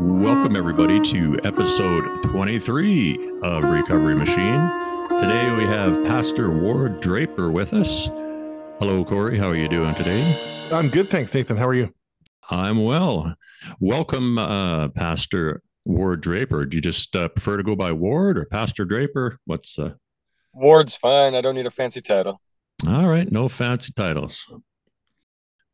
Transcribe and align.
Welcome, 0.00 0.56
everybody, 0.56 1.00
to 1.12 1.38
episode 1.44 2.22
23 2.24 3.38
of 3.42 3.62
Recovery 3.62 4.16
Machine. 4.16 4.68
Today 5.20 5.54
we 5.56 5.62
have 5.64 6.04
Pastor 6.06 6.50
Ward 6.50 7.00
Draper 7.00 7.52
with 7.52 7.72
us. 7.72 8.06
Hello, 8.80 9.04
Corey. 9.04 9.38
How 9.38 9.48
are 9.48 9.54
you 9.54 9.68
doing 9.68 9.94
today? 9.94 10.36
I'm 10.72 10.88
good, 10.88 11.08
thanks, 11.08 11.32
Nathan. 11.32 11.56
How 11.56 11.68
are 11.68 11.74
you? 11.74 11.94
I'm 12.50 12.82
well. 12.82 13.36
Welcome, 13.78 14.36
uh, 14.36 14.88
Pastor 14.88 15.62
Ward 15.84 16.20
Draper. 16.22 16.66
Do 16.66 16.76
you 16.76 16.80
just 16.80 17.14
uh, 17.14 17.28
prefer 17.28 17.56
to 17.56 17.62
go 17.62 17.76
by 17.76 17.92
Ward 17.92 18.36
or 18.36 18.46
Pastor 18.46 18.84
Draper? 18.84 19.38
What's 19.44 19.76
the. 19.76 19.96
Ward's 20.52 20.96
fine. 20.96 21.36
I 21.36 21.40
don't 21.40 21.54
need 21.54 21.66
a 21.66 21.70
fancy 21.70 22.00
title. 22.00 22.40
All 22.86 23.06
right. 23.06 23.30
No 23.30 23.48
fancy 23.48 23.92
titles. 23.92 24.52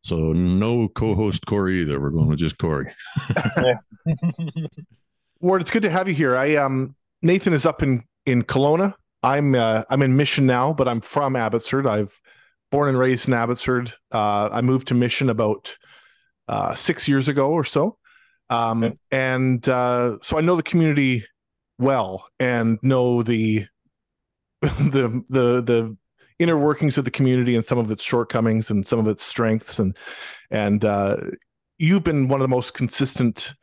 So 0.02 0.32
no 0.32 0.88
co-host 0.88 1.46
Corey 1.46 1.82
either. 1.82 2.00
We're 2.00 2.10
going 2.10 2.28
with 2.28 2.38
just 2.38 2.58
Corey. 2.58 2.92
Ward, 5.40 5.62
it's 5.62 5.70
good 5.70 5.82
to 5.82 5.90
have 5.90 6.08
you 6.08 6.14
here. 6.14 6.36
I 6.36 6.56
um 6.56 6.94
Nathan 7.22 7.52
is 7.52 7.66
up 7.66 7.82
in 7.82 8.04
in 8.26 8.42
Kelowna. 8.42 8.94
I'm 9.22 9.54
uh, 9.54 9.82
I'm 9.90 10.02
in 10.02 10.16
Mission 10.16 10.46
now, 10.46 10.72
but 10.72 10.88
I'm 10.88 11.00
from 11.00 11.36
Abbotsford. 11.36 11.86
I've 11.86 12.14
born 12.70 12.88
and 12.88 12.98
raised 12.98 13.28
in 13.28 13.34
Abbotsford. 13.34 13.92
Uh, 14.12 14.48
I 14.50 14.60
moved 14.62 14.88
to 14.88 14.94
Mission 14.94 15.28
about 15.28 15.76
uh, 16.48 16.74
six 16.74 17.06
years 17.06 17.28
ago 17.28 17.50
or 17.50 17.64
so, 17.64 17.98
um, 18.48 18.84
okay. 18.84 18.96
and 19.10 19.68
uh, 19.68 20.18
so 20.22 20.38
I 20.38 20.40
know 20.40 20.56
the 20.56 20.62
community 20.62 21.26
well 21.78 22.24
and 22.38 22.78
know 22.82 23.22
the 23.22 23.66
the 24.62 25.22
the 25.28 25.62
the 25.62 25.96
inner 26.40 26.58
workings 26.58 26.98
of 26.98 27.04
the 27.04 27.10
community 27.10 27.54
and 27.54 27.64
some 27.64 27.78
of 27.78 27.90
its 27.90 28.02
shortcomings 28.02 28.70
and 28.70 28.86
some 28.86 28.98
of 28.98 29.06
its 29.06 29.22
strengths. 29.22 29.78
And 29.78 29.96
and 30.50 30.84
uh, 30.84 31.18
you've 31.78 32.02
been 32.02 32.28
one 32.28 32.40
of 32.40 32.44
the 32.44 32.48
most 32.48 32.74
consistent 32.74 33.54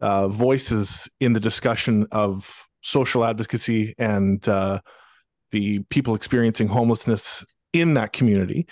uh, 0.00 0.28
voices 0.28 1.08
in 1.20 1.32
the 1.32 1.40
discussion 1.40 2.06
of 2.10 2.68
social 2.82 3.24
advocacy 3.24 3.94
and 3.98 4.46
uh, 4.48 4.80
the 5.52 5.78
people 5.88 6.14
experiencing 6.14 6.66
homelessness 6.66 7.44
in 7.72 7.94
that 7.94 8.12
community 8.12 8.66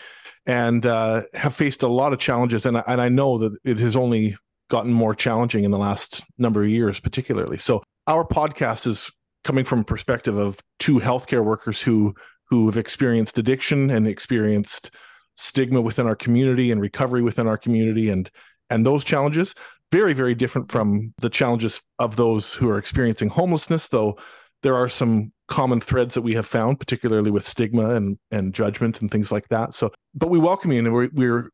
and 0.45 0.85
uh, 0.85 1.23
have 1.33 1.55
faced 1.55 1.83
a 1.83 1.89
lot 1.89 2.13
of 2.13 2.19
challenges. 2.19 2.67
And, 2.67 2.83
and 2.87 3.01
i 3.01 3.09
know 3.09 3.39
that 3.39 3.57
it 3.65 3.79
has 3.79 3.97
only 3.97 4.37
gotten 4.69 4.93
more 4.93 5.15
challenging 5.15 5.65
in 5.65 5.71
the 5.71 5.79
last 5.79 6.25
number 6.37 6.63
of 6.65 6.69
years 6.69 6.99
particularly. 6.99 7.59
So 7.59 7.83
our 8.07 8.27
podcast 8.27 8.87
is 8.87 9.11
coming 9.45 9.65
from 9.65 9.81
a 9.81 9.85
perspective 9.85 10.37
of 10.37 10.61
two 10.79 10.99
healthcare 10.99 11.45
workers 11.45 11.81
who 11.81 12.15
who 12.53 12.67
have 12.67 12.77
experienced 12.77 13.39
addiction 13.39 13.91
and 13.91 14.07
experienced 14.07 14.91
stigma 15.37 15.81
within 15.81 16.07
our 16.07 16.17
community 16.17 16.71
and 16.71 16.81
recovery 16.81 17.23
within 17.23 17.47
our 17.47 17.57
community 17.57 18.11
and 18.11 18.31
and 18.69 18.85
those 18.85 19.03
challenges 19.03 19.55
very 19.91 20.13
very 20.13 20.35
different 20.35 20.71
from 20.71 21.15
the 21.19 21.31
challenges 21.31 21.83
of 21.99 22.17
those 22.17 22.55
who 22.55 22.69
are 22.69 22.79
experiencing 22.79 23.29
homelessness 23.29 23.89
though 23.89 24.17
there 24.63 24.77
are 24.77 24.89
some 24.89 25.33
common 25.49 25.81
threads 25.81 26.15
that 26.15 26.23
we 26.23 26.35
have 26.35 26.47
found 26.47 26.79
particularly 26.79 27.31
with 27.31 27.45
stigma 27.45 27.95
and 27.95 28.19
and 28.31 28.55
judgment 28.55 29.01
and 29.01 29.11
things 29.11 29.31
like 29.31 29.49
that. 29.49 29.75
So 29.75 29.93
but 30.15 30.31
we 30.31 30.39
welcome 30.39 30.73
you 30.73 30.79
and 30.79 30.93
we're, 30.93 31.11
we're 31.13 31.51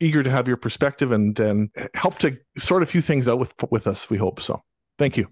eager 0.00 0.22
to 0.22 0.30
have 0.30 0.46
your 0.46 0.56
perspective 0.56 1.12
and 1.12 1.38
and 1.38 1.70
help 1.94 2.18
to 2.18 2.36
sort 2.56 2.82
a 2.82 2.86
few 2.86 3.00
things 3.00 3.28
out 3.28 3.38
with 3.38 3.54
with 3.70 3.86
us 3.86 4.10
we 4.10 4.18
hope 4.18 4.40
so. 4.40 4.62
Thank 4.98 5.16
you. 5.16 5.28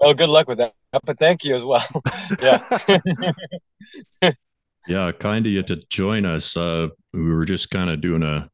Well 0.00 0.14
good 0.14 0.28
luck 0.28 0.48
with 0.48 0.58
that 0.58 0.74
but 1.04 1.18
thank 1.18 1.44
you 1.44 1.54
as 1.54 1.64
well. 1.64 1.86
yeah. 2.42 2.78
yeah, 4.88 5.12
kind 5.12 5.46
of 5.46 5.52
you 5.52 5.62
to 5.62 5.76
join 5.90 6.26
us. 6.26 6.56
Uh, 6.56 6.88
we 7.12 7.32
were 7.32 7.44
just 7.44 7.70
kind 7.70 7.90
of 7.90 8.00
doing 8.00 8.22
a, 8.22 8.48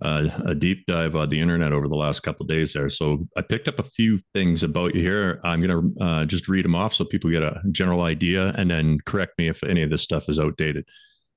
a, 0.00 0.42
a 0.46 0.54
deep 0.54 0.86
dive 0.86 1.16
on 1.16 1.28
the 1.28 1.40
internet 1.40 1.72
over 1.72 1.88
the 1.88 1.96
last 1.96 2.20
couple 2.20 2.46
days 2.46 2.72
there. 2.72 2.88
So 2.88 3.26
I 3.36 3.42
picked 3.42 3.68
up 3.68 3.78
a 3.78 3.84
few 3.84 4.18
things 4.34 4.62
about 4.62 4.94
you 4.94 5.02
here. 5.02 5.40
I'm 5.44 5.60
gonna 5.60 5.82
uh, 6.00 6.24
just 6.24 6.48
read 6.48 6.64
them 6.64 6.74
off 6.74 6.94
so 6.94 7.04
people 7.04 7.30
get 7.30 7.42
a 7.42 7.60
general 7.70 8.02
idea, 8.02 8.52
and 8.56 8.70
then 8.70 8.98
correct 9.04 9.38
me 9.38 9.48
if 9.48 9.62
any 9.62 9.82
of 9.82 9.90
this 9.90 10.02
stuff 10.02 10.28
is 10.28 10.40
outdated. 10.40 10.86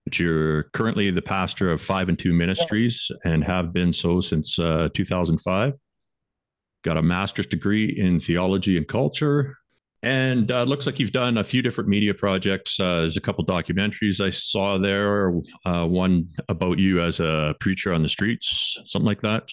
But 0.06 0.20
you're 0.20 0.64
currently 0.74 1.10
the 1.10 1.22
pastor 1.22 1.72
of 1.72 1.82
Five 1.82 2.10
and 2.10 2.20
Two 2.20 2.32
Ministries 2.32 3.12
and 3.24 3.44
have 3.44 3.74
been 3.74 3.92
so 3.92 4.20
since 4.20 4.60
uh, 4.60 4.90
2005. 4.94 5.74
Got 6.84 6.98
a 6.98 7.02
master's 7.02 7.48
degree 7.48 7.86
in 7.86 8.20
theology 8.20 8.78
and 8.78 8.88
culture, 8.88 9.58
and 10.06 10.52
uh, 10.52 10.62
looks 10.64 10.86
like 10.86 11.00
you've 11.00 11.12
done 11.12 11.40
a 11.40 11.44
few 11.44 11.64
different 11.64 11.90
media 11.90 12.14
projects. 12.14 12.80
Uh, 12.80 13.02
there's 13.02 13.18
a 13.18 13.22
couple 13.22 13.44
documentaries 13.44 14.24
I 14.24 14.30
saw 14.30 14.78
there. 14.78 15.34
Uh, 15.66 15.88
one 15.88 16.30
about 16.48 16.78
you 16.78 17.02
as 17.02 17.20
a 17.20 17.56
preacher 17.60 17.92
on 17.92 18.04
the 18.04 18.08
streets, 18.08 18.80
something 18.86 19.08
like 19.08 19.22
that. 19.22 19.50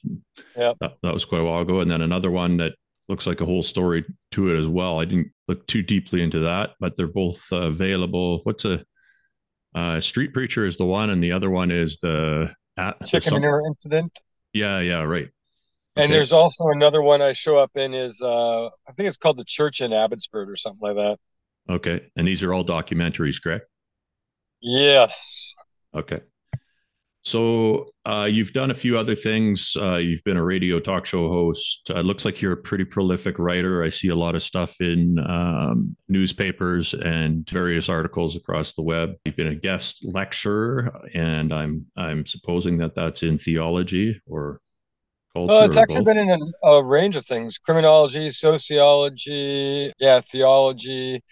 Yeah, 0.54 0.74
that, 0.80 0.96
that, 1.02 1.14
was 1.14 1.24
quite 1.24 1.40
a 1.40 1.44
while 1.44 1.62
ago. 1.62 1.80
And 1.80 1.90
then 1.90 2.02
another 2.02 2.30
one 2.30 2.58
that 2.58 2.74
looks 3.08 3.26
like 3.26 3.40
a 3.40 3.46
whole 3.46 3.62
story 3.62 4.04
to 4.32 4.54
it 4.54 4.58
as 4.58 4.68
well. 4.68 5.00
I 5.00 5.06
didn't 5.06 5.32
look 5.48 5.66
too 5.66 5.80
deeply 5.80 6.22
into 6.22 6.40
that, 6.40 6.72
but 6.78 6.98
they're 6.98 7.06
both 7.06 7.42
available. 7.50 8.40
What's 8.42 8.66
a 8.66 8.84
uh, 9.74 10.00
street 10.02 10.34
preacher 10.34 10.66
is 10.66 10.76
the 10.76 10.84
one, 10.84 11.08
and 11.08 11.24
the 11.24 11.32
other 11.32 11.48
one 11.48 11.70
is 11.70 11.96
the 11.96 12.54
at, 12.76 13.02
chicken 13.06 13.34
manure 13.34 13.66
incident. 13.66 14.20
Yeah, 14.52 14.80
yeah, 14.80 15.00
right. 15.00 15.30
And 15.94 16.04
okay. 16.04 16.12
there's 16.12 16.32
also 16.32 16.68
another 16.68 17.02
one 17.02 17.20
I 17.20 17.32
show 17.32 17.56
up 17.56 17.72
in 17.76 17.94
is 17.94 18.20
uh 18.22 18.66
I 18.66 18.92
think 18.96 19.08
it's 19.08 19.16
called 19.16 19.38
the 19.38 19.44
Church 19.44 19.80
in 19.80 19.92
Abbotsford 19.92 20.48
or 20.48 20.56
something 20.56 20.80
like 20.80 20.96
that. 20.96 21.18
Okay. 21.68 22.02
And 22.16 22.26
these 22.26 22.42
are 22.42 22.52
all 22.52 22.64
documentaries, 22.64 23.42
correct? 23.42 23.66
Yes. 24.60 25.54
Okay. 25.94 26.20
So 27.24 27.86
uh, 28.04 28.28
you've 28.30 28.52
done 28.52 28.72
a 28.72 28.74
few 28.74 28.98
other 28.98 29.14
things. 29.14 29.76
Uh, 29.80 29.94
you've 29.96 30.24
been 30.24 30.36
a 30.36 30.42
radio 30.42 30.80
talk 30.80 31.06
show 31.06 31.28
host. 31.28 31.88
Uh, 31.88 32.00
looks 32.00 32.24
like 32.24 32.42
you're 32.42 32.52
a 32.52 32.56
pretty 32.56 32.84
prolific 32.84 33.38
writer. 33.38 33.84
I 33.84 33.90
see 33.90 34.08
a 34.08 34.16
lot 34.16 34.34
of 34.34 34.42
stuff 34.42 34.80
in 34.80 35.18
um, 35.24 35.96
newspapers 36.08 36.94
and 36.94 37.48
various 37.48 37.88
articles 37.88 38.34
across 38.34 38.72
the 38.72 38.82
web. 38.82 39.12
You've 39.24 39.36
been 39.36 39.46
a 39.46 39.54
guest 39.54 40.04
lecturer, 40.04 41.00
and 41.14 41.52
I'm 41.52 41.86
I'm 41.96 42.26
supposing 42.26 42.78
that 42.78 42.96
that's 42.96 43.22
in 43.22 43.38
theology 43.38 44.20
or 44.26 44.60
culture? 45.34 45.52
Well, 45.52 45.64
it's 45.64 45.76
actually 45.76 46.04
both? 46.04 46.14
been 46.14 46.28
in 46.28 46.52
a, 46.62 46.66
a, 46.68 46.84
range 46.84 47.16
of 47.16 47.26
things: 47.26 47.58
criminology, 47.58 48.30
sociology, 48.30 49.92
yeah, 49.98 50.20
theology, 50.20 51.22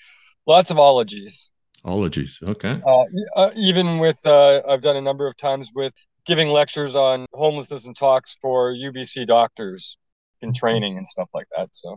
lots 0.47 0.71
of 0.71 0.78
ologies. 0.78 1.50
Ologies, 1.84 2.38
okay. 2.43 2.81
Uh, 2.87 3.05
uh, 3.37 3.50
even 3.56 3.99
with, 3.99 4.19
uh, 4.27 4.61
I've 4.69 4.83
done 4.83 4.97
a 4.97 5.00
number 5.00 5.27
of 5.27 5.37
times 5.38 5.71
with 5.75 5.94
giving 6.27 6.50
lectures 6.50 6.94
on 6.94 7.27
homelessness 7.33 7.87
and 7.87 7.97
talks 7.97 8.37
for 8.43 8.75
UBC 8.75 9.27
doctors 9.27 9.97
in 10.43 10.53
training 10.53 10.99
and 10.99 11.06
stuff 11.06 11.28
like 11.32 11.47
that. 11.56 11.69
So. 11.72 11.97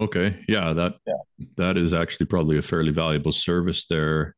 Okay, 0.00 0.44
yeah, 0.48 0.72
that 0.72 0.96
yeah. 1.06 1.46
that 1.56 1.76
is 1.76 1.92
actually 1.92 2.26
probably 2.26 2.56
a 2.56 2.62
fairly 2.62 2.92
valuable 2.92 3.32
service 3.32 3.86
there, 3.86 4.36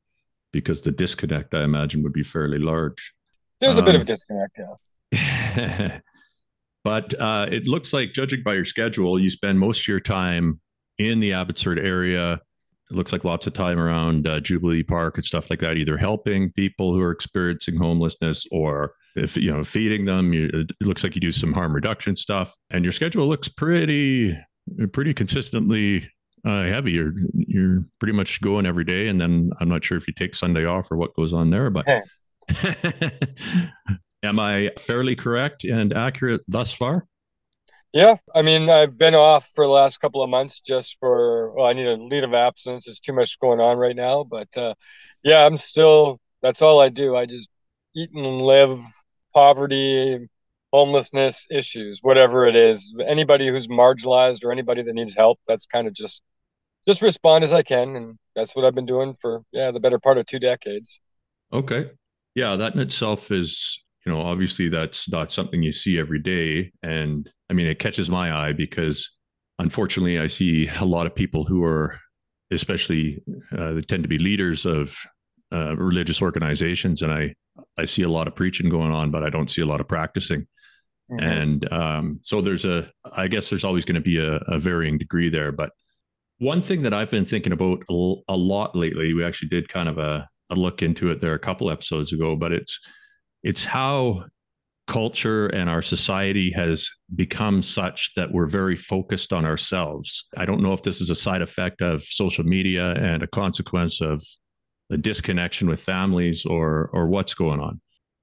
because 0.52 0.80
the 0.80 0.90
disconnect, 0.90 1.54
I 1.54 1.64
imagine, 1.64 2.02
would 2.02 2.14
be 2.14 2.22
fairly 2.22 2.58
large. 2.58 3.14
There's 3.60 3.76
um, 3.76 3.84
a 3.84 3.86
bit 3.86 3.94
of 3.94 4.00
a 4.00 4.02
um, 4.02 4.06
disconnect, 4.06 4.58
yeah. 4.58 6.00
But 6.84 7.18
uh, 7.20 7.46
it 7.50 7.66
looks 7.66 7.92
like, 7.92 8.12
judging 8.14 8.42
by 8.42 8.54
your 8.54 8.64
schedule, 8.64 9.18
you 9.18 9.30
spend 9.30 9.58
most 9.58 9.82
of 9.82 9.88
your 9.88 10.00
time 10.00 10.60
in 10.98 11.20
the 11.20 11.32
Abbotsford 11.32 11.78
area. 11.78 12.40
It 12.90 12.96
looks 12.96 13.12
like 13.12 13.24
lots 13.24 13.46
of 13.46 13.52
time 13.52 13.78
around 13.78 14.26
uh, 14.26 14.40
Jubilee 14.40 14.82
Park 14.82 15.16
and 15.16 15.24
stuff 15.24 15.50
like 15.50 15.60
that, 15.60 15.76
either 15.76 15.96
helping 15.96 16.50
people 16.52 16.92
who 16.92 17.00
are 17.00 17.12
experiencing 17.12 17.76
homelessness 17.76 18.46
or 18.50 18.94
if 19.14 19.36
you 19.36 19.52
know 19.52 19.62
feeding 19.62 20.06
them. 20.06 20.32
You, 20.32 20.50
it 20.52 20.72
looks 20.80 21.04
like 21.04 21.14
you 21.14 21.20
do 21.20 21.30
some 21.30 21.52
harm 21.52 21.72
reduction 21.74 22.16
stuff, 22.16 22.56
and 22.70 22.84
your 22.84 22.92
schedule 22.92 23.26
looks 23.26 23.48
pretty 23.48 24.36
pretty 24.92 25.14
consistently 25.14 26.10
uh, 26.44 26.64
heavy. 26.64 26.92
You're 26.92 27.12
you're 27.34 27.84
pretty 28.00 28.14
much 28.14 28.40
going 28.40 28.66
every 28.66 28.84
day, 28.84 29.08
and 29.08 29.20
then 29.20 29.50
I'm 29.60 29.68
not 29.68 29.84
sure 29.84 29.98
if 29.98 30.08
you 30.08 30.14
take 30.14 30.34
Sunday 30.34 30.64
off 30.64 30.90
or 30.90 30.96
what 30.96 31.14
goes 31.14 31.32
on 31.32 31.50
there, 31.50 31.70
but. 31.70 31.86
Am 34.22 34.38
I 34.38 34.70
fairly 34.78 35.16
correct 35.16 35.64
and 35.64 35.92
accurate 35.92 36.42
thus 36.46 36.72
far? 36.72 37.06
Yeah, 37.92 38.16
I 38.34 38.42
mean, 38.42 38.70
I've 38.70 38.96
been 38.96 39.16
off 39.16 39.48
for 39.54 39.64
the 39.64 39.72
last 39.72 39.98
couple 39.98 40.22
of 40.22 40.30
months 40.30 40.60
just 40.60 40.96
for, 41.00 41.52
well, 41.52 41.66
I 41.66 41.72
need 41.72 41.86
a 41.86 41.96
leave 41.96 42.22
of 42.22 42.34
absence. 42.34 42.84
There's 42.84 43.00
too 43.00 43.12
much 43.12 43.40
going 43.40 43.58
on 43.60 43.78
right 43.78 43.96
now. 43.96 44.22
But 44.22 44.48
uh, 44.56 44.74
yeah, 45.24 45.44
I'm 45.44 45.56
still, 45.56 46.20
that's 46.40 46.62
all 46.62 46.80
I 46.80 46.88
do. 46.88 47.16
I 47.16 47.26
just 47.26 47.48
eat 47.96 48.10
and 48.14 48.40
live 48.42 48.78
poverty, 49.34 50.28
homelessness 50.72 51.46
issues, 51.50 51.98
whatever 52.00 52.46
it 52.46 52.54
is. 52.54 52.94
Anybody 53.04 53.48
who's 53.48 53.66
marginalized 53.66 54.44
or 54.44 54.52
anybody 54.52 54.82
that 54.82 54.94
needs 54.94 55.16
help, 55.16 55.40
that's 55.48 55.66
kind 55.66 55.88
of 55.88 55.92
just, 55.92 56.22
just 56.86 57.02
respond 57.02 57.42
as 57.42 57.52
I 57.52 57.62
can. 57.62 57.96
And 57.96 58.18
that's 58.36 58.54
what 58.54 58.64
I've 58.64 58.74
been 58.74 58.86
doing 58.86 59.16
for, 59.20 59.42
yeah, 59.50 59.72
the 59.72 59.80
better 59.80 59.98
part 59.98 60.16
of 60.16 60.26
two 60.26 60.38
decades. 60.38 61.00
Okay. 61.52 61.90
Yeah, 62.36 62.54
that 62.54 62.74
in 62.74 62.80
itself 62.80 63.32
is 63.32 63.82
you 64.04 64.12
know, 64.12 64.20
obviously 64.20 64.68
that's 64.68 65.10
not 65.10 65.32
something 65.32 65.62
you 65.62 65.72
see 65.72 65.98
every 65.98 66.20
day. 66.20 66.72
And 66.82 67.28
I 67.50 67.52
mean, 67.52 67.66
it 67.66 67.78
catches 67.78 68.08
my 68.08 68.34
eye 68.34 68.52
because 68.52 69.16
unfortunately, 69.58 70.18
I 70.18 70.26
see 70.26 70.68
a 70.78 70.84
lot 70.84 71.06
of 71.06 71.14
people 71.14 71.44
who 71.44 71.64
are, 71.64 71.98
especially, 72.50 73.22
uh, 73.56 73.72
they 73.72 73.80
tend 73.80 74.02
to 74.04 74.08
be 74.08 74.18
leaders 74.18 74.64
of 74.64 74.96
uh, 75.52 75.76
religious 75.76 76.22
organizations, 76.22 77.02
and 77.02 77.12
I 77.12 77.34
I 77.76 77.84
see 77.84 78.02
a 78.02 78.08
lot 78.08 78.28
of 78.28 78.34
preaching 78.34 78.70
going 78.70 78.92
on, 78.92 79.10
but 79.10 79.22
I 79.22 79.30
don't 79.30 79.50
see 79.50 79.62
a 79.62 79.66
lot 79.66 79.80
of 79.80 79.88
practicing. 79.88 80.46
Mm-hmm. 81.10 81.26
And 81.26 81.72
um, 81.72 82.20
so 82.22 82.40
there's 82.40 82.64
a, 82.64 82.90
I 83.16 83.26
guess 83.26 83.50
there's 83.50 83.64
always 83.64 83.84
going 83.84 83.96
to 83.96 84.00
be 84.00 84.18
a, 84.18 84.36
a, 84.46 84.58
varying 84.58 84.96
degree 84.96 85.28
there. 85.28 85.50
But 85.50 85.72
one 86.38 86.62
thing 86.62 86.82
that 86.82 86.94
I've 86.94 87.10
been 87.10 87.24
thinking 87.24 87.52
about 87.52 87.82
a, 87.90 88.14
a 88.28 88.36
lot 88.36 88.76
lately, 88.76 89.12
we 89.12 89.24
actually 89.24 89.48
did 89.48 89.68
kind 89.68 89.88
of 89.88 89.98
a, 89.98 90.26
a 90.50 90.54
look 90.54 90.82
into 90.82 91.10
it 91.10 91.20
there 91.20 91.34
a 91.34 91.38
couple 91.38 91.70
episodes 91.70 92.12
ago, 92.12 92.36
but 92.36 92.52
it's 92.52 92.78
it's 93.42 93.64
how 93.64 94.24
culture 94.90 95.46
and 95.48 95.70
our 95.70 95.82
society 95.82 96.50
has 96.50 96.90
become 97.14 97.62
such 97.62 98.12
that 98.16 98.32
we're 98.32 98.46
very 98.46 98.76
focused 98.76 99.32
on 99.32 99.44
ourselves. 99.44 100.26
I 100.36 100.44
don't 100.44 100.60
know 100.60 100.72
if 100.72 100.82
this 100.82 101.00
is 101.00 101.10
a 101.10 101.14
side 101.14 101.42
effect 101.42 101.80
of 101.80 102.02
social 102.02 102.44
media 102.44 102.92
and 102.94 103.22
a 103.22 103.28
consequence 103.28 104.00
of 104.00 104.20
the 104.88 104.98
disconnection 104.98 105.68
with 105.68 105.80
families 105.80 106.44
or 106.44 106.90
or 106.92 107.06
what's 107.06 107.34
going 107.34 107.60
on. 107.60 107.80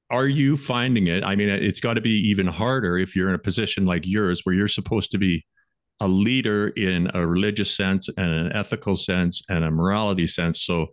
Are 0.10 0.28
you 0.28 0.58
finding 0.58 1.08
it? 1.08 1.24
I 1.24 1.36
mean, 1.36 1.48
it's 1.48 1.80
got 1.80 1.94
to 1.94 2.02
be 2.02 2.30
even 2.30 2.48
harder 2.48 2.98
if 2.98 3.16
you're 3.16 3.30
in 3.30 3.36
a 3.36 3.40
position 3.40 3.86
like 3.86 4.04
yours 4.06 4.42
where 4.44 4.54
you're 4.54 4.68
supposed 4.68 5.12
to 5.12 5.18
be 5.18 5.46
a 6.02 6.08
leader 6.08 6.68
in 6.70 7.10
a 7.14 7.26
religious 7.26 7.76
sense 7.76 8.10
and 8.18 8.30
an 8.30 8.54
ethical 8.54 8.96
sense 8.96 9.42
and 9.50 9.64
a 9.64 9.72
morality 9.72 10.28
sense. 10.28 10.62
So, 10.64 10.88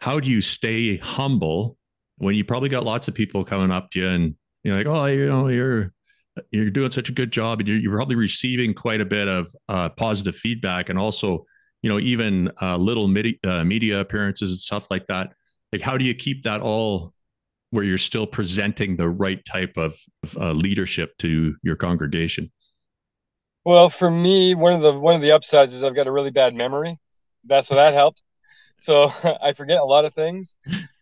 how 0.00 0.20
do 0.20 0.30
you 0.30 0.40
stay 0.40 0.98
humble 0.98 1.76
when 2.20 2.34
you 2.34 2.44
probably 2.44 2.68
got 2.68 2.84
lots 2.84 3.08
of 3.08 3.14
people 3.14 3.44
coming 3.44 3.70
up 3.70 3.90
to 3.90 4.00
you 4.00 4.08
and 4.08 4.34
you're 4.62 4.76
like, 4.76 4.86
oh, 4.86 5.06
you 5.06 5.26
know, 5.26 5.48
you're 5.48 5.92
you're 6.50 6.70
doing 6.70 6.90
such 6.90 7.08
a 7.08 7.12
good 7.12 7.32
job, 7.32 7.58
and 7.58 7.68
you're, 7.68 7.78
you're 7.78 7.94
probably 7.94 8.14
receiving 8.14 8.72
quite 8.72 9.00
a 9.00 9.04
bit 9.04 9.26
of 9.26 9.48
uh, 9.68 9.88
positive 9.88 10.36
feedback, 10.36 10.88
and 10.88 10.98
also, 10.98 11.44
you 11.82 11.90
know, 11.90 11.98
even 11.98 12.50
uh, 12.62 12.76
little 12.76 13.08
media, 13.08 13.34
uh, 13.44 13.64
media 13.64 14.00
appearances 14.00 14.50
and 14.50 14.58
stuff 14.58 14.90
like 14.90 15.06
that. 15.06 15.32
Like, 15.72 15.80
how 15.80 15.96
do 15.96 16.04
you 16.04 16.14
keep 16.14 16.42
that 16.42 16.60
all 16.60 17.12
where 17.70 17.84
you're 17.84 17.98
still 17.98 18.26
presenting 18.26 18.96
the 18.96 19.08
right 19.08 19.44
type 19.44 19.76
of, 19.76 19.96
of 20.22 20.36
uh, 20.36 20.52
leadership 20.52 21.16
to 21.18 21.54
your 21.62 21.76
congregation? 21.76 22.50
Well, 23.64 23.90
for 23.90 24.10
me, 24.10 24.54
one 24.54 24.74
of 24.74 24.82
the 24.82 24.92
one 24.92 25.14
of 25.14 25.22
the 25.22 25.32
upsides 25.32 25.74
is 25.74 25.84
I've 25.84 25.94
got 25.94 26.06
a 26.06 26.12
really 26.12 26.30
bad 26.30 26.54
memory. 26.54 26.98
That's 27.44 27.68
so 27.68 27.74
that 27.74 27.94
helps. 27.94 28.22
So 28.80 29.12
I 29.42 29.52
forget 29.52 29.78
a 29.78 29.84
lot 29.84 30.04
of 30.04 30.14
things. 30.14 30.54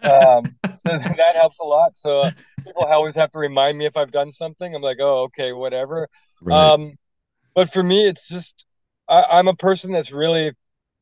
Um, 0.02 0.54
so 0.78 0.98
that 1.16 1.34
helps 1.34 1.60
a 1.60 1.64
lot. 1.64 1.96
So 1.96 2.20
uh, 2.20 2.30
people 2.66 2.84
always 2.84 3.14
have 3.14 3.32
to 3.32 3.38
remind 3.38 3.78
me 3.78 3.86
if 3.86 3.96
I've 3.96 4.12
done 4.12 4.30
something. 4.30 4.74
I'm 4.74 4.82
like, 4.82 4.98
oh, 5.00 5.24
okay, 5.24 5.52
whatever. 5.52 6.08
Right. 6.42 6.72
Um, 6.72 6.96
but 7.54 7.72
for 7.72 7.82
me, 7.82 8.06
it's 8.06 8.28
just 8.28 8.64
I, 9.08 9.24
I'm 9.30 9.48
a 9.48 9.54
person 9.54 9.92
that's 9.92 10.12
really 10.12 10.52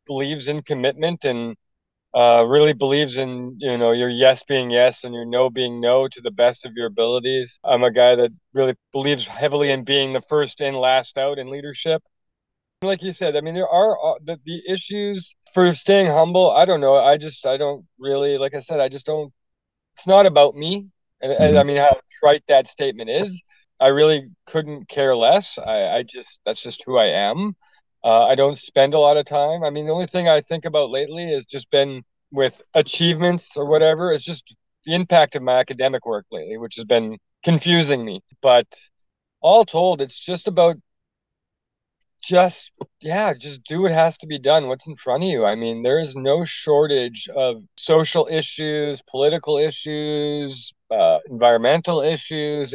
believes 0.06 0.48
in 0.48 0.62
commitment 0.62 1.24
and 1.24 1.56
uh, 2.14 2.42
really 2.46 2.72
believes 2.72 3.18
in 3.18 3.56
you 3.58 3.76
know 3.76 3.92
your 3.92 4.08
yes 4.08 4.42
being 4.44 4.70
yes 4.70 5.04
and 5.04 5.12
your 5.12 5.26
no 5.26 5.50
being 5.50 5.80
no 5.80 6.08
to 6.08 6.20
the 6.22 6.30
best 6.30 6.64
of 6.64 6.72
your 6.74 6.86
abilities. 6.86 7.60
I'm 7.62 7.84
a 7.84 7.90
guy 7.90 8.14
that 8.14 8.30
really 8.54 8.74
believes 8.92 9.26
heavily 9.26 9.70
in 9.70 9.84
being 9.84 10.12
the 10.12 10.22
first 10.28 10.60
in, 10.60 10.74
last 10.74 11.18
out 11.18 11.38
in 11.38 11.50
leadership. 11.50 12.02
Like 12.82 13.02
you 13.02 13.12
said, 13.12 13.36
I 13.36 13.40
mean, 13.40 13.54
there 13.54 13.68
are 13.68 13.96
uh, 14.04 14.18
the, 14.22 14.38
the 14.44 14.62
issues 14.68 15.34
for 15.54 15.74
staying 15.74 16.08
humble. 16.08 16.50
I 16.50 16.66
don't 16.66 16.80
know. 16.80 16.96
I 16.96 17.16
just, 17.16 17.46
I 17.46 17.56
don't 17.56 17.86
really, 17.98 18.36
like 18.36 18.54
I 18.54 18.60
said, 18.60 18.80
I 18.80 18.88
just 18.88 19.06
don't, 19.06 19.32
it's 19.96 20.06
not 20.06 20.26
about 20.26 20.54
me. 20.54 20.88
And, 21.22 21.32
mm-hmm. 21.32 21.42
and 21.42 21.58
I 21.58 21.62
mean, 21.62 21.78
how 21.78 21.98
trite 22.20 22.44
that 22.48 22.68
statement 22.68 23.08
is. 23.08 23.42
I 23.80 23.88
really 23.88 24.28
couldn't 24.46 24.88
care 24.88 25.16
less. 25.16 25.58
I, 25.58 25.98
I 25.98 26.02
just, 26.02 26.40
that's 26.44 26.62
just 26.62 26.82
who 26.84 26.98
I 26.98 27.06
am. 27.06 27.56
Uh, 28.04 28.26
I 28.26 28.34
don't 28.34 28.58
spend 28.58 28.92
a 28.92 28.98
lot 28.98 29.16
of 29.16 29.24
time. 29.24 29.64
I 29.64 29.70
mean, 29.70 29.86
the 29.86 29.92
only 29.92 30.06
thing 30.06 30.28
I 30.28 30.42
think 30.42 30.66
about 30.66 30.90
lately 30.90 31.32
has 31.32 31.46
just 31.46 31.70
been 31.70 32.02
with 32.30 32.60
achievements 32.74 33.56
or 33.56 33.66
whatever. 33.66 34.12
It's 34.12 34.24
just 34.24 34.54
the 34.84 34.94
impact 34.94 35.34
of 35.34 35.42
my 35.42 35.58
academic 35.58 36.04
work 36.04 36.26
lately, 36.30 36.58
which 36.58 36.76
has 36.76 36.84
been 36.84 37.16
confusing 37.42 38.04
me. 38.04 38.20
But 38.42 38.66
all 39.40 39.64
told, 39.64 40.02
it's 40.02 40.18
just 40.20 40.46
about 40.46 40.76
just 42.26 42.72
yeah 43.02 43.34
just 43.34 43.62
do 43.64 43.82
what 43.82 43.92
has 43.92 44.18
to 44.18 44.26
be 44.26 44.38
done. 44.38 44.68
What's 44.68 44.86
in 44.88 44.96
front 44.96 45.24
of 45.24 45.30
you? 45.30 45.44
I 45.46 45.54
mean 45.56 45.82
there 45.82 46.00
is 46.00 46.16
no 46.16 46.44
shortage 46.44 47.28
of 47.36 47.62
social 47.78 48.28
issues 48.30 49.02
political 49.02 49.58
issues 49.58 50.74
uh, 50.90 51.18
environmental 51.30 52.02
issues 52.02 52.74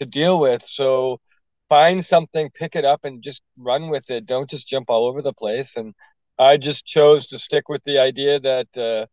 to 0.00 0.06
deal 0.06 0.40
with. 0.40 0.62
So 0.64 1.20
find 1.68 2.04
something 2.04 2.50
pick 2.54 2.76
it 2.76 2.84
up 2.84 3.04
and 3.04 3.22
just 3.22 3.42
run 3.58 3.90
with 3.90 4.10
it. 4.10 4.26
Don't 4.26 4.50
just 4.50 4.68
jump 4.68 4.90
all 4.90 5.06
over 5.06 5.22
the 5.22 5.34
place. 5.34 5.76
And 5.76 5.94
i 6.38 6.56
just 6.56 6.86
chose 6.86 7.26
to 7.28 7.38
stick 7.38 7.68
with 7.68 7.84
the 7.84 7.98
idea 7.98 8.40
that 8.40 8.68
uh, 8.76 9.06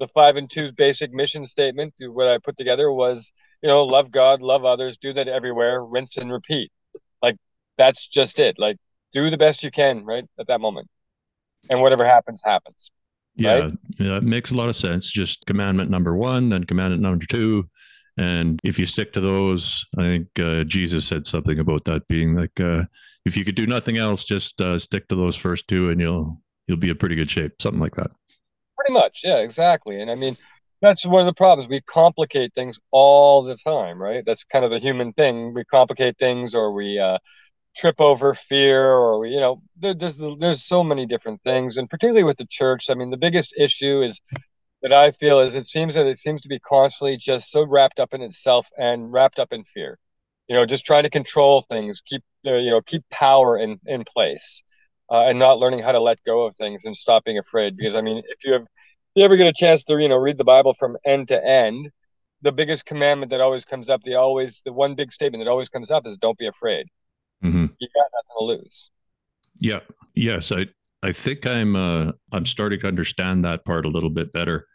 the 0.00 0.08
five 0.14 0.36
and 0.36 0.50
two's 0.50 0.72
basic 0.72 1.12
mission 1.12 1.44
statement 1.44 1.94
what 2.00 2.28
i 2.28 2.38
put 2.38 2.56
together 2.58 2.92
was 2.92 3.32
you 3.62 3.68
know 3.68 3.84
love 3.84 4.10
god 4.12 4.42
love 4.42 4.64
others 4.64 4.98
do 4.98 5.12
that 5.14 5.28
everywhere 5.28 5.84
rinse 5.84 6.16
and 6.18 6.32
repeat. 6.32 6.70
Like 7.22 7.36
that's 7.78 8.06
just 8.08 8.40
it. 8.40 8.56
Like 8.58 8.76
do 9.12 9.30
the 9.30 9.36
best 9.36 9.62
you 9.62 9.70
can 9.70 10.04
right 10.04 10.24
at 10.38 10.46
that 10.48 10.60
moment. 10.60 10.88
And 11.70 11.80
whatever 11.80 12.04
happens 12.04 12.40
happens. 12.44 12.90
Yeah, 13.34 13.54
right? 13.54 13.72
yeah 13.98 14.16
it 14.16 14.24
makes 14.24 14.50
a 14.50 14.54
lot 14.54 14.68
of 14.68 14.76
sense. 14.76 15.10
Just 15.10 15.46
commandment 15.46 15.90
number 15.90 16.16
one 16.16 16.48
then 16.48 16.64
commandment 16.64 17.02
number 17.02 17.24
two. 17.24 17.68
And 18.16 18.58
if 18.64 18.78
you 18.80 18.84
stick 18.84 19.12
to 19.12 19.20
those 19.20 19.86
i 19.96 20.02
think 20.02 20.26
uh, 20.40 20.64
jesus 20.64 21.06
said 21.06 21.24
something 21.24 21.60
about 21.60 21.84
that 21.84 22.06
being 22.08 22.34
like 22.34 22.58
uh, 22.58 22.82
if 23.24 23.36
you 23.36 23.44
could 23.44 23.54
do 23.54 23.66
nothing 23.66 23.96
else 23.96 24.24
just 24.24 24.60
uh, 24.60 24.76
stick 24.76 25.06
to 25.08 25.14
those 25.14 25.36
first 25.36 25.68
two 25.68 25.90
and 25.90 26.00
you'll 26.00 26.40
you'll 26.66 26.78
be 26.78 26.90
in 26.90 26.96
pretty 26.96 27.14
good 27.14 27.30
shape 27.30 27.52
something 27.62 27.80
like 27.80 27.94
that. 27.94 28.10
Pretty 28.76 28.92
much 28.92 29.20
yeah 29.22 29.38
exactly. 29.38 30.00
And 30.00 30.10
i 30.10 30.16
mean 30.16 30.36
that's 30.80 31.04
one 31.04 31.20
of 31.20 31.26
the 31.26 31.34
problems. 31.34 31.68
We 31.68 31.80
complicate 31.82 32.54
things 32.54 32.78
all 32.90 33.42
the 33.42 33.56
time 33.56 34.02
right? 34.02 34.24
That's 34.26 34.44
kind 34.44 34.64
of 34.64 34.72
the 34.72 34.78
human 34.80 35.12
thing. 35.12 35.54
We 35.54 35.64
complicate 35.64 36.18
things 36.18 36.54
or 36.54 36.72
we 36.72 36.98
uh, 36.98 37.18
trip 37.78 38.00
over 38.00 38.34
fear 38.34 38.92
or 38.92 39.24
you 39.26 39.40
know 39.40 39.62
there's 39.78 40.16
there's 40.40 40.64
so 40.64 40.82
many 40.82 41.06
different 41.06 41.42
things. 41.42 41.76
And 41.76 41.88
particularly 41.88 42.24
with 42.24 42.38
the 42.38 42.46
church 42.46 42.90
i 42.90 42.94
mean 42.94 43.10
the 43.10 43.16
biggest 43.16 43.54
issue 43.56 44.02
is 44.02 44.20
that 44.82 44.92
i 44.92 45.10
feel 45.12 45.40
is 45.40 45.54
it 45.54 45.66
seems 45.66 45.94
that 45.94 46.06
it 46.06 46.18
seems 46.18 46.42
to 46.42 46.48
be 46.48 46.58
constantly 46.60 47.16
just 47.16 47.50
so 47.50 47.64
wrapped 47.64 48.00
up 48.00 48.14
in 48.14 48.22
itself 48.22 48.66
and 48.78 49.12
wrapped 49.12 49.38
up 49.38 49.52
in 49.52 49.64
fear. 49.64 49.98
You 50.48 50.56
know 50.56 50.66
just 50.66 50.86
trying 50.86 51.04
to 51.04 51.10
control 51.10 51.64
things 51.68 52.02
keep 52.04 52.22
the 52.44 52.60
you 52.60 52.70
know 52.70 52.80
keep 52.82 53.04
power 53.10 53.58
in 53.58 53.78
in 53.86 54.04
place 54.04 54.62
uh, 55.10 55.24
and 55.28 55.38
not 55.38 55.58
learning 55.58 55.80
how 55.80 55.92
to 55.92 56.00
let 56.00 56.22
go 56.24 56.44
of 56.46 56.54
things 56.56 56.82
and 56.84 56.96
stop 56.96 57.24
being 57.24 57.38
afraid. 57.38 57.76
Because 57.76 57.94
i 57.94 58.00
mean 58.00 58.18
if 58.28 58.44
you 58.44 58.52
have 58.54 58.62
if 58.62 59.12
you 59.14 59.24
ever 59.24 59.36
get 59.36 59.46
a 59.46 59.52
chance 59.52 59.84
to 59.84 59.98
you 59.98 60.08
know 60.08 60.16
read 60.16 60.38
the 60.38 60.44
bible 60.44 60.74
from 60.74 60.96
end 61.06 61.28
to 61.28 61.44
end 61.44 61.90
the 62.42 62.52
biggest 62.52 62.86
commandment 62.86 63.30
that 63.30 63.40
always 63.40 63.64
comes 63.64 63.88
up 63.88 64.02
the 64.04 64.14
always 64.14 64.62
the 64.64 64.72
one 64.72 64.94
big 64.94 65.12
statement 65.12 65.42
that 65.44 65.50
always 65.50 65.68
comes 65.68 65.90
up 65.90 66.06
is 66.06 66.18
don't 66.18 66.38
be 66.38 66.46
afraid 66.46 66.86
mm-hmm. 67.42 67.66
you 67.78 67.88
got 67.94 68.08
nothing 68.12 68.38
to 68.38 68.44
lose. 68.44 68.90
Yeah. 69.60 69.80
Yes. 70.14 70.52
I, 70.52 70.66
I 71.02 71.12
think 71.12 71.46
I'm, 71.46 71.76
uh, 71.76 72.12
I'm 72.32 72.46
starting 72.46 72.80
to 72.80 72.88
understand 72.88 73.44
that 73.44 73.64
part 73.64 73.86
a 73.86 73.90
little 73.90 74.10
bit 74.10 74.32
better. 74.32 74.66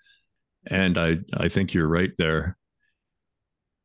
And 0.68 0.98
I, 0.98 1.18
I 1.38 1.50
think 1.50 1.74
you're 1.74 1.88
right 1.88 2.12
there. 2.18 2.58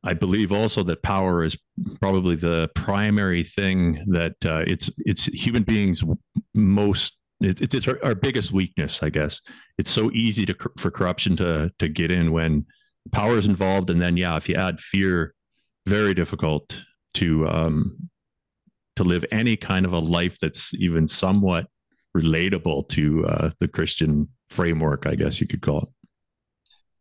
I 0.03 0.13
believe 0.13 0.51
also 0.51 0.83
that 0.83 1.03
power 1.03 1.43
is 1.43 1.57
probably 1.99 2.35
the 2.35 2.69
primary 2.73 3.43
thing 3.43 4.03
that 4.07 4.35
uh, 4.45 4.63
it's 4.65 4.89
it's 4.99 5.25
human 5.25 5.63
beings 5.63 6.03
most 6.53 7.17
it's, 7.41 7.61
it's 7.73 7.87
our, 7.87 7.99
our, 8.03 8.15
biggest 8.15 8.51
weakness, 8.51 9.01
I 9.01 9.09
guess. 9.09 9.41
It's 9.77 9.89
so 9.89 10.11
easy 10.11 10.45
to 10.45 10.55
for 10.77 10.91
corruption 10.91 11.35
to 11.37 11.71
to 11.79 11.87
get 11.87 12.11
in 12.11 12.31
when 12.31 12.65
power 13.11 13.37
is 13.37 13.45
involved, 13.45 13.89
and 13.89 14.01
then 14.01 14.17
yeah, 14.17 14.35
if 14.35 14.47
you 14.47 14.55
add 14.55 14.79
fear, 14.79 15.33
very 15.85 16.13
difficult 16.13 16.83
to 17.15 17.47
um, 17.47 18.09
to 18.99 19.05
live 19.05 19.23
any 19.31 19.55
kind 19.55 19.85
of 19.85 19.93
a 19.93 19.99
life 19.99 20.37
that's 20.39 20.73
even 20.73 21.07
somewhat 21.07 21.67
relatable 22.15 22.85
to 22.89 23.25
uh, 23.25 23.49
the 23.59 23.67
Christian 23.67 24.27
framework, 24.49 25.05
I 25.05 25.15
guess 25.15 25.39
you 25.39 25.47
could 25.47 25.61
call 25.61 25.83
it. 25.83 25.89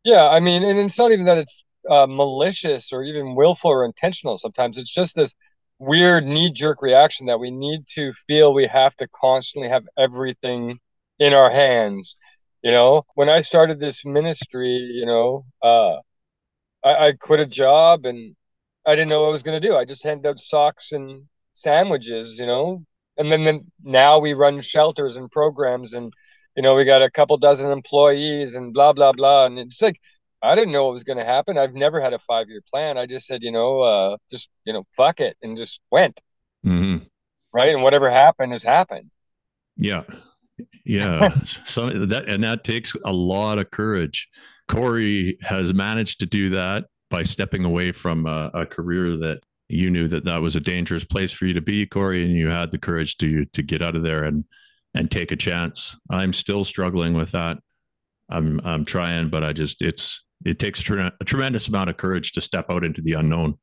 Yeah, 0.04 0.28
I 0.28 0.38
mean, 0.38 0.62
and 0.62 0.78
it's 0.78 0.96
not 0.96 1.10
even 1.10 1.24
that 1.24 1.38
it's 1.38 1.64
uh, 1.90 2.06
malicious 2.06 2.92
or 2.92 3.02
even 3.02 3.34
willful 3.34 3.72
or 3.72 3.84
intentional. 3.84 4.38
Sometimes 4.38 4.78
it's 4.78 4.92
just 4.92 5.16
this 5.16 5.34
weird 5.80 6.24
knee 6.24 6.52
jerk 6.52 6.82
reaction 6.82 7.26
that 7.26 7.40
we 7.40 7.50
need 7.50 7.80
to 7.94 8.12
feel 8.28 8.54
we 8.54 8.68
have 8.68 8.94
to 8.98 9.08
constantly 9.08 9.68
have 9.68 9.84
everything 9.98 10.78
in 11.18 11.32
our 11.32 11.50
hands. 11.50 12.14
You 12.62 12.70
know, 12.70 13.02
when 13.14 13.28
I 13.28 13.40
started 13.40 13.80
this 13.80 14.04
ministry, 14.04 14.68
you 14.68 15.04
know, 15.04 15.46
uh, 15.64 15.96
I, 16.84 17.08
I 17.08 17.12
quit 17.12 17.40
a 17.40 17.46
job 17.46 18.04
and 18.04 18.36
I 18.86 18.94
didn't 18.94 19.08
know 19.08 19.22
what 19.22 19.28
I 19.28 19.32
was 19.32 19.42
going 19.42 19.60
to 19.60 19.68
do. 19.68 19.74
I 19.74 19.84
just 19.84 20.04
handed 20.04 20.28
out 20.28 20.38
socks 20.38 20.92
and 20.92 21.24
sandwiches, 21.58 22.38
you 22.38 22.46
know. 22.46 22.84
And 23.16 23.32
then, 23.32 23.44
then 23.44 23.72
now 23.82 24.20
we 24.20 24.32
run 24.32 24.60
shelters 24.60 25.16
and 25.16 25.30
programs, 25.30 25.92
and 25.92 26.12
you 26.56 26.62
know 26.62 26.74
we 26.74 26.84
got 26.84 27.02
a 27.02 27.10
couple 27.10 27.36
dozen 27.36 27.70
employees 27.70 28.54
and 28.54 28.72
blah 28.72 28.92
blah 28.92 29.12
blah. 29.12 29.46
And 29.46 29.58
it's 29.58 29.82
like 29.82 30.00
I 30.40 30.54
didn't 30.54 30.72
know 30.72 30.84
what 30.84 30.94
was 30.94 31.04
going 31.04 31.18
to 31.18 31.24
happen. 31.24 31.58
I've 31.58 31.74
never 31.74 32.00
had 32.00 32.12
a 32.12 32.18
five 32.20 32.48
year 32.48 32.62
plan. 32.70 32.96
I 32.96 33.06
just 33.06 33.26
said, 33.26 33.42
you 33.42 33.50
know, 33.50 33.80
uh, 33.80 34.16
just 34.30 34.48
you 34.64 34.72
know, 34.72 34.84
fuck 34.96 35.20
it, 35.20 35.36
and 35.42 35.56
just 35.56 35.80
went. 35.90 36.20
Mm-hmm. 36.64 37.04
Right, 37.52 37.74
and 37.74 37.82
whatever 37.82 38.10
happened 38.10 38.52
has 38.52 38.62
happened. 38.62 39.10
Yeah, 39.76 40.04
yeah. 40.84 41.34
so 41.64 41.90
that 42.06 42.28
and 42.28 42.44
that 42.44 42.62
takes 42.62 42.94
a 43.04 43.12
lot 43.12 43.58
of 43.58 43.70
courage. 43.70 44.28
Corey 44.68 45.38
has 45.42 45.72
managed 45.72 46.20
to 46.20 46.26
do 46.26 46.50
that 46.50 46.84
by 47.10 47.22
stepping 47.22 47.64
away 47.64 47.90
from 47.90 48.26
a, 48.26 48.50
a 48.52 48.66
career 48.66 49.16
that 49.16 49.40
you 49.68 49.90
knew 49.90 50.08
that 50.08 50.24
that 50.24 50.40
was 50.40 50.56
a 50.56 50.60
dangerous 50.60 51.04
place 51.04 51.32
for 51.32 51.46
you 51.46 51.54
to 51.54 51.60
be, 51.60 51.86
Corey, 51.86 52.24
and 52.24 52.32
you 52.32 52.48
had 52.48 52.70
the 52.70 52.78
courage 52.78 53.16
to 53.18 53.44
to 53.46 53.62
get 53.62 53.82
out 53.82 53.96
of 53.96 54.02
there 54.02 54.24
and 54.24 54.44
and 54.94 55.10
take 55.10 55.30
a 55.30 55.36
chance. 55.36 55.96
I'm 56.10 56.32
still 56.32 56.64
struggling 56.64 57.14
with 57.14 57.32
that. 57.32 57.58
I'm 58.30 58.60
I'm 58.64 58.84
trying, 58.84 59.28
but 59.28 59.44
I 59.44 59.52
just 59.52 59.82
it's 59.82 60.24
it 60.44 60.58
takes 60.58 60.80
a, 60.80 60.82
tre- 60.82 61.10
a 61.20 61.24
tremendous 61.24 61.68
amount 61.68 61.90
of 61.90 61.96
courage 61.96 62.32
to 62.32 62.40
step 62.40 62.66
out 62.70 62.84
into 62.84 63.02
the 63.02 63.12
unknown, 63.12 63.58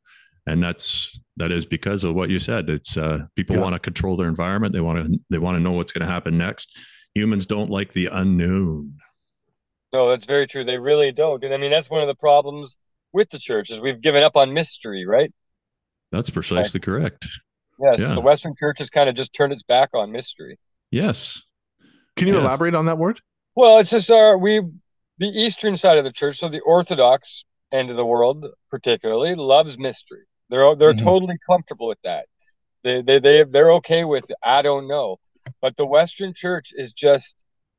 and 0.46 0.64
that's 0.64 1.20
that 1.38 1.52
is 1.52 1.66
because 1.66 2.04
of 2.04 2.16
what 2.16 2.30
you 2.30 2.40
said. 2.40 2.70
It's 2.70 2.98
uh, 2.98 3.20
people 3.36 3.56
yeah. 3.56 3.62
want 3.64 3.74
to 3.74 3.80
control 3.80 4.16
their 4.16 4.28
environment. 4.28 4.74
They 4.74 4.82
want 4.82 5.06
to 5.06 5.20
they 5.30 5.38
want 5.38 5.56
to 5.56 5.62
know 5.62 5.72
what's 5.72 5.92
going 5.92 6.06
to 6.06 6.12
happen 6.12 6.38
next. 6.38 6.78
Humans 7.16 7.46
don't 7.46 7.70
like 7.70 7.94
the 7.94 8.08
unknown. 8.08 8.98
No, 9.94 10.10
that's 10.10 10.26
very 10.26 10.46
true. 10.46 10.66
They 10.66 10.78
really 10.78 11.14
don't. 11.14 11.44
And 11.44 11.54
I 11.54 11.58
mean, 11.58 11.72
that's 11.72 11.90
one 11.90 12.02
of 12.02 12.08
the 12.08 12.16
problems 12.16 12.78
with 13.14 13.30
the 13.30 13.40
church 13.40 13.70
is 13.70 13.80
we've 13.80 14.02
given 14.02 14.24
up 14.24 14.36
on 14.36 14.54
mystery, 14.54 15.06
right? 15.06 15.34
That's 16.12 16.30
precisely 16.30 16.80
right. 16.80 16.84
correct. 16.84 17.28
Yes, 17.80 18.00
yeah. 18.00 18.14
the 18.14 18.22
Western 18.22 18.56
church 18.58 18.80
has 18.80 18.90
kind 18.90 19.10
of 19.10 19.16
just 19.16 19.34
turned 19.34 19.52
its 19.52 19.64
back 19.64 19.90
on 19.94 20.12
mystery. 20.12 20.58
Yes. 20.92 21.42
Can 22.16 22.28
you 22.28 22.36
yes. 22.36 22.44
elaborate 22.44 22.76
on 22.76 22.86
that 22.86 22.98
word? 22.98 23.20
Well, 23.56 23.80
it's 23.80 23.90
just 23.90 24.10
our 24.12 24.38
we 24.38 24.62
the 25.18 25.28
eastern 25.28 25.78
side 25.78 25.98
of 25.98 26.04
the 26.04 26.12
church, 26.12 26.38
so 26.38 26.50
the 26.50 26.62
Orthodox 26.62 27.46
end 27.72 27.90
of 27.90 27.98
the 27.98 28.06
world 28.06 28.46
particularly 28.70 29.36
loves 29.36 29.78
mystery. 29.78 30.24
They're 30.50 30.76
they're 30.76 30.94
mm-hmm. 30.94 31.06
totally 31.06 31.38
comfortable 31.48 31.88
with 31.88 32.02
that. 32.04 32.28
They 32.84 33.02
they 33.02 33.20
they 33.20 33.44
they're 33.44 33.74
okay 33.74 34.04
with 34.04 34.26
I 34.44 34.62
don't 34.62 34.88
know. 34.88 35.18
But 35.62 35.78
the 35.78 35.86
Western 35.86 36.34
church 36.34 36.72
is 36.76 36.94
just 36.94 37.36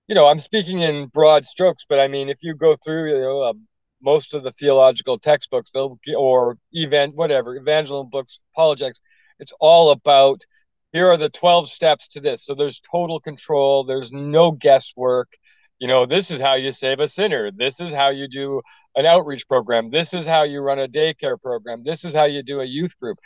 you 0.08 0.14
know, 0.14 0.26
I'm 0.26 0.38
speaking 0.38 0.80
in 0.80 1.06
broad 1.06 1.44
strokes, 1.44 1.84
but 1.88 1.98
I 1.98 2.08
mean, 2.08 2.28
if 2.28 2.38
you 2.42 2.54
go 2.54 2.76
through, 2.84 3.10
you 3.10 3.20
know, 3.20 3.54
most 4.00 4.34
of 4.34 4.42
the 4.42 4.50
theological 4.52 5.18
textbooks, 5.18 5.70
they'll 5.70 5.98
or 6.16 6.58
event 6.72 7.14
whatever 7.14 7.56
evangelism 7.56 8.10
books, 8.10 8.38
apologetics, 8.54 9.00
it's 9.38 9.52
all 9.60 9.90
about 9.90 10.44
here 10.92 11.10
are 11.10 11.16
the 11.16 11.28
12 11.28 11.68
steps 11.68 12.08
to 12.08 12.20
this. 12.20 12.44
So 12.44 12.54
there's 12.54 12.80
total 12.80 13.20
control. 13.20 13.84
There's 13.84 14.12
no 14.12 14.50
guesswork. 14.52 15.36
You 15.78 15.88
know, 15.88 16.06
this 16.06 16.30
is 16.30 16.40
how 16.40 16.54
you 16.54 16.72
save 16.72 17.00
a 17.00 17.08
sinner. 17.08 17.50
This 17.50 17.80
is 17.80 17.92
how 17.92 18.08
you 18.08 18.28
do 18.28 18.62
an 18.94 19.04
outreach 19.04 19.46
program. 19.46 19.90
This 19.90 20.14
is 20.14 20.24
how 20.24 20.44
you 20.44 20.60
run 20.60 20.78
a 20.78 20.88
daycare 20.88 21.40
program. 21.40 21.82
This 21.84 22.04
is 22.04 22.14
how 22.14 22.24
you 22.24 22.42
do 22.42 22.60
a 22.60 22.64
youth 22.64 22.98
group. 22.98 23.18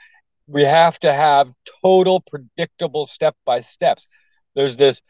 We 0.48 0.62
have 0.62 0.98
to 1.00 1.12
have 1.12 1.52
total 1.80 2.20
predictable 2.20 3.06
step 3.06 3.36
by 3.44 3.60
steps. 3.60 4.08
There's 4.56 4.76
this 4.76 5.00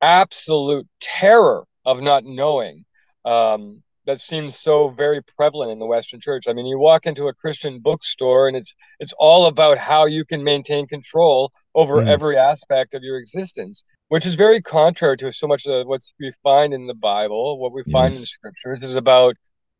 absolute 0.00 0.88
terror 1.00 1.64
of 1.84 2.00
not 2.00 2.24
knowing 2.24 2.86
um, 3.26 3.82
that 4.10 4.20
seems 4.20 4.56
so 4.56 4.88
very 4.88 5.22
prevalent 5.22 5.70
in 5.70 5.78
the 5.78 5.86
Western 5.86 6.20
Church. 6.20 6.48
I 6.48 6.52
mean, 6.52 6.66
you 6.66 6.78
walk 6.78 7.06
into 7.06 7.28
a 7.28 7.34
Christian 7.34 7.78
bookstore 7.78 8.48
and 8.48 8.56
it's 8.56 8.74
it's 8.98 9.14
all 9.18 9.46
about 9.46 9.78
how 9.78 10.06
you 10.06 10.24
can 10.24 10.42
maintain 10.42 10.88
control 10.88 11.52
over 11.76 11.96
mm. 11.96 12.08
every 12.08 12.36
aspect 12.36 12.94
of 12.94 13.04
your 13.04 13.18
existence, 13.18 13.84
which 14.08 14.26
is 14.26 14.34
very 14.34 14.60
contrary 14.60 15.16
to 15.18 15.32
so 15.32 15.46
much 15.46 15.64
of 15.66 15.86
what 15.86 16.00
we 16.18 16.32
find 16.42 16.74
in 16.74 16.88
the 16.88 16.94
Bible, 16.94 17.58
what 17.60 17.72
we 17.72 17.82
yes. 17.86 17.92
find 17.92 18.14
in 18.14 18.20
the 18.20 18.26
scriptures 18.26 18.82
is 18.82 18.96
about 18.96 19.36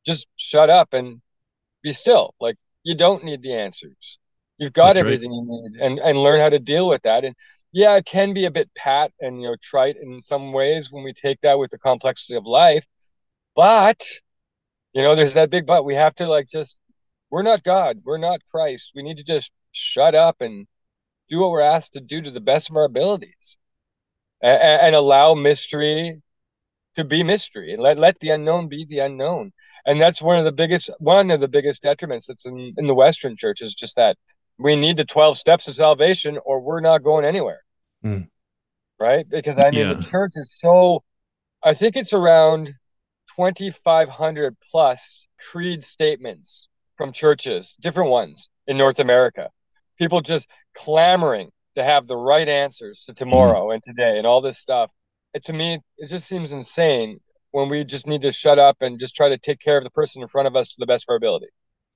just 0.06 0.28
shut 0.36 0.70
up 0.70 0.92
and 0.92 1.20
be 1.82 1.90
still. 1.90 2.34
Like 2.40 2.56
you 2.84 2.94
don't 2.94 3.24
need 3.24 3.42
the 3.42 3.54
answers. 3.54 4.18
You've 4.58 4.72
got 4.72 4.94
That's 4.94 5.00
everything 5.00 5.30
right. 5.30 5.42
you 5.42 5.70
need 5.70 5.80
and, 5.80 5.98
and 5.98 6.22
learn 6.22 6.38
how 6.38 6.50
to 6.50 6.60
deal 6.60 6.86
with 6.86 7.02
that. 7.02 7.24
And 7.24 7.34
yeah, 7.72 7.96
it 7.96 8.06
can 8.06 8.32
be 8.32 8.44
a 8.44 8.50
bit 8.50 8.70
pat 8.76 9.10
and 9.20 9.42
you 9.42 9.48
know 9.48 9.56
trite 9.60 9.96
in 10.00 10.22
some 10.22 10.52
ways 10.52 10.92
when 10.92 11.02
we 11.02 11.12
take 11.12 11.40
that 11.40 11.58
with 11.58 11.72
the 11.72 11.78
complexity 11.78 12.36
of 12.36 12.46
life. 12.46 12.86
But 13.54 14.02
you 14.92 15.02
know, 15.02 15.14
there's 15.14 15.34
that 15.34 15.50
big 15.50 15.66
but. 15.66 15.84
We 15.84 15.94
have 15.94 16.14
to 16.16 16.26
like 16.26 16.48
just 16.48 16.78
we're 17.30 17.42
not 17.42 17.62
God, 17.62 18.00
we're 18.04 18.18
not 18.18 18.40
Christ. 18.50 18.92
We 18.94 19.02
need 19.02 19.18
to 19.18 19.24
just 19.24 19.50
shut 19.72 20.14
up 20.14 20.40
and 20.40 20.66
do 21.28 21.40
what 21.40 21.50
we're 21.50 21.60
asked 21.60 21.92
to 21.92 22.00
do 22.00 22.20
to 22.20 22.30
the 22.30 22.40
best 22.40 22.70
of 22.70 22.76
our 22.76 22.84
abilities, 22.84 23.56
and, 24.42 24.60
and 24.62 24.94
allow 24.94 25.34
mystery 25.34 26.20
to 26.96 27.04
be 27.04 27.22
mystery, 27.22 27.72
and 27.72 27.82
let 27.82 27.98
let 27.98 28.18
the 28.20 28.30
unknown 28.30 28.68
be 28.68 28.84
the 28.88 28.98
unknown. 28.98 29.52
And 29.86 30.00
that's 30.00 30.20
one 30.20 30.38
of 30.38 30.44
the 30.44 30.52
biggest 30.52 30.90
one 30.98 31.30
of 31.30 31.40
the 31.40 31.48
biggest 31.48 31.82
detriments 31.82 32.26
that's 32.26 32.46
in 32.46 32.74
in 32.76 32.86
the 32.86 32.94
Western 32.94 33.36
church 33.36 33.62
is 33.62 33.74
just 33.74 33.96
that 33.96 34.16
we 34.60 34.76
need 34.76 34.96
the 34.96 35.04
12 35.04 35.38
steps 35.38 35.68
of 35.68 35.74
salvation 35.74 36.38
or 36.44 36.60
we're 36.60 36.80
not 36.80 37.02
going 37.02 37.24
anywhere. 37.24 37.62
Mm. 38.04 38.28
Right? 38.98 39.26
Because 39.28 39.58
I 39.58 39.70
mean, 39.70 39.88
yeah. 39.88 39.94
the 39.94 40.02
church 40.02 40.32
is 40.36 40.54
so, 40.56 41.02
I 41.62 41.72
think 41.72 41.96
it's 41.96 42.12
around 42.12 42.74
2,500 43.36 44.56
plus 44.70 45.26
creed 45.50 45.84
statements 45.84 46.68
from 46.96 47.12
churches, 47.12 47.76
different 47.80 48.10
ones 48.10 48.48
in 48.66 48.76
North 48.76 48.98
America. 48.98 49.50
People 49.98 50.20
just 50.20 50.48
clamoring 50.74 51.50
to 51.76 51.84
have 51.84 52.06
the 52.06 52.16
right 52.16 52.48
answers 52.48 53.04
to 53.06 53.14
tomorrow 53.14 53.68
mm. 53.68 53.74
and 53.74 53.82
today 53.82 54.18
and 54.18 54.26
all 54.26 54.40
this 54.40 54.58
stuff. 54.58 54.90
It, 55.34 55.44
to 55.46 55.52
me, 55.52 55.80
it 55.98 56.08
just 56.08 56.28
seems 56.28 56.52
insane 56.52 57.20
when 57.52 57.68
we 57.68 57.84
just 57.84 58.06
need 58.06 58.22
to 58.22 58.32
shut 58.32 58.58
up 58.58 58.76
and 58.80 58.98
just 58.98 59.14
try 59.14 59.28
to 59.28 59.38
take 59.38 59.60
care 59.60 59.78
of 59.78 59.84
the 59.84 59.90
person 59.90 60.22
in 60.22 60.28
front 60.28 60.48
of 60.48 60.56
us 60.56 60.68
to 60.68 60.76
the 60.78 60.86
best 60.86 61.04
of 61.04 61.12
our 61.12 61.16
ability. 61.16 61.46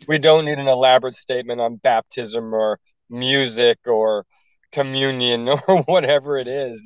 We 0.09 0.19
don't 0.19 0.45
need 0.45 0.59
an 0.59 0.69
elaborate 0.69 1.15
statement 1.15 1.61
on 1.61 1.77
baptism 1.77 2.53
or 2.55 2.79
music 3.11 3.79
or 3.87 4.27
communion 4.73 5.49
or 5.69 5.83
whatever 5.83 6.37
it 6.39 6.49
is. 6.49 6.85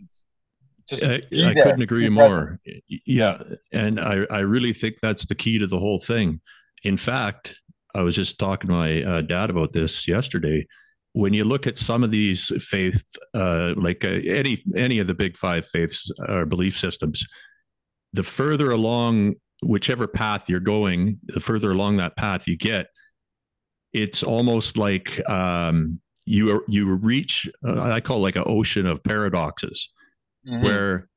Just 0.88 1.04
I, 1.04 1.22
I 1.32 1.54
couldn't 1.54 1.82
agree 1.82 2.08
more. 2.08 2.58
Yeah, 2.88 3.42
and 3.72 4.00
I 4.00 4.24
I 4.30 4.40
really 4.40 4.72
think 4.72 5.00
that's 5.00 5.26
the 5.26 5.34
key 5.34 5.58
to 5.58 5.66
the 5.66 5.78
whole 5.78 6.00
thing. 6.00 6.40
In 6.82 6.96
fact, 6.96 7.54
I 7.94 8.02
was 8.02 8.14
just 8.14 8.38
talking 8.38 8.68
to 8.68 8.74
my 8.74 9.02
uh, 9.02 9.20
dad 9.22 9.50
about 9.50 9.72
this 9.72 10.08
yesterday. 10.08 10.66
When 11.12 11.34
you 11.34 11.44
look 11.44 11.66
at 11.66 11.78
some 11.78 12.04
of 12.04 12.10
these 12.10 12.52
faith, 12.64 13.02
uh, 13.34 13.74
like 13.76 14.04
uh, 14.04 14.20
any 14.26 14.62
any 14.76 14.98
of 14.98 15.06
the 15.06 15.14
big 15.14 15.36
five 15.36 15.66
faiths 15.66 16.10
or 16.28 16.46
belief 16.46 16.78
systems, 16.78 17.26
the 18.12 18.22
further 18.22 18.70
along 18.70 19.34
whichever 19.62 20.06
path 20.06 20.48
you're 20.48 20.60
going, 20.60 21.18
the 21.26 21.40
further 21.40 21.72
along 21.72 21.96
that 21.96 22.16
path 22.16 22.46
you 22.46 22.56
get, 22.56 22.86
it's 23.92 24.22
almost 24.22 24.76
like 24.76 25.20
um, 25.28 26.00
you 26.24 26.64
you 26.68 26.94
reach 26.96 27.48
uh, 27.66 27.80
I 27.80 28.00
call 28.00 28.18
it 28.18 28.22
like 28.22 28.36
an 28.36 28.44
ocean 28.46 28.86
of 28.86 29.02
paradoxes, 29.02 29.90
mm-hmm. 30.46 30.62
where 30.62 31.08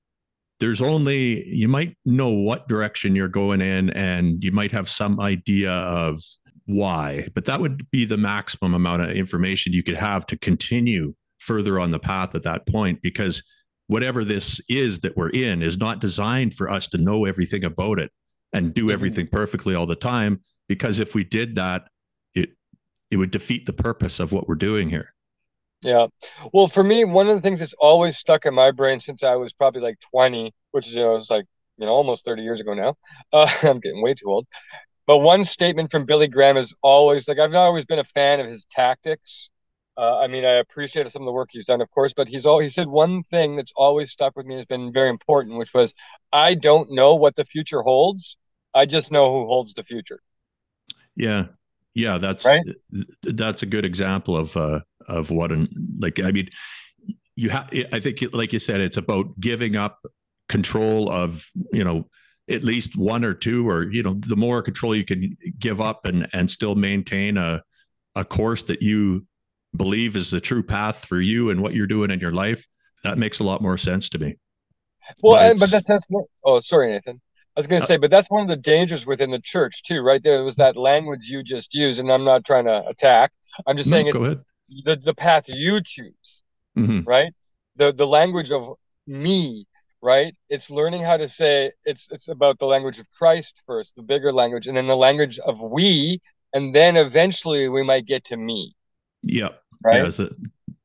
there's 0.60 0.82
only 0.82 1.48
you 1.48 1.68
might 1.68 1.98
know 2.06 2.30
what 2.30 2.68
direction 2.68 3.16
you're 3.16 3.28
going 3.28 3.62
in, 3.62 3.90
and 3.92 4.44
you 4.44 4.52
might 4.52 4.72
have 4.72 4.90
some 4.90 5.20
idea 5.20 5.72
of 5.72 6.20
why, 6.66 7.28
but 7.34 7.46
that 7.46 7.60
would 7.60 7.90
be 7.92 8.06
the 8.06 8.18
maximum 8.18 8.74
amount 8.74 9.02
of 9.02 9.10
information 9.10 9.74
you 9.74 9.84
could 9.84 9.96
have 9.96 10.26
to 10.28 10.38
continue 10.38 11.14
further 11.40 11.80
on 11.80 11.92
the 11.92 12.00
path 12.00 12.36
at 12.36 12.44
that 12.44 12.68
point, 12.68 13.02
because 13.02 13.44
whatever 13.88 14.24
this 14.24 14.62
is 14.70 15.02
that 15.02 15.18
we're 15.18 15.30
in 15.32 15.62
is 15.62 15.78
not 15.78 16.00
designed 16.00 16.54
for 16.54 16.70
us 16.70 16.88
to 16.88 16.98
know 16.98 17.26
everything 17.26 17.66
about 17.66 18.00
it 18.00 18.10
and 18.54 18.74
do 18.74 18.84
mm-hmm. 18.84 18.92
everything 18.92 19.28
perfectly 19.28 19.76
all 19.76 19.86
the 19.86 19.96
time 19.96 20.40
because 20.70 21.00
if 21.00 21.14
we 21.14 21.26
did 21.26 21.56
that 21.56 21.84
it 22.34 22.52
it 23.10 23.18
would 23.18 23.32
defeat 23.32 23.66
the 23.66 23.74
purpose 23.74 24.22
of 24.22 24.32
what 24.32 24.48
we're 24.48 24.56
doing 24.56 24.90
here. 24.90 25.14
Yeah. 25.82 26.08
Well, 26.54 26.68
for 26.68 26.84
me, 26.84 27.06
one 27.06 27.28
of 27.28 27.36
the 27.36 27.42
things 27.42 27.60
that's 27.60 27.74
always 27.80 28.18
stuck 28.18 28.46
in 28.46 28.54
my 28.54 28.72
brain 28.72 29.00
since 29.00 29.24
I 29.24 29.36
was 29.36 29.52
probably 29.52 29.82
like 29.82 30.00
20, 30.12 30.54
which 30.72 30.88
is, 30.88 30.94
you 30.94 31.02
know, 31.02 31.16
it's 31.16 31.30
like, 31.30 31.46
you 31.78 31.86
know, 31.86 31.92
almost 31.92 32.24
30 32.24 32.44
years 32.44 32.60
ago 32.60 32.74
now. 32.74 32.96
Uh, 33.34 33.50
I'm 33.64 33.80
getting 33.80 34.02
way 34.04 34.14
too 34.14 34.28
old. 34.28 34.46
But 35.08 35.20
one 35.20 35.44
statement 35.44 35.92
from 35.92 36.06
Billy 36.06 36.28
Graham 36.28 36.58
is 36.58 36.74
always 36.82 37.28
like, 37.28 37.40
I've 37.40 37.52
not 37.52 37.66
always 37.66 37.86
been 37.86 38.00
a 38.00 38.04
fan 38.04 38.40
of 38.40 38.48
his 38.48 38.66
tactics. 38.70 39.50
Uh, 39.98 40.20
I 40.20 40.28
mean, 40.28 40.46
I 40.46 40.54
appreciate 40.54 41.10
some 41.12 41.24
of 41.24 41.26
the 41.26 41.32
work 41.32 41.50
he's 41.52 41.66
done, 41.66 41.82
of 41.82 41.90
course, 41.92 42.14
but 42.14 42.28
he's 42.28 42.46
all 42.46 42.60
he 42.60 42.70
said 42.70 42.88
one 42.88 43.24
thing 43.24 43.56
that's 43.56 43.74
always 43.76 44.12
stuck 44.12 44.36
with 44.38 44.46
me 44.46 44.56
has 44.56 44.66
been 44.66 44.94
very 44.94 45.10
important, 45.10 45.58
which 45.58 45.74
was, 45.74 45.94
I 46.32 46.54
don't 46.54 46.92
know 46.92 47.16
what 47.16 47.36
the 47.36 47.46
future 47.46 47.82
holds. 47.82 48.38
I 48.74 48.86
just 48.86 49.12
know 49.12 49.32
who 49.34 49.48
holds 49.48 49.74
the 49.74 49.84
future. 49.84 50.20
Yeah, 51.16 51.48
yeah, 51.94 52.18
that's 52.18 52.46
right? 52.46 52.64
that's 53.24 53.64
a 53.64 53.66
good 53.66 53.86
example 53.86 54.38
of 54.38 54.56
uh, 54.56 54.80
of 55.08 55.32
what 55.32 55.52
an 55.52 55.70
like. 56.00 56.24
I 56.24 56.32
mean, 56.32 56.50
you 57.36 57.50
have. 57.50 57.70
I 57.94 58.00
think, 58.00 58.24
like 58.34 58.54
you 58.54 58.60
said, 58.60 58.82
it's 58.82 58.98
about 58.98 59.40
giving 59.40 59.76
up 59.76 60.00
control 60.50 61.10
of 61.10 61.46
you 61.72 61.84
know 61.84 62.08
at 62.50 62.64
least 62.64 62.98
one 62.98 63.24
or 63.24 63.34
two, 63.34 63.70
or 63.70 63.92
you 63.92 64.04
know, 64.04 64.16
the 64.16 64.36
more 64.36 64.62
control 64.62 64.96
you 64.96 65.06
can 65.06 65.36
give 65.58 65.80
up 65.80 66.06
and 66.06 66.28
and 66.34 66.50
still 66.50 66.76
maintain 66.76 67.38
a 67.38 67.64
a 68.16 68.26
course 68.26 68.64
that 68.64 68.82
you 68.82 69.26
believe 69.76 70.16
is 70.16 70.32
the 70.32 70.42
true 70.42 70.64
path 70.64 71.06
for 71.06 71.22
you 71.22 71.50
and 71.50 71.62
what 71.62 71.74
you're 71.74 71.88
doing 71.88 72.12
in 72.12 72.20
your 72.20 72.34
life. 72.34 72.68
That 73.04 73.18
makes 73.18 73.40
a 73.40 73.44
lot 73.44 73.62
more 73.62 73.78
sense 73.78 74.10
to 74.10 74.20
me. 74.20 74.38
Well, 75.24 75.36
but, 75.36 75.50
and, 75.50 75.60
but 75.60 75.72
that's 75.72 75.88
that's 75.88 76.08
oh, 76.44 76.60
sorry, 76.60 76.92
Nathan. 76.92 77.22
I 77.56 77.60
was 77.60 77.68
going 77.68 77.82
to 77.82 77.84
uh, 77.84 77.88
say, 77.88 77.98
but 77.98 78.10
that's 78.10 78.30
one 78.30 78.44
of 78.44 78.48
the 78.48 78.56
dangers 78.56 79.06
within 79.06 79.30
the 79.30 79.42
church 79.42 79.84
too, 79.84 80.02
right? 80.02 80.24
There 80.24 80.44
was 80.44 80.56
that 80.56 80.78
language 80.78 81.28
you 81.28 81.44
just 81.44 81.74
used, 81.74 82.00
and 82.00 82.12
I'm 82.12 82.24
not 82.24 82.46
trying 82.46 82.66
to 82.66 82.86
attack. 82.88 83.32
I'm 83.68 83.76
just 83.76 83.90
no, 83.90 83.96
saying 83.96 84.08
it's 84.08 84.18
the 84.86 84.96
the 84.96 85.14
path 85.14 85.46
you 85.48 85.82
choose, 85.82 86.44
mm-hmm. 86.78 87.02
right? 87.08 87.34
The 87.76 87.92
the 87.92 88.08
language 88.08 88.52
of 88.52 88.76
me, 89.08 89.68
right? 90.02 90.36
It's 90.50 90.70
learning 90.70 91.02
how 91.02 91.18
to 91.18 91.28
say 91.28 91.72
it's 91.86 92.08
it's 92.12 92.28
about 92.28 92.60
the 92.60 92.66
language 92.66 93.00
of 93.00 93.06
Christ 93.12 93.56
first, 93.66 93.96
the 93.96 94.04
bigger 94.04 94.32
language, 94.32 94.68
and 94.68 94.76
then 94.76 94.88
the 94.88 94.96
language 94.96 95.40
of 95.40 95.60
we, 95.60 96.22
and 96.54 96.74
then 96.74 96.98
eventually 96.98 97.70
we 97.70 97.84
might 97.84 98.06
get 98.06 98.26
to 98.26 98.38
me. 98.38 98.76
Yeah. 99.24 99.50
Right. 99.84 100.04
Yeah, 100.04 100.10
so 100.12 100.30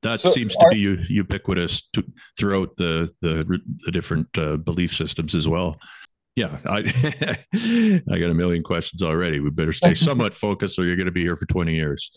that 0.02 0.22
so 0.22 0.30
seems 0.30 0.56
to 0.56 0.68
be 0.70 0.78
ubiquitous 0.78 1.82
to, 1.92 2.04
throughout 2.38 2.76
the 2.76 3.12
the, 3.20 3.60
the 3.84 3.92
different 3.92 4.28
uh, 4.38 4.56
belief 4.56 4.94
systems 4.94 5.34
as 5.34 5.48
well. 5.48 5.78
Yeah, 6.34 6.58
I 6.66 6.78
I 8.10 8.18
got 8.18 8.30
a 8.30 8.34
million 8.34 8.62
questions 8.62 9.02
already. 9.02 9.40
We 9.40 9.50
better 9.50 9.72
stay 9.72 9.94
somewhat 10.08 10.34
focused, 10.34 10.78
or 10.78 10.84
you're 10.84 10.96
going 10.96 11.06
to 11.06 11.12
be 11.12 11.22
here 11.22 11.36
for 11.36 11.46
twenty 11.46 11.74
years. 11.74 12.10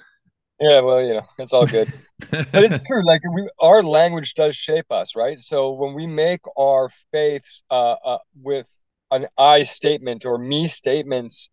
Yeah, 0.60 0.82
well, 0.82 1.02
you 1.02 1.14
know, 1.14 1.26
it's 1.38 1.54
all 1.54 1.66
good. 1.66 1.88
but 2.32 2.50
it's 2.54 2.88
true. 2.88 3.06
Like 3.06 3.22
we, 3.34 3.50
our 3.60 3.82
language 3.82 4.34
does 4.34 4.56
shape 4.56 4.92
us, 4.92 5.16
right? 5.16 5.40
So 5.40 5.72
when 5.72 5.94
we 5.94 6.06
make 6.06 6.42
our 6.58 6.90
faiths 7.12 7.64
uh, 7.72 7.94
uh, 7.94 8.18
with 8.42 8.68
an 9.12 9.28
I 9.38 9.64
statement 9.64 10.26
or 10.26 10.38
me 10.38 10.68
statements, 10.68 11.50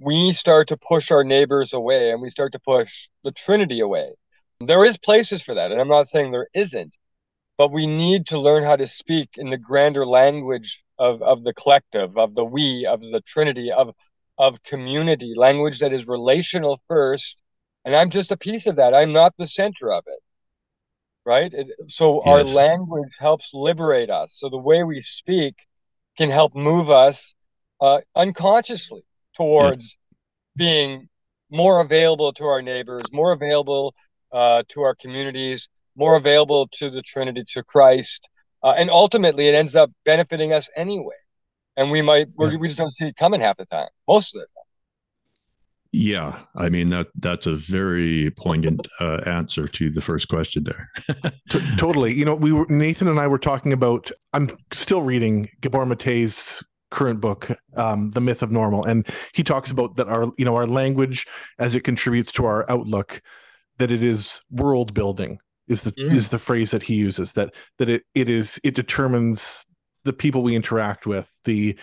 we 0.00 0.32
start 0.32 0.68
to 0.68 0.78
push 0.78 1.10
our 1.10 1.24
neighbors 1.24 1.72
away, 1.72 2.10
and 2.10 2.22
we 2.22 2.30
start 2.30 2.52
to 2.52 2.58
push 2.58 3.08
the 3.22 3.32
Trinity 3.32 3.80
away. 3.80 4.14
There 4.60 4.84
is 4.84 4.96
places 4.96 5.42
for 5.42 5.54
that, 5.54 5.70
and 5.70 5.80
I'm 5.80 5.88
not 5.88 6.08
saying 6.08 6.30
there 6.30 6.48
isn't, 6.54 6.96
but 7.58 7.70
we 7.70 7.86
need 7.86 8.28
to 8.28 8.40
learn 8.40 8.62
how 8.62 8.76
to 8.76 8.86
speak 8.86 9.30
in 9.36 9.50
the 9.50 9.58
grander 9.58 10.06
language 10.06 10.82
of, 10.98 11.20
of 11.22 11.44
the 11.44 11.52
collective, 11.52 12.16
of 12.16 12.34
the 12.34 12.44
we, 12.44 12.86
of 12.86 13.02
the 13.02 13.20
Trinity, 13.26 13.70
of 13.70 13.94
of 14.38 14.62
community, 14.62 15.32
language 15.34 15.80
that 15.80 15.92
is 15.92 16.06
relational 16.06 16.80
first 16.86 17.42
and 17.88 17.96
i'm 17.96 18.10
just 18.10 18.30
a 18.30 18.36
piece 18.36 18.66
of 18.66 18.76
that. 18.76 18.92
I'm 18.92 19.12
not 19.12 19.32
the 19.38 19.46
center 19.46 19.90
of 19.92 20.04
it 20.06 20.20
right? 21.28 21.52
It, 21.52 21.68
so 21.88 22.22
yes. 22.24 22.26
our 22.26 22.42
language 22.42 23.14
helps 23.18 23.50
liberate 23.52 24.08
us. 24.08 24.32
So 24.32 24.48
the 24.48 24.56
way 24.56 24.82
we 24.82 25.02
speak 25.02 25.54
can 26.16 26.30
help 26.30 26.54
move 26.56 26.90
us 26.90 27.34
uh, 27.82 28.00
unconsciously 28.16 29.02
towards 29.36 29.98
being 30.56 31.08
more 31.50 31.80
available 31.80 32.32
to 32.32 32.44
our 32.44 32.62
neighbors 32.62 33.04
more 33.12 33.32
available 33.32 33.94
uh, 34.32 34.62
to 34.68 34.82
our 34.82 34.94
communities 34.94 35.68
more 35.96 36.16
available 36.16 36.68
to 36.68 36.90
the 36.90 37.02
trinity 37.02 37.44
to 37.52 37.62
christ 37.62 38.28
uh, 38.62 38.74
and 38.76 38.90
ultimately 38.90 39.48
it 39.48 39.54
ends 39.54 39.76
up 39.76 39.90
benefiting 40.04 40.52
us 40.52 40.68
anyway. 40.76 41.14
And 41.76 41.90
we 41.90 42.02
might 42.02 42.26
yeah. 42.38 42.56
we 42.56 42.66
just 42.68 42.78
don't 42.78 42.90
see 42.90 43.06
it 43.06 43.16
coming 43.16 43.40
half 43.40 43.56
the 43.56 43.66
time 43.66 43.88
most 44.08 44.34
of 44.34 44.40
the 44.40 44.46
time 44.46 44.67
yeah, 46.00 46.42
I 46.54 46.68
mean 46.68 46.90
that 46.90 47.08
that's 47.16 47.46
a 47.46 47.56
very 47.56 48.30
poignant 48.30 48.86
uh, 49.00 49.20
answer 49.26 49.66
to 49.66 49.90
the 49.90 50.00
first 50.00 50.28
question 50.28 50.62
there. 50.62 50.88
T- 51.50 51.76
totally. 51.76 52.14
You 52.14 52.24
know, 52.24 52.36
we 52.36 52.52
were 52.52 52.66
Nathan 52.68 53.08
and 53.08 53.18
I 53.18 53.26
were 53.26 53.38
talking 53.38 53.72
about. 53.72 54.12
I'm 54.32 54.56
still 54.70 55.02
reading 55.02 55.50
Gabor 55.60 55.84
Mate's 55.86 56.62
current 56.92 57.20
book, 57.20 57.50
um, 57.76 58.12
"The 58.12 58.20
Myth 58.20 58.42
of 58.44 58.52
Normal," 58.52 58.84
and 58.84 59.08
he 59.34 59.42
talks 59.42 59.72
about 59.72 59.96
that 59.96 60.06
our 60.06 60.30
you 60.38 60.44
know 60.44 60.54
our 60.54 60.68
language 60.68 61.26
as 61.58 61.74
it 61.74 61.80
contributes 61.80 62.30
to 62.34 62.46
our 62.46 62.64
outlook, 62.70 63.20
that 63.78 63.90
it 63.90 64.04
is 64.04 64.40
world 64.52 64.94
building 64.94 65.40
is 65.66 65.82
the 65.82 65.90
mm. 65.90 66.14
is 66.14 66.28
the 66.28 66.38
phrase 66.38 66.70
that 66.70 66.84
he 66.84 66.94
uses 66.94 67.32
that 67.32 67.52
that 67.78 67.88
it 67.88 68.04
it 68.14 68.28
is 68.28 68.60
it 68.62 68.76
determines 68.76 69.66
the 70.04 70.12
people 70.12 70.44
we 70.44 70.54
interact 70.54 71.08
with 71.08 71.28
the 71.42 71.76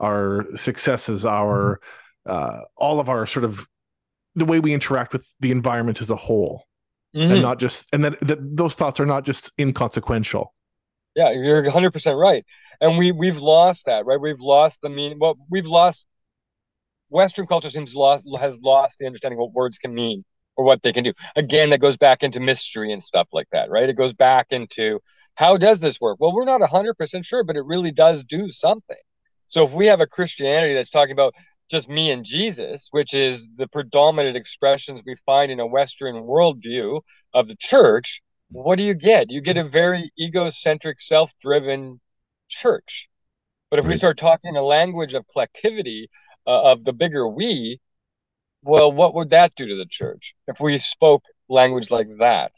our 0.00 0.46
successes 0.56 1.26
our 1.26 1.80
mm 1.82 2.07
uh, 2.28 2.62
all 2.76 3.00
of 3.00 3.08
our 3.08 3.26
sort 3.26 3.44
of 3.44 3.66
the 4.34 4.44
way 4.44 4.60
we 4.60 4.72
interact 4.72 5.12
with 5.12 5.26
the 5.40 5.50
environment 5.50 6.00
as 6.00 6.10
a 6.10 6.16
whole. 6.16 6.64
Mm-hmm. 7.16 7.32
and 7.32 7.42
not 7.42 7.58
just 7.58 7.86
and 7.90 8.04
that, 8.04 8.20
that 8.20 8.38
those 8.56 8.74
thoughts 8.74 9.00
are 9.00 9.06
not 9.06 9.24
just 9.24 9.50
inconsequential. 9.58 10.54
Yeah 11.16 11.30
you're 11.30 11.62
100% 11.62 12.20
right. 12.20 12.44
And 12.82 12.98
we 12.98 13.12
we've 13.12 13.38
lost 13.38 13.86
that 13.86 14.04
right? 14.04 14.20
We've 14.20 14.40
lost 14.40 14.82
the 14.82 14.90
meaning 14.90 15.18
well 15.18 15.38
we've 15.48 15.66
lost 15.66 16.06
western 17.08 17.46
culture 17.46 17.70
seems 17.70 17.94
lost 17.94 18.26
has 18.38 18.60
lost 18.60 18.98
the 18.98 19.06
understanding 19.06 19.38
what 19.38 19.54
words 19.54 19.78
can 19.78 19.94
mean 19.94 20.22
or 20.54 20.66
what 20.66 20.82
they 20.82 20.92
can 20.92 21.02
do. 21.02 21.14
Again 21.34 21.70
that 21.70 21.80
goes 21.80 21.96
back 21.96 22.22
into 22.22 22.40
mystery 22.40 22.92
and 22.92 23.02
stuff 23.02 23.28
like 23.32 23.48
that 23.52 23.70
right? 23.70 23.88
It 23.88 23.96
goes 23.96 24.12
back 24.12 24.48
into 24.50 25.00
how 25.34 25.56
does 25.56 25.80
this 25.80 25.98
work? 26.02 26.18
Well 26.20 26.34
we're 26.34 26.44
not 26.44 26.60
100% 26.60 27.24
sure 27.24 27.42
but 27.42 27.56
it 27.56 27.64
really 27.64 27.90
does 27.90 28.22
do 28.22 28.50
something. 28.50 28.96
So 29.46 29.64
if 29.64 29.72
we 29.72 29.86
have 29.86 30.02
a 30.02 30.06
christianity 30.06 30.74
that's 30.74 30.90
talking 30.90 31.12
about 31.12 31.34
just 31.70 31.88
me 31.88 32.10
and 32.10 32.24
Jesus, 32.24 32.88
which 32.90 33.14
is 33.14 33.48
the 33.56 33.68
predominant 33.68 34.36
expressions 34.36 35.02
we 35.04 35.16
find 35.26 35.52
in 35.52 35.60
a 35.60 35.66
Western 35.66 36.16
worldview 36.16 37.00
of 37.34 37.46
the 37.46 37.56
church, 37.56 38.22
what 38.50 38.76
do 38.76 38.82
you 38.82 38.94
get? 38.94 39.30
You 39.30 39.40
get 39.40 39.56
a 39.56 39.68
very 39.68 40.10
egocentric, 40.18 41.00
self 41.00 41.30
driven 41.40 42.00
church. 42.48 43.08
But 43.70 43.78
if 43.78 43.84
right. 43.84 43.92
we 43.92 43.98
start 43.98 44.18
talking 44.18 44.56
a 44.56 44.62
language 44.62 45.14
of 45.14 45.26
collectivity, 45.28 46.08
uh, 46.46 46.72
of 46.72 46.84
the 46.84 46.94
bigger 46.94 47.28
we, 47.28 47.78
well, 48.62 48.90
what 48.90 49.14
would 49.14 49.30
that 49.30 49.54
do 49.54 49.66
to 49.66 49.76
the 49.76 49.86
church 49.86 50.34
if 50.46 50.58
we 50.60 50.78
spoke 50.78 51.24
language 51.48 51.90
like 51.90 52.08
that? 52.18 52.52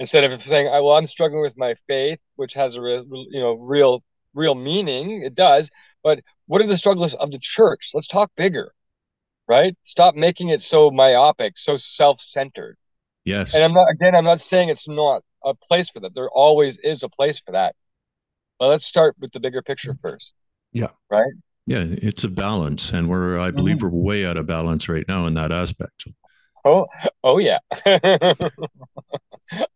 Instead 0.00 0.24
of 0.24 0.42
saying, 0.42 0.66
"Well, 0.66 0.92
I'm 0.92 1.06
struggling 1.06 1.42
with 1.42 1.56
my 1.56 1.74
faith," 1.86 2.18
which 2.36 2.54
has 2.54 2.76
a 2.76 2.80
you 2.80 3.40
know 3.40 3.52
real 3.52 4.02
real 4.32 4.54
meaning, 4.54 5.22
it 5.22 5.34
does. 5.34 5.70
But 6.04 6.20
what 6.46 6.60
are 6.60 6.66
the 6.66 6.76
struggles 6.76 7.14
of 7.14 7.32
the 7.32 7.38
church? 7.40 7.90
Let's 7.94 8.06
talk 8.06 8.30
bigger, 8.36 8.72
right? 9.48 9.74
Stop 9.82 10.14
making 10.14 10.50
it 10.50 10.60
so 10.60 10.90
myopic, 10.90 11.58
so 11.58 11.78
self-centered. 11.78 12.76
Yes. 13.24 13.54
And 13.54 13.64
I'm 13.64 13.72
not 13.72 13.90
again, 13.90 14.14
I'm 14.14 14.24
not 14.24 14.42
saying 14.42 14.68
it's 14.68 14.86
not 14.86 15.24
a 15.42 15.54
place 15.54 15.88
for 15.88 16.00
that. 16.00 16.14
There 16.14 16.30
always 16.30 16.76
is 16.78 17.02
a 17.02 17.08
place 17.08 17.40
for 17.40 17.52
that. 17.52 17.74
But 18.58 18.68
let's 18.68 18.84
start 18.84 19.16
with 19.18 19.32
the 19.32 19.40
bigger 19.40 19.62
picture 19.62 19.96
first. 20.00 20.34
Yeah. 20.72 20.90
Right? 21.10 21.32
Yeah, 21.66 21.84
it's 21.86 22.24
a 22.24 22.28
balance. 22.28 22.90
And 22.90 23.08
we're 23.08 23.38
I 23.38 23.50
believe 23.50 23.78
mm-hmm. 23.78 23.86
we're 23.86 24.02
way 24.02 24.26
out 24.26 24.36
of 24.36 24.46
balance 24.46 24.88
right 24.88 25.06
now 25.08 25.26
in 25.26 25.34
that 25.34 25.52
aspect. 25.52 26.04
Oh, 26.66 26.86
oh 27.22 27.38
yeah. 27.38 27.58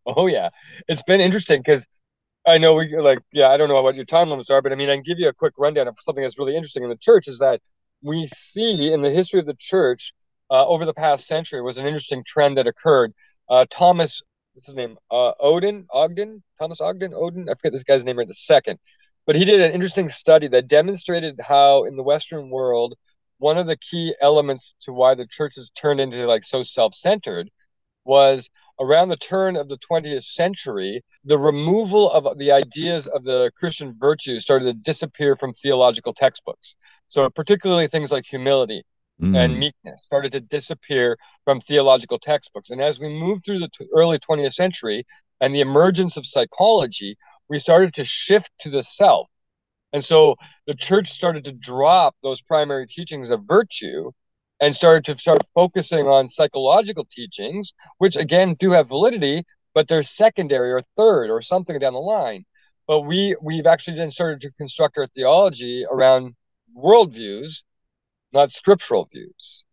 oh 0.06 0.26
yeah. 0.26 0.50
It's 0.88 1.02
been 1.02 1.22
interesting 1.22 1.60
because 1.60 1.86
I 2.48 2.56
know 2.56 2.74
we 2.74 2.96
like, 2.96 3.18
yeah, 3.32 3.48
I 3.48 3.58
don't 3.58 3.68
know 3.68 3.82
what 3.82 3.94
your 3.94 4.06
time 4.06 4.30
limits 4.30 4.48
are, 4.48 4.62
but 4.62 4.72
I 4.72 4.74
mean, 4.74 4.88
I 4.88 4.94
can 4.94 5.02
give 5.02 5.18
you 5.18 5.28
a 5.28 5.34
quick 5.34 5.52
rundown 5.58 5.86
of 5.86 5.96
something 6.00 6.22
that's 6.22 6.38
really 6.38 6.56
interesting 6.56 6.82
in 6.82 6.88
the 6.88 6.96
church 6.96 7.28
is 7.28 7.38
that 7.40 7.60
we 8.02 8.26
see 8.34 8.90
in 8.90 9.02
the 9.02 9.10
history 9.10 9.38
of 9.38 9.44
the 9.46 9.56
church 9.70 10.14
uh, 10.50 10.66
over 10.66 10.86
the 10.86 10.94
past 10.94 11.26
century 11.26 11.60
was 11.60 11.76
an 11.76 11.84
interesting 11.84 12.24
trend 12.26 12.56
that 12.56 12.66
occurred. 12.66 13.12
Uh, 13.50 13.66
Thomas, 13.70 14.22
what's 14.54 14.66
his 14.66 14.76
name? 14.76 14.96
Uh, 15.10 15.32
Oden, 15.42 15.84
Ogden, 15.92 16.42
Thomas 16.58 16.80
Ogden, 16.80 17.12
Oden. 17.12 17.50
I 17.50 17.54
forget 17.54 17.72
this 17.72 17.84
guy's 17.84 18.04
name 18.04 18.16
right 18.16 18.26
the 18.26 18.34
second, 18.34 18.78
but 19.26 19.36
he 19.36 19.44
did 19.44 19.60
an 19.60 19.72
interesting 19.72 20.08
study 20.08 20.48
that 20.48 20.68
demonstrated 20.68 21.38
how 21.40 21.84
in 21.84 21.96
the 21.96 22.02
Western 22.02 22.48
world, 22.48 22.94
one 23.36 23.58
of 23.58 23.66
the 23.66 23.76
key 23.76 24.14
elements 24.22 24.64
to 24.84 24.92
why 24.94 25.14
the 25.14 25.28
church 25.36 25.52
has 25.56 25.68
turned 25.76 26.00
into 26.00 26.26
like 26.26 26.44
so 26.44 26.62
self-centered 26.62 27.50
was 28.06 28.48
around 28.80 29.08
the 29.08 29.16
turn 29.16 29.56
of 29.56 29.68
the 29.68 29.78
20th 29.78 30.24
century, 30.24 31.02
the 31.24 31.38
removal 31.38 32.10
of 32.10 32.38
the 32.38 32.52
ideas 32.52 33.06
of 33.06 33.24
the 33.24 33.50
Christian 33.56 33.94
virtues 33.98 34.42
started 34.42 34.64
to 34.66 34.72
disappear 34.72 35.36
from 35.36 35.54
theological 35.54 36.14
textbooks. 36.14 36.76
So, 37.08 37.28
particularly 37.30 37.88
things 37.88 38.12
like 38.12 38.24
humility 38.24 38.84
mm. 39.20 39.36
and 39.36 39.58
meekness 39.58 40.02
started 40.02 40.32
to 40.32 40.40
disappear 40.40 41.18
from 41.44 41.60
theological 41.60 42.18
textbooks. 42.18 42.70
And 42.70 42.80
as 42.80 42.98
we 42.98 43.08
moved 43.08 43.44
through 43.44 43.60
the 43.60 43.70
t- 43.76 43.86
early 43.94 44.18
20th 44.18 44.54
century 44.54 45.06
and 45.40 45.54
the 45.54 45.60
emergence 45.60 46.16
of 46.16 46.26
psychology, 46.26 47.16
we 47.48 47.58
started 47.58 47.94
to 47.94 48.04
shift 48.06 48.50
to 48.60 48.70
the 48.70 48.82
self. 48.82 49.28
And 49.92 50.04
so 50.04 50.36
the 50.66 50.74
church 50.74 51.10
started 51.10 51.44
to 51.44 51.52
drop 51.52 52.14
those 52.22 52.42
primary 52.42 52.86
teachings 52.86 53.30
of 53.30 53.40
virtue 53.46 54.12
and 54.60 54.74
started 54.74 55.04
to 55.04 55.20
start 55.20 55.42
focusing 55.54 56.06
on 56.06 56.28
psychological 56.28 57.06
teachings, 57.10 57.74
which 57.98 58.16
again 58.16 58.54
do 58.58 58.72
have 58.72 58.88
validity, 58.88 59.44
but 59.74 59.88
they're 59.88 60.02
secondary 60.02 60.72
or 60.72 60.82
third 60.96 61.30
or 61.30 61.40
something 61.42 61.78
down 61.78 61.92
the 61.92 62.00
line. 62.00 62.44
But 62.86 63.02
we 63.02 63.36
we've 63.40 63.66
actually 63.66 63.96
then 63.96 64.10
started 64.10 64.40
to 64.42 64.50
construct 64.52 64.98
our 64.98 65.06
theology 65.08 65.84
around 65.90 66.34
worldviews, 66.76 67.62
not 68.32 68.50
scriptural 68.50 69.08
views. 69.12 69.64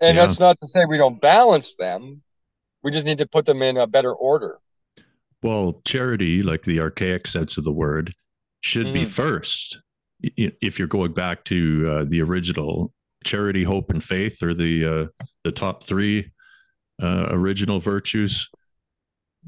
And 0.00 0.16
yeah. 0.16 0.26
that's 0.26 0.38
not 0.38 0.60
to 0.60 0.68
say 0.68 0.84
we 0.84 0.98
don't 0.98 1.20
balance 1.20 1.74
them. 1.76 2.22
We 2.82 2.90
just 2.90 3.06
need 3.06 3.18
to 3.18 3.26
put 3.26 3.46
them 3.46 3.62
in 3.62 3.76
a 3.76 3.86
better 3.86 4.12
order. 4.12 4.58
Well, 5.42 5.80
charity, 5.86 6.42
like 6.42 6.62
the 6.62 6.80
archaic 6.80 7.26
sense 7.26 7.56
of 7.56 7.64
the 7.64 7.72
word, 7.72 8.12
should 8.60 8.86
mm. 8.86 8.92
be 8.92 9.04
first. 9.04 9.80
If 10.20 10.78
you're 10.78 10.88
going 10.88 11.12
back 11.12 11.44
to 11.44 11.88
uh, 11.88 12.04
the 12.08 12.20
original 12.22 12.92
charity, 13.28 13.62
hope, 13.62 13.90
and 13.90 14.02
faith 14.02 14.42
are 14.42 14.54
the 14.54 14.86
uh, 14.86 15.24
the 15.44 15.52
top 15.52 15.84
three 15.84 16.32
uh, 17.00 17.26
original 17.30 17.78
virtues. 17.78 18.48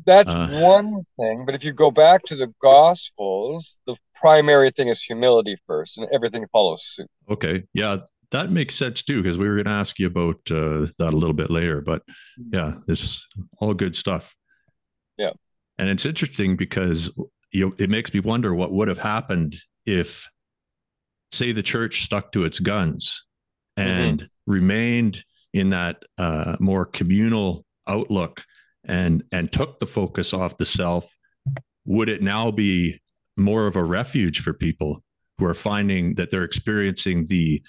That's 0.06 0.32
uh, 0.32 0.48
one 0.48 1.04
thing, 1.18 1.44
but 1.44 1.54
if 1.54 1.64
you 1.64 1.72
go 1.72 1.90
back 1.90 2.22
to 2.24 2.36
the 2.36 2.52
Gospels, 2.62 3.80
the 3.86 3.96
primary 4.14 4.70
thing 4.70 4.88
is 4.88 5.02
humility 5.02 5.56
first, 5.66 5.98
and 5.98 6.06
everything 6.12 6.46
follows 6.52 6.84
suit. 6.86 7.08
Okay, 7.30 7.64
yeah, 7.74 7.98
that 8.30 8.50
makes 8.50 8.74
sense 8.74 9.02
too, 9.02 9.22
because 9.22 9.36
we 9.36 9.48
were 9.48 9.56
going 9.56 9.64
to 9.64 9.72
ask 9.72 9.98
you 9.98 10.06
about 10.06 10.36
uh, 10.50 10.86
that 10.98 11.12
a 11.12 11.16
little 11.16 11.34
bit 11.34 11.50
later. 11.50 11.80
But 11.80 12.02
yeah, 12.52 12.74
it's 12.86 13.26
all 13.58 13.74
good 13.74 13.96
stuff. 13.96 14.34
Yeah, 15.18 15.32
and 15.78 15.88
it's 15.88 16.06
interesting 16.06 16.56
because 16.56 17.10
you 17.50 17.66
know, 17.66 17.74
it 17.78 17.90
makes 17.90 18.14
me 18.14 18.20
wonder 18.20 18.54
what 18.54 18.72
would 18.72 18.88
have 18.88 18.98
happened 18.98 19.56
if, 19.86 20.28
say, 21.32 21.52
the 21.52 21.64
church 21.64 22.04
stuck 22.04 22.30
to 22.32 22.44
its 22.44 22.60
guns 22.60 23.24
Mm-hmm. 23.29 23.29
And 23.80 24.20
mm-hmm. 24.20 24.52
remained 24.52 25.24
in 25.52 25.70
that 25.70 26.02
uh, 26.18 26.56
more 26.60 26.84
communal 26.84 27.64
outlook 27.86 28.44
and 28.84 29.24
and 29.32 29.52
took 29.52 29.78
the 29.78 29.86
focus 29.86 30.32
off 30.32 30.58
the 30.58 30.64
self, 30.64 31.16
would 31.84 32.08
it 32.08 32.22
now 32.22 32.50
be 32.50 33.00
more 33.36 33.66
of 33.66 33.76
a 33.76 33.84
refuge 33.84 34.40
for 34.40 34.52
people 34.52 35.02
who 35.38 35.46
are 35.46 35.54
finding 35.54 36.14
that 36.14 36.30
they're 36.30 36.44
experiencing 36.44 37.26
the 37.26 37.62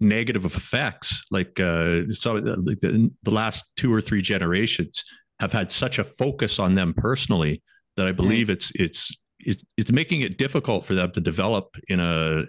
negative 0.00 0.44
effects 0.44 1.22
like 1.30 1.60
uh 1.60 2.00
so 2.08 2.32
like 2.32 2.80
the, 2.80 3.08
the 3.22 3.30
last 3.30 3.64
two 3.76 3.92
or 3.92 4.00
three 4.00 4.20
generations 4.20 5.04
have 5.38 5.52
had 5.52 5.70
such 5.70 6.00
a 6.00 6.04
focus 6.04 6.58
on 6.58 6.74
them 6.74 6.92
personally 6.92 7.62
that 7.96 8.08
i 8.08 8.10
believe 8.10 8.48
mm. 8.48 8.50
it's 8.50 8.72
it's 8.74 9.16
it, 9.38 9.62
it's 9.76 9.92
making 9.92 10.22
it 10.22 10.38
difficult 10.38 10.84
for 10.84 10.94
them 10.94 11.12
to 11.12 11.20
develop 11.20 11.76
in 11.88 12.00
a, 12.00 12.42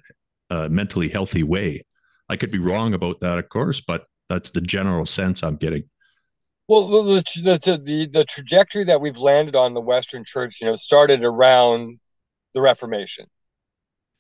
a 0.49 0.67
mentally 0.69 1.09
healthy 1.09 1.43
way 1.43 1.83
i 2.33 2.35
could 2.35 2.51
be 2.51 2.59
wrong 2.59 2.93
about 2.93 3.19
that 3.19 3.37
of 3.37 3.47
course 3.49 3.79
but 3.79 4.05
that's 4.29 4.51
the 4.51 4.61
general 4.61 5.05
sense 5.05 5.43
i'm 5.43 5.55
getting 5.55 5.83
well, 6.67 7.03
the, 7.03 7.23
the 7.35 7.77
the 7.77 8.09
the 8.11 8.25
trajectory 8.25 8.85
that 8.85 9.01
we've 9.01 9.17
landed 9.17 9.55
on 9.55 9.73
the 9.73 9.81
Western 9.81 10.23
Church, 10.23 10.61
you 10.61 10.67
know, 10.67 10.75
started 10.75 11.23
around 11.23 11.99
the 12.53 12.61
Reformation, 12.61 13.25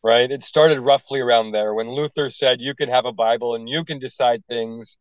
right? 0.03 0.29
It 0.29 0.43
started 0.43 0.79
roughly 0.81 1.21
around 1.21 1.51
there 1.51 1.73
when 1.73 1.89
Luther 1.89 2.29
said 2.29 2.59
you 2.61 2.75
can 2.75 2.89
have 2.89 3.05
a 3.05 3.13
Bible 3.13 3.55
and 3.55 3.69
you 3.69 3.85
can 3.85 3.97
decide 3.99 4.43
things, 4.47 4.97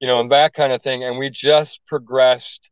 you 0.00 0.06
know, 0.06 0.20
and 0.20 0.30
that 0.32 0.52
kind 0.54 0.72
of 0.72 0.82
thing. 0.82 1.02
And 1.02 1.18
we 1.18 1.30
just 1.30 1.80
progressed 1.86 2.70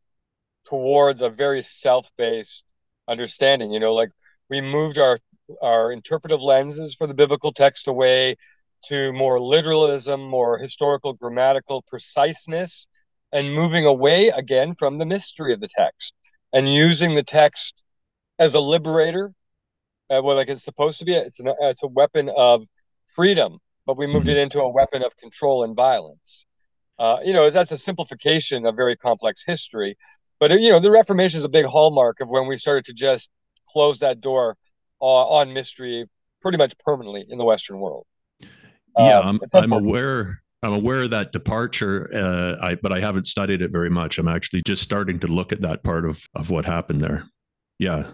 towards 0.65 1.21
a 1.21 1.29
very 1.29 1.61
self-based 1.63 2.63
understanding. 3.07 3.71
You 3.71 3.79
know, 3.79 3.93
like 3.93 4.11
we 4.49 4.61
moved 4.61 4.97
our 4.99 5.19
our 5.61 5.91
interpretive 5.91 6.41
lenses 6.41 6.95
for 6.95 7.07
the 7.07 7.13
biblical 7.15 7.53
text 7.53 7.87
away 7.87 8.37
to 8.85 9.13
more 9.13 9.39
literalism, 9.39 10.21
more 10.21 10.57
historical 10.57 11.13
grammatical 11.13 11.83
preciseness 11.83 12.87
and 13.31 13.53
moving 13.53 13.85
away 13.85 14.29
again 14.29 14.75
from 14.77 14.97
the 14.97 15.05
mystery 15.05 15.53
of 15.53 15.59
the 15.59 15.67
text 15.67 16.13
and 16.53 16.73
using 16.73 17.15
the 17.15 17.23
text 17.23 17.83
as 18.39 18.53
a 18.53 18.59
liberator 18.59 19.33
uh, 20.09 20.21
well 20.21 20.35
like 20.35 20.49
it's 20.49 20.63
supposed 20.63 20.99
to 20.99 21.05
be 21.05 21.13
it's 21.13 21.39
an 21.39 21.53
it's 21.61 21.83
a 21.83 21.87
weapon 21.87 22.29
of 22.35 22.63
freedom 23.15 23.57
but 23.85 23.97
we 23.97 24.07
moved 24.07 24.27
it 24.27 24.31
mm-hmm. 24.31 24.41
into 24.41 24.59
a 24.59 24.69
weapon 24.69 25.03
of 25.03 25.15
control 25.17 25.63
and 25.63 25.75
violence 25.75 26.45
uh, 26.99 27.17
you 27.23 27.33
know 27.33 27.49
that's 27.49 27.71
a 27.71 27.77
simplification 27.77 28.65
of 28.65 28.75
very 28.75 28.95
complex 28.97 29.43
history 29.45 29.97
but 30.39 30.59
you 30.59 30.69
know 30.69 30.79
the 30.79 30.91
reformation 30.91 31.37
is 31.37 31.43
a 31.43 31.49
big 31.49 31.65
hallmark 31.65 32.19
of 32.19 32.27
when 32.27 32.47
we 32.47 32.57
started 32.57 32.85
to 32.85 32.93
just 32.93 33.29
close 33.69 33.99
that 33.99 34.19
door 34.21 34.57
uh, 35.01 35.05
on 35.05 35.53
mystery 35.53 36.05
pretty 36.41 36.57
much 36.57 36.73
permanently 36.79 37.25
in 37.29 37.37
the 37.37 37.45
western 37.45 37.79
world 37.79 38.05
yeah 39.05 39.19
um, 39.19 39.39
I'm, 39.53 39.63
I'm 39.63 39.71
aware 39.73 40.41
I'm 40.63 40.73
aware 40.73 41.03
of 41.03 41.09
that 41.09 41.31
departure, 41.31 42.09
uh, 42.13 42.63
I, 42.63 42.75
but 42.75 42.91
I 42.91 42.99
haven't 42.99 43.25
studied 43.25 43.61
it 43.61 43.71
very 43.71 43.89
much. 43.89 44.19
I'm 44.19 44.27
actually 44.27 44.61
just 44.63 44.83
starting 44.83 45.19
to 45.21 45.27
look 45.27 45.51
at 45.51 45.61
that 45.61 45.83
part 45.83 46.05
of, 46.05 46.23
of 46.35 46.51
what 46.51 46.65
happened 46.65 47.01
there. 47.01 47.25
Yeah. 47.79 48.11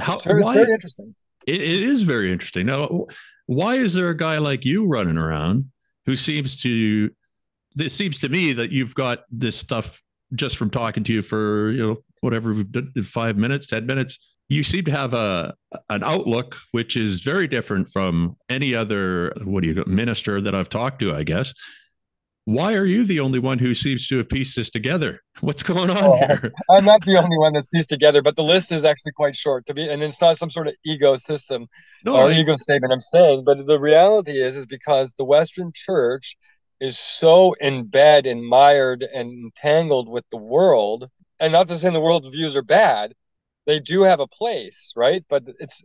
How, 0.00 0.16
it's 0.16 0.26
very, 0.26 0.42
why, 0.42 0.54
very 0.54 0.72
interesting. 0.72 1.14
It, 1.46 1.60
it 1.60 1.82
is 1.82 2.02
very 2.02 2.32
interesting. 2.32 2.66
Now, 2.66 3.06
why 3.46 3.74
is 3.74 3.92
there 3.92 4.08
a 4.08 4.16
guy 4.16 4.38
like 4.38 4.64
you 4.64 4.86
running 4.86 5.18
around 5.18 5.70
who 6.06 6.16
seems 6.16 6.56
to, 6.62 7.10
it 7.78 7.92
seems 7.92 8.18
to 8.20 8.30
me 8.30 8.54
that 8.54 8.70
you've 8.70 8.94
got 8.94 9.24
this 9.30 9.56
stuff 9.56 10.00
just 10.34 10.56
from 10.56 10.70
talking 10.70 11.04
to 11.04 11.12
you 11.12 11.20
for, 11.20 11.70
you 11.70 11.86
know, 11.86 11.96
whatever, 12.22 12.54
five 13.04 13.36
minutes, 13.36 13.66
10 13.66 13.84
minutes 13.84 14.33
you 14.48 14.62
seem 14.62 14.84
to 14.84 14.90
have 14.90 15.14
a 15.14 15.54
an 15.88 16.04
outlook 16.04 16.56
which 16.72 16.96
is 16.96 17.20
very 17.20 17.48
different 17.48 17.88
from 17.88 18.36
any 18.48 18.74
other 18.74 19.32
what 19.44 19.62
do 19.62 19.68
you 19.68 19.84
minister 19.86 20.40
that 20.40 20.54
I've 20.54 20.68
talked 20.68 21.00
to, 21.00 21.14
I 21.14 21.22
guess. 21.22 21.54
Why 22.46 22.74
are 22.74 22.84
you 22.84 23.04
the 23.04 23.20
only 23.20 23.38
one 23.38 23.58
who 23.58 23.74
seems 23.74 24.06
to 24.08 24.18
have 24.18 24.28
pieced 24.28 24.56
this 24.56 24.68
together? 24.68 25.22
What's 25.40 25.62
going 25.62 25.88
on 25.88 26.18
here? 26.18 26.52
I'm 26.70 26.84
not 26.84 27.02
the 27.04 27.16
only 27.16 27.38
one 27.38 27.54
that's 27.54 27.66
pieced 27.68 27.88
together, 27.88 28.20
but 28.20 28.36
the 28.36 28.42
list 28.42 28.70
is 28.70 28.84
actually 28.84 29.12
quite 29.12 29.34
short 29.34 29.64
to 29.66 29.74
be, 29.74 29.88
and 29.88 30.02
it's 30.02 30.20
not 30.20 30.36
some 30.36 30.50
sort 30.50 30.68
of 30.68 30.74
ego 30.84 31.16
system 31.16 31.66
no, 32.04 32.16
or 32.16 32.24
I, 32.24 32.32
ego 32.32 32.56
statement 32.56 32.92
I'm 32.92 33.00
saying. 33.00 33.44
But 33.46 33.66
the 33.66 33.80
reality 33.80 34.42
is, 34.42 34.56
is 34.56 34.66
because 34.66 35.14
the 35.16 35.24
Western 35.24 35.72
Church 35.74 36.36
is 36.80 36.98
so 36.98 37.54
in 37.54 37.86
bed 37.86 38.26
and 38.26 38.46
mired 38.46 39.02
and 39.02 39.30
entangled 39.30 40.08
with 40.10 40.24
the 40.30 40.36
world, 40.36 41.08
and 41.40 41.50
not 41.50 41.68
to 41.68 41.78
say 41.78 41.88
the 41.88 42.00
world's 42.00 42.28
views 42.28 42.54
are 42.56 42.62
bad, 42.62 43.14
they 43.66 43.80
do 43.80 44.02
have 44.02 44.20
a 44.20 44.26
place, 44.26 44.92
right? 44.96 45.24
But 45.28 45.44
it's 45.58 45.82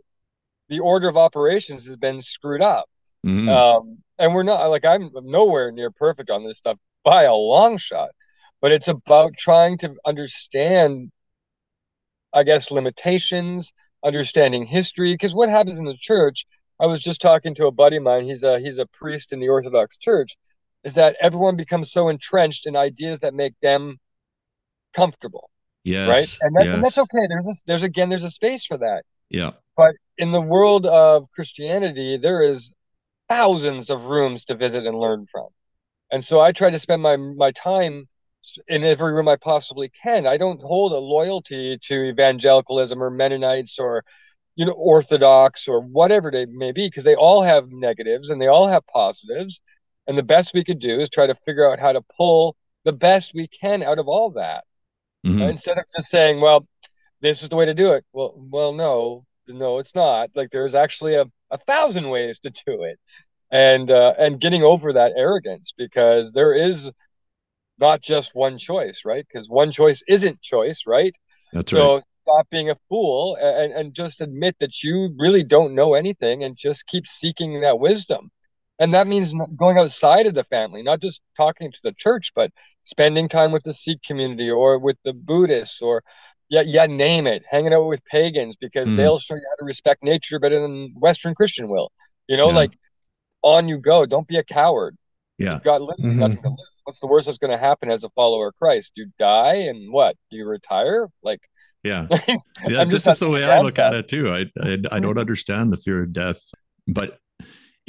the 0.68 0.80
order 0.80 1.08
of 1.08 1.18
operations 1.18 1.86
has 1.86 1.98
been 1.98 2.22
screwed 2.22 2.62
up. 2.62 2.90
Mm-hmm. 3.26 3.50
Um, 3.50 3.98
and 4.18 4.34
we're 4.34 4.44
not 4.44 4.66
like 4.68 4.86
I'm 4.86 5.10
nowhere 5.24 5.72
near 5.72 5.92
perfect 5.92 6.30
on 6.30 6.44
this 6.44 6.58
stuff 6.58 6.78
by 7.04 7.24
a 7.24 7.34
long 7.34 7.78
shot, 7.78 8.10
but 8.62 8.72
it's 8.72 8.88
about 8.88 9.34
trying 9.38 9.78
to 9.80 9.96
understand, 10.06 11.12
I 12.34 12.44
guess, 12.44 12.72
limitations, 12.72 13.74
understanding 14.04 14.66
history. 14.66 15.14
Because 15.14 15.34
what 15.34 15.50
happens 15.50 15.80
in 15.80 15.86
the 15.86 15.98
church, 15.98 16.46
I 16.80 16.86
was 16.86 17.02
just 17.02 17.22
talking 17.22 17.56
to 17.56 17.68
a 17.68 17.72
buddy 17.72 17.98
of 17.98 18.04
mine. 18.04 18.24
He's 18.24 18.44
a 18.44 18.60
he's 18.60 18.78
a 18.78 18.86
priest 18.86 19.34
in 19.34 19.40
the 19.40 19.50
Orthodox 19.50 19.98
Church. 19.98 20.38
Is 20.84 20.94
that 20.94 21.18
everyone 21.20 21.58
becomes 21.58 21.92
so 21.92 22.08
entrenched 22.08 22.66
in 22.66 22.76
ideas 22.78 23.20
that 23.20 23.34
make 23.34 23.54
them 23.62 23.98
comfortable 24.94 25.50
Yes. 25.90 26.08
Right. 26.08 26.38
And, 26.42 26.56
that, 26.56 26.66
yes. 26.66 26.76
and 26.76 26.84
that's 26.84 26.98
okay. 27.00 27.28
There's 27.28 27.64
there's 27.66 27.84
again 27.84 28.10
there's 28.10 28.24
a 28.24 28.30
space 28.30 28.66
for 28.66 28.78
that. 28.78 29.04
Yeah. 29.30 29.52
But 29.76 29.96
in 30.18 30.32
the 30.32 30.42
world 30.42 30.86
of 30.86 31.32
Christianity, 31.32 32.18
there 32.18 32.44
is 32.44 32.72
thousands 33.28 33.90
of 33.90 34.04
rooms 34.04 34.46
to 34.46 34.56
visit 34.56 34.86
and 34.86 35.00
learn 35.00 35.26
from. 35.32 35.48
And 36.12 36.24
so 36.24 36.40
I 36.40 36.52
try 36.52 36.70
to 36.70 36.80
spend 36.80 37.02
my 37.02 37.18
my 37.18 37.52
time 37.52 38.08
in 38.68 38.84
every 38.84 39.14
room 39.14 39.28
I 39.28 39.36
possibly 39.36 39.90
can. 39.90 40.28
I 40.28 40.38
don't 40.38 40.62
hold 40.62 40.92
a 40.92 40.98
loyalty 40.98 41.80
to 41.84 42.04
evangelicalism 42.04 43.02
or 43.02 43.10
Mennonites 43.10 43.80
or 43.80 44.04
you 44.56 44.68
know 44.68 44.74
Orthodox 44.74 45.68
or 45.68 45.82
whatever 45.82 46.30
they 46.30 46.46
may 46.46 46.72
be 46.72 46.88
because 46.88 47.04
they 47.04 47.16
all 47.16 47.42
have 47.42 47.72
negatives 47.72 48.30
and 48.30 48.40
they 48.40 48.48
all 48.48 48.68
have 48.68 48.86
positives. 48.86 49.62
And 50.06 50.18
the 50.18 50.24
best 50.24 50.54
we 50.54 50.64
could 50.64 50.80
do 50.80 51.00
is 51.00 51.10
try 51.10 51.26
to 51.26 51.36
figure 51.46 51.70
out 51.70 51.80
how 51.80 51.94
to 51.94 52.02
pull 52.16 52.56
the 52.86 52.94
best 52.94 53.34
we 53.34 53.48
can 53.48 53.82
out 53.82 53.98
of 53.98 54.08
all 54.08 54.32
that 54.32 54.64
mm-hmm. 55.26 55.42
instead 55.42 55.78
of 55.78 55.86
just 55.96 56.10
saying, 56.10 56.42
"Well, 56.42 56.68
this 57.22 57.44
is 57.44 57.50
the 57.50 57.56
way 57.56 57.66
to 57.66 57.74
do 57.74 57.94
it." 57.94 58.06
Well, 58.14 58.34
well, 58.38 58.74
no, 58.74 59.26
no, 59.48 59.80
it's 59.80 59.96
not. 59.96 60.30
Like 60.36 60.52
there's 60.52 60.76
actually 60.76 61.16
a, 61.16 61.26
a 61.52 61.58
thousand 61.58 62.10
ways 62.10 62.40
to 62.40 62.50
do 62.50 62.84
it, 62.84 63.00
and 63.52 63.92
uh, 63.92 64.14
and 64.18 64.40
getting 64.40 64.64
over 64.64 64.94
that 64.94 65.14
arrogance 65.16 65.74
because 65.78 66.32
there 66.32 66.54
is 66.54 66.90
not 67.80 68.02
just 68.02 68.36
one 68.36 68.58
choice, 68.58 69.02
right? 69.06 69.26
Because 69.28 69.48
one 69.50 69.72
choice 69.72 70.04
isn't 70.08 70.42
choice, 70.42 70.84
right? 70.86 71.16
That's 71.54 71.72
so 71.72 71.96
right. 71.96 72.04
stop 72.24 72.50
being 72.50 72.70
a 72.70 72.78
fool 72.90 73.38
and, 73.42 73.72
and 73.72 73.94
just 73.94 74.22
admit 74.22 74.56
that 74.60 74.84
you 74.84 75.16
really 75.18 75.44
don't 75.44 75.74
know 75.74 75.94
anything 75.94 76.44
and 76.44 76.56
just 76.56 76.88
keep 76.88 77.08
seeking 77.08 77.62
that 77.62 77.80
wisdom 77.80 78.32
and 78.80 78.94
that 78.94 79.08
means 79.08 79.34
going 79.58 79.78
outside 79.78 80.26
of 80.26 80.34
the 80.34 80.44
family 80.46 80.82
not 80.82 81.02
just 81.02 81.22
talking 81.38 81.72
to 81.72 81.80
the 81.84 81.94
church 81.94 82.32
but 82.36 82.52
spending 82.84 83.30
time 83.30 83.52
with 83.52 83.64
the 83.64 83.74
sikh 83.74 84.02
community 84.04 84.50
or 84.50 84.80
with 84.80 84.98
the 85.04 85.14
buddhists 85.14 85.82
or 85.82 86.04
yeah 86.50 86.62
yeah 86.62 86.86
name 86.86 87.28
it 87.28 87.44
hanging 87.50 87.74
out 87.74 87.86
with 87.88 88.04
pagans 88.06 88.56
because 88.56 88.88
mm. 88.88 88.98
they'll 88.98 89.20
show 89.20 89.36
you 89.36 89.46
how 89.50 89.56
to 89.56 89.66
respect 89.66 90.04
nature 90.04 90.40
better 90.40 90.60
than 90.60 90.94
western 91.00 91.36
christian 91.36 91.68
will. 91.68 91.92
You 92.28 92.38
know 92.38 92.50
yeah. 92.50 92.56
like 92.56 92.72
on 93.42 93.68
you 93.70 93.78
go 93.78 94.06
don't 94.06 94.28
be 94.28 94.38
a 94.38 94.44
coward. 94.44 94.98
Yeah. 95.38 95.54
You've 95.54 95.64
got 95.64 95.82
mm-hmm. 95.82 96.20
nothing 96.20 96.42
to 96.42 96.50
lose. 96.50 96.70
What's 96.84 97.00
the 97.00 97.08
worst 97.08 97.28
that's 97.28 97.38
going 97.38 97.52
to 97.52 97.58
happen 97.58 97.90
as 97.90 98.04
a 98.04 98.10
follower 98.10 98.50
of 98.50 98.56
christ? 98.56 98.92
You 98.96 99.08
die 99.20 99.56
and 99.56 99.94
what? 99.94 100.18
Do 100.30 100.38
you 100.38 100.48
retire? 100.48 101.08
Like 101.24 101.42
yeah, 101.84 102.08
yeah 102.68 102.84
this 102.84 103.08
is 103.08 103.20
the 103.20 103.30
way 103.30 103.46
i 103.46 103.62
look 103.62 103.80
at 103.80 103.94
it 103.94 104.10
too. 104.10 104.30
I, 104.30 104.46
I 104.62 104.78
i 104.92 105.00
don't 105.00 105.18
understand 105.18 105.72
the 105.72 105.78
fear 105.78 106.04
of 106.04 106.12
death 106.12 106.52
but 106.88 107.18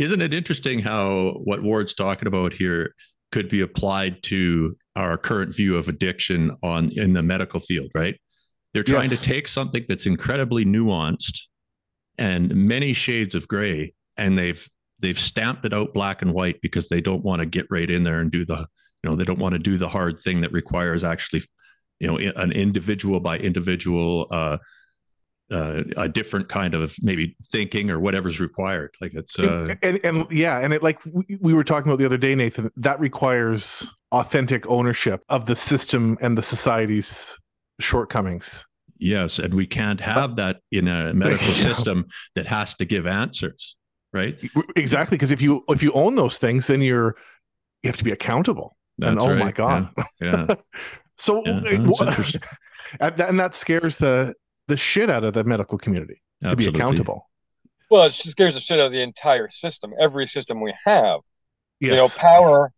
isn't 0.00 0.22
it 0.22 0.32
interesting 0.32 0.78
how 0.78 1.34
what 1.44 1.62
Ward's 1.62 1.94
talking 1.94 2.26
about 2.26 2.52
here 2.52 2.94
could 3.32 3.48
be 3.48 3.60
applied 3.60 4.22
to 4.24 4.76
our 4.96 5.16
current 5.16 5.54
view 5.54 5.76
of 5.76 5.88
addiction 5.88 6.56
on 6.62 6.90
in 6.92 7.12
the 7.12 7.22
medical 7.22 7.60
field, 7.60 7.90
right? 7.94 8.18
They're 8.72 8.82
trying 8.82 9.10
yes. 9.10 9.20
to 9.20 9.26
take 9.26 9.48
something 9.48 9.84
that's 9.88 10.06
incredibly 10.06 10.64
nuanced 10.64 11.40
and 12.18 12.54
many 12.54 12.92
shades 12.92 13.34
of 13.34 13.46
gray, 13.46 13.94
and 14.16 14.38
they've 14.38 14.68
they've 15.00 15.18
stamped 15.18 15.64
it 15.64 15.72
out 15.72 15.94
black 15.94 16.22
and 16.22 16.32
white 16.32 16.60
because 16.62 16.88
they 16.88 17.00
don't 17.00 17.24
want 17.24 17.40
to 17.40 17.46
get 17.46 17.66
right 17.70 17.90
in 17.90 18.04
there 18.04 18.20
and 18.20 18.30
do 18.30 18.44
the 18.44 18.66
you 19.02 19.10
know 19.10 19.16
they 19.16 19.24
don't 19.24 19.38
want 19.38 19.52
to 19.54 19.58
do 19.58 19.76
the 19.76 19.88
hard 19.88 20.18
thing 20.18 20.40
that 20.42 20.52
requires 20.52 21.04
actually 21.04 21.42
you 21.98 22.06
know 22.08 22.16
an 22.36 22.52
individual 22.52 23.20
by 23.20 23.38
individual 23.38 24.26
uh, 24.30 24.58
uh, 25.50 25.82
a 25.96 26.08
different 26.08 26.48
kind 26.48 26.74
of 26.74 26.94
maybe 27.02 27.36
thinking 27.50 27.90
or 27.90 27.98
whatever's 27.98 28.40
required. 28.40 28.94
Like 29.00 29.14
it's 29.14 29.38
uh, 29.38 29.74
and, 29.82 30.00
and, 30.04 30.04
and 30.04 30.32
yeah, 30.32 30.58
and 30.58 30.72
it 30.72 30.82
like 30.82 31.00
we 31.40 31.54
were 31.54 31.64
talking 31.64 31.90
about 31.90 31.98
the 31.98 32.06
other 32.06 32.18
day, 32.18 32.34
Nathan. 32.34 32.70
That 32.76 33.00
requires 33.00 33.92
authentic 34.12 34.66
ownership 34.68 35.22
of 35.28 35.46
the 35.46 35.56
system 35.56 36.18
and 36.20 36.36
the 36.36 36.42
society's 36.42 37.38
shortcomings. 37.80 38.64
Yes, 38.98 39.38
and 39.38 39.54
we 39.54 39.66
can't 39.66 40.00
have 40.00 40.36
that 40.36 40.60
in 40.70 40.86
a 40.86 41.14
medical 41.14 41.46
yeah. 41.48 41.52
system 41.52 42.06
that 42.34 42.46
has 42.46 42.74
to 42.74 42.84
give 42.84 43.06
answers, 43.06 43.76
right? 44.12 44.38
Exactly, 44.76 45.16
because 45.16 45.30
if 45.30 45.40
you 45.40 45.64
if 45.68 45.82
you 45.82 45.92
own 45.92 46.16
those 46.16 46.38
things, 46.38 46.66
then 46.66 46.82
you're 46.82 47.16
you 47.82 47.88
have 47.88 47.96
to 47.96 48.04
be 48.04 48.12
accountable. 48.12 48.76
That's 48.98 49.12
and 49.12 49.22
oh 49.22 49.28
right. 49.28 49.38
my 49.38 49.52
god, 49.52 49.90
yeah. 50.20 50.46
yeah. 50.48 50.54
So, 51.20 51.42
Yeah, 51.44 51.60
that's 52.98 53.20
and 53.20 53.38
that 53.38 53.54
scares 53.54 53.96
the 53.96 54.34
the 54.70 54.76
shit 54.76 55.10
out 55.10 55.24
of 55.24 55.34
the 55.34 55.44
medical 55.44 55.76
community 55.76 56.22
to 56.42 56.56
be 56.56 56.66
accountable. 56.66 57.28
Well, 57.90 58.04
it 58.04 58.12
scares 58.12 58.54
the 58.54 58.60
shit 58.60 58.78
out 58.78 58.86
of 58.86 58.92
the 58.92 59.02
entire 59.02 59.48
system, 59.48 59.92
every 60.00 60.26
system 60.26 60.60
we 60.60 60.72
have. 60.84 61.20
Yes. 61.80 61.90
You 61.90 61.96
know, 61.96 62.08
power 62.08 62.72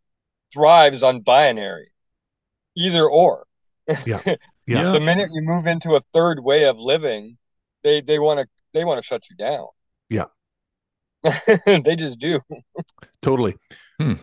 thrives 0.52 1.02
on 1.02 1.20
binary, 1.20 1.92
either 2.76 3.09
or. 3.09 3.46
Yeah. 4.07 4.22
yeah. 4.66 4.92
The 4.92 5.00
minute 5.00 5.28
you 5.33 5.42
move 5.42 5.66
into 5.66 5.96
a 5.96 6.00
third 6.14 6.38
way 6.40 6.64
of 6.64 6.78
living, 6.78 7.37
they 7.83 8.00
they 8.00 8.18
want 8.20 8.38
to 8.40 8.46
they 8.72 8.85
want 8.85 8.98
to 8.98 9.07
shut 9.07 9.28
you 9.28 9.37
down. 9.37 9.66
Yeah. 10.09 10.26
they 11.66 11.96
just 11.96 12.18
do. 12.20 12.40
Totally. 13.20 13.57
Hmm. 14.00 14.14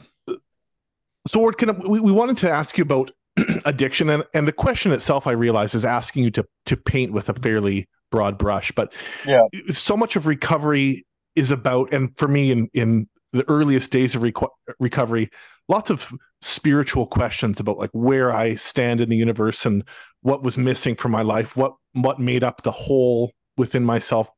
So, 1.27 1.39
Ward, 1.39 1.57
can 1.57 1.69
I, 1.69 1.73
we, 1.73 1.99
we 1.99 2.11
wanted 2.11 2.37
to 2.37 2.49
ask 2.49 2.77
you 2.77 2.83
about 2.83 3.11
addiction, 3.65 4.09
and, 4.09 4.23
and 4.33 4.47
the 4.47 4.53
question 4.53 4.91
itself, 4.91 5.27
I 5.27 5.31
realize, 5.31 5.75
is 5.75 5.85
asking 5.85 6.23
you 6.23 6.31
to 6.31 6.45
to 6.65 6.77
paint 6.77 7.11
with 7.11 7.29
a 7.29 7.33
fairly 7.33 7.87
broad 8.11 8.37
brush. 8.37 8.71
But 8.71 8.93
Yeah. 9.25 9.41
so 9.69 9.95
much 9.95 10.15
of 10.15 10.25
recovery 10.25 11.05
is 11.35 11.51
about, 11.51 11.93
and 11.93 12.17
for 12.17 12.27
me, 12.27 12.51
in 12.51 12.69
in 12.73 13.07
the 13.33 13.47
earliest 13.47 13.91
days 13.91 14.15
of 14.15 14.21
reco- 14.21 14.49
recovery, 14.79 15.29
lots 15.67 15.89
of 15.89 16.11
spiritual 16.41 17.05
questions 17.05 17.59
about 17.59 17.77
like 17.77 17.91
where 17.93 18.33
I 18.33 18.55
stand 18.55 19.01
in 19.01 19.09
the 19.09 19.17
universe 19.17 19.65
and 19.65 19.83
what 20.21 20.43
was 20.43 20.57
missing 20.57 20.95
from 20.95 21.11
my 21.11 21.21
life, 21.21 21.55
what 21.55 21.73
what 21.93 22.19
made 22.19 22.43
up 22.43 22.63
the 22.63 22.71
whole 22.71 23.31
within 23.57 23.83
myself, 23.83 24.29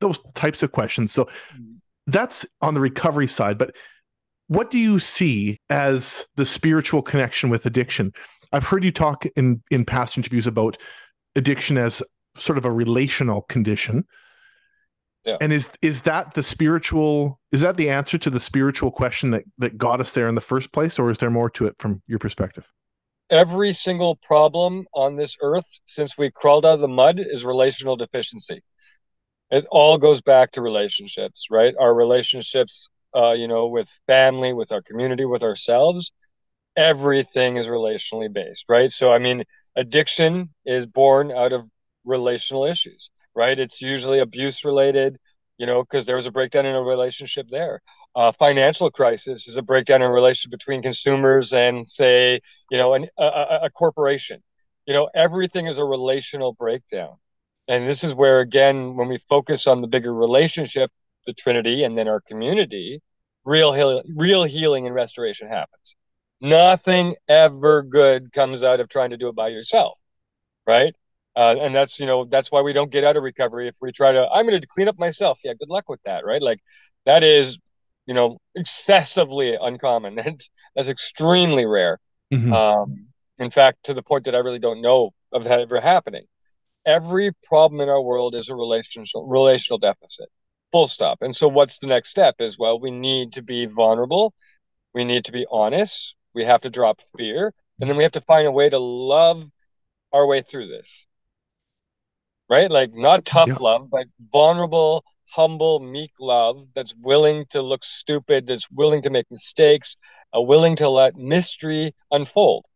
those 0.00 0.20
types 0.34 0.62
of 0.62 0.72
questions. 0.72 1.12
So 1.12 1.24
mm. 1.24 1.76
that's 2.06 2.46
on 2.60 2.74
the 2.74 2.80
recovery 2.80 3.28
side, 3.28 3.58
but 3.58 3.74
what 4.48 4.70
do 4.70 4.78
you 4.78 4.98
see 4.98 5.60
as 5.68 6.26
the 6.36 6.46
spiritual 6.46 7.02
connection 7.02 7.50
with 7.50 7.66
addiction? 7.66 8.12
I've 8.52 8.66
heard 8.66 8.84
you 8.84 8.92
talk 8.92 9.26
in 9.36 9.62
in 9.70 9.84
past 9.84 10.16
interviews 10.16 10.46
about 10.46 10.78
addiction 11.36 11.78
as 11.78 12.02
sort 12.36 12.58
of 12.58 12.64
a 12.64 12.70
relational 12.70 13.42
condition. 13.42 14.04
Yeah. 15.24 15.36
And 15.40 15.52
is 15.52 15.68
is 15.82 16.02
that 16.02 16.34
the 16.34 16.42
spiritual 16.42 17.40
is 17.52 17.60
that 17.60 17.76
the 17.76 17.90
answer 17.90 18.18
to 18.18 18.30
the 18.30 18.40
spiritual 18.40 18.90
question 18.90 19.30
that 19.32 19.44
that 19.58 19.76
got 19.76 20.00
us 20.00 20.12
there 20.12 20.28
in 20.28 20.34
the 20.34 20.40
first 20.40 20.72
place 20.72 20.98
or 20.98 21.10
is 21.10 21.18
there 21.18 21.30
more 21.30 21.50
to 21.50 21.66
it 21.66 21.76
from 21.78 22.02
your 22.06 22.18
perspective? 22.18 22.66
Every 23.30 23.74
single 23.74 24.16
problem 24.16 24.86
on 24.94 25.16
this 25.16 25.36
earth 25.42 25.66
since 25.84 26.16
we 26.16 26.30
crawled 26.30 26.64
out 26.64 26.74
of 26.74 26.80
the 26.80 26.88
mud 26.88 27.20
is 27.20 27.44
relational 27.44 27.96
deficiency. 27.96 28.62
It 29.50 29.66
all 29.70 29.98
goes 29.98 30.22
back 30.22 30.52
to 30.52 30.62
relationships, 30.62 31.46
right? 31.50 31.74
Our 31.78 31.92
relationships, 31.92 32.88
uh, 33.14 33.32
you 33.32 33.48
know, 33.48 33.66
with 33.66 33.88
family, 34.06 34.54
with 34.54 34.72
our 34.72 34.80
community, 34.80 35.26
with 35.26 35.42
ourselves. 35.42 36.12
Everything 36.78 37.56
is 37.56 37.66
relationally 37.66 38.32
based, 38.32 38.66
right? 38.68 38.90
So, 38.90 39.10
I 39.10 39.18
mean, 39.18 39.42
addiction 39.74 40.50
is 40.64 40.86
born 40.86 41.32
out 41.32 41.52
of 41.52 41.68
relational 42.04 42.64
issues, 42.66 43.10
right? 43.34 43.58
It's 43.58 43.82
usually 43.82 44.20
abuse 44.20 44.64
related, 44.64 45.18
you 45.58 45.66
know, 45.66 45.82
because 45.82 46.06
there 46.06 46.14
was 46.14 46.26
a 46.26 46.30
breakdown 46.30 46.66
in 46.66 46.76
a 46.76 46.80
relationship 46.80 47.48
there. 47.50 47.80
Uh, 48.14 48.30
financial 48.30 48.92
crisis 48.92 49.48
is 49.48 49.56
a 49.56 49.62
breakdown 49.62 50.02
in 50.02 50.08
a 50.08 50.12
relationship 50.12 50.52
between 50.52 50.80
consumers 50.82 51.52
and, 51.52 51.88
say, 51.90 52.40
you 52.70 52.78
know, 52.78 52.94
an, 52.94 53.08
a, 53.18 53.58
a, 53.64 53.70
corporation. 53.70 54.40
You 54.86 54.94
know, 54.94 55.10
everything 55.14 55.66
is 55.66 55.78
a 55.78 55.84
relational 55.84 56.52
breakdown. 56.52 57.16
And 57.66 57.88
this 57.88 58.04
is 58.04 58.14
where, 58.14 58.40
again, 58.40 58.96
when 58.96 59.08
we 59.08 59.18
focus 59.28 59.66
on 59.66 59.80
the 59.80 59.88
bigger 59.88 60.14
relationship, 60.14 60.92
the 61.26 61.32
Trinity, 61.32 61.84
and 61.84 61.98
then 61.98 62.08
our 62.08 62.20
community, 62.20 63.02
real 63.44 63.72
heal- 63.72 64.02
real 64.16 64.44
healing 64.44 64.86
and 64.86 64.94
restoration 64.94 65.48
happens. 65.48 65.96
Nothing 66.40 67.16
ever 67.28 67.82
good 67.82 68.32
comes 68.32 68.62
out 68.62 68.80
of 68.80 68.88
trying 68.88 69.10
to 69.10 69.16
do 69.16 69.28
it 69.28 69.34
by 69.34 69.48
yourself, 69.48 69.98
right? 70.66 70.94
Uh, 71.36 71.56
and 71.60 71.74
that's 71.74 72.00
you 72.00 72.06
know 72.06 72.24
that's 72.24 72.50
why 72.52 72.62
we 72.62 72.72
don't 72.72 72.90
get 72.90 73.04
out 73.04 73.16
of 73.16 73.22
recovery 73.22 73.68
if 73.68 73.74
we 73.80 73.92
try 73.92 74.12
to. 74.12 74.28
I'm 74.28 74.46
going 74.46 74.60
to 74.60 74.66
clean 74.66 74.88
up 74.88 74.98
myself. 74.98 75.38
Yeah, 75.44 75.54
good 75.54 75.68
luck 75.70 75.88
with 75.88 76.02
that, 76.04 76.24
right? 76.26 76.42
Like 76.42 76.60
that 77.06 77.24
is 77.24 77.58
you 78.06 78.14
know 78.14 78.38
excessively 78.54 79.56
uncommon. 79.60 80.14
That's 80.16 80.50
that's 80.76 80.88
extremely 80.88 81.66
rare. 81.66 81.98
Mhm. 82.32 82.52
Um, 82.54 83.08
in 83.38 83.50
fact, 83.50 83.84
to 83.84 83.94
the 83.94 84.02
point 84.02 84.24
that 84.24 84.34
I 84.34 84.38
really 84.38 84.58
don't 84.58 84.80
know 84.82 85.12
of 85.32 85.44
that 85.44 85.60
ever 85.60 85.80
happening. 85.80 86.24
Every 86.86 87.32
problem 87.44 87.80
in 87.80 87.88
our 87.88 88.02
world 88.02 88.34
is 88.34 88.48
a 88.48 88.54
relational 88.56 89.26
relational 89.26 89.78
deficit. 89.78 90.28
Full 90.72 90.88
stop. 90.88 91.18
And 91.22 91.34
so 91.36 91.48
what's 91.48 91.78
the 91.78 91.86
next 91.88 92.10
step 92.10 92.36
is 92.40 92.58
well, 92.58 92.80
we 92.80 92.90
need 92.90 93.34
to 93.34 93.42
be 93.42 93.66
vulnerable. 93.66 94.34
We 94.94 95.04
need 95.04 95.26
to 95.26 95.32
be 95.32 95.46
honest. 95.50 96.14
We 96.34 96.44
have 96.44 96.62
to 96.62 96.70
drop 96.70 97.00
fear. 97.16 97.52
And 97.80 97.88
then 97.88 97.96
we 97.96 98.02
have 98.02 98.12
to 98.12 98.20
find 98.20 98.46
a 98.46 98.52
way 98.52 98.68
to 98.68 98.78
love 98.78 99.44
our 100.12 100.26
way 100.26 100.42
through 100.42 100.68
this. 100.68 101.06
Right? 102.48 102.70
Like 102.70 102.92
not 102.94 103.24
tough 103.24 103.48
Yeah. 103.48 103.56
love, 103.60 103.90
but 103.90 104.06
vulnerable, 104.32 105.04
humble, 105.26 105.80
meek 105.80 106.12
love 106.18 106.66
that's 106.74 106.94
willing 106.96 107.46
to 107.50 107.60
look 107.62 107.84
stupid, 107.84 108.46
that's 108.46 108.70
willing 108.70 109.02
to 109.02 109.10
make 109.10 109.30
mistakes, 109.30 109.96
uh, 110.36 110.40
willing 110.40 110.76
to 110.76 110.88
let 110.88 111.14
mystery 111.16 111.94
unfold. 112.10 112.66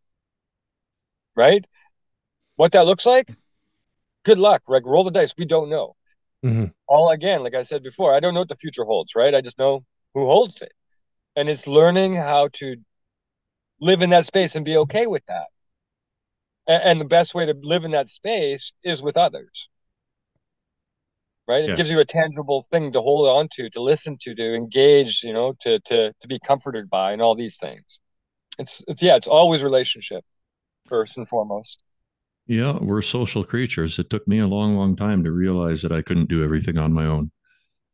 Right? 1.35 1.65
What 2.55 2.71
that 2.73 2.85
looks 2.85 3.05
like? 3.05 3.29
Good 4.25 4.37
luck. 4.39 4.63
Like 4.67 4.85
roll 4.85 5.03
the 5.03 5.11
dice. 5.11 5.33
We 5.37 5.45
don't 5.45 5.69
know. 5.69 5.95
Mhm. 6.43 6.73
All 6.87 7.09
again, 7.09 7.43
like 7.43 7.55
I 7.55 7.63
said 7.63 7.83
before, 7.83 8.13
I 8.13 8.19
don't 8.19 8.33
know 8.33 8.41
what 8.41 8.49
the 8.49 8.55
future 8.55 8.85
holds, 8.85 9.15
right? 9.15 9.33
I 9.33 9.41
just 9.41 9.57
know 9.57 9.83
who 10.13 10.25
holds 10.25 10.61
it. 10.61 10.71
And 11.35 11.49
it's 11.49 11.67
learning 11.67 12.15
how 12.15 12.49
to 12.53 12.77
live 13.83 14.01
in 14.01 14.09
that 14.11 14.25
space 14.25 14.55
and 14.55 14.63
be 14.65 14.77
okay 14.77 15.07
with 15.07 15.25
that. 15.27 15.47
A- 16.67 16.85
And 16.87 16.99
the 17.01 17.05
best 17.05 17.35
way 17.35 17.45
to 17.45 17.53
live 17.61 17.83
in 17.83 17.91
that 17.91 18.09
space 18.09 18.73
is 18.83 19.01
with 19.01 19.17
others. 19.17 19.67
Right? 21.45 21.65
It 21.65 21.75
gives 21.75 21.89
you 21.89 21.99
a 21.99 22.05
tangible 22.05 22.65
thing 22.71 22.93
to 22.93 23.01
hold 23.01 23.27
on 23.27 23.49
to, 23.55 23.69
to 23.71 23.81
listen 23.81 24.17
to, 24.21 24.33
to 24.33 24.55
engage, 24.55 25.23
you 25.23 25.33
know, 25.33 25.53
to 25.61 25.79
to 25.81 26.13
to 26.21 26.27
be 26.27 26.39
comforted 26.39 26.89
by 26.89 27.11
and 27.11 27.21
all 27.21 27.35
these 27.35 27.57
things. 27.57 27.99
It's 28.57 28.81
it's 28.87 29.01
yeah, 29.01 29.17
it's 29.17 29.27
always 29.27 29.61
relationship 29.61 30.23
first 30.87 31.17
and 31.17 31.27
foremost. 31.27 31.83
Yeah, 32.47 32.77
we're 32.79 33.01
social 33.01 33.43
creatures. 33.43 33.99
It 33.99 34.09
took 34.09 34.27
me 34.27 34.39
a 34.39 34.47
long, 34.47 34.77
long 34.77 34.95
time 34.95 35.23
to 35.25 35.31
realize 35.31 35.81
that 35.81 35.91
I 35.91 36.01
couldn't 36.01 36.29
do 36.29 36.43
everything 36.43 36.77
on 36.77 36.93
my 36.93 37.05
own. 37.05 37.31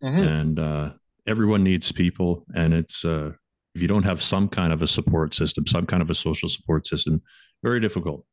Mhm. 0.04 0.28
And 0.28 0.60
uh, 0.60 0.91
everyone 1.28 1.63
needs 1.63 1.91
people. 1.91 2.45
And 2.56 2.73
it's, 2.73 3.06
uh, 3.06 3.32
if 3.75 3.82
you 3.82 3.88
don't 3.88 4.03
have 4.03 4.21
some 4.21 4.47
kind 4.49 4.73
of 4.73 4.82
a 4.82 4.88
support 4.88 5.34
system, 5.34 5.65
some 5.67 5.86
kind 5.86 6.01
of 6.01 6.10
a 6.10 6.15
social 6.15 6.49
support 6.49 6.88
system, 6.88 7.21
very 7.63 7.79
difficult. 7.79 8.25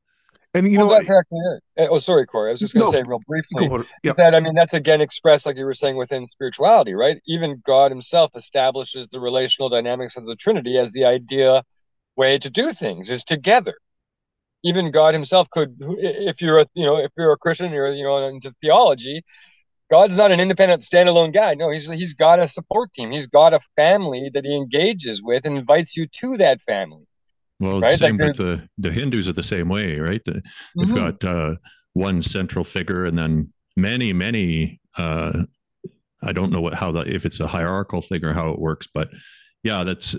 And 0.55 0.67
you 0.73 0.79
well, 0.79 0.87
know 0.89 0.95
that's 0.95 1.03
exactly 1.09 1.39
it. 1.39 1.63
Eh, 1.83 1.87
Oh, 1.91 1.99
sorry, 1.99 2.27
Corey. 2.27 2.51
I 2.51 2.53
was 2.53 2.61
just 2.61 2.73
going 2.73 2.91
to 2.91 2.97
No, 2.97 3.03
say 3.03 3.07
real 3.07 3.21
briefly. 3.27 3.69
go. 3.69 3.85
Yeah. 4.03 4.11
is 4.11 4.17
that 4.17 4.35
I 4.35 4.41
mean 4.41 4.55
that's 4.55 4.73
again 4.73 5.01
expressed 5.01 5.45
like 5.45 5.57
you 5.57 5.65
were 5.67 5.75
saying 5.75 5.97
within 5.97 6.27
spirituality, 6.27 6.95
right? 6.95 7.19
Even 7.27 7.63
God 7.65 7.91
Himself 7.91 8.31
establishes 8.35 9.07
the 9.13 9.21
relational 9.21 9.69
dynamics 9.69 10.17
of 10.17 10.25
the 10.25 10.37
Trinity 10.37 10.79
as 10.79 10.93
the 10.93 11.05
idea 11.05 11.63
way 12.17 12.39
to 12.39 12.49
do 12.49 12.73
things 12.73 13.11
is 13.11 13.23
together. 13.25 13.75
Even 14.65 14.91
God 14.91 15.13
Himself 15.15 15.51
could, 15.51 15.77
if 15.81 16.41
you're 16.41 16.61
a 16.61 16.67
you 16.75 16.87
know 16.87 16.97
if 16.97 17.11
you're 17.19 17.33
a 17.33 17.37
Christian, 17.37 17.73
you're 17.73 17.89
you 17.93 18.05
know 18.05 18.27
into 18.27 18.53
theology. 18.63 19.23
God's 19.91 20.17
not 20.17 20.33
an 20.33 20.41
independent 20.41 20.83
standalone 20.83 21.33
guy. 21.33 21.55
No, 21.55 21.71
he's 21.71 21.89
he's 21.89 22.15
got 22.15 22.41
a 22.41 22.49
support 22.49 22.93
team. 22.95 23.13
He's 23.13 23.27
got 23.29 23.55
a 23.55 23.61
family 23.77 24.31
that 24.35 24.45
he 24.45 24.55
engages 24.57 25.23
with 25.23 25.45
and 25.45 25.57
invites 25.57 25.97
you 25.97 26.07
to 26.21 26.37
that 26.39 26.61
family. 26.63 27.05
Well, 27.61 27.81
Right, 27.81 27.99
same 27.99 28.17
like 28.17 28.29
with 28.29 28.37
the, 28.37 28.69
the 28.77 28.93
Hindus 28.93 29.29
are 29.29 29.33
the 29.33 29.43
same 29.43 29.69
way, 29.69 29.99
right? 29.99 30.23
The, 30.25 30.43
They've 30.75 30.89
Mhm. 30.89 30.95
got 30.95 31.25
uh, 31.25 31.55
one 31.95 32.21
central 32.21 32.65
figure 32.65 33.07
and 33.07 33.19
then 33.19 33.53
many, 33.77 34.13
many, 34.13 34.81
uh, 34.99 35.45
I 36.23 36.33
don't 36.33 36.51
know 36.53 36.61
what, 36.61 36.75
how 36.75 36.93
that, 36.93 37.07
if 37.09 37.25
it's 37.25 37.41
a 37.41 37.47
hierarchical 37.47 38.03
thing 38.03 38.25
or 38.25 38.35
how 38.35 38.51
it 38.51 38.59
works, 38.59 38.89
but 38.93 39.09
yeah, 39.63 39.85
that's, 39.85 40.15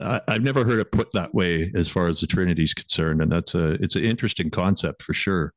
I, 0.00 0.20
I've 0.28 0.42
never 0.42 0.64
heard 0.64 0.80
it 0.80 0.92
put 0.92 1.12
that 1.12 1.34
way 1.34 1.70
as 1.74 1.88
far 1.88 2.06
as 2.06 2.20
the 2.20 2.26
Trinity 2.26 2.62
is 2.62 2.72
concerned. 2.74 3.20
And 3.20 3.30
that's 3.32 3.54
a, 3.54 3.72
it's 3.74 3.96
an 3.96 4.04
interesting 4.04 4.50
concept 4.50 5.02
for 5.02 5.12
sure. 5.12 5.52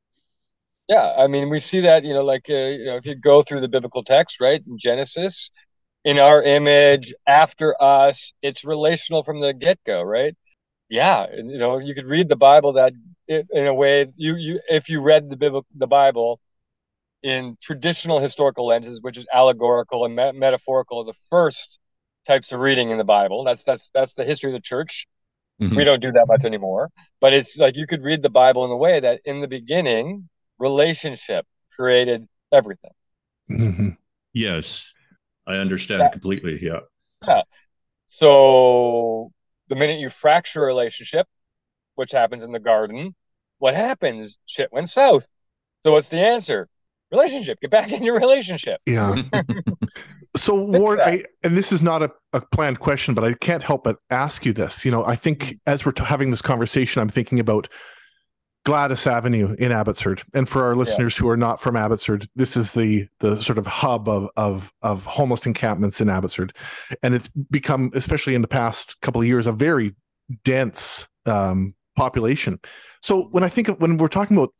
Yeah, 0.87 1.13
I 1.17 1.27
mean, 1.27 1.49
we 1.49 1.59
see 1.59 1.81
that, 1.81 2.03
you 2.03 2.13
know, 2.13 2.23
like, 2.23 2.45
uh, 2.49 2.53
you 2.53 2.85
know, 2.85 2.97
if 2.97 3.05
you 3.05 3.15
go 3.15 3.41
through 3.41 3.61
the 3.61 3.67
biblical 3.67 4.03
text, 4.03 4.39
right, 4.39 4.61
in 4.65 4.77
Genesis, 4.77 5.49
in 6.05 6.19
our 6.19 6.43
image, 6.43 7.13
after 7.27 7.81
us, 7.81 8.33
it's 8.41 8.65
relational 8.65 9.23
from 9.23 9.41
the 9.41 9.53
get-go, 9.53 10.01
right? 10.03 10.35
Yeah, 10.89 11.27
you 11.35 11.57
know, 11.59 11.79
you 11.79 11.95
could 11.95 12.05
read 12.07 12.29
the 12.29 12.35
Bible 12.37 12.73
that 12.73 12.93
it, 13.27 13.47
in 13.51 13.67
a 13.67 13.73
way, 13.73 14.07
you 14.17 14.35
you 14.35 14.59
if 14.69 14.89
you 14.89 15.01
read 15.01 15.29
the 15.29 15.37
Bible, 15.37 15.65
the 15.75 15.87
Bible 15.87 16.39
in 17.23 17.57
traditional 17.61 18.19
historical 18.19 18.67
lenses, 18.67 19.01
which 19.01 19.17
is 19.17 19.27
allegorical 19.33 20.05
and 20.05 20.15
me 20.15 20.31
metaphorical, 20.33 21.03
the 21.03 21.13
first 21.29 21.79
types 22.27 22.51
of 22.51 22.59
reading 22.59 22.89
in 22.91 22.97
the 22.97 23.03
Bible. 23.05 23.43
That's 23.43 23.63
that's 23.63 23.83
that's 23.93 24.13
the 24.15 24.25
history 24.25 24.51
of 24.51 24.55
the 24.55 24.61
church. 24.61 25.07
Mhm. 25.61 25.75
We 25.75 25.83
don't 25.85 26.01
do 26.01 26.11
that 26.11 26.27
much 26.27 26.45
anymore, 26.45 26.91
but 27.21 27.33
it's 27.33 27.57
like 27.57 27.75
you 27.75 27.87
could 27.87 28.03
read 28.03 28.21
the 28.23 28.29
Bible 28.29 28.65
in 28.65 28.71
a 28.71 28.77
way 28.77 28.99
that 28.99 29.21
in 29.25 29.41
the 29.41 29.47
beginning, 29.47 30.29
relationship 30.59 31.45
created 31.75 32.27
everything. 32.51 32.91
Mhm. 33.49 33.97
Yes, 34.33 34.91
I 35.47 35.55
understand 35.55 36.01
Yeah. 36.01 36.09
completely. 36.09 36.59
Yeah. 36.61 37.41
So 38.19 39.31
the 39.67 39.75
minute 39.75 39.99
you 39.99 40.09
fracture 40.09 40.63
a 40.63 40.65
relationship, 40.65 41.27
which 41.95 42.11
happens 42.11 42.43
in 42.43 42.51
the 42.51 42.59
garden, 42.59 43.15
what 43.57 43.73
happens? 43.73 44.37
Shit 44.45 44.71
went 44.71 44.89
south. 44.89 45.25
So 45.85 45.91
what's 45.91 46.09
the 46.09 46.19
answer? 46.19 46.67
Relationship. 47.11 47.59
Get 47.61 47.71
back 47.71 47.91
in 47.91 48.03
your 48.03 48.15
relationship. 48.19 48.79
Yeah. 48.85 49.21
so 50.35 50.55
Ward, 50.55 50.99
I 50.99 51.23
and 51.43 51.55
this 51.55 51.71
is 51.71 51.81
not 51.81 52.01
a, 52.03 52.11
a 52.33 52.41
planned 52.41 52.79
question, 52.79 53.13
but 53.13 53.23
I 53.23 53.33
can't 53.33 53.63
help 53.63 53.83
but 53.83 53.97
ask 54.09 54.45
you 54.45 54.53
this. 54.53 54.83
You 54.83 54.91
know, 54.91 55.05
I 55.05 55.15
think 55.15 55.57
as 55.67 55.85
we're 55.85 55.91
t- 55.91 56.03
having 56.03 56.31
this 56.31 56.41
conversation, 56.41 57.01
I'm 57.01 57.09
thinking 57.09 57.39
about 57.39 57.69
Gladys 58.65 59.05
Avenue 59.05 59.55
in 59.57 59.71
Abbotsford. 59.71 60.23
And 60.33 60.49
for 60.49 60.63
our 60.63 60.75
listeners 60.75 61.15
yeah. 61.15 61.21
who 61.21 61.29
are 61.29 61.37
not 61.37 61.61
from 61.61 61.75
Abbotsford, 61.75 62.27
this 62.35 62.57
is 62.57 62.71
the 62.71 63.07
the 63.19 63.39
sort 63.41 63.57
of 63.57 63.67
hub 63.67 64.09
of 64.09 64.29
of 64.35 64.73
of 64.81 65.05
homeless 65.05 65.45
encampments 65.45 66.01
in 66.01 66.09
Abbotsford, 66.09 66.53
and 67.01 67.13
it's 67.13 67.29
become, 67.49 67.91
especially 67.93 68.35
in 68.35 68.41
the 68.41 68.47
past 68.47 68.99
couple 69.01 69.21
of 69.21 69.27
years, 69.27 69.47
a 69.47 69.51
very 69.51 69.95
dense 70.43 71.07
um, 71.27 71.75
population. 71.95 72.59
So 73.01 73.25
when 73.31 73.43
I 73.43 73.49
think 73.49 73.69
of 73.69 73.79
when 73.79 73.97
we're 73.97 74.07
talking 74.07 74.35
about 74.35 74.53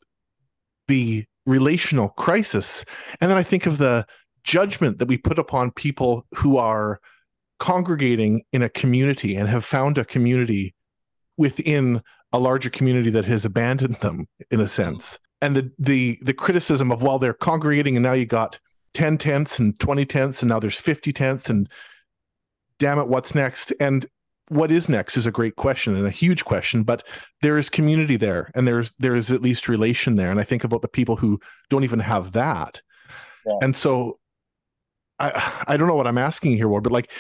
the 0.88 1.26
relational 1.48 2.10
crisis, 2.10 2.86
and 3.20 3.30
then 3.30 3.38
I 3.38 3.44
think 3.44 3.66
of 3.66 3.80
the 3.80 4.06
judgment 4.44 5.00
that 5.00 5.08
we 5.08 5.18
put 5.18 5.40
upon 5.40 5.72
people 5.72 6.28
who 6.36 6.58
are 6.58 7.00
congregating 7.58 8.44
in 8.52 8.62
a 8.62 8.70
community 8.70 9.36
and 9.36 9.50
have 9.50 9.66
found 9.66 9.98
a 9.98 10.06
community 10.06 10.76
within 11.38 12.04
a 12.34 12.40
larger 12.40 12.70
community 12.70 13.10
that 13.12 13.26
has 13.26 13.46
abandoned 13.46 13.96
them 13.96 14.28
in 14.52 14.60
a 14.60 14.64
mm-hmm. 14.64 14.70
sense. 14.70 15.20
And 15.42 15.56
the 15.56 15.72
the 15.78 16.20
the 16.22 16.34
criticism 16.34 16.92
of 16.92 17.02
while 17.02 17.20
they're 17.20 17.34
congregating 17.34 17.96
and 17.96 18.04
now 18.04 18.14
you 18.14 18.26
got 18.26 18.60
10 18.94 19.18
tents 19.18 19.60
and 19.60 19.78
20 19.80 20.06
tents 20.06 20.42
and 20.42 20.50
now 20.50 20.60
there's 20.60 20.80
50 20.80 21.12
tents 21.14 21.50
and 21.50 21.70
damn 22.80 23.00
it 23.00 23.08
what's 23.08 23.36
next? 23.36 23.74
And 23.80 24.08
what 24.50 24.72
is 24.72 24.88
next 24.88 25.18
is 25.18 25.26
a 25.26 25.32
great 25.32 25.56
question 25.56 25.96
and 25.96 26.06
a 26.06 26.12
huge 26.12 26.46
question 26.46 26.84
but 26.84 27.04
there 27.42 27.58
is 27.58 27.70
community 27.70 28.16
there 28.16 28.52
and 28.54 28.68
there's 28.68 28.92
there 29.00 29.16
is 29.16 29.32
at 29.32 29.42
least 29.42 29.68
relation 29.68 30.16
there. 30.16 30.32
And 30.32 30.40
i 30.40 30.44
think 30.44 30.64
about 30.64 30.82
the 30.82 30.88
people 30.88 31.18
who 31.18 31.40
don't 31.70 31.84
even 31.84 32.00
have 32.00 32.32
that. 32.34 32.82
Yeah. 33.46 33.60
and 33.62 33.76
so 33.76 34.20
i 35.20 35.64
i 35.68 35.78
don't 35.78 35.88
know 35.88 35.96
what 35.96 36.08
i'm 36.08 36.18
asking 36.18 36.58
here 36.58 36.68
Ward, 36.68 36.84
but 36.84 36.92
like 36.92 37.12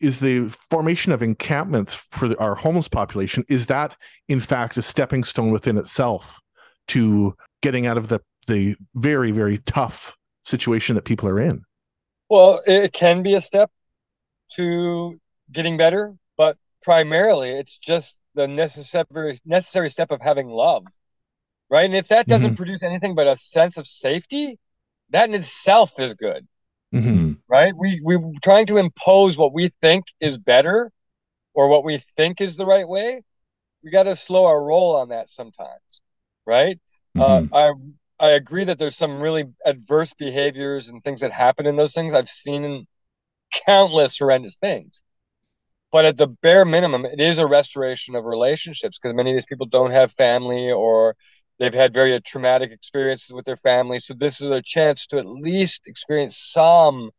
is 0.00 0.20
the 0.20 0.48
formation 0.70 1.12
of 1.12 1.22
encampments 1.22 1.94
for 2.10 2.28
the, 2.28 2.38
our 2.38 2.54
homeless 2.54 2.88
population 2.88 3.44
is 3.48 3.66
that 3.66 3.96
in 4.28 4.40
fact 4.40 4.76
a 4.76 4.82
stepping 4.82 5.24
stone 5.24 5.50
within 5.50 5.76
itself 5.78 6.40
to 6.88 7.34
getting 7.62 7.86
out 7.86 7.96
of 7.96 8.08
the 8.08 8.20
the 8.46 8.74
very 8.94 9.30
very 9.30 9.58
tough 9.58 10.16
situation 10.42 10.94
that 10.94 11.04
people 11.04 11.28
are 11.28 11.38
in 11.40 11.62
well 12.28 12.60
it 12.66 12.92
can 12.92 13.22
be 13.22 13.34
a 13.34 13.40
step 13.40 13.70
to 14.52 15.20
getting 15.52 15.76
better 15.76 16.14
but 16.36 16.56
primarily 16.82 17.50
it's 17.50 17.76
just 17.76 18.16
the 18.34 18.48
necessary 18.48 19.38
necessary 19.44 19.90
step 19.90 20.10
of 20.10 20.20
having 20.20 20.48
love 20.48 20.84
right 21.68 21.84
and 21.84 21.94
if 21.94 22.08
that 22.08 22.26
doesn't 22.26 22.50
mm-hmm. 22.50 22.56
produce 22.56 22.82
anything 22.82 23.14
but 23.14 23.26
a 23.26 23.36
sense 23.36 23.76
of 23.76 23.86
safety 23.86 24.58
that 25.10 25.28
in 25.28 25.34
itself 25.34 25.92
is 25.98 26.14
good 26.14 26.46
Mm-hmm. 26.94 27.29
Right? 27.50 27.74
We 27.76 28.00
we 28.04 28.16
trying 28.42 28.66
to 28.66 28.78
impose 28.78 29.36
what 29.36 29.52
we 29.52 29.70
think 29.80 30.04
is 30.20 30.38
better 30.38 30.92
or 31.52 31.66
what 31.68 31.84
we 31.84 32.02
think 32.16 32.40
is 32.40 32.56
the 32.56 32.64
right 32.64 32.88
way. 32.88 33.22
We 33.82 33.90
got 33.90 34.04
to 34.04 34.14
slow 34.14 34.46
our 34.46 34.62
roll 34.62 34.96
on 34.96 35.08
that 35.08 35.28
sometimes, 35.28 36.02
right? 36.46 36.78
Mm-hmm. 37.16 37.52
Uh, 37.52 37.58
I 37.58 37.72
I 38.20 38.30
agree 38.32 38.64
that 38.64 38.78
there's 38.78 38.96
some 38.96 39.20
really 39.20 39.44
adverse 39.64 40.14
behaviors 40.14 40.88
and 40.88 41.02
things 41.02 41.22
that 41.22 41.32
happen 41.32 41.66
in 41.66 41.76
those 41.76 41.92
things. 41.92 42.14
I've 42.14 42.28
seen 42.28 42.86
countless 43.66 44.18
horrendous 44.18 44.56
things. 44.56 45.02
But 45.90 46.04
at 46.04 46.16
the 46.16 46.28
bare 46.28 46.64
minimum, 46.64 47.04
it 47.04 47.20
is 47.20 47.38
a 47.38 47.46
restoration 47.46 48.14
of 48.14 48.24
relationships 48.24 48.98
because 48.98 49.14
many 49.14 49.30
of 49.30 49.34
these 49.34 49.46
people 49.46 49.66
don't 49.66 49.90
have 49.90 50.12
family 50.12 50.70
or 50.70 51.16
they've 51.58 51.74
had 51.74 51.92
very 51.92 52.20
traumatic 52.20 52.70
experiences 52.70 53.32
with 53.32 53.44
their 53.44 53.56
family. 53.56 53.98
So 53.98 54.14
this 54.14 54.40
is 54.40 54.50
a 54.50 54.62
chance 54.62 55.06
to 55.08 55.18
at 55.18 55.26
least 55.26 55.88
experience 55.88 56.36
some 56.36 57.10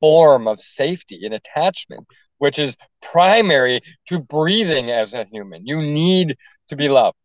form 0.00 0.48
of 0.48 0.60
safety 0.60 1.24
and 1.24 1.34
attachment, 1.34 2.06
which 2.38 2.58
is 2.58 2.76
primary 3.02 3.80
to 4.08 4.18
breathing 4.18 4.90
as 4.90 5.14
a 5.14 5.24
human. 5.24 5.66
You 5.66 5.80
need 5.80 6.36
to 6.68 6.76
be 6.76 6.88
loved. 6.88 7.16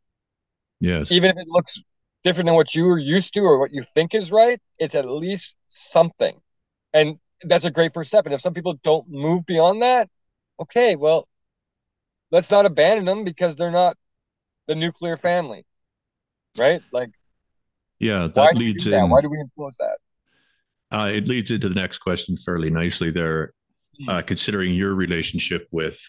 Yes. 0.79 1.11
Even 1.11 1.31
if 1.31 1.37
it 1.37 1.47
looks 1.47 1.81
different 2.23 2.47
than 2.47 2.55
what 2.55 2.75
you 2.75 2.87
are 2.89 2.97
used 2.97 3.33
to 3.33 3.41
or 3.41 3.59
what 3.59 3.71
you 3.71 3.83
think 3.93 4.13
is 4.13 4.31
right, 4.31 4.59
it's 4.77 4.95
at 4.95 5.05
least 5.05 5.55
something. 5.67 6.37
And 6.93 7.17
that's 7.43 7.65
a 7.65 7.71
great 7.71 7.93
first 7.93 8.09
step. 8.09 8.25
And 8.25 8.33
if 8.33 8.41
some 8.41 8.53
people 8.53 8.77
don't 8.83 9.09
move 9.09 9.45
beyond 9.45 9.81
that, 9.81 10.09
okay, 10.59 10.95
well, 10.95 11.27
let's 12.31 12.51
not 12.51 12.65
abandon 12.65 13.05
them 13.05 13.23
because 13.23 13.55
they're 13.55 13.71
not 13.71 13.97
the 14.67 14.75
nuclear 14.75 15.17
family 15.17 15.65
right? 16.57 16.81
Like, 16.91 17.09
yeah, 17.99 18.27
that 18.33 18.55
leads 18.55 18.85
in. 18.85 18.91
That? 18.91 19.07
Why 19.07 19.21
do 19.21 19.29
we 19.29 19.39
influence 19.39 19.77
that? 19.77 19.97
Uh, 20.91 21.09
it 21.13 21.27
leads 21.27 21.51
into 21.51 21.69
the 21.69 21.79
next 21.79 21.99
question 21.99 22.35
fairly 22.37 22.69
nicely 22.69 23.11
there, 23.11 23.53
hmm. 23.99 24.09
uh, 24.09 24.21
considering 24.21 24.73
your 24.73 24.95
relationship 24.95 25.67
with 25.71 25.99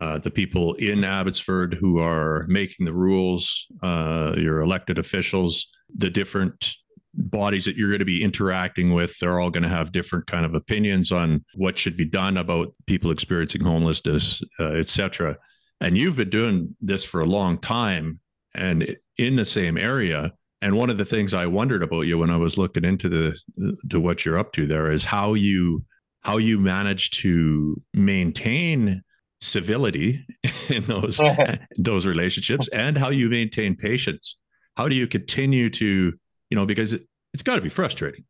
uh, 0.00 0.18
the 0.18 0.30
people 0.30 0.74
in 0.74 1.04
Abbotsford 1.04 1.74
who 1.74 1.98
are 1.98 2.46
making 2.48 2.86
the 2.86 2.94
rules, 2.94 3.66
uh, 3.82 4.34
your 4.36 4.60
elected 4.60 4.98
officials, 4.98 5.68
the 5.94 6.10
different 6.10 6.74
bodies 7.14 7.66
that 7.66 7.76
you're 7.76 7.90
going 7.90 7.98
to 7.98 8.06
be 8.06 8.22
interacting 8.22 8.94
with 8.94 9.18
they're 9.18 9.38
all 9.38 9.50
going 9.50 9.62
to 9.62 9.68
have 9.68 9.92
different 9.92 10.26
kind 10.26 10.46
of 10.46 10.54
opinions 10.54 11.12
on 11.12 11.44
what 11.54 11.76
should 11.76 11.94
be 11.94 12.06
done 12.06 12.38
about 12.38 12.72
people 12.86 13.10
experiencing 13.10 13.62
homelessness 13.62 14.42
uh, 14.58 14.70
etc 14.72 15.36
and 15.82 15.98
you've 15.98 16.16
been 16.16 16.30
doing 16.30 16.74
this 16.80 17.04
for 17.04 17.20
a 17.20 17.26
long 17.26 17.58
time 17.58 18.20
and 18.54 18.96
in 19.18 19.36
the 19.36 19.44
same 19.44 19.76
area. 19.76 20.32
And 20.62 20.76
one 20.76 20.90
of 20.90 20.96
the 20.96 21.04
things 21.04 21.34
I 21.34 21.46
wondered 21.46 21.82
about 21.82 22.02
you 22.02 22.18
when 22.18 22.30
I 22.30 22.36
was 22.36 22.56
looking 22.56 22.84
into 22.84 23.08
the 23.08 23.76
to 23.90 24.00
what 24.00 24.24
you're 24.24 24.38
up 24.38 24.52
to 24.52 24.66
there 24.66 24.90
is 24.90 25.04
how 25.04 25.34
you 25.34 25.84
how 26.20 26.38
you 26.38 26.60
manage 26.60 27.10
to 27.22 27.82
maintain 27.92 29.02
civility 29.40 30.24
in 30.70 30.84
those 30.84 31.20
those 31.76 32.06
relationships 32.06 32.68
and 32.68 32.96
how 32.96 33.10
you 33.10 33.28
maintain 33.28 33.76
patience. 33.76 34.36
How 34.76 34.88
do 34.88 34.94
you 34.94 35.06
continue 35.06 35.68
to, 35.68 36.12
you 36.48 36.56
know, 36.56 36.64
because 36.64 36.94
it, 36.94 37.02
it's 37.34 37.42
got 37.42 37.56
to 37.56 37.60
be 37.60 37.68
frustrating. 37.68 38.24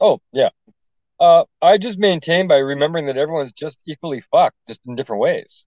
Oh, 0.00 0.20
yeah. 0.32 0.50
Uh, 1.18 1.44
I 1.62 1.78
just 1.78 1.98
maintain 1.98 2.46
by 2.46 2.58
remembering 2.58 3.06
that 3.06 3.16
everyone's 3.16 3.52
just 3.52 3.80
equally 3.86 4.22
fucked, 4.30 4.58
just 4.68 4.82
in 4.86 4.94
different 4.94 5.22
ways. 5.22 5.64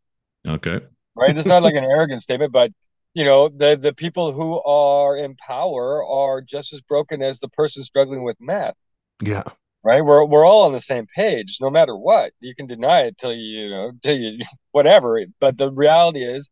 Okay. 0.48 0.80
Right. 1.16 1.36
It's 1.36 1.48
not 1.48 1.64
like 1.64 1.74
an 1.74 1.84
arrogant 1.84 2.22
statement, 2.22 2.54
but 2.54 2.72
you 3.14 3.26
know 3.26 3.50
the 3.50 3.76
the 3.76 3.94
people 3.94 4.32
who 4.32 4.62
are 4.62 5.18
in 5.18 5.36
power 5.36 6.04
are 6.06 6.42
just 6.42 6.74
as 6.74 6.82
broken 6.82 7.22
as 7.22 7.40
the 7.40 7.50
person 7.50 7.84
struggling 7.84 8.24
with 8.24 8.38
meth 8.40 8.76
yeah. 9.22 9.44
Right? 9.84 10.02
We're, 10.04 10.26
we're 10.26 10.46
all 10.46 10.66
on 10.66 10.74
the 10.74 10.80
same 10.80 11.08
page 11.08 11.58
no 11.62 11.70
matter 11.70 11.96
what. 11.96 12.34
You 12.42 12.54
can 12.54 12.68
deny 12.68 13.02
it 13.02 13.18
till 13.18 13.34
you, 13.34 13.60
you 13.60 13.70
know 13.70 13.92
till 14.04 14.18
you 14.18 14.44
whatever. 14.72 15.24
But 15.40 15.58
the 15.58 15.72
reality 15.72 16.24
is 16.24 16.50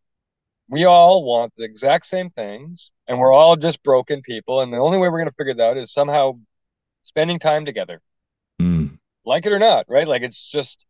we 0.69 0.85
all 0.85 1.23
want 1.25 1.53
the 1.57 1.63
exact 1.63 2.05
same 2.05 2.29
things 2.29 2.91
and 3.07 3.19
we're 3.19 3.33
all 3.33 3.55
just 3.55 3.83
broken 3.83 4.21
people 4.21 4.61
and 4.61 4.71
the 4.73 4.77
only 4.77 4.97
way 4.97 5.09
we're 5.09 5.19
going 5.19 5.29
to 5.29 5.35
figure 5.37 5.53
that 5.53 5.63
out 5.63 5.77
is 5.77 5.93
somehow 5.93 6.33
spending 7.03 7.39
time 7.39 7.65
together. 7.65 8.01
Mm. 8.61 8.97
like 9.23 9.45
it 9.45 9.51
or 9.51 9.59
not 9.59 9.85
right? 9.87 10.07
Like 10.07 10.23
it's 10.23 10.47
just 10.47 10.85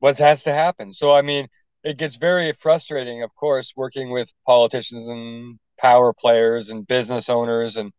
what 0.00 0.18
has 0.18 0.44
to 0.44 0.52
happen. 0.52 0.92
So 0.92 1.12
i 1.12 1.22
mean 1.22 1.48
it 1.84 1.96
gets 1.96 2.16
very 2.16 2.52
frustrating, 2.52 3.22
of 3.22 3.34
course, 3.34 3.72
working 3.76 4.10
with 4.10 4.32
politicians 4.46 5.08
and 5.08 5.58
power 5.78 6.12
players 6.12 6.70
and 6.70 6.86
business 6.86 7.28
owners 7.28 7.76
and 7.76 7.92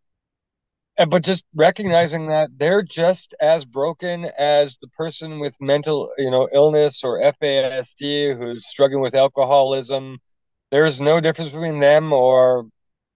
and 0.96 1.10
but 1.10 1.24
just 1.24 1.44
recognizing 1.56 2.28
that 2.28 2.50
they're 2.56 2.84
just 2.84 3.34
as 3.42 3.66
broken 3.66 4.26
as 4.38 4.78
the 4.78 4.88
person 4.90 5.40
with 5.40 5.56
mental 5.60 6.12
you 6.18 6.30
know 6.30 6.48
illness 6.54 7.04
or 7.04 7.20
FASD 7.20 8.38
who's 8.38 8.68
struggling 8.68 9.02
with 9.02 9.16
alcoholism. 9.16 10.20
There's 10.72 11.00
no 11.00 11.20
difference 11.20 11.52
between 11.52 11.80
them 11.80 12.14
or 12.14 12.68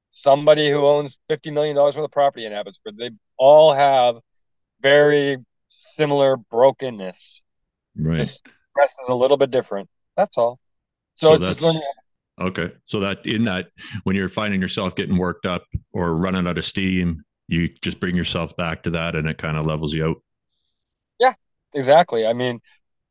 somebody 0.09 0.69
who 0.71 0.85
owns 0.85 1.17
50 1.29 1.51
million 1.51 1.75
dollars 1.75 1.95
worth 1.95 2.05
of 2.05 2.11
property 2.11 2.45
in 2.45 2.53
Abbotsford 2.53 2.97
they 2.97 3.11
all 3.37 3.73
have 3.73 4.15
very 4.81 5.37
similar 5.67 6.37
brokenness. 6.37 7.43
Right. 7.95 8.17
Just 8.17 8.41
is 8.47 9.09
a 9.09 9.15
little 9.15 9.37
bit 9.37 9.51
different 9.51 9.89
that's 10.17 10.37
all. 10.37 10.59
So, 11.15 11.29
so 11.29 11.37
that's 11.37 11.65
okay. 12.41 12.73
So 12.85 12.99
that 12.99 13.25
in 13.25 13.45
that, 13.45 13.69
when 14.03 14.15
you're 14.15 14.29
finding 14.29 14.61
yourself 14.61 14.95
getting 14.95 15.17
worked 15.17 15.45
up 15.45 15.63
or 15.93 16.15
running 16.15 16.47
out 16.47 16.57
of 16.57 16.65
steam, 16.65 17.23
you 17.47 17.69
just 17.81 17.99
bring 17.99 18.15
yourself 18.15 18.55
back 18.57 18.83
to 18.83 18.89
that, 18.91 19.15
and 19.15 19.27
it 19.27 19.37
kind 19.37 19.55
of 19.55 19.65
levels 19.65 19.93
you 19.93 20.05
out. 20.05 20.17
Yeah, 21.19 21.33
exactly. 21.73 22.25
I 22.25 22.33
mean, 22.33 22.59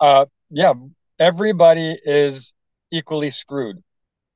uh, 0.01 0.27
yeah, 0.51 0.75
everybody 1.19 1.99
is 2.05 2.53
equally 2.91 3.31
screwed. 3.31 3.83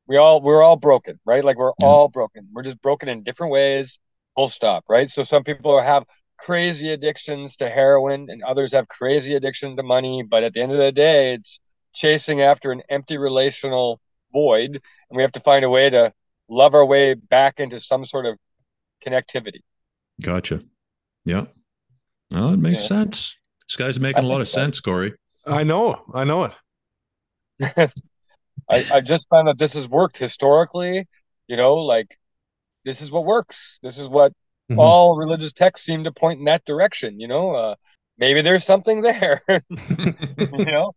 We 0.07 0.17
all 0.17 0.41
we're 0.41 0.63
all 0.63 0.77
broken, 0.77 1.21
right? 1.25 1.45
Like 1.45 1.59
we're 1.59 1.73
yeah. 1.79 1.87
all 1.87 2.09
broken. 2.09 2.49
We're 2.53 2.63
just 2.63 2.81
broken 2.83 3.09
in 3.09 3.23
different 3.23 3.53
ways. 3.53 3.99
Full 4.37 4.49
stop. 4.49 4.85
Right. 4.89 5.09
So 5.09 5.23
some 5.23 5.45
people 5.45 5.81
have 5.81 6.05
crazy 6.39 6.91
addictions 6.91 7.57
to 7.57 7.69
heroin, 7.69 8.29
and 8.31 8.43
others 8.43 8.73
have 8.73 8.89
crazy 8.89 9.35
addiction 9.35 9.77
to 9.77 9.83
money. 9.83 10.25
But 10.29 10.43
at 10.43 10.55
the 10.55 10.63
end 10.63 10.73
of 10.73 10.79
the 10.79 10.93
day, 10.93 11.35
it's 11.35 11.61
chasing 11.93 12.41
after 12.41 12.73
an 12.73 12.83
empty 12.89 13.19
relational 13.19 14.01
void 14.33 14.71
and 15.11 15.17
we 15.17 15.23
have 15.23 15.33
to 15.33 15.41
find 15.41 15.65
a 15.65 15.71
way 15.71 15.91
to 15.91 16.13
love 16.49 16.75
our 16.75 16.85
way 16.85 17.15
back 17.15 17.59
into 17.59 17.81
some 17.81 18.05
sort 18.05 18.27
of 18.27 18.37
connectivity. 19.05 19.61
Gotcha. 20.23 20.63
Yeah. 21.25 21.47
Oh, 22.35 22.53
it 22.53 22.59
makes 22.59 22.83
yeah. 22.85 22.89
sense. 22.89 23.37
This 23.69 23.77
guy's 23.77 24.01
making 24.01 24.25
I 24.25 24.27
a 24.27 24.29
lot 24.29 24.41
of 24.41 24.49
sense, 24.49 24.81
Corey. 24.81 25.15
I 25.47 25.65
know. 25.65 26.03
I 26.13 26.25
know 26.25 26.45
it. 26.45 26.55
I, 28.69 28.87
I 28.93 29.01
just 29.01 29.29
found 29.29 29.49
that 29.49 29.59
this 29.59 29.73
has 29.73 29.89
worked 29.89 30.17
historically. 30.19 31.07
You 31.49 31.57
know, 31.57 31.77
like 31.77 32.17
this 32.85 33.01
is 33.01 33.11
what 33.11 33.25
works. 33.25 33.79
This 33.83 33.99
is 33.99 34.09
what 34.09 34.33
mm-hmm. 34.71 34.79
all 34.79 35.17
religious 35.17 35.53
texts 35.53 35.87
seem 35.87 36.05
to 36.05 36.13
point 36.13 36.39
in 36.39 36.45
that 36.47 36.65
direction. 36.65 37.21
You 37.21 37.29
know, 37.29 37.55
uh, 37.55 37.75
maybe 38.19 38.43
there's 38.43 38.65
something 38.65 39.03
there. 39.03 39.43
you 39.49 40.65
know, 40.65 40.93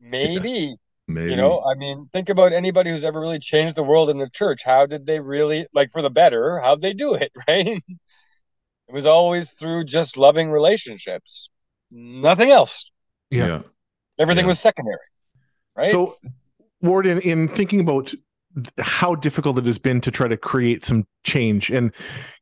maybe. 0.00 0.50
Yeah. 0.50 0.74
Maybe. 1.08 1.32
You 1.32 1.36
know, 1.36 1.60
I 1.60 1.74
mean, 1.74 2.08
think 2.12 2.28
about 2.28 2.52
anybody 2.52 2.90
who's 2.90 3.02
ever 3.02 3.20
really 3.20 3.40
changed 3.40 3.74
the 3.74 3.82
world 3.82 4.10
in 4.10 4.18
the 4.18 4.30
church. 4.30 4.62
How 4.64 4.86
did 4.86 5.06
they 5.06 5.18
really, 5.18 5.66
like, 5.74 5.90
for 5.90 6.02
the 6.02 6.10
better? 6.10 6.60
How'd 6.60 6.82
they 6.82 6.92
do 6.92 7.14
it, 7.14 7.32
right? 7.48 7.66
it 7.66 8.94
was 8.94 9.06
always 9.06 9.50
through 9.50 9.84
just 9.84 10.16
loving 10.16 10.50
relationships, 10.50 11.50
nothing 11.90 12.50
else. 12.50 12.90
Yeah. 13.30 13.46
yeah. 13.46 13.62
Everything 14.20 14.44
yeah. 14.44 14.50
was 14.50 14.60
secondary, 14.60 14.98
right? 15.76 15.88
So, 15.88 16.16
Ward, 16.80 17.06
in, 17.06 17.20
in 17.20 17.48
thinking 17.48 17.80
about 17.80 18.12
how 18.78 19.14
difficult 19.14 19.58
it 19.58 19.66
has 19.66 19.78
been 19.78 20.00
to 20.00 20.10
try 20.10 20.26
to 20.26 20.36
create 20.36 20.84
some 20.84 21.06
change 21.22 21.70
and 21.70 21.92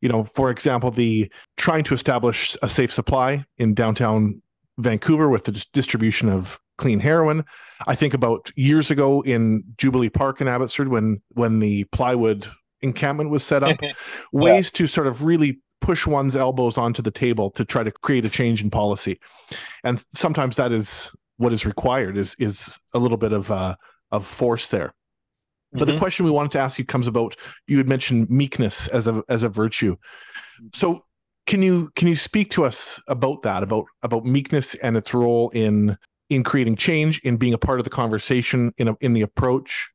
you 0.01 0.09
know 0.09 0.25
for 0.25 0.51
example 0.51 0.91
the 0.91 1.31
trying 1.59 1.85
to 1.85 1.93
establish 1.93 2.57
a 2.63 2.69
safe 2.69 2.91
supply 2.91 3.45
in 3.59 3.75
downtown 3.75 4.41
vancouver 4.79 5.29
with 5.29 5.45
the 5.45 5.67
distribution 5.73 6.29
of 6.29 6.59
clean 6.79 7.01
heroin 7.01 7.45
i 7.87 7.95
think 7.95 8.15
about 8.15 8.51
years 8.57 8.91
ago 8.91 9.21
in 9.23 9.63
jubilee 9.77 10.09
park 10.09 10.41
in 10.41 10.49
abbotsford 10.49 10.89
when 10.89 11.21
when 11.31 11.59
the 11.59 11.85
plywood 11.85 12.47
encampment 12.81 13.31
was 13.31 13.45
set 13.45 13.63
up 13.63 13.77
ways 14.33 14.71
to 14.71 14.87
sort 14.87 15.07
of 15.07 15.25
really 15.25 15.59
push 15.81 16.07
one's 16.07 16.37
elbows 16.37 16.79
onto 16.79 17.03
the 17.03 17.11
table 17.11 17.51
to 17.51 17.65
try 17.65 17.83
to 17.83 17.91
create 17.91 18.25
a 18.25 18.29
change 18.31 18.63
in 18.63 18.71
policy 18.71 19.19
and 19.83 20.05
sometimes 20.13 20.57
that 20.57 20.73
is 20.73 21.11
what 21.37 21.53
is 21.53 21.67
required 21.67 22.17
is 22.17 22.37
is 22.39 22.79
a 22.95 22.99
little 22.99 23.17
bit 23.17 23.33
of 23.33 23.51
uh 23.51 23.75
of 24.11 24.27
force 24.27 24.69
there 24.69 24.95
but 25.73 25.83
mm-hmm. 25.83 25.93
the 25.93 25.99
question 25.99 26.25
we 26.25 26.31
wanted 26.31 26.53
to 26.53 26.59
ask 26.59 26.79
you 26.79 26.85
comes 26.85 27.07
about 27.07 27.37
you 27.67 27.77
had 27.77 27.89
mentioned 27.89 28.31
meekness 28.31 28.89
as 28.89 29.07
a 29.07 29.23
as 29.29 29.43
a 29.43 29.49
virtue. 29.49 29.97
So 30.73 31.05
can 31.49 31.63
you 31.63 31.91
can 31.97 32.07
you 32.07 32.15
speak 32.15 32.51
to 32.51 32.65
us 32.65 33.01
about 33.09 33.43
that 33.43 33.63
about 33.63 33.87
about 34.03 34.25
meekness 34.25 34.75
and 34.77 34.97
its 34.97 35.13
role 35.13 35.51
in 35.51 35.97
in 36.31 36.45
creating 36.45 36.77
change 36.77 37.19
in 37.21 37.37
being 37.37 37.55
a 37.55 37.59
part 37.59 37.81
of 37.81 37.85
the 37.85 37.91
conversation 37.91 38.73
in 38.79 38.89
a, 38.89 38.97
in 39.01 39.15
the 39.15 39.23
approach 39.23 39.89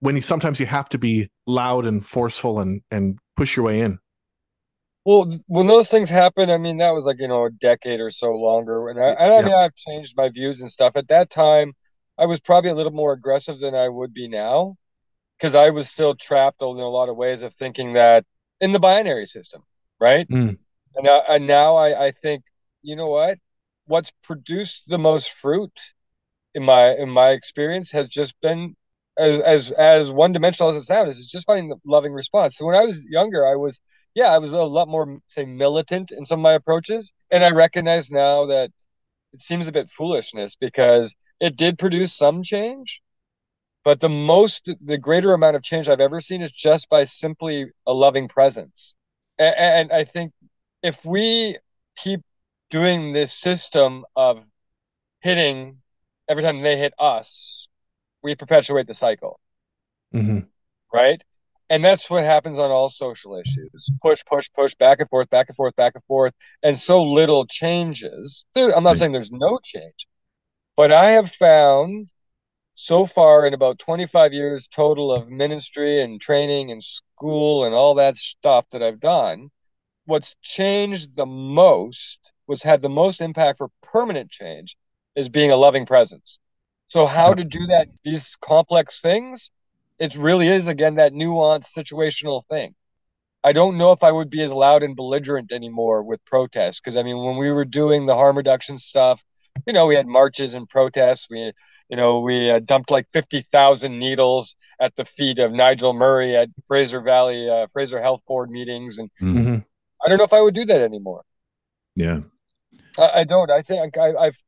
when 0.00 0.16
you 0.16 0.22
sometimes 0.22 0.58
you 0.58 0.66
have 0.66 0.88
to 0.88 0.96
be 0.96 1.28
loud 1.46 1.84
and 1.84 2.06
forceful 2.06 2.60
and 2.60 2.80
and 2.90 3.18
push 3.36 3.56
your 3.56 3.66
way 3.66 3.80
in 3.80 3.98
well 5.04 5.30
when 5.46 5.66
those 5.66 5.90
things 5.90 6.08
happen 6.08 6.48
i 6.48 6.56
mean 6.56 6.78
that 6.78 6.94
was 6.94 7.04
like 7.04 7.18
you 7.18 7.28
know 7.28 7.44
a 7.44 7.50
decade 7.50 8.00
or 8.00 8.10
so 8.10 8.30
longer 8.30 8.88
and 8.88 9.00
i, 9.00 9.08
I 9.08 9.26
yeah. 9.26 9.42
mean 9.42 9.54
i've 9.54 9.74
changed 9.74 10.14
my 10.16 10.28
views 10.28 10.60
and 10.60 10.70
stuff 10.70 10.92
at 10.94 11.08
that 11.08 11.28
time 11.28 11.74
i 12.16 12.24
was 12.24 12.40
probably 12.40 12.70
a 12.70 12.74
little 12.74 12.92
more 12.92 13.12
aggressive 13.12 13.58
than 13.58 13.74
i 13.74 13.88
would 13.88 14.14
be 14.14 14.28
now 14.28 14.76
because 15.38 15.54
I 15.54 15.70
was 15.70 15.88
still 15.88 16.14
trapped 16.14 16.62
in 16.62 16.68
a 16.68 16.88
lot 16.88 17.08
of 17.08 17.16
ways 17.16 17.42
of 17.42 17.54
thinking 17.54 17.92
that 17.92 18.24
in 18.60 18.72
the 18.72 18.80
binary 18.80 19.26
system, 19.26 19.62
right? 20.00 20.28
Mm. 20.28 20.58
And, 20.96 21.06
uh, 21.06 21.22
and 21.28 21.46
now 21.46 21.76
I, 21.76 22.06
I 22.06 22.10
think, 22.10 22.42
you 22.82 22.96
know 22.96 23.08
what? 23.08 23.38
What's 23.86 24.12
produced 24.22 24.84
the 24.88 24.98
most 24.98 25.32
fruit 25.32 25.72
in 26.54 26.62
my 26.62 26.94
in 26.94 27.08
my 27.10 27.30
experience 27.30 27.92
has 27.92 28.08
just 28.08 28.34
been 28.40 28.76
as 29.18 29.40
as 29.40 29.70
as 29.72 30.10
one 30.10 30.32
dimensional 30.32 30.70
as 30.70 30.76
it 30.76 30.82
sounds, 30.82 31.18
is 31.18 31.26
just 31.26 31.46
finding 31.46 31.68
the 31.68 31.76
loving 31.86 32.12
response. 32.12 32.56
So 32.56 32.66
when 32.66 32.74
I 32.74 32.84
was 32.84 32.98
younger, 33.04 33.46
I 33.46 33.56
was 33.56 33.80
yeah, 34.14 34.26
I 34.26 34.38
was 34.38 34.50
a 34.50 34.56
lot 34.56 34.88
more 34.88 35.20
say 35.26 35.44
militant 35.44 36.10
in 36.10 36.26
some 36.26 36.40
of 36.40 36.42
my 36.42 36.52
approaches, 36.52 37.10
and 37.30 37.44
I 37.44 37.50
recognize 37.50 38.10
now 38.10 38.46
that 38.46 38.70
it 39.32 39.40
seems 39.40 39.66
a 39.66 39.72
bit 39.72 39.90
foolishness 39.90 40.56
because 40.56 41.14
it 41.40 41.56
did 41.56 41.78
produce 41.78 42.12
some 42.14 42.42
change, 42.42 43.00
but 43.84 44.00
the 44.00 44.08
most, 44.08 44.70
the 44.84 44.98
greater 44.98 45.32
amount 45.32 45.56
of 45.56 45.62
change 45.62 45.88
I've 45.88 46.00
ever 46.00 46.20
seen 46.20 46.42
is 46.42 46.52
just 46.52 46.88
by 46.88 47.04
simply 47.04 47.66
a 47.86 47.92
loving 47.92 48.28
presence. 48.28 48.94
And, 49.38 49.54
and 49.56 49.92
I 49.92 50.04
think 50.04 50.32
if 50.82 51.04
we 51.04 51.58
keep 51.96 52.20
doing 52.70 53.12
this 53.12 53.32
system 53.32 54.04
of 54.14 54.44
hitting 55.20 55.78
every 56.28 56.42
time 56.42 56.60
they 56.60 56.76
hit 56.76 56.92
us, 56.98 57.68
we 58.22 58.34
perpetuate 58.34 58.86
the 58.86 58.94
cycle. 58.94 59.40
Mm-hmm. 60.14 60.40
Right. 60.92 61.22
And 61.70 61.84
that's 61.84 62.08
what 62.08 62.24
happens 62.24 62.58
on 62.58 62.70
all 62.70 62.88
social 62.88 63.36
issues 63.36 63.90
push, 64.00 64.20
push, 64.26 64.46
push, 64.54 64.74
back 64.74 65.00
and 65.00 65.08
forth, 65.10 65.28
back 65.28 65.48
and 65.48 65.56
forth, 65.56 65.76
back 65.76 65.94
and 65.94 66.04
forth. 66.04 66.32
And 66.62 66.78
so 66.78 67.02
little 67.02 67.46
changes. 67.46 68.44
Dude, 68.54 68.72
I'm 68.72 68.82
not 68.82 68.90
right. 68.90 68.98
saying 68.98 69.12
there's 69.12 69.30
no 69.30 69.58
change, 69.62 70.06
but 70.76 70.92
I 70.92 71.10
have 71.10 71.30
found 71.32 72.10
so 72.74 73.06
far 73.06 73.44
in 73.44 73.54
about 73.54 73.78
25 73.80 74.32
years 74.32 74.68
total 74.68 75.12
of 75.12 75.28
ministry 75.28 76.00
and 76.00 76.20
training 76.20 76.70
and 76.70 76.82
school 76.82 77.64
and 77.64 77.74
all 77.74 77.96
that 77.96 78.16
stuff 78.16 78.66
that 78.70 78.82
I've 78.82 79.00
done, 79.00 79.50
what's 80.08 80.34
changed 80.42 81.14
the 81.16 81.26
most, 81.26 82.32
what's 82.46 82.62
had 82.62 82.80
the 82.80 82.88
most 82.88 83.20
impact 83.20 83.58
for 83.58 83.68
permanent 83.82 84.30
change 84.30 84.76
is 85.14 85.28
being 85.28 85.50
a 85.50 85.56
loving 85.56 85.84
presence. 85.84 86.38
So, 86.88 87.06
how 87.06 87.34
to 87.34 87.44
do 87.44 87.66
that, 87.66 87.88
these 88.04 88.36
complex 88.40 89.00
things, 89.00 89.50
it 89.98 90.16
really 90.16 90.48
is, 90.48 90.66
again, 90.66 90.94
that 90.94 91.12
nuanced 91.12 91.76
situational 91.76 92.42
thing. 92.48 92.74
I 93.44 93.52
don't 93.52 93.76
know 93.76 93.92
if 93.92 94.02
I 94.02 94.10
would 94.10 94.30
be 94.30 94.42
as 94.42 94.50
loud 94.50 94.82
and 94.82 94.96
belligerent 94.96 95.52
anymore 95.52 96.02
with 96.02 96.24
protests 96.24 96.80
because 96.80 96.96
I 96.96 97.02
mean, 97.02 97.22
when 97.22 97.36
we 97.36 97.52
were 97.52 97.66
doing 97.66 98.06
the 98.06 98.14
harm 98.14 98.36
reduction 98.36 98.78
stuff, 98.78 99.20
you 99.66 99.72
know, 99.74 99.86
we 99.86 99.94
had 99.94 100.06
marches 100.06 100.54
and 100.54 100.68
protests. 100.68 101.28
We 101.30 101.52
you 101.88 101.96
know, 101.96 102.20
we 102.20 102.50
uh, 102.50 102.58
dumped 102.58 102.90
like 102.90 103.06
50,000 103.12 103.98
needles 103.98 104.56
at 104.80 104.94
the 104.96 105.04
feet 105.04 105.38
of 105.38 105.52
Nigel 105.52 105.94
Murray 105.94 106.36
at 106.36 106.50
Fraser 106.66 107.00
Valley, 107.00 107.48
uh, 107.48 107.66
Fraser 107.72 108.00
Health 108.00 108.20
Board 108.28 108.50
meetings. 108.50 108.98
And 108.98 109.10
mm-hmm. 109.20 109.58
I 110.04 110.08
don't 110.08 110.18
know 110.18 110.24
if 110.24 110.32
I 110.32 110.40
would 110.40 110.54
do 110.54 110.64
that 110.66 110.80
anymore. 110.80 111.22
Yeah. 111.96 112.20
I, 112.96 113.20
I 113.20 113.24
don't. 113.24 113.50
I 113.50 113.62
think 113.62 113.96
I, 113.96 114.14
I've 114.14 114.38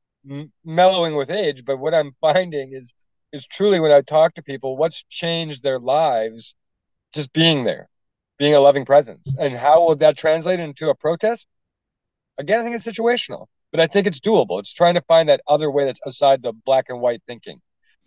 mellowing 0.64 1.16
with 1.16 1.30
age, 1.30 1.64
but 1.64 1.78
what 1.78 1.94
I'm 1.94 2.14
finding 2.20 2.72
is, 2.72 2.92
is 3.32 3.46
truly 3.46 3.80
when 3.80 3.92
I 3.92 4.02
talk 4.02 4.34
to 4.34 4.42
people, 4.42 4.76
what's 4.76 5.04
changed 5.08 5.62
their 5.62 5.78
lives 5.78 6.54
just 7.14 7.32
being 7.32 7.64
there, 7.64 7.88
being 8.38 8.54
a 8.54 8.60
loving 8.60 8.84
presence. 8.84 9.34
And 9.38 9.54
how 9.54 9.84
will 9.84 9.96
that 9.96 10.18
translate 10.18 10.60
into 10.60 10.90
a 10.90 10.94
protest? 10.94 11.46
Again, 12.38 12.60
I 12.60 12.62
think 12.62 12.76
it's 12.76 12.86
situational 12.86 13.46
but 13.70 13.80
I 13.80 13.86
think 13.86 14.06
it's 14.06 14.20
doable. 14.20 14.58
It's 14.58 14.72
trying 14.72 14.94
to 14.94 15.02
find 15.02 15.28
that 15.28 15.42
other 15.46 15.70
way 15.70 15.84
that's 15.84 16.00
outside 16.06 16.42
the 16.42 16.52
black 16.52 16.86
and 16.88 17.00
white 17.00 17.22
thinking, 17.26 17.60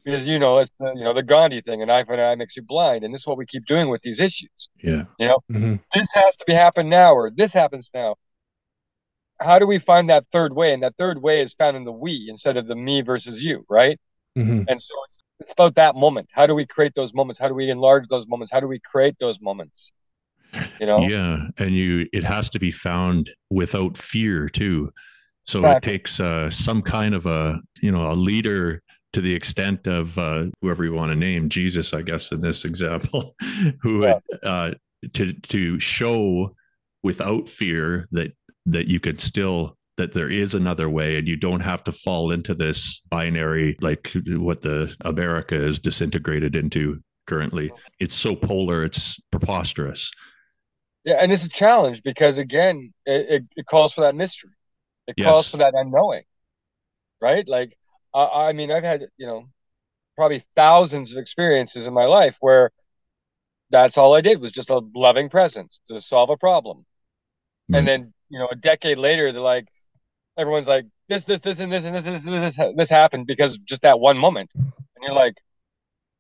because 0.03 0.27
you 0.27 0.39
know 0.39 0.57
it's 0.57 0.71
the, 0.79 0.93
you 0.95 1.03
know 1.03 1.13
the 1.13 1.23
Gandhi 1.23 1.61
thing, 1.61 1.81
an 1.81 1.89
eye 1.89 2.03
for 2.03 2.13
an 2.13 2.19
eye 2.19 2.35
makes 2.35 2.55
you 2.55 2.61
blind, 2.61 3.03
and 3.03 3.13
this 3.13 3.21
is 3.21 3.27
what 3.27 3.37
we 3.37 3.45
keep 3.45 3.65
doing 3.65 3.89
with 3.89 4.01
these 4.01 4.19
issues. 4.19 4.49
Yeah, 4.81 5.03
you 5.19 5.27
know, 5.27 5.39
mm-hmm. 5.51 5.75
this 5.93 6.07
has 6.13 6.35
to 6.37 6.45
be 6.45 6.53
happen 6.53 6.89
now, 6.89 7.13
or 7.13 7.31
this 7.31 7.53
happens 7.53 7.89
now. 7.93 8.15
How 9.39 9.59
do 9.59 9.67
we 9.67 9.79
find 9.79 10.09
that 10.09 10.25
third 10.31 10.53
way? 10.53 10.73
And 10.73 10.83
that 10.83 10.95
third 10.97 11.21
way 11.21 11.41
is 11.41 11.53
found 11.53 11.75
in 11.75 11.83
the 11.83 11.91
we 11.91 12.27
instead 12.29 12.55
of 12.55 12.67
the 12.67 12.75
me 12.75 13.01
versus 13.01 13.43
you, 13.43 13.65
right? 13.67 13.99
Mm-hmm. 14.37 14.63
And 14.67 14.81
so 14.81 14.93
it's, 15.05 15.19
it's 15.39 15.53
about 15.53 15.75
that 15.75 15.95
moment. 15.95 16.29
How 16.31 16.47
do 16.47 16.55
we 16.55 16.65
create 16.65 16.93
those 16.95 17.13
moments? 17.13 17.39
How 17.39 17.47
do 17.47 17.53
we 17.53 17.69
enlarge 17.69 18.07
those 18.07 18.27
moments? 18.27 18.51
How 18.51 18.59
do 18.59 18.67
we 18.67 18.79
create 18.79 19.15
those 19.19 19.41
moments? 19.41 19.91
You 20.79 20.85
know? 20.85 21.01
Yeah, 21.01 21.47
and 21.57 21.75
you 21.75 22.07
it 22.13 22.23
has 22.23 22.49
to 22.51 22.59
be 22.59 22.71
found 22.71 23.31
without 23.49 23.97
fear 23.97 24.47
too 24.49 24.91
so 25.45 25.59
exactly. 25.59 25.75
it 25.75 25.91
takes 25.93 26.19
uh, 26.19 26.49
some 26.49 26.81
kind 26.81 27.13
of 27.13 27.25
a 27.25 27.59
you 27.81 27.91
know 27.91 28.11
a 28.11 28.13
leader 28.13 28.81
to 29.13 29.21
the 29.21 29.33
extent 29.33 29.87
of 29.87 30.17
uh, 30.17 30.45
whoever 30.61 30.83
you 30.83 30.93
want 30.93 31.11
to 31.11 31.15
name 31.15 31.49
Jesus, 31.49 31.93
I 31.93 32.01
guess 32.01 32.31
in 32.31 32.41
this 32.41 32.65
example, 32.65 33.35
who 33.81 34.03
yeah. 34.03 34.19
uh, 34.43 34.71
to 35.13 35.33
to 35.33 35.79
show 35.79 36.55
without 37.03 37.47
fear 37.47 38.07
that 38.11 38.33
that 38.65 38.87
you 38.87 38.99
could 38.99 39.19
still 39.19 39.77
that 39.97 40.13
there 40.13 40.29
is 40.29 40.55
another 40.55 40.89
way 40.89 41.17
and 41.17 41.27
you 41.27 41.35
don't 41.35 41.59
have 41.59 41.83
to 41.83 41.91
fall 41.91 42.31
into 42.31 42.55
this 42.55 43.01
binary 43.09 43.77
like 43.81 44.11
what 44.25 44.61
the 44.61 44.95
America 45.01 45.55
is 45.55 45.77
disintegrated 45.77 46.55
into 46.55 46.99
currently. 47.27 47.71
It's 47.99 48.15
so 48.15 48.35
polar, 48.35 48.83
it's 48.83 49.19
preposterous. 49.31 50.11
Yeah, 51.03 51.15
and 51.21 51.31
it's 51.31 51.45
a 51.45 51.49
challenge 51.49 52.01
because 52.01 52.37
again, 52.37 52.93
it, 53.05 53.29
it, 53.29 53.43
it 53.55 53.65
calls 53.65 53.93
for 53.93 54.01
that 54.01 54.15
mystery. 54.15 54.51
It 55.07 55.15
yes. 55.17 55.27
calls 55.27 55.49
for 55.49 55.57
that 55.57 55.73
unknowing, 55.75 56.23
right? 57.21 57.47
Like, 57.47 57.77
uh, 58.13 58.29
I 58.31 58.53
mean, 58.53 58.71
I've 58.71 58.83
had, 58.83 59.07
you 59.17 59.27
know, 59.27 59.45
probably 60.15 60.43
thousands 60.55 61.11
of 61.11 61.17
experiences 61.17 61.87
in 61.87 61.93
my 61.93 62.05
life 62.05 62.37
where 62.39 62.71
that's 63.69 63.97
all 63.97 64.13
I 64.13 64.21
did 64.21 64.39
was 64.39 64.51
just 64.51 64.69
a 64.69 64.81
loving 64.95 65.29
presence 65.29 65.79
to 65.87 65.99
solve 65.99 66.29
a 66.29 66.37
problem. 66.37 66.85
Mm. 67.71 67.79
And 67.79 67.87
then, 67.87 68.13
you 68.29 68.39
know, 68.39 68.47
a 68.51 68.55
decade 68.55 68.99
later, 68.99 69.31
they're 69.31 69.41
like, 69.41 69.67
everyone's 70.37 70.67
like, 70.67 70.85
this, 71.09 71.23
this, 71.23 71.41
this, 71.41 71.59
and 71.59 71.71
this, 71.71 71.83
and 71.83 71.95
this, 71.95 72.05
and 72.05 72.15
this, 72.15 72.25
and 72.25 72.43
this, 72.43 72.59
this 72.75 72.89
happened 72.89 73.25
because 73.27 73.57
just 73.57 73.81
that 73.81 73.99
one 73.99 74.17
moment. 74.17 74.51
And 74.55 74.65
you're 75.01 75.13
like, 75.13 75.35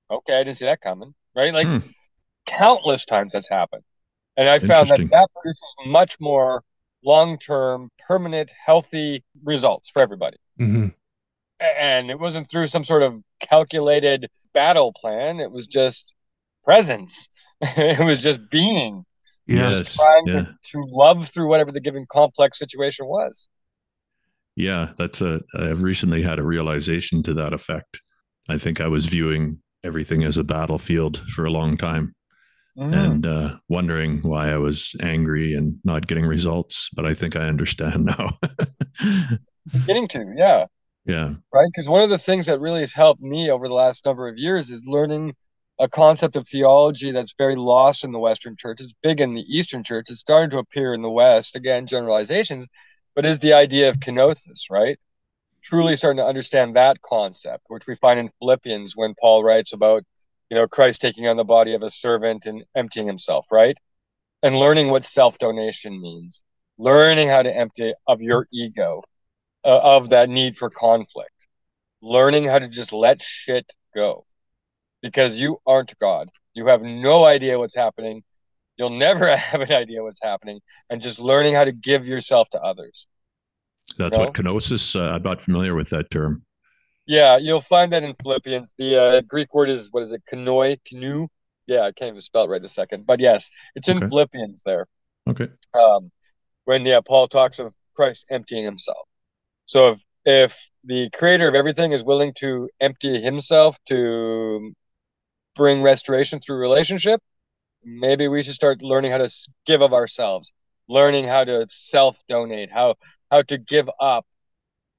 okay, 0.09 0.35
I 0.35 0.43
didn't 0.43 0.57
see 0.57 0.65
that 0.65 0.81
coming, 0.81 1.13
right? 1.35 1.53
Like, 1.53 1.67
mm. 1.67 1.83
countless 2.47 3.05
times 3.05 3.33
that's 3.33 3.49
happened. 3.49 3.83
And 4.35 4.49
I 4.49 4.59
found 4.59 4.89
that 4.89 4.97
that 4.97 5.29
produces 5.35 5.69
much 5.85 6.19
more 6.19 6.63
long 7.05 7.37
term, 7.37 7.91
permanent, 8.07 8.51
healthy 8.65 9.23
results 9.43 9.89
for 9.89 10.01
everybody. 10.01 10.37
Mm-hmm. 10.59 10.87
And 11.59 12.09
it 12.09 12.19
wasn't 12.19 12.49
through 12.49 12.67
some 12.67 12.83
sort 12.83 13.03
of 13.03 13.21
calculated 13.41 14.29
battle 14.53 14.93
plan, 14.93 15.39
it 15.39 15.51
was 15.51 15.67
just 15.67 16.13
presence, 16.63 17.27
it 17.61 18.03
was 18.03 18.19
just 18.19 18.39
being. 18.49 19.05
Yes. 19.45 19.95
Trying 19.95 20.27
yeah. 20.27 20.33
to, 20.33 20.57
to 20.71 20.85
love 20.87 21.27
through 21.27 21.49
whatever 21.49 21.71
the 21.71 21.81
given 21.81 22.05
complex 22.09 22.57
situation 22.59 23.07
was. 23.07 23.49
Yeah, 24.55 24.93
that's 24.97 25.19
a. 25.21 25.41
I've 25.55 25.81
recently 25.81 26.21
had 26.21 26.39
a 26.39 26.43
realization 26.43 27.23
to 27.23 27.33
that 27.33 27.53
effect. 27.53 28.01
I 28.47 28.57
think 28.57 28.79
I 28.79 28.87
was 28.87 29.05
viewing 29.05 29.59
everything 29.83 30.23
as 30.23 30.37
a 30.37 30.43
battlefield 30.43 31.17
for 31.31 31.43
a 31.43 31.51
long 31.51 31.75
time 31.75 32.13
mm. 32.77 32.93
and 32.93 33.25
uh, 33.25 33.55
wondering 33.69 34.21
why 34.21 34.51
I 34.51 34.57
was 34.57 34.95
angry 35.01 35.55
and 35.55 35.79
not 35.83 36.07
getting 36.07 36.25
results. 36.25 36.89
But 36.93 37.05
I 37.05 37.13
think 37.13 37.35
I 37.35 37.47
understand 37.47 38.05
now. 38.17 38.29
Getting 39.87 40.07
to, 40.09 40.33
yeah. 40.35 40.65
Yeah. 41.05 41.33
Right. 41.53 41.67
Because 41.71 41.89
one 41.89 42.01
of 42.01 42.09
the 42.09 42.17
things 42.17 42.45
that 42.45 42.59
really 42.59 42.81
has 42.81 42.93
helped 42.93 43.21
me 43.21 43.51
over 43.51 43.67
the 43.67 43.73
last 43.73 44.05
number 44.05 44.27
of 44.27 44.37
years 44.37 44.69
is 44.69 44.83
learning 44.85 45.35
a 45.79 45.89
concept 45.89 46.35
of 46.35 46.47
theology 46.47 47.11
that's 47.11 47.35
very 47.37 47.55
lost 47.55 48.03
in 48.03 48.11
the 48.11 48.19
Western 48.19 48.55
church. 48.55 48.79
It's 48.79 48.93
big 49.01 49.19
in 49.19 49.33
the 49.33 49.41
Eastern 49.41 49.83
church. 49.83 50.05
It's 50.09 50.19
starting 50.19 50.51
to 50.51 50.59
appear 50.59 50.93
in 50.93 51.01
the 51.01 51.09
West. 51.09 51.55
Again, 51.55 51.87
generalizations, 51.87 52.67
but 53.15 53.25
is 53.25 53.39
the 53.39 53.53
idea 53.53 53.89
of 53.89 53.99
kenosis, 53.99 54.69
right? 54.69 54.97
Truly 55.63 55.95
starting 55.97 56.17
to 56.17 56.25
understand 56.25 56.75
that 56.75 57.01
concept, 57.01 57.65
which 57.67 57.87
we 57.87 57.95
find 57.95 58.19
in 58.19 58.29
Philippians 58.39 58.93
when 58.95 59.15
Paul 59.19 59.43
writes 59.43 59.73
about 59.73 60.03
you 60.53 60.59
know, 60.59 60.67
Christ 60.67 61.01
taking 61.01 61.27
on 61.27 61.35
the 61.35 61.43
body 61.43 61.73
of 61.73 61.81
a 61.81 61.89
servant 61.89 62.45
and 62.45 62.63
emptying 62.75 63.07
himself, 63.07 63.47
right? 63.51 63.75
And 64.43 64.59
learning 64.59 64.89
what 64.89 65.03
self 65.03 65.39
donation 65.39 65.99
means, 65.99 66.43
learning 66.77 67.27
how 67.27 67.41
to 67.41 67.55
empty 67.55 67.93
of 68.07 68.21
your 68.21 68.47
ego, 68.53 69.01
uh, 69.65 69.79
of 69.79 70.09
that 70.09 70.29
need 70.29 70.57
for 70.57 70.69
conflict, 70.69 71.47
learning 72.01 72.45
how 72.45 72.59
to 72.59 72.67
just 72.67 72.93
let 72.93 73.21
shit 73.21 73.65
go 73.95 74.25
because 75.01 75.39
you 75.39 75.59
aren't 75.65 75.97
God. 75.99 76.29
You 76.53 76.67
have 76.67 76.81
no 76.81 77.25
idea 77.25 77.59
what's 77.59 77.75
happening. 77.75 78.23
You'll 78.77 78.89
never 78.89 79.35
have 79.35 79.61
an 79.61 79.71
idea 79.71 80.03
what's 80.03 80.21
happening, 80.21 80.61
and 80.89 81.01
just 81.01 81.19
learning 81.19 81.53
how 81.53 81.65
to 81.65 81.71
give 81.71 82.07
yourself 82.07 82.49
to 82.51 82.61
others. 82.61 83.07
That's 83.97 84.17
you 84.17 84.23
know? 84.23 84.29
what 84.29 84.35
kenosis. 84.35 84.99
Uh, 84.99 85.15
I'm 85.15 85.23
not 85.23 85.41
familiar 85.41 85.75
with 85.75 85.89
that 85.91 86.09
term. 86.09 86.43
Yeah, 87.05 87.37
you'll 87.37 87.61
find 87.61 87.91
that 87.91 88.03
in 88.03 88.15
Philippians. 88.21 88.73
The 88.77 88.97
uh, 88.97 89.21
Greek 89.21 89.53
word 89.53 89.69
is 89.69 89.89
what 89.91 90.03
is 90.03 90.13
it? 90.13 90.23
Kenoi, 90.31 90.79
canoe. 90.85 91.27
Yeah, 91.67 91.81
I 91.81 91.91
can't 91.91 92.09
even 92.09 92.21
spell 92.21 92.45
it 92.45 92.47
right 92.47 92.61
this 92.61 92.73
second, 92.73 93.05
but 93.05 93.19
yes, 93.19 93.49
it's 93.75 93.87
in 93.87 93.97
okay. 93.97 94.07
Philippians 94.07 94.63
there. 94.63 94.87
Okay. 95.29 95.49
Um, 95.73 96.11
when 96.65 96.85
yeah, 96.85 96.99
Paul 97.05 97.27
talks 97.27 97.59
of 97.59 97.73
Christ 97.95 98.25
emptying 98.29 98.65
himself. 98.65 99.07
So 99.65 99.91
if 99.91 100.01
if 100.25 100.55
the 100.83 101.09
creator 101.11 101.47
of 101.47 101.55
everything 101.55 101.91
is 101.91 102.03
willing 102.03 102.33
to 102.35 102.69
empty 102.79 103.21
himself 103.21 103.77
to 103.87 104.73
bring 105.55 105.81
restoration 105.81 106.39
through 106.39 106.57
relationship, 106.57 107.21
maybe 107.83 108.27
we 108.27 108.43
should 108.43 108.55
start 108.55 108.81
learning 108.81 109.11
how 109.11 109.19
to 109.19 109.29
give 109.65 109.81
of 109.81 109.93
ourselves, 109.93 110.51
learning 110.87 111.25
how 111.25 111.43
to 111.43 111.67
self 111.69 112.17
donate, 112.27 112.71
how 112.71 112.95
how 113.31 113.41
to 113.43 113.57
give 113.57 113.89
up 113.99 114.25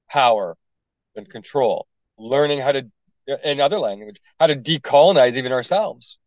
power 0.09 0.55
and 1.15 1.29
control 1.29 1.87
learning 2.17 2.59
how 2.59 2.71
to 2.71 2.83
in 3.43 3.59
other 3.59 3.79
language 3.79 4.17
how 4.39 4.47
to 4.47 4.55
decolonize 4.55 5.35
even 5.35 5.51
ourselves 5.51 6.17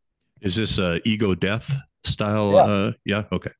is 0.41 0.57
this 0.57 0.78
a 0.78 1.01
ego 1.09 1.34
death 1.34 1.76
style 2.05 2.53
yeah, 2.53 2.62
uh, 2.62 2.93
yeah? 3.05 3.22
okay. 3.32 3.51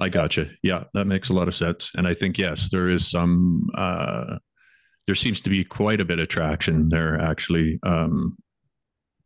I 0.00 0.08
gotcha. 0.08 0.48
Yeah 0.62 0.84
that 0.94 1.06
makes 1.06 1.28
a 1.28 1.32
lot 1.32 1.48
of 1.48 1.54
sense. 1.54 1.90
And 1.96 2.06
i 2.06 2.14
think 2.14 2.38
yes 2.38 2.68
there 2.70 2.88
is 2.88 3.08
some 3.08 3.68
uh, 3.74 4.38
there 5.06 5.14
seems 5.14 5.40
to 5.42 5.50
be 5.50 5.64
quite 5.64 6.00
a 6.00 6.04
bit 6.04 6.18
of 6.18 6.28
traction 6.28 6.88
there 6.88 7.20
actually 7.20 7.78
um, 7.84 8.36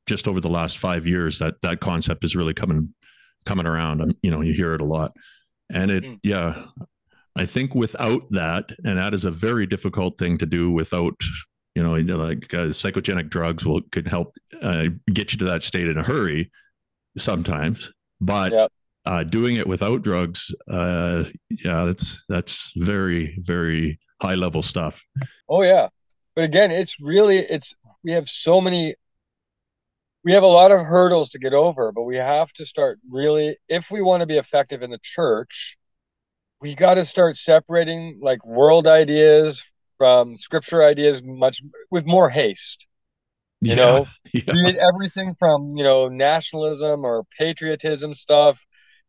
just 0.07 0.29
over 0.29 0.41
the 0.41 0.49
last 0.49 0.79
five 0.79 1.07
years 1.07 1.39
that 1.39 1.61
that 1.62 1.81
concept 1.81 2.25
is 2.25 2.37
really 2.37 2.55
coming 2.55 2.95
coming 3.47 3.66
around. 3.66 4.01
And 4.01 4.14
you 4.23 4.31
know 4.31 4.41
you 4.41 4.53
hear 4.53 4.75
it 4.75 4.81
a 4.81 4.85
lot. 4.85 5.16
And 5.73 5.91
it 5.91 6.05
mm. 6.05 6.18
yeah 6.23 6.64
i 7.37 7.47
think 7.47 7.77
without 7.77 8.29
that 8.31 8.64
and 8.85 8.99
that 8.99 9.14
is 9.14 9.25
a 9.25 9.31
very 9.31 9.64
difficult 9.64 10.18
thing 10.18 10.37
to 10.37 10.47
do 10.47 10.68
without 10.68 11.14
you 11.77 11.83
know 11.83 11.95
like 12.16 12.53
uh, 12.53 12.66
psychogenic 12.75 13.31
drugs 13.31 13.64
will 13.64 13.81
could 13.93 14.09
help 14.09 14.35
uh, 14.62 14.87
get 15.12 15.33
you 15.33 15.39
to 15.39 15.45
that 15.45 15.62
state 15.62 15.87
in 15.87 15.97
a 15.97 16.03
hurry 16.03 16.51
sometimes. 17.16 17.93
But 18.21 18.53
yep. 18.53 18.73
Uh, 19.11 19.25
doing 19.25 19.57
it 19.57 19.67
without 19.67 20.03
drugs 20.03 20.55
uh, 20.71 21.25
yeah 21.51 21.85
that's 21.85 22.23
that's 22.29 22.73
very 22.77 23.37
very 23.39 23.99
high 24.21 24.35
level 24.35 24.63
stuff. 24.63 25.05
Oh 25.49 25.63
yeah. 25.63 25.89
But 26.37 26.45
again 26.45 26.71
it's 26.71 26.97
really 27.01 27.39
it's 27.39 27.75
we 28.05 28.13
have 28.13 28.29
so 28.29 28.61
many 28.61 28.95
we 30.25 30.33
have 30.33 30.43
a 30.43 30.47
lot 30.47 30.71
of 30.71 30.81
hurdles 30.81 31.31
to 31.31 31.39
get 31.39 31.55
over 31.55 31.93
but 31.93 32.03
we 32.03 32.17
have 32.17 32.53
to 32.53 32.65
start 32.65 32.99
really 33.11 33.57
if 33.69 33.91
we 33.91 34.01
want 34.03 34.21
to 34.21 34.27
be 34.27 34.37
effective 34.37 34.83
in 34.83 34.91
the 34.91 35.01
church 35.03 35.77
we 36.61 36.75
got 36.75 36.95
to 36.95 37.05
start 37.05 37.37
separating 37.37 38.21
like 38.23 38.45
world 38.45 38.87
ideas 38.87 39.63
from 39.99 40.37
scripture 40.37 40.83
ideas 40.83 41.23
much 41.23 41.63
with 41.91 42.07
more 42.07 42.31
haste. 42.31 42.87
You 43.63 43.71
yeah, 43.71 43.77
know? 43.77 44.07
yeah. 44.33 44.73
everything 44.95 45.37
from 45.39 45.77
you 45.77 45.85
know 45.85 46.09
nationalism 46.09 47.05
or 47.05 47.25
patriotism 47.39 48.15
stuff 48.15 48.59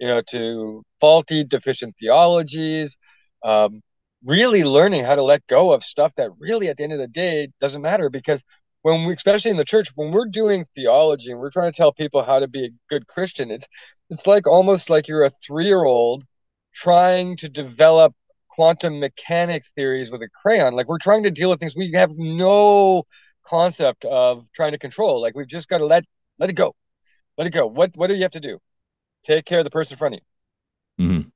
you 0.01 0.07
know 0.07 0.21
to 0.31 0.83
faulty 0.99 1.45
deficient 1.45 1.95
theologies 1.99 2.97
um, 3.43 3.81
really 4.25 4.63
learning 4.63 5.05
how 5.05 5.15
to 5.15 5.23
let 5.23 5.47
go 5.47 5.71
of 5.71 5.83
stuff 5.83 6.11
that 6.17 6.31
really 6.39 6.67
at 6.69 6.77
the 6.77 6.83
end 6.83 6.93
of 6.93 6.99
the 6.99 7.07
day 7.07 7.47
doesn't 7.61 7.81
matter 7.81 8.09
because 8.09 8.43
when 8.81 9.05
we 9.05 9.13
especially 9.13 9.51
in 9.51 9.57
the 9.57 9.65
church 9.65 9.89
when 9.95 10.11
we're 10.11 10.25
doing 10.25 10.65
theology 10.75 11.31
and 11.31 11.39
we're 11.39 11.51
trying 11.51 11.71
to 11.71 11.77
tell 11.77 11.93
people 11.93 12.23
how 12.23 12.39
to 12.39 12.47
be 12.49 12.65
a 12.65 12.69
good 12.89 13.07
christian 13.07 13.51
it's 13.51 13.67
it's 14.09 14.27
like 14.27 14.47
almost 14.47 14.89
like 14.89 15.07
you're 15.07 15.23
a 15.23 15.31
three 15.47 15.65
year 15.65 15.85
old 15.85 16.25
trying 16.73 17.37
to 17.37 17.49
develop 17.49 18.13
quantum 18.51 18.99
mechanic 18.99 19.63
theories 19.75 20.11
with 20.11 20.21
a 20.21 20.29
crayon. 20.41 20.75
Like 20.75 20.87
we're 20.87 20.99
trying 20.99 21.23
to 21.23 21.31
deal 21.31 21.49
with 21.49 21.59
things 21.59 21.75
we 21.75 21.91
have 21.93 22.11
no 22.17 23.03
concept 23.45 24.05
of 24.05 24.47
trying 24.53 24.73
to 24.73 24.77
control. 24.77 25.21
Like 25.21 25.35
we've 25.35 25.47
just 25.47 25.67
got 25.67 25.79
to 25.79 25.85
let 25.85 26.05
let 26.39 26.49
it 26.49 26.53
go, 26.53 26.75
let 27.37 27.47
it 27.47 27.53
go. 27.53 27.67
What 27.67 27.91
what 27.95 28.07
do 28.07 28.15
you 28.15 28.23
have 28.23 28.31
to 28.31 28.39
do? 28.39 28.59
Take 29.23 29.45
care 29.45 29.59
of 29.59 29.65
the 29.65 29.71
person 29.71 29.95
in 29.95 29.97
front 29.99 30.15
of 30.15 30.21
you, 30.97 31.05
mm-hmm. 31.05 31.29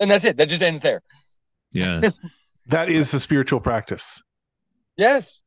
and 0.00 0.10
that's 0.10 0.24
it. 0.24 0.36
That 0.36 0.48
just 0.48 0.62
ends 0.62 0.82
there. 0.82 1.02
Yeah, 1.72 2.10
that 2.66 2.88
is 2.88 3.10
the 3.10 3.20
spiritual 3.20 3.60
practice. 3.60 4.22
Yes, 4.96 5.42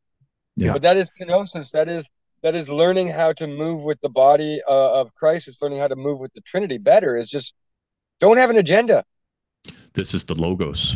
yeah. 0.55 0.73
But 0.73 0.81
that 0.81 0.97
is 0.97 1.09
kenosis. 1.19 1.71
That 1.71 1.87
is 1.87 2.09
that 2.41 2.55
is 2.55 2.67
learning 2.69 3.09
how 3.09 3.33
to 3.33 3.47
move 3.47 3.83
with 3.83 3.99
the 4.01 4.09
body 4.09 4.61
uh, 4.67 4.99
of 4.99 5.13
Christ. 5.13 5.47
It's 5.47 5.61
learning 5.61 5.79
how 5.79 5.87
to 5.87 5.95
move 5.95 6.19
with 6.19 6.33
the 6.33 6.41
Trinity 6.41 6.77
better. 6.77 7.15
Is 7.15 7.27
just 7.27 7.53
don't 8.19 8.37
have 8.37 8.49
an 8.49 8.57
agenda 8.57 9.03
this 9.95 10.13
is 10.13 10.25
the 10.25 10.35
logos. 10.35 10.95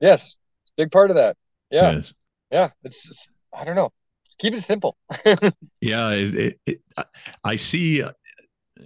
Yes, 0.00 0.36
it's 0.62 0.70
a 0.70 0.82
big 0.82 0.92
part 0.92 1.10
of 1.10 1.16
that. 1.16 1.36
Yeah, 1.70 1.92
yes. 1.92 2.12
yeah. 2.50 2.70
It's, 2.84 3.08
it's, 3.10 3.28
I 3.52 3.64
don't 3.64 3.76
know. 3.76 3.92
Keep 4.38 4.54
it 4.54 4.62
simple. 4.62 4.96
yeah, 5.80 6.10
it, 6.10 6.34
it, 6.34 6.60
it, 6.66 6.80
I 7.44 7.56
see. 7.56 8.04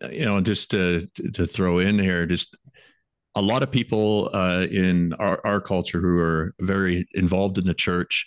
Uh, 0.03 0.09
you 0.09 0.25
know, 0.25 0.41
just 0.41 0.71
to 0.71 1.09
to 1.35 1.47
throw 1.47 1.79
in 1.79 1.99
here, 1.99 2.27
just 2.27 2.57
a 3.35 3.43
lot 3.43 3.63
of 3.63 3.71
people 3.71 4.31
uh, 4.33 4.67
in 4.71 5.13
our, 5.15 5.41
our 5.45 5.61
culture 5.61 6.01
who 6.01 6.19
are 6.19 6.55
very 6.61 7.07
involved 7.15 7.59
in 7.59 7.65
the 7.65 7.75
church 7.75 8.27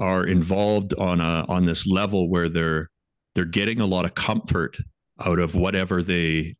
are 0.00 0.24
involved 0.24 0.94
on 0.94 1.20
a 1.20 1.44
on 1.48 1.64
this 1.64 1.86
level 1.86 2.28
where 2.28 2.48
they're 2.48 2.90
they're 3.34 3.44
getting 3.44 3.80
a 3.80 3.86
lot 3.86 4.04
of 4.04 4.14
comfort 4.14 4.78
out 5.24 5.38
of 5.38 5.54
whatever 5.54 6.02
they 6.02 6.54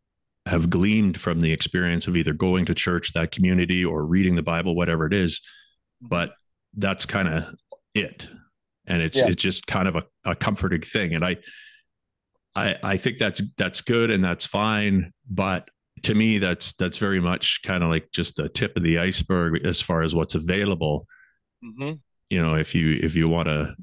have 0.47 0.71
gleaned 0.71 1.21
from 1.21 1.41
the 1.41 1.53
experience 1.53 2.07
of 2.07 2.17
either 2.17 2.33
going 2.33 2.65
to 2.65 2.75
church, 2.75 3.13
that 3.13 3.33
community, 3.33 3.85
or 3.85 4.05
reading 4.05 4.35
the 4.35 4.43
Bible, 4.43 4.75
whatever 4.75 5.07
it 5.07 5.13
is. 5.13 5.41
Mm-hmm. 5.41 6.09
But 6.09 6.33
that's 6.77 7.07
kind 7.07 7.29
of 7.29 7.45
it. 7.95 8.29
And 8.87 9.03
it's 9.03 9.19
yeah. 9.19 9.27
it's 9.27 9.43
just 9.43 9.67
kind 9.67 9.89
of 9.89 9.97
a, 9.97 10.05
a 10.25 10.35
comforting 10.35 10.81
thing. 10.81 11.15
And 11.15 11.25
I 11.25 11.37
I 12.59 12.77
I 12.83 12.97
think 12.97 13.19
that's 13.19 13.43
that's 13.57 13.81
good 13.81 14.11
and 14.11 14.25
that's 14.25 14.47
fine. 14.47 15.13
But 15.29 15.69
to 16.03 16.15
me, 16.15 16.39
that's 16.39 16.73
that's 16.73 16.99
very 16.99 17.21
much 17.21 17.61
kind 17.63 17.83
of 17.83 17.91
like 17.91 18.11
just 18.13 18.37
the 18.37 18.49
tip 18.49 18.77
of 18.77 18.83
the 18.83 18.99
iceberg 18.99 19.65
as 19.65 19.81
far 19.81 20.03
as 20.03 20.15
what's 20.15 20.35
available. 20.35 21.07
Mm-hmm. 21.65 21.95
You 22.31 22.43
know, 22.43 22.55
if 22.55 22.75
you 22.75 22.99
if 23.03 23.17
you 23.17 23.29
want 23.29 23.49
to 23.49 23.75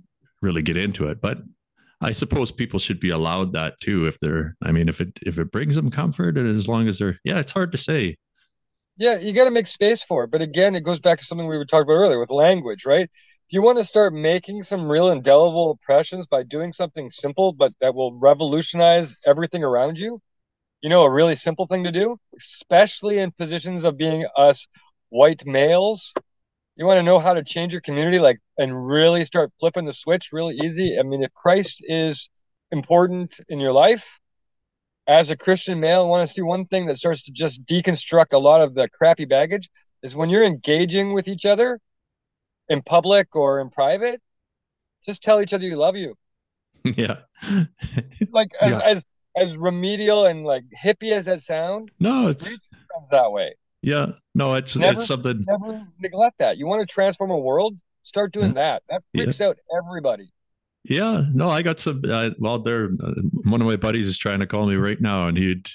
really 0.41 0.61
get 0.61 0.77
into 0.77 1.07
it. 1.07 1.21
But 1.21 1.39
I 2.01 2.11
suppose 2.11 2.51
people 2.51 2.79
should 2.79 2.99
be 2.99 3.09
allowed 3.09 3.53
that 3.53 3.79
too 3.79 4.05
if 4.05 4.19
they're 4.19 4.55
I 4.63 4.71
mean 4.71 4.89
if 4.89 5.01
it 5.01 5.17
if 5.21 5.39
it 5.39 5.51
brings 5.51 5.75
them 5.75 5.89
comfort 5.89 6.37
and 6.37 6.55
as 6.55 6.67
long 6.67 6.87
as 6.87 6.99
they're 6.99 7.19
yeah, 7.23 7.39
it's 7.39 7.51
hard 7.51 7.71
to 7.71 7.77
say. 7.77 8.17
Yeah, 8.97 9.19
you 9.19 9.33
got 9.33 9.43
to 9.43 9.51
make 9.51 9.67
space 9.67 10.03
for 10.03 10.23
it. 10.23 10.31
But 10.31 10.41
again, 10.41 10.73
it 10.73 10.85
goes 10.85 11.01
back 11.01 11.19
to 11.19 11.25
something 11.25 11.47
we 11.47 11.57
were 11.57 11.65
talking 11.65 11.83
about 11.83 11.95
earlier 11.95 12.19
with 12.19 12.31
language, 12.31 12.85
right? 12.85 13.09
If 13.47 13.53
you 13.53 13.61
want 13.61 13.77
to 13.77 13.83
start 13.83 14.11
making 14.11 14.63
some 14.63 14.89
real 14.89 15.11
indelible 15.11 15.69
impressions 15.69 16.25
by 16.25 16.41
doing 16.41 16.73
something 16.73 17.11
simple 17.11 17.53
but 17.53 17.73
that 17.79 17.93
will 17.93 18.17
revolutionize 18.17 19.15
everything 19.23 19.63
around 19.63 19.99
you, 19.99 20.19
you 20.81 20.89
know, 20.89 21.03
a 21.03 21.11
really 21.11 21.35
simple 21.35 21.67
thing 21.67 21.83
to 21.83 21.91
do, 21.91 22.17
especially 22.35 23.19
in 23.19 23.31
positions 23.31 23.83
of 23.83 23.97
being 23.97 24.25
us 24.35 24.67
white 25.09 25.45
males. 25.45 26.11
You 26.75 26.87
want 26.87 26.97
to 26.97 27.03
know 27.03 27.19
how 27.19 27.35
to 27.35 27.43
change 27.43 27.71
your 27.71 27.83
community, 27.83 28.17
like, 28.17 28.39
and 28.57 28.87
really 28.87 29.23
start 29.25 29.53
flipping 29.59 29.85
the 29.85 29.93
switch 29.93 30.29
really 30.31 30.55
easy. 30.63 30.97
I 30.99 31.03
mean, 31.03 31.21
if 31.21 31.31
Christ 31.35 31.83
is 31.83 32.31
important 32.71 33.39
in 33.47 33.59
your 33.59 33.73
life, 33.73 34.07
as 35.05 35.29
a 35.29 35.37
Christian 35.37 35.79
male, 35.79 36.01
I 36.01 36.07
want 36.07 36.27
to 36.27 36.33
see 36.33 36.41
one 36.41 36.65
thing 36.65 36.87
that 36.87 36.97
starts 36.97 37.21
to 37.25 37.31
just 37.31 37.63
deconstruct 37.63 38.33
a 38.33 38.39
lot 38.39 38.61
of 38.61 38.73
the 38.73 38.89
crappy 38.89 39.25
baggage 39.25 39.69
is 40.01 40.15
when 40.15 40.31
you're 40.31 40.43
engaging 40.43 41.13
with 41.13 41.27
each 41.27 41.45
other 41.45 41.79
in 42.69 42.81
public 42.81 43.35
or 43.35 43.59
in 43.59 43.69
private, 43.69 44.21
just 45.05 45.21
tell 45.23 45.41
each 45.41 45.53
other 45.53 45.65
you 45.65 45.75
love 45.77 45.95
you. 45.95 46.15
Yeah. 46.83 47.17
like 48.31 48.51
as, 48.61 48.71
Yeah. 48.71 48.79
as 48.79 49.03
as 49.37 49.55
remedial 49.57 50.25
and 50.25 50.45
like 50.45 50.63
hippie 50.81 51.11
as 51.11 51.25
that 51.25 51.41
sound, 51.41 51.91
no, 51.99 52.27
it's 52.29 52.57
that 53.11 53.31
way. 53.31 53.55
yeah. 53.81 54.11
No, 54.33 54.53
it's 54.55 54.75
Never- 54.77 54.93
it's 54.93 55.05
something. 55.07 55.43
Never 55.47 55.85
neglect 55.99 56.37
that. 56.39 56.57
You 56.57 56.67
want 56.67 56.87
to 56.87 56.93
transform 56.93 57.31
a 57.31 57.37
world? 57.37 57.77
Start 58.03 58.31
doing 58.33 58.53
that. 58.53 58.83
That 58.89 59.01
Yeah. 59.13 59.23
freaks 59.25 59.41
out 59.41 59.57
everybody. 59.77 60.31
Yeah, 60.83 61.23
no, 61.33 61.49
I 61.49 61.63
got 61.63 61.79
some. 61.79 62.03
Uh, 62.07 62.29
well, 62.37 62.59
there, 62.59 62.91
uh, 63.03 63.13
one 63.43 63.59
of 63.61 63.65
my 63.67 63.75
buddies 63.75 64.07
is 64.07 64.17
trying 64.19 64.39
to 64.41 64.45
call 64.47 64.67
me 64.67 64.75
right 64.75 65.01
now, 65.01 65.27
and 65.27 65.35
he'd 65.37 65.67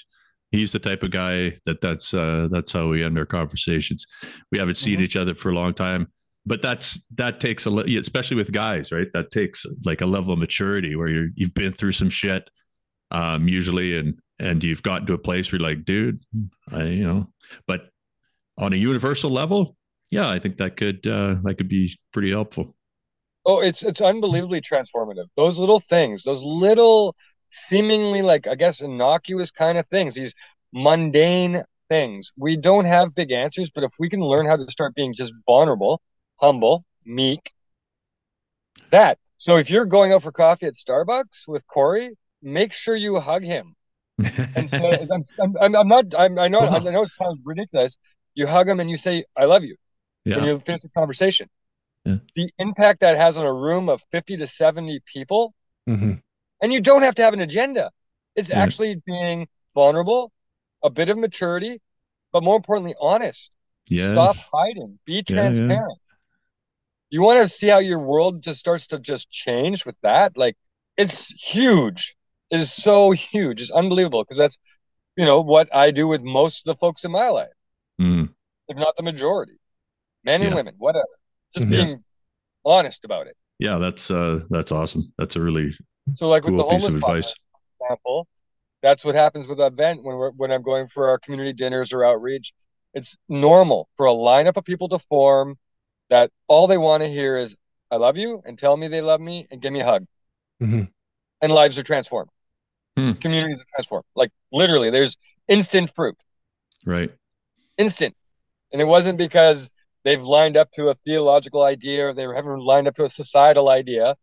he's 0.51 0.71
the 0.71 0.79
type 0.79 1.03
of 1.03 1.11
guy 1.11 1.59
that 1.65 1.81
that's 1.81 2.13
uh, 2.13 2.47
that's 2.49 2.71
how 2.71 2.87
we 2.87 3.03
end 3.03 3.17
our 3.17 3.25
conversations. 3.25 4.07
We 4.51 4.57
haven't 4.59 4.75
seen 4.75 4.99
Mhm. 4.99 5.03
each 5.03 5.17
other 5.17 5.35
for 5.35 5.49
a 5.51 5.53
long 5.53 5.73
time, 5.73 6.07
but 6.45 6.61
that's 6.61 6.99
that 7.15 7.39
takes 7.39 7.65
a 7.65 7.69
li- 7.69 7.97
especially 7.97 8.37
with 8.37 8.51
guys, 8.51 8.91
right? 8.91 9.07
That 9.13 9.31
takes 9.31 9.65
like 9.85 10.01
a 10.01 10.05
level 10.05 10.33
of 10.33 10.39
maturity 10.39 10.95
where 10.95 11.07
you're 11.07 11.27
you've 11.35 11.53
been 11.53 11.73
through 11.73 11.91
some 11.93 12.09
shit, 12.09 12.49
um, 13.11 13.47
usually, 13.47 13.97
and 13.97 14.19
and 14.39 14.63
you've 14.63 14.83
gotten 14.83 15.07
to 15.07 15.13
a 15.13 15.19
place 15.19 15.51
where 15.51 15.61
you're 15.61 15.69
like, 15.69 15.85
dude, 15.85 16.19
I 16.71 16.83
you 16.83 17.07
know, 17.07 17.27
but 17.67 17.89
on 18.57 18.73
a 18.73 18.77
universal 18.77 19.29
level, 19.29 19.75
yeah, 20.09 20.29
I 20.29 20.39
think 20.39 20.57
that 20.57 20.77
could 20.77 21.05
uh, 21.05 21.35
that 21.43 21.55
could 21.57 21.69
be 21.69 21.97
pretty 22.11 22.31
helpful. 22.31 22.75
Oh, 23.45 23.59
it's 23.59 23.83
it's 23.83 24.01
unbelievably 24.01 24.61
transformative. 24.61 25.25
Those 25.35 25.59
little 25.59 25.79
things, 25.79 26.23
those 26.23 26.43
little 26.43 27.15
seemingly 27.49 28.21
like 28.21 28.47
I 28.47 28.55
guess 28.55 28.81
innocuous 28.81 29.51
kind 29.51 29.77
of 29.77 29.87
things, 29.87 30.15
these 30.15 30.33
mundane 30.73 31.63
things. 31.89 32.31
We 32.37 32.57
don't 32.57 32.85
have 32.85 33.13
big 33.13 33.31
answers, 33.31 33.69
but 33.69 33.83
if 33.83 33.91
we 33.99 34.09
can 34.09 34.21
learn 34.21 34.45
how 34.45 34.55
to 34.55 34.71
start 34.71 34.95
being 34.95 35.13
just 35.13 35.33
vulnerable, 35.45 36.01
humble, 36.41 36.83
meek, 37.05 37.53
that. 38.91 39.17
So 39.37 39.57
if 39.57 39.69
you're 39.69 39.85
going 39.85 40.11
out 40.11 40.23
for 40.23 40.31
coffee 40.31 40.67
at 40.67 40.73
Starbucks 40.73 41.47
with 41.47 41.65
Corey, 41.67 42.17
make 42.41 42.73
sure 42.73 42.95
you 42.95 43.19
hug 43.19 43.43
him. 43.43 43.75
And 44.55 44.69
so 44.69 44.77
I'm, 45.41 45.55
I'm, 45.59 45.75
I'm, 45.75 45.87
not. 45.87 46.05
I'm, 46.17 46.37
I 46.37 46.47
know. 46.47 46.59
I 46.59 46.79
know 46.79 47.03
it 47.03 47.09
sounds 47.09 47.41
ridiculous. 47.43 47.97
You 48.35 48.47
hug 48.47 48.67
him 48.69 48.79
and 48.79 48.89
you 48.89 48.97
say, 48.97 49.25
"I 49.35 49.45
love 49.45 49.63
you." 49.63 49.75
yeah, 50.25 50.43
you 50.45 50.59
finish 50.59 50.81
the 50.81 50.89
conversation. 50.89 51.49
Yeah. 52.05 52.17
The 52.35 52.51
impact 52.59 52.99
that 53.01 53.17
has 53.17 53.37
on 53.37 53.45
a 53.45 53.53
room 53.53 53.89
of 53.89 54.01
50 54.11 54.37
to 54.37 54.47
70 54.47 54.99
people, 55.11 55.53
Mhm. 55.89 56.21
and 56.61 56.73
you 56.73 56.81
don't 56.81 57.01
have 57.01 57.15
to 57.15 57.23
have 57.23 57.33
an 57.33 57.41
agenda. 57.41 57.89
It's 58.35 58.49
Yeah. 58.49 58.59
actually 58.61 58.95
being 59.05 59.47
vulnerable, 59.73 60.31
a 60.83 60.89
bit 60.89 61.09
of 61.09 61.17
maturity, 61.17 61.81
but 62.31 62.43
more 62.43 62.55
importantly, 62.55 62.95
honest. 62.99 63.51
yes, 63.89 64.13
Stop 64.13 64.35
hiding. 64.53 64.99
Be 65.05 65.23
transparent. 65.23 65.99
You 67.11 67.21
want 67.21 67.41
to 67.41 67.47
see 67.53 67.67
how 67.67 67.79
your 67.79 67.99
world 67.99 68.41
just 68.41 68.59
starts 68.59 68.87
to 68.87 68.99
just 68.99 69.29
change 69.29 69.85
with 69.85 69.97
that? 70.01 70.37
Like 70.37 70.57
it's 70.97 71.27
huge. 71.29 72.15
It 72.49 72.59
is 72.59 72.73
so 72.73 73.11
huge. 73.11 73.61
It's 73.61 73.71
unbelievable 73.71 74.23
because 74.23 74.37
that's 74.39 74.57
you 75.17 75.25
know 75.25 75.41
what 75.41 75.73
I 75.75 75.91
do 75.91 76.07
with 76.07 76.21
most 76.21 76.67
of 76.67 76.73
the 76.75 76.79
folks 76.79 77.03
in 77.05 77.11
my 77.11 77.29
life, 77.29 77.53
Mm. 77.99 78.33
if 78.69 78.77
not 78.77 78.95
the 78.97 79.03
majority. 79.03 79.59
Men 80.23 80.41
and 80.41 80.55
women, 80.55 80.75
whatever. 80.77 81.07
Just 81.53 81.67
Mhm. 81.67 81.71
being 81.71 82.03
honest 82.65 83.05
about 83.05 83.27
it. 83.27 83.37
Yeah, 83.59 83.77
that's 83.77 84.09
uh 84.09 84.41
that's 84.49 84.71
awesome. 84.71 85.13
That's 85.17 85.35
a 85.35 85.41
really 85.41 85.71
So 86.15 86.29
like 86.29 86.43
with 86.45 86.53
cool 86.53 86.63
the 86.63 86.69
piece 86.75 86.87
of 86.87 86.95
advice. 86.95 87.35
example, 87.79 88.27
that's 88.81 89.03
what 89.05 89.15
happens 89.15 89.47
with 89.47 89.59
event 89.59 90.03
when 90.03 90.15
we're 90.15 90.31
when 90.31 90.51
I'm 90.51 90.63
going 90.63 90.87
for 90.87 91.09
our 91.09 91.19
community 91.19 91.53
dinners 91.53 91.93
or 91.93 92.05
outreach. 92.05 92.53
It's 92.93 93.17
normal 93.29 93.89
for 93.97 94.05
a 94.07 94.13
lineup 94.13 94.57
of 94.57 94.65
people 94.65 94.89
to 94.89 94.99
form 94.99 95.57
that 96.11 96.29
all 96.47 96.67
they 96.67 96.77
want 96.77 97.01
to 97.01 97.09
hear 97.09 97.37
is 97.37 97.55
I 97.89 97.95
love 97.95 98.17
you 98.17 98.43
and 98.45 98.59
tell 98.59 98.77
me 98.77 98.87
they 98.87 99.01
love 99.01 99.19
me 99.19 99.47
and 99.49 99.61
give 99.61 99.73
me 99.73 99.79
a 99.79 99.85
hug. 99.85 100.05
Mhm. 100.61 100.91
And 101.41 101.51
lives 101.51 101.77
are 101.79 101.83
transformed. 101.83 102.29
Hmm. 102.95 103.13
Communities 103.13 103.59
are 103.59 103.65
transformed. 103.73 104.05
Like 104.15 104.31
literally, 104.51 104.91
there's 104.91 105.17
instant 105.47 105.89
fruit. 105.95 106.15
Right. 106.85 107.11
Instant. 107.77 108.15
And 108.71 108.81
it 108.81 108.85
wasn't 108.85 109.17
because 109.17 109.69
they've 110.03 110.21
lined 110.21 110.57
up 110.57 110.71
to 110.73 110.89
a 110.89 110.93
theological 110.93 111.63
idea 111.63 112.09
or 112.09 112.13
they 112.13 112.23
haven't 112.23 112.59
lined 112.59 112.87
up 112.87 112.95
to 112.97 113.05
a 113.05 113.09
societal 113.09 113.69
idea. 113.69 114.15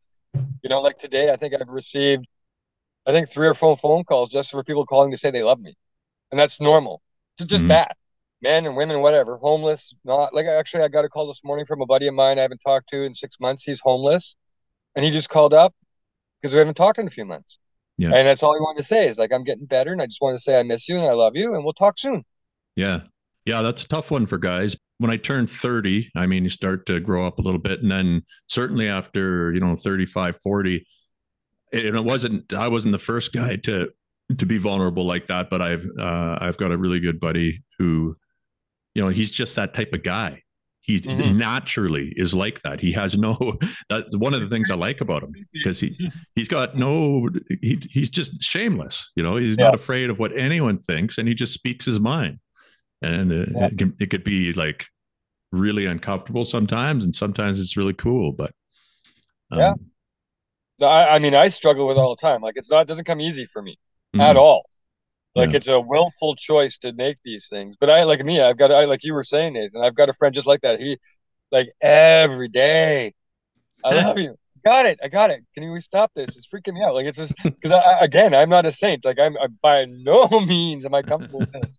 You 0.62 0.68
know, 0.70 0.80
like 0.80 0.98
today, 0.98 1.32
I 1.32 1.36
think 1.36 1.54
I've 1.54 1.68
received, 1.68 2.26
I 3.06 3.12
think 3.12 3.30
three 3.30 3.48
or 3.48 3.54
four 3.54 3.76
phone 3.76 4.04
calls 4.04 4.28
just 4.28 4.50
for 4.50 4.62
people 4.62 4.84
calling 4.84 5.10
to 5.12 5.18
say 5.18 5.30
they 5.30 5.42
love 5.42 5.60
me, 5.60 5.74
and 6.30 6.38
that's 6.38 6.60
normal. 6.60 7.00
Just, 7.38 7.50
just 7.50 7.64
Mhm. 7.64 7.68
that, 7.68 7.96
men 8.42 8.66
and 8.66 8.76
women, 8.76 9.00
whatever, 9.00 9.36
homeless, 9.36 9.92
not 10.04 10.34
like 10.34 10.46
actually, 10.46 10.82
I 10.82 10.88
got 10.88 11.04
a 11.04 11.08
call 11.08 11.26
this 11.26 11.42
morning 11.44 11.66
from 11.66 11.80
a 11.80 11.86
buddy 11.86 12.06
of 12.06 12.14
mine 12.14 12.38
I 12.38 12.42
haven't 12.42 12.60
talked 12.64 12.88
to 12.90 13.02
in 13.02 13.14
six 13.14 13.36
months. 13.40 13.64
He's 13.64 13.80
homeless, 13.80 14.36
and 14.94 15.04
he 15.04 15.10
just 15.10 15.28
called 15.28 15.54
up 15.54 15.74
because 16.40 16.52
we 16.52 16.58
haven't 16.58 16.76
talked 16.76 16.98
in 16.98 17.06
a 17.06 17.10
few 17.10 17.24
months. 17.24 17.58
Yeah. 17.96 18.14
And 18.14 18.28
that's 18.28 18.44
all 18.44 18.54
he 18.54 18.60
wanted 18.60 18.80
to 18.80 18.86
say 18.86 19.08
is 19.08 19.18
like, 19.18 19.32
I'm 19.32 19.44
getting 19.44 19.66
better, 19.66 19.92
and 19.92 20.00
I 20.00 20.06
just 20.06 20.20
want 20.20 20.36
to 20.36 20.42
say 20.42 20.58
I 20.58 20.62
miss 20.62 20.88
you 20.88 20.98
and 20.98 21.06
I 21.06 21.12
love 21.12 21.34
you, 21.34 21.54
and 21.54 21.64
we'll 21.64 21.72
talk 21.72 21.98
soon. 21.98 22.24
Yeah. 22.76 23.02
Yeah, 23.44 23.62
that's 23.62 23.82
a 23.82 23.88
tough 23.88 24.10
one 24.10 24.26
for 24.26 24.38
guys. 24.38 24.76
When 24.98 25.10
I 25.10 25.16
turned 25.16 25.48
30, 25.48 26.10
I 26.14 26.26
mean, 26.26 26.42
you 26.42 26.50
start 26.50 26.86
to 26.86 27.00
grow 27.00 27.26
up 27.26 27.38
a 27.38 27.42
little 27.42 27.60
bit. 27.60 27.80
And 27.80 27.90
then 27.90 28.22
certainly 28.46 28.88
after, 28.88 29.52
you 29.52 29.60
know, 29.60 29.74
35, 29.74 30.36
40, 30.40 30.86
and 31.72 31.96
it 31.96 32.04
wasn't, 32.04 32.52
I 32.52 32.68
wasn't 32.68 32.92
the 32.92 32.98
first 32.98 33.32
guy 33.32 33.56
to, 33.56 33.90
to 34.36 34.46
be 34.46 34.58
vulnerable 34.58 35.04
like 35.04 35.28
that, 35.28 35.48
but 35.48 35.62
I've, 35.62 35.86
uh, 35.98 36.38
I've 36.40 36.58
got 36.58 36.72
a 36.72 36.76
really 36.76 37.00
good 37.00 37.18
buddy 37.18 37.62
who, 37.78 38.16
you 38.94 39.02
know, 39.02 39.08
he's 39.08 39.30
just 39.30 39.56
that 39.56 39.74
type 39.74 39.92
of 39.92 40.02
guy. 40.02 40.42
He 40.80 41.00
Mhm. 41.00 41.36
naturally 41.36 42.14
is 42.16 42.32
like 42.34 42.62
that. 42.62 42.80
He 42.80 42.92
has 42.92 43.16
no, 43.16 43.34
that 43.90 44.06
one 44.12 44.32
of 44.34 44.40
the 44.40 44.48
things 44.48 44.70
I 44.70 44.74
like 44.74 45.00
about 45.02 45.22
him 45.22 45.32
because 45.52 45.78
he, 45.80 46.10
he's 46.34 46.48
got 46.48 46.76
no, 46.76 47.28
he, 47.60 47.78
he's 47.90 48.08
just 48.10 48.42
shameless. 48.42 49.12
You 49.14 49.22
know, 49.22 49.36
he's 49.36 49.56
Yeah. 49.58 49.66
not 49.66 49.74
afraid 49.74 50.08
of 50.08 50.18
what 50.18 50.32
anyone 50.36 50.78
thinks 50.78 51.18
and 51.18 51.28
he 51.28 51.34
just 51.34 51.52
speaks 51.52 51.84
his 51.84 52.00
mind 52.00 52.38
and 53.02 53.30
uh, 53.32 53.44
Yeah. 53.54 53.66
it, 53.66 53.78
can, 53.78 53.94
it 54.00 54.06
could 54.10 54.24
be 54.24 54.52
like 54.54 54.86
really 55.52 55.84
uncomfortable 55.86 56.44
sometimes 56.44 57.04
and 57.04 57.14
sometimes 57.14 57.60
it's 57.60 57.76
really 57.76 57.94
cool 57.94 58.32
but 58.32 58.50
um, 59.50 59.58
Yeah. 59.58 59.74
I, 60.88 61.16
I 61.16 61.18
mean, 61.18 61.34
I 61.34 61.48
struggle 61.48 61.86
with 61.86 61.96
it 61.96 62.00
all 62.00 62.16
the 62.16 62.20
time. 62.20 62.40
Like 62.40 62.54
it's 62.56 62.70
not, 62.70 62.80
it 62.82 62.88
doesn't 62.88 63.04
come 63.04 63.20
easy 63.20 63.46
for 63.52 63.60
me. 63.60 63.78
mhm. 64.16 64.20
at 64.22 64.36
all. 64.36 64.68
Like 65.38 65.52
Yeah. 65.52 65.58
it's 65.58 65.68
a 65.68 65.80
willful 65.80 66.36
choice 66.36 66.78
to 66.80 66.92
make 66.94 67.18
these 67.24 67.48
things. 67.50 67.76
But 67.80 67.90
I 67.90 68.04
like 68.04 68.24
me, 68.24 68.42
I've 68.42 68.58
got 68.58 68.72
I 68.72 68.86
like 68.86 69.04
you 69.04 69.14
were 69.14 69.24
saying, 69.24 69.54
Nathan, 69.54 69.82
I've 69.84 69.96
got 69.96 70.10
a 70.10 70.14
friend 70.14 70.34
just 70.34 70.48
like 70.48 70.62
that. 70.62 70.80
He 70.80 70.98
like 71.52 71.68
every 71.82 72.48
day, 72.48 73.14
I 73.84 73.90
love 73.92 74.18
you. 74.18 74.36
Got 74.64 74.86
it. 74.86 75.00
I 75.02 75.08
got 75.08 75.30
it. 75.30 75.44
Can 75.54 75.70
we 75.72 75.80
stop 75.80 76.12
this? 76.16 76.36
It's 76.36 76.48
freaking 76.48 76.74
me 76.74 76.82
out. 76.84 76.94
Like 76.94 77.06
it's 77.06 77.18
just 77.18 77.34
because 77.60 77.80
again, 78.00 78.34
I'm 78.34 78.50
not 78.50 78.66
a 78.66 78.72
saint. 78.72 79.04
Like 79.04 79.18
I'm 79.20 79.36
I, 79.38 79.48
by 79.62 79.86
no 79.86 80.28
means 80.46 80.84
am 80.86 80.94
I 80.94 81.02
comfortable 81.02 81.40
with 81.40 81.62
this, 81.62 81.78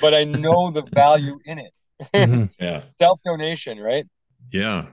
but 0.00 0.14
I 0.14 0.24
know 0.24 0.70
the 0.72 0.84
value 0.94 1.40
in 1.46 1.60
it. 1.60 1.72
Mhm. 2.16 2.50
yeah 2.60 2.82
Self 3.00 3.20
donation, 3.24 3.78
right? 3.80 4.06
yeah 4.50 4.86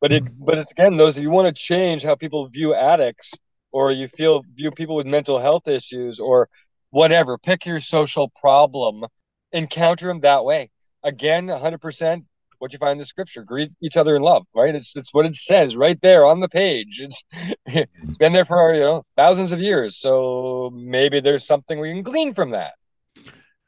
But 0.00 0.12
it, 0.12 0.24
but 0.38 0.58
it's 0.58 0.72
again 0.72 0.96
those 0.96 1.18
you 1.18 1.30
want 1.30 1.46
to 1.54 1.62
change 1.62 2.02
how 2.02 2.14
people 2.16 2.48
view 2.48 2.74
addicts, 2.74 3.38
or 3.70 3.92
you 3.92 4.08
feel 4.08 4.42
view 4.54 4.70
people 4.72 4.96
with 4.96 5.06
mental 5.06 5.38
health 5.40 5.68
issues, 5.68 6.18
or 6.20 6.48
whatever. 6.92 7.36
Pick 7.38 7.66
your 7.66 7.80
social 7.80 8.30
problem, 8.40 9.04
encounter 9.52 10.06
them 10.06 10.20
that 10.20 10.44
way. 10.44 10.70
Again, 11.02 11.48
hundred 11.48 11.80
percent. 11.80 12.24
What 12.60 12.72
you 12.72 12.78
find 12.78 12.92
in 12.92 12.98
the 12.98 13.06
scripture: 13.06 13.42
greet 13.42 13.72
each 13.82 13.96
other 13.96 14.14
in 14.14 14.22
love. 14.22 14.44
Right? 14.54 14.74
It's 14.74 14.94
it's 14.94 15.12
what 15.12 15.26
it 15.26 15.34
says 15.34 15.74
right 15.76 16.00
there 16.00 16.24
on 16.24 16.38
the 16.38 16.48
page. 16.48 17.02
It's 17.02 17.24
it's 17.66 18.18
been 18.18 18.32
there 18.32 18.44
for 18.44 18.72
you 18.74 18.80
know 18.80 19.02
thousands 19.16 19.52
of 19.52 19.58
years. 19.60 19.98
So 19.98 20.70
maybe 20.72 21.18
there's 21.20 21.44
something 21.46 21.80
we 21.80 21.92
can 21.92 22.04
glean 22.04 22.34
from 22.34 22.52
that. 22.52 22.74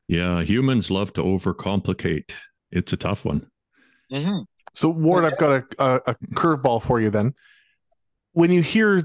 yeah 0.09 0.43
humans 0.43 0.91
love 0.91 1.13
to 1.15 1.23
overcomplicate 1.23 2.31
it's 2.71 2.93
a 2.93 2.97
tough 2.97 3.25
one 3.25 3.47
hmm 4.11 4.41
So 4.75 4.89
Ward, 4.91 5.25
I've 5.25 5.39
got 5.39 5.53
a, 5.79 5.83
a, 5.83 6.01
a 6.09 6.15
curveball 6.35 6.83
for 6.83 7.01
you. 7.01 7.11
Then, 7.11 7.35
when 8.33 8.51
you 8.53 8.61
hear 8.63 9.03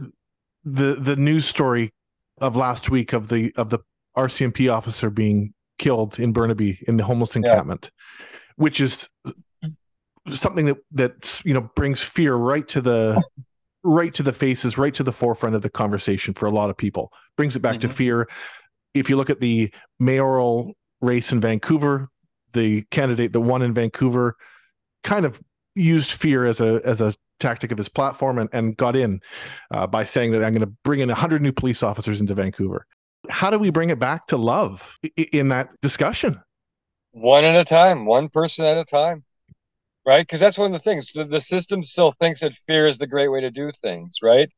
the 0.66 0.96
the 0.96 1.16
news 1.16 1.46
story 1.46 1.94
of 2.42 2.56
last 2.56 2.90
week 2.90 3.14
of 3.14 3.28
the 3.30 3.54
of 3.56 3.70
the 3.70 3.80
RCMP 4.24 4.72
officer 4.72 5.10
being 5.10 5.54
killed 5.78 6.20
in 6.20 6.34
Burnaby 6.34 6.80
in 6.88 6.98
the 6.98 7.04
homeless 7.06 7.36
encampment, 7.36 7.90
which 8.58 8.82
is 8.82 9.10
something 10.28 10.66
that 10.66 10.78
that 10.92 11.42
you 11.46 11.54
know 11.54 11.70
brings 11.76 12.02
fear 12.02 12.36
right 12.36 12.68
to 12.68 12.82
the 12.82 13.22
right 13.84 14.14
to 14.14 14.24
the 14.24 14.34
faces, 14.34 14.78
right 14.78 14.94
to 14.94 15.04
the 15.04 15.14
forefront 15.14 15.56
of 15.56 15.62
the 15.62 15.70
conversation 15.70 16.34
for 16.34 16.46
a 16.46 16.52
lot 16.52 16.70
of 16.70 16.78
people. 16.78 17.12
Brings 17.38 17.56
it 17.56 17.62
back 17.62 17.80
to 17.82 17.88
Mhm. 17.88 17.92
fear. 17.94 18.30
if 18.96 19.08
you 19.08 19.16
look 19.16 19.30
at 19.30 19.40
the 19.40 19.72
mayoral 20.00 20.74
race 21.00 21.32
in 21.32 21.40
Vancouver, 21.40 22.10
the 22.54 22.82
candidate 22.90 23.32
that 23.34 23.40
won 23.40 23.62
in 23.62 23.72
Vancouver 23.72 24.36
kind 25.04 25.26
of 25.28 25.40
used 25.76 26.12
fear 26.12 26.44
as 26.44 26.60
a 26.60 26.82
as 26.84 27.00
a 27.00 27.14
tactic 27.40 27.72
of 27.72 27.78
his 27.78 27.88
platform 27.88 28.38
and, 28.40 28.50
and 28.52 28.76
got 28.76 28.96
in 28.96 29.22
uh, 29.72 29.86
by 29.88 30.04
saying 30.04 30.32
that 30.32 30.44
I'm 30.44 30.54
going 30.54 30.66
to 30.68 30.74
bring 30.84 31.00
in 31.00 31.08
100 31.10 31.42
new 31.42 31.54
police 31.54 31.84
officers 31.84 32.20
into 32.20 32.34
Vancouver. 32.34 32.86
How 33.30 33.50
do 33.50 33.60
we 33.60 33.70
bring 33.70 33.90
it 33.90 34.00
back 34.00 34.28
to 34.28 34.38
love 34.38 34.98
in 35.18 35.50
that 35.50 35.70
discussion? 35.82 36.42
One 37.12 37.44
at 37.44 37.56
a 37.56 37.66
time, 37.66 38.06
one 38.06 38.30
person 38.30 38.66
at 38.66 38.78
a 38.78 38.86
time, 38.86 39.24
right? 40.06 40.22
Because 40.22 40.40
that's 40.40 40.58
one 40.58 40.68
of 40.68 40.74
the 40.74 40.80
things. 40.80 41.12
The, 41.12 41.26
the 41.26 41.42
system 41.42 41.84
still 41.84 42.14
thinks 42.14 42.42
that 42.42 42.54
fear 42.68 42.88
is 42.88 42.98
the 42.98 43.08
great 43.08 43.28
way 43.30 43.42
to 43.42 43.52
do 43.52 43.72
things, 43.82 44.18
right? 44.24 44.50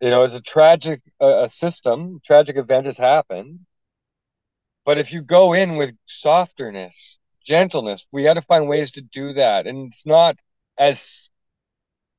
You 0.00 0.10
know, 0.10 0.22
it's 0.22 0.34
a 0.34 0.40
tragic 0.40 1.02
uh, 1.20 1.44
a 1.44 1.48
system, 1.48 2.20
tragic 2.24 2.56
event 2.56 2.86
has 2.86 2.98
happened. 2.98 3.60
But 4.84 4.98
if 4.98 5.12
you 5.12 5.20
go 5.20 5.52
in 5.52 5.76
with 5.76 5.96
softerness, 6.06 7.18
gentleness, 7.44 8.06
we 8.12 8.22
got 8.22 8.34
to 8.34 8.42
find 8.42 8.68
ways 8.68 8.92
to 8.92 9.00
do 9.00 9.32
that. 9.32 9.66
And 9.66 9.88
it's 9.88 10.06
not 10.06 10.36
as 10.78 11.28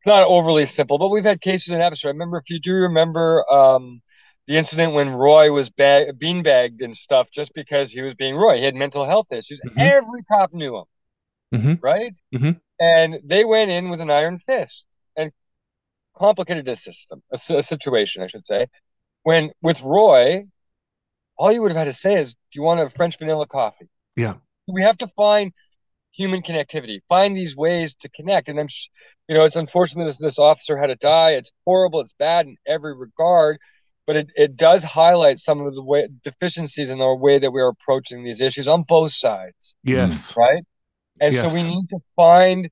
not 0.05 0.27
overly 0.27 0.65
simple, 0.65 0.97
but 0.97 1.09
we've 1.09 1.23
had 1.23 1.41
cases 1.41 1.73
in 1.73 1.81
Abbotsford. 1.81 2.09
I 2.09 2.11
remember 2.11 2.37
if 2.37 2.49
you 2.49 2.59
do 2.59 2.73
remember 2.73 3.43
um, 3.51 4.01
the 4.47 4.57
incident 4.57 4.93
when 4.93 5.09
Roy 5.09 5.51
was 5.51 5.69
ba- 5.69 6.13
beanbagged 6.13 6.81
and 6.81 6.95
stuff 6.95 7.29
just 7.31 7.53
because 7.53 7.91
he 7.91 8.01
was 8.01 8.13
being 8.15 8.35
Roy. 8.35 8.57
He 8.57 8.63
had 8.63 8.75
mental 8.75 9.05
health 9.05 9.31
issues. 9.31 9.59
Mm-hmm. 9.65 9.79
Every 9.79 10.23
cop 10.23 10.53
knew 10.53 10.77
him, 10.77 10.85
mm-hmm. 11.53 11.73
right? 11.81 12.13
Mm-hmm. 12.33 12.51
And 12.79 13.19
they 13.23 13.43
went 13.43 13.71
in 13.71 13.89
with 13.89 13.99
an 13.99 14.09
iron 14.09 14.37
fist 14.37 14.85
and 15.15 15.31
complicated 16.15 16.67
a 16.69 16.75
system, 16.75 17.21
a, 17.31 17.55
a 17.55 17.61
situation, 17.61 18.23
I 18.23 18.27
should 18.27 18.47
say. 18.47 18.67
When 19.23 19.51
with 19.61 19.81
Roy, 19.81 20.45
all 21.37 21.51
you 21.51 21.61
would 21.61 21.71
have 21.71 21.77
had 21.77 21.85
to 21.85 21.93
say 21.93 22.15
is, 22.15 22.33
"Do 22.33 22.39
you 22.55 22.61
want 22.61 22.79
a 22.79 22.89
French 22.89 23.17
vanilla 23.19 23.47
coffee?" 23.47 23.89
Yeah. 24.15 24.35
We 24.67 24.81
have 24.83 24.97
to 24.99 25.07
find 25.15 25.51
human 26.13 26.41
connectivity, 26.41 26.99
find 27.09 27.35
these 27.35 27.55
ways 27.55 27.93
to 27.99 28.09
connect. 28.09 28.47
And 28.47 28.59
I'm, 28.59 28.67
you 29.27 29.35
know, 29.35 29.43
it's 29.43 29.55
unfortunate 29.55 30.05
this 30.05 30.17
this 30.17 30.39
officer 30.39 30.77
had 30.77 30.87
to 30.87 30.95
die. 30.95 31.31
It's 31.31 31.51
horrible. 31.65 31.99
It's 31.99 32.13
bad 32.13 32.47
in 32.47 32.55
every 32.65 32.95
regard, 32.95 33.57
but 34.07 34.15
it, 34.15 34.31
it 34.35 34.55
does 34.55 34.83
highlight 34.83 35.37
some 35.37 35.61
of 35.61 35.75
the 35.75 35.83
way 35.83 36.07
deficiencies 36.23 36.89
in 36.89 37.01
our 37.01 37.15
way 37.15 37.37
that 37.37 37.51
we're 37.51 37.67
approaching 37.67 38.23
these 38.23 38.41
issues 38.41 38.67
on 38.67 38.83
both 38.87 39.11
sides. 39.11 39.75
Yes. 39.83 40.35
Right. 40.35 40.63
And 41.21 41.33
yes. 41.33 41.43
so 41.43 41.53
we 41.53 41.61
need 41.61 41.89
to 41.89 41.99
find. 42.15 42.69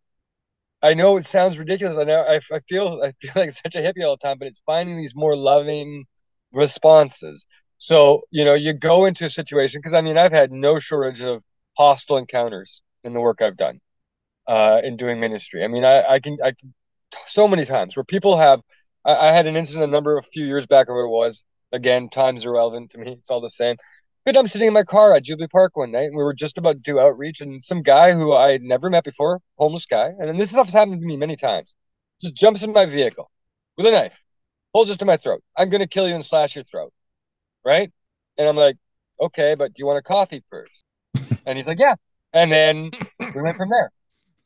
I 0.82 0.94
know 0.94 1.18
it 1.18 1.26
sounds 1.26 1.60
ridiculous. 1.60 1.98
I 1.98 2.04
know 2.06 2.22
I, 2.22 2.40
I 2.52 2.60
feel 2.68 3.02
I 3.04 3.12
feel 3.22 3.34
like 3.36 3.52
such 3.52 3.76
a 3.76 3.80
hippie 3.80 4.04
all 4.04 4.18
the 4.18 4.28
time, 4.28 4.38
but 4.40 4.48
it's 4.48 4.62
finding 4.66 4.98
these 4.98 5.14
more 5.16 5.36
loving 5.36 6.06
responses. 6.52 7.46
So 7.78 8.22
you 8.32 8.46
know, 8.46 8.54
you 8.54 8.74
go 8.74 9.06
into 9.06 9.26
a 9.26 9.30
situation 9.30 9.80
because 9.80 9.94
I 9.94 10.02
mean, 10.02 10.18
I've 10.18 10.32
had 10.32 10.52
no 10.52 10.80
shortage 10.80 11.22
of 11.22 11.44
hostile 11.78 12.18
encounters 12.18 12.82
in 13.04 13.14
the 13.14 13.22
work 13.22 13.42
I've 13.42 13.58
done 13.58 13.80
uh, 14.48 14.82
in 14.84 14.98
doing 14.98 15.20
ministry. 15.20 15.64
I 15.64 15.68
mean, 15.68 15.86
I, 15.86 16.04
I 16.04 16.20
can, 16.20 16.38
I 16.44 16.52
can, 16.52 16.74
so 17.28 17.48
many 17.48 17.66
times 17.66 17.96
where 17.96 18.04
people 18.04 18.38
have, 18.38 18.62
I, 19.06 19.30
I, 19.30 19.32
had 19.32 19.47
an 19.47 19.56
incident 19.56 19.86
a 19.86 19.91
number 19.91 20.18
of 20.18 20.26
few 20.28 20.45
years 20.45 20.66
back 20.66 20.89
or 20.89 20.95
what 20.95 21.06
it 21.06 21.20
was. 21.20 21.45
Again, 21.72 22.10
time's 22.10 22.45
irrelevant 22.45 22.91
to 22.91 22.97
me. 22.97 23.14
It's 23.20 23.30
all 23.30 23.41
the 23.41 23.49
same. 23.49 23.78
But 24.26 24.38
I'm 24.38 24.47
sitting 24.47 24.70
in 24.70 24.74
my 24.74 24.84
car 24.84 25.14
at 25.14 25.24
Jubilee 25.24 25.47
Park 25.47 25.78
one 25.78 25.91
night, 25.91 26.06
and 26.06 26.18
we 26.18 26.24
were 26.24 26.34
just 26.34 26.58
about 26.58 26.74
to 26.74 26.80
do 26.80 26.99
outreach, 26.99 27.41
and 27.41 27.64
some 27.64 27.84
guy 27.84 28.12
who 28.14 28.34
I 28.34 28.51
had 28.51 28.64
never 28.64 28.89
met 28.89 29.03
before, 29.03 29.39
homeless 29.58 29.86
guy, 29.86 30.08
and 30.08 30.28
then 30.28 30.38
this 30.38 30.49
stuff's 30.49 30.74
happened 30.74 30.99
to 30.99 31.06
me 31.06 31.16
many 31.16 31.36
times, 31.36 31.76
just 32.22 32.34
jumps 32.34 32.64
in 32.64 32.74
my 32.74 32.86
vehicle 32.86 33.30
with 33.78 33.86
a 33.86 33.91
knife, 33.91 34.20
holds 34.74 34.89
it 34.89 34.97
to 34.97 35.06
my 35.06 35.18
throat. 35.18 35.43
I'm 35.56 35.70
gonna 35.70 35.88
kill 35.88 36.08
you 36.08 36.16
and 36.16 36.26
slash 36.26 36.56
your 36.56 36.64
throat, 36.64 36.91
right? 37.64 37.91
And 38.39 38.47
I'm 38.47 38.56
like, 38.56 38.78
okay, 39.22 39.53
but 39.53 39.74
do 39.74 39.80
you 39.80 39.86
want 39.86 39.99
a 39.99 40.03
coffee 40.03 40.43
first? 40.49 40.84
And 41.47 41.58
he's 41.60 41.68
like, 41.68 41.78
yeah. 41.78 41.93
And 42.34 42.51
then 42.51 42.89
we 43.20 43.41
went 43.41 43.56
from 43.56 43.70
there. 43.70 43.91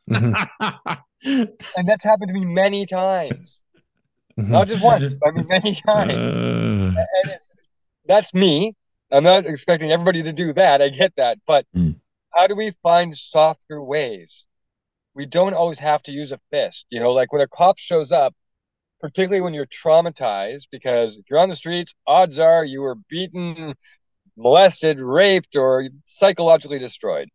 Mm-hmm. 0.10 1.44
and 1.78 1.88
that's 1.88 2.04
happened 2.04 2.28
to 2.28 2.34
me 2.34 2.44
many 2.44 2.86
times. 2.86 3.64
Mm-hmm. 4.40 4.52
Not 4.52 4.68
just 4.68 4.84
once, 4.84 5.14
I 5.26 5.32
mean 5.32 5.48
many 5.48 5.76
times. 5.86 6.36
Uh... 6.36 6.94
And 7.24 7.38
that's 8.06 8.34
me. 8.34 8.76
I'm 9.12 9.24
not 9.24 9.46
expecting 9.46 9.92
everybody 9.92 10.24
to 10.24 10.34
do 10.34 10.54
that. 10.54 10.82
I 10.82 10.90
get 10.90 11.14
that. 11.18 11.40
But 11.48 11.66
mm. 11.76 11.96
how 12.34 12.48
do 12.48 12.56
we 12.56 12.74
find 12.84 13.18
softer 13.18 13.82
ways? 13.82 14.46
We 15.16 15.26
don't 15.26 15.54
always 15.54 15.80
have 15.80 16.04
to 16.04 16.12
use 16.12 16.32
a 16.32 16.40
fist. 16.52 16.86
You 16.90 17.00
know, 17.00 17.12
like 17.12 17.34
when 17.34 17.42
a 17.42 17.48
cop 17.48 17.78
shows 17.78 18.12
up, 18.12 18.34
particularly 19.02 19.42
when 19.42 19.54
you're 19.54 19.66
traumatized, 19.66 20.68
because 20.72 21.18
if 21.18 21.26
you're 21.30 21.40
on 21.40 21.50
the 21.50 21.56
streets, 21.56 21.96
odds 22.06 22.40
are 22.40 22.64
you 22.64 22.82
were 22.82 22.96
beaten, 23.10 23.74
molested, 24.38 25.00
raped, 25.00 25.56
or 25.56 25.90
psychologically 26.06 26.80
destroyed 26.80 27.30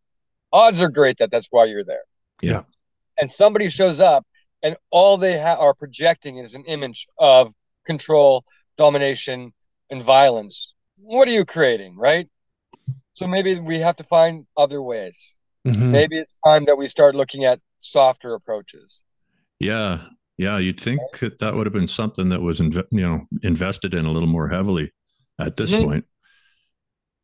odds 0.55 0.81
are 0.81 0.89
great 0.89 1.17
that 1.17 1.29
that's 1.29 1.47
why 1.51 1.65
you're 1.65 1.83
there. 1.83 2.03
Yeah. 2.41 2.63
And 3.17 3.29
somebody 3.29 3.69
shows 3.69 3.99
up 3.99 4.25
and 4.65 4.75
all 4.89 5.17
they 5.17 5.39
ha- 5.39 5.59
are 5.59 5.75
projecting 5.75 6.39
is 6.39 6.55
an 6.55 6.65
image 6.65 7.07
of 7.19 7.53
control, 7.85 8.43
domination, 8.79 9.53
and 9.91 10.01
violence. 10.01 10.73
What 10.97 11.27
are 11.27 11.31
you 11.31 11.45
creating, 11.45 11.95
right? 11.97 12.27
So 13.13 13.27
maybe 13.27 13.59
we 13.59 13.77
have 13.77 13.95
to 13.97 14.03
find 14.05 14.47
other 14.57 14.81
ways. 14.81 15.35
Mm-hmm. 15.67 15.91
Maybe 15.91 16.17
it's 16.17 16.33
time 16.43 16.65
that 16.65 16.79
we 16.79 16.87
start 16.87 17.13
looking 17.13 17.45
at 17.45 17.59
softer 17.79 18.33
approaches. 18.33 19.03
Yeah. 19.59 20.01
Yeah, 20.37 20.57
you'd 20.57 20.79
think 20.79 20.99
right? 20.99 21.21
that 21.21 21.39
that 21.39 21.53
would 21.53 21.67
have 21.67 21.73
been 21.73 21.87
something 21.87 22.29
that 22.29 22.41
was, 22.41 22.59
inv- 22.59 22.87
you 22.89 23.07
know, 23.07 23.21
invested 23.43 23.93
in 23.93 24.05
a 24.05 24.11
little 24.11 24.27
more 24.27 24.49
heavily 24.49 24.91
at 25.39 25.57
this 25.57 25.73
mm-hmm. 25.73 25.85
point. 25.85 26.05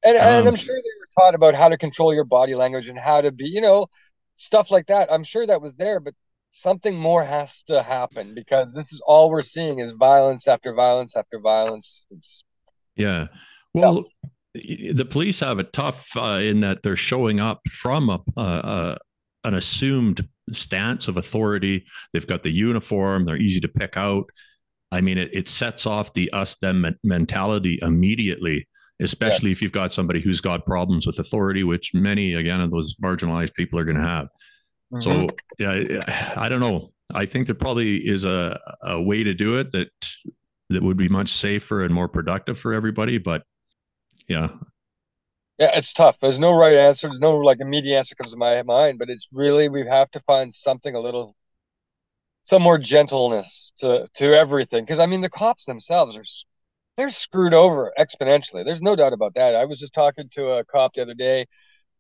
And, 0.04 0.16
um, 0.16 0.24
and 0.24 0.48
I'm 0.48 0.56
sure 0.56 0.76
they 0.76 1.00
were 1.00 1.26
taught 1.26 1.36
about 1.36 1.56
how 1.56 1.70
to 1.70 1.78
control 1.78 2.14
your 2.14 2.24
body 2.24 2.54
language 2.54 2.88
and 2.88 3.00
how 3.00 3.22
to 3.22 3.32
be, 3.32 3.46
you 3.46 3.62
know, 3.62 3.88
stuff 4.36 4.70
like 4.70 4.88
that. 4.88 5.12
I'm 5.12 5.24
sure 5.24 5.46
that 5.48 5.62
was 5.62 5.74
there, 5.74 6.00
but 6.00 6.14
something 6.52 6.96
more 6.96 7.24
has 7.24 7.64
to 7.64 7.82
happen 7.82 8.36
because 8.36 8.74
this 8.74 8.92
is 8.94 9.02
all 9.06 9.30
we're 9.30 9.42
seeing 9.42 9.80
is 9.80 9.92
violence 9.92 10.48
after 10.48 10.74
violence 10.74 11.16
after 11.16 11.40
violence. 11.40 12.06
It's, 12.12 12.44
yeah. 12.96 13.28
Well, 13.74 14.06
yeah. 14.54 14.92
the 14.94 15.06
police 15.06 15.40
have 15.40 15.60
it 15.60 15.74
tough 15.74 16.16
uh, 16.16 16.40
in 16.42 16.60
that 16.60 16.84
they're 16.84 16.96
showing 16.96 17.40
up 17.40 17.62
from 17.70 18.10
a, 18.10 18.42
uh, 18.42 18.96
an 19.44 19.56
assumed 19.56 20.28
stance 20.52 21.08
of 21.08 21.18
authority. 21.18 21.86
They've 22.14 22.28
got 22.28 22.44
the 22.44 22.52
uniform. 22.52 23.26
They're 23.26 23.38
easy 23.38 23.62
to 23.62 23.70
pick 23.70 23.96
out. 23.96 24.26
I 24.92 25.00
mean, 25.00 25.18
it, 25.18 25.30
it 25.34 25.48
sets 25.48 25.86
off 25.86 26.14
the 26.14 26.30
us 26.32 26.56
them 26.56 26.86
mentality 27.04 27.80
immediately 27.82 28.68
especially 29.02 29.50
yes. 29.50 29.58
if 29.58 29.62
you've 29.62 29.72
got 29.72 29.92
somebody 29.92 30.22
who's 30.22 30.42
got 30.42 30.66
problems 30.66 31.08
with 31.08 31.18
authority, 31.18 31.64
which 31.64 31.92
many, 31.94 32.36
again, 32.36 32.62
of 32.62 32.70
those 32.72 32.96
marginalized 33.04 33.54
people 33.56 33.80
are 33.80 33.84
going 33.84 33.98
to 33.98 34.04
have. 34.04 34.28
Mm-hmm. 34.92 35.00
So, 35.00 35.28
yeah, 35.60 36.34
I 36.36 36.50
don't 36.50 36.60
know. 36.60 36.92
I 37.14 37.26
think 37.26 37.48
there 37.48 37.56
probably 37.56 37.98
is 37.98 38.24
a, 38.24 38.60
a 38.84 39.02
way 39.02 39.24
to 39.24 39.34
do 39.34 39.58
it 39.58 39.72
that 39.72 39.90
that 40.70 40.84
would 40.84 40.98
be 40.98 41.10
much 41.10 41.30
safer 41.30 41.84
and 41.84 41.94
more 41.94 42.08
productive 42.08 42.58
for 42.58 42.74
everybody. 42.74 43.18
But 43.18 43.44
yeah, 44.28 44.50
yeah, 45.58 45.72
it's 45.76 45.94
tough. 45.94 46.18
There's 46.20 46.40
no 46.40 46.54
right 46.54 46.76
answer. 46.76 47.08
There's 47.08 47.20
no 47.20 47.38
like 47.38 47.60
immediate 47.60 47.98
answer 47.98 48.16
comes 48.16 48.32
to 48.32 48.38
my 48.38 48.64
mind, 48.64 49.00
but 49.00 49.10
it's 49.10 49.28
really 49.32 49.70
we 49.70 49.86
have 49.86 50.10
to 50.12 50.20
find 50.22 50.52
something 50.54 50.96
a 50.96 51.00
little, 51.00 51.36
some 52.44 52.62
more 52.62 52.78
gentleness 52.78 53.72
to 53.78 54.08
to 54.16 54.34
everything. 54.34 54.84
Because 54.84 55.00
I 55.00 55.06
mean, 55.06 55.22
the 55.22 55.30
cops 55.30 55.66
themselves 55.66 56.18
are 56.18 56.24
they're 56.98 57.10
screwed 57.10 57.54
over 57.54 57.94
exponentially. 58.00 58.66
There's 58.66 58.82
no 58.82 58.96
doubt 58.96 59.14
about 59.14 59.36
that. 59.36 59.56
I 59.56 59.66
was 59.66 59.80
just 59.80 59.94
talking 59.94 60.30
to 60.34 60.50
a 60.50 60.66
cop 60.66 60.94
the 60.96 61.04
other 61.04 61.14
day, 61.14 61.46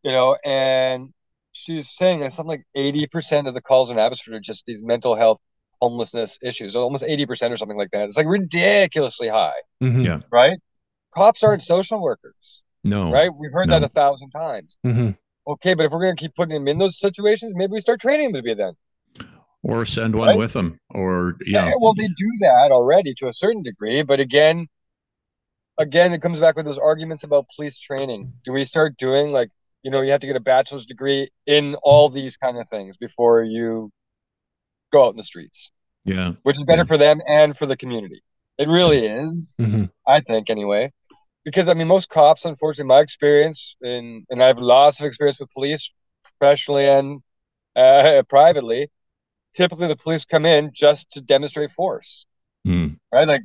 you 0.03 0.11
know, 0.11 0.37
and 0.43 1.13
she's 1.51 1.89
saying 1.89 2.21
that 2.21 2.33
something 2.33 2.59
like 2.59 2.65
80% 2.75 3.47
of 3.47 3.53
the 3.53 3.61
calls 3.61 3.89
in 3.89 3.99
Abbotsford 3.99 4.33
are 4.33 4.39
just 4.39 4.65
these 4.65 4.81
mental 4.81 5.15
health 5.15 5.39
homelessness 5.81 6.37
issues, 6.41 6.75
almost 6.75 7.03
80% 7.03 7.51
or 7.51 7.57
something 7.57 7.77
like 7.77 7.91
that. 7.91 8.05
It's 8.05 8.17
like 8.17 8.27
ridiculously 8.27 9.27
high. 9.27 9.53
Mm-hmm. 9.83 10.01
Yeah. 10.01 10.19
Right? 10.31 10.59
Cops 11.13 11.43
aren't 11.43 11.61
social 11.61 12.01
workers. 12.01 12.61
No. 12.83 13.11
Right? 13.11 13.29
We've 13.33 13.51
heard 13.51 13.67
no. 13.67 13.79
that 13.79 13.85
a 13.85 13.89
thousand 13.89 14.29
times. 14.31 14.77
Mm-hmm. 14.85 15.11
Okay, 15.47 15.73
but 15.73 15.85
if 15.85 15.91
we're 15.91 16.01
going 16.01 16.15
to 16.15 16.21
keep 16.21 16.35
putting 16.35 16.53
them 16.53 16.67
in 16.67 16.77
those 16.77 16.99
situations, 16.99 17.53
maybe 17.55 17.71
we 17.71 17.81
start 17.81 17.99
training 17.99 18.31
them 18.31 18.41
to 18.41 18.43
be 18.43 18.53
then. 18.53 18.73
Or 19.63 19.85
send 19.85 20.15
one 20.15 20.29
right? 20.29 20.37
with 20.37 20.53
them. 20.53 20.79
Or, 20.91 21.35
yeah. 21.45 21.67
yeah. 21.67 21.73
Well, 21.79 21.93
they 21.93 22.07
do 22.07 22.31
that 22.41 22.69
already 22.71 23.13
to 23.15 23.27
a 23.27 23.33
certain 23.33 23.63
degree. 23.63 24.03
But 24.03 24.19
again, 24.19 24.67
again, 25.77 26.13
it 26.13 26.21
comes 26.21 26.39
back 26.39 26.55
with 26.55 26.65
those 26.65 26.77
arguments 26.77 27.23
about 27.23 27.45
police 27.55 27.79
training. 27.79 28.33
Do 28.43 28.53
we 28.53 28.65
start 28.65 28.97
doing 28.97 29.31
like, 29.31 29.49
you 29.83 29.91
know, 29.91 30.01
you 30.01 30.11
have 30.11 30.21
to 30.21 30.27
get 30.27 30.35
a 30.35 30.41
bachelor's 30.41 30.85
degree 30.85 31.29
in 31.45 31.75
all 31.75 32.09
these 32.09 32.37
kind 32.37 32.57
of 32.57 32.69
things 32.69 32.97
before 32.97 33.43
you 33.43 33.91
go 34.91 35.05
out 35.05 35.11
in 35.11 35.17
the 35.17 35.23
streets? 35.23 35.71
Yeah. 36.05 36.33
Which 36.43 36.57
is 36.57 36.63
better 36.63 36.81
yeah. 36.81 36.87
for 36.87 36.97
them 36.97 37.21
and 37.27 37.57
for 37.57 37.65
the 37.65 37.77
community. 37.77 38.21
It 38.57 38.67
really 38.67 39.05
is, 39.05 39.55
mm-hmm. 39.59 39.85
I 40.07 40.21
think, 40.21 40.49
anyway. 40.49 40.91
Because 41.43 41.67
I 41.67 41.73
mean, 41.73 41.87
most 41.87 42.09
cops, 42.09 42.45
unfortunately, 42.45 42.89
my 42.89 42.99
experience, 42.99 43.75
and 43.81 44.25
and 44.29 44.43
I 44.43 44.47
have 44.47 44.59
lots 44.59 44.99
of 44.99 45.07
experience 45.07 45.39
with 45.39 45.49
police, 45.51 45.89
professionally 46.23 46.87
and 46.87 47.21
uh, 47.75 48.21
privately. 48.29 48.91
Typically, 49.55 49.87
the 49.87 49.95
police 49.95 50.23
come 50.25 50.45
in 50.45 50.71
just 50.73 51.09
to 51.11 51.21
demonstrate 51.21 51.71
force, 51.71 52.27
mm. 52.67 52.95
right? 53.11 53.27
Like 53.27 53.41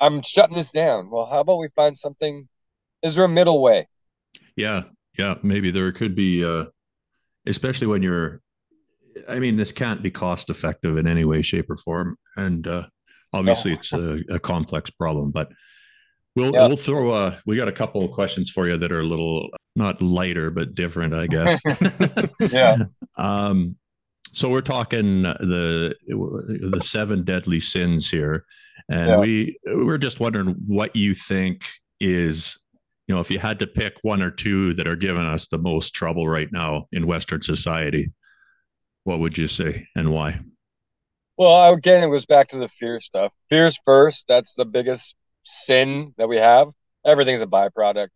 I'm 0.00 0.22
shutting 0.34 0.56
this 0.56 0.70
down. 0.70 1.10
Well, 1.10 1.26
how 1.26 1.40
about 1.40 1.58
we 1.58 1.68
find 1.76 1.94
something? 1.94 2.48
Is 3.02 3.14
there 3.14 3.24
a 3.24 3.28
middle 3.28 3.60
way? 3.60 3.86
Yeah, 4.56 4.84
yeah, 5.18 5.34
maybe 5.42 5.70
there 5.70 5.90
could 5.92 6.14
be, 6.14 6.44
uh, 6.44 6.66
especially 7.46 7.86
when 7.86 8.02
you're. 8.02 8.40
I 9.28 9.38
mean, 9.38 9.56
this 9.56 9.70
can't 9.70 10.02
be 10.02 10.10
cost 10.10 10.50
effective 10.50 10.96
in 10.96 11.06
any 11.06 11.24
way, 11.24 11.42
shape, 11.42 11.70
or 11.70 11.76
form, 11.76 12.18
and 12.36 12.66
uh, 12.66 12.86
obviously 13.32 13.72
no. 13.72 13.78
it's 13.78 13.92
a, 13.92 14.18
a, 14.30 14.38
complex 14.40 14.90
problem. 14.90 15.30
But 15.30 15.50
we'll 16.34 16.52
yeah. 16.52 16.66
we'll 16.66 16.76
throw. 16.76 17.10
Uh, 17.12 17.38
we 17.46 17.56
got 17.56 17.68
a 17.68 17.72
couple 17.72 18.04
of 18.04 18.10
questions 18.10 18.50
for 18.50 18.68
you 18.68 18.76
that 18.76 18.90
are 18.90 19.00
a 19.00 19.06
little 19.06 19.50
not 19.76 20.02
lighter 20.02 20.50
but 20.50 20.74
different, 20.74 21.14
I 21.14 21.26
guess. 21.28 21.60
yeah. 22.52 22.78
Um, 23.16 23.76
so 24.32 24.50
we're 24.50 24.62
talking 24.62 25.22
the 25.22 25.94
the 26.08 26.80
seven 26.80 27.22
deadly 27.22 27.60
sins 27.60 28.10
here, 28.10 28.44
and 28.88 29.08
yeah. 29.08 29.18
we 29.18 29.58
we're 29.64 29.98
just 29.98 30.18
wondering 30.18 30.56
what 30.66 30.96
you 30.96 31.14
think 31.14 31.64
is 32.00 32.58
you 33.06 33.14
know, 33.14 33.20
if 33.20 33.30
you 33.30 33.38
had 33.38 33.58
to 33.58 33.66
pick 33.66 33.98
one 34.02 34.22
or 34.22 34.30
two 34.30 34.72
that 34.74 34.86
are 34.86 34.96
giving 34.96 35.24
us 35.24 35.46
the 35.46 35.58
most 35.58 35.94
trouble 35.94 36.26
right 36.26 36.48
now 36.50 36.86
in 36.90 37.06
Western 37.06 37.42
society, 37.42 38.12
what 39.04 39.18
would 39.18 39.36
you 39.36 39.46
say 39.46 39.86
and 39.94 40.10
why? 40.10 40.40
Well, 41.36 41.72
again, 41.74 42.02
it 42.02 42.10
goes 42.10 42.26
back 42.26 42.48
to 42.48 42.58
the 42.58 42.68
fear 42.68 43.00
stuff. 43.00 43.32
Fear's 43.50 43.78
first. 43.84 44.24
That's 44.28 44.54
the 44.54 44.64
biggest 44.64 45.16
sin 45.42 46.14
that 46.16 46.28
we 46.28 46.36
have. 46.36 46.68
Everything's 47.04 47.42
a 47.42 47.46
byproduct, 47.46 48.08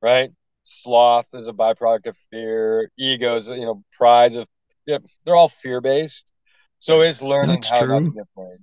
right? 0.00 0.30
Sloth 0.64 1.26
is 1.32 1.48
a 1.48 1.52
byproduct 1.52 2.06
of 2.06 2.16
fear. 2.30 2.90
Egos, 2.96 3.48
you 3.48 3.62
know, 3.62 3.82
prides 3.96 4.36
of, 4.36 4.46
yeah, 4.86 4.98
they're 5.24 5.34
all 5.34 5.48
fear 5.48 5.80
based. 5.80 6.24
So 6.78 7.00
it's 7.00 7.22
learning 7.22 7.56
That's 7.56 7.70
how 7.70 7.80
true. 7.80 7.88
not 7.88 8.04
to 8.04 8.14
get 8.14 8.26
afraid. 8.36 8.58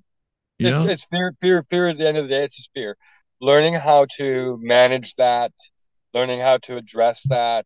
Yeah. 0.59 0.83
It's, 0.83 0.91
it's 0.91 1.05
fear, 1.05 1.33
fear, 1.41 1.65
fear. 1.69 1.89
At 1.89 1.97
the 1.97 2.07
end 2.07 2.17
of 2.17 2.29
the 2.29 2.35
day, 2.35 2.43
it's 2.43 2.55
just 2.55 2.69
fear 2.73 2.95
learning 3.43 3.73
how 3.73 4.05
to 4.05 4.57
manage 4.61 5.15
that, 5.15 5.51
learning 6.13 6.39
how 6.39 6.57
to 6.59 6.77
address 6.77 7.21
that, 7.27 7.65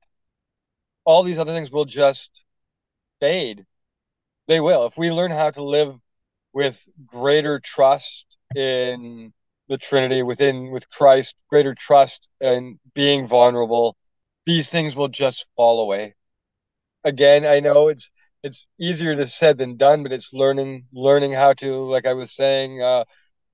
all 1.05 1.21
these 1.21 1.37
other 1.37 1.53
things 1.53 1.69
will 1.69 1.85
just 1.85 2.31
fade. 3.19 3.63
They 4.47 4.59
will. 4.59 4.87
If 4.87 4.97
we 4.97 5.11
learn 5.11 5.29
how 5.29 5.51
to 5.51 5.63
live 5.63 5.95
with 6.51 6.81
greater 7.05 7.59
trust 7.59 8.25
in 8.55 9.31
the 9.69 9.77
Trinity, 9.77 10.23
within 10.23 10.71
with 10.71 10.89
Christ, 10.89 11.35
greater 11.47 11.75
trust 11.75 12.27
and 12.41 12.79
being 12.95 13.27
vulnerable, 13.27 13.95
these 14.47 14.69
things 14.69 14.95
will 14.95 15.09
just 15.09 15.45
fall 15.55 15.81
away. 15.81 16.15
Again, 17.03 17.45
I 17.45 17.59
know 17.59 17.89
it's 17.89 18.09
it's 18.41 18.59
easier 18.79 19.15
to 19.15 19.27
said 19.27 19.59
than 19.59 19.77
done, 19.77 20.01
but 20.01 20.11
it's 20.11 20.33
learning 20.33 20.87
learning 20.91 21.33
how 21.33 21.53
to, 21.53 21.91
like 21.91 22.07
I 22.07 22.13
was 22.13 22.31
saying, 22.31 22.81
uh, 22.81 23.03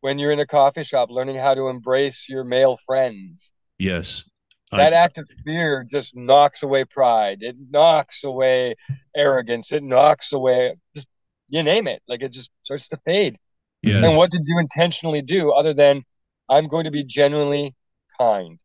when 0.04 0.20
you're 0.20 0.32
in 0.32 0.39
a 0.39 0.45
coffee 0.45 0.84
shop, 0.84 1.10
learning 1.10 1.38
how 1.38 1.54
to 1.54 1.70
embrace 1.70 2.26
your 2.28 2.43
male 2.43 2.78
friends. 2.86 3.54
Yes. 3.80 4.30
That 4.70 4.88
I've... 4.88 4.93
act 4.93 5.18
of 5.18 5.30
fear 5.45 5.88
just 5.89 6.14
knocks 6.14 6.62
away 6.62 6.84
pride. 6.84 7.38
It 7.39 7.56
knocks 7.72 8.26
away 8.26 8.76
arrogance. 9.16 9.72
It 9.72 9.82
knocks 9.82 10.34
away 10.34 10.76
just 10.93 11.08
you 11.47 11.64
name 11.64 11.88
it. 11.88 12.01
Like 12.06 12.22
it 12.22 12.34
just 12.34 12.51
starts 12.64 12.89
to 12.89 12.99
fade. 13.06 13.38
Yeah. 13.82 14.04
And 14.04 14.18
what 14.18 14.30
did 14.30 14.41
you 14.45 14.60
intentionally 14.60 15.22
do 15.22 15.54
other 15.54 15.74
than 15.74 16.04
I'm 16.49 16.68
going 16.68 16.84
to 16.84 16.91
be 16.91 17.06
genuinely 17.06 17.74
kind? 18.20 18.60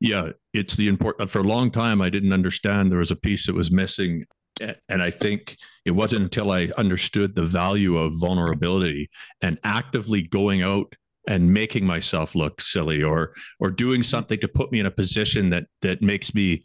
Yeah, 0.00 0.32
it's 0.52 0.76
the 0.76 0.86
important. 0.86 1.22
Uh, 1.22 1.30
for 1.30 1.38
a 1.38 1.44
long 1.44 1.70
time, 1.70 2.02
I 2.02 2.10
didn't 2.10 2.34
understand 2.34 2.90
there 2.90 2.98
was 2.98 3.10
a 3.10 3.16
piece 3.16 3.46
that 3.46 3.54
was 3.54 3.70
missing 3.70 4.26
and 4.60 5.02
I 5.02 5.10
think 5.10 5.56
it 5.84 5.92
wasn't 5.92 6.22
until 6.22 6.50
I 6.50 6.68
understood 6.76 7.34
the 7.34 7.44
value 7.44 7.96
of 7.96 8.12
vulnerability 8.20 9.10
and 9.40 9.58
actively 9.64 10.22
going 10.22 10.62
out 10.62 10.94
and 11.28 11.52
making 11.52 11.86
myself 11.86 12.34
look 12.34 12.60
silly 12.60 13.02
or 13.02 13.32
or 13.60 13.70
doing 13.70 14.02
something 14.02 14.40
to 14.40 14.48
put 14.48 14.72
me 14.72 14.80
in 14.80 14.86
a 14.86 14.90
position 14.90 15.50
that 15.50 15.66
that 15.80 16.02
makes 16.02 16.34
me 16.34 16.64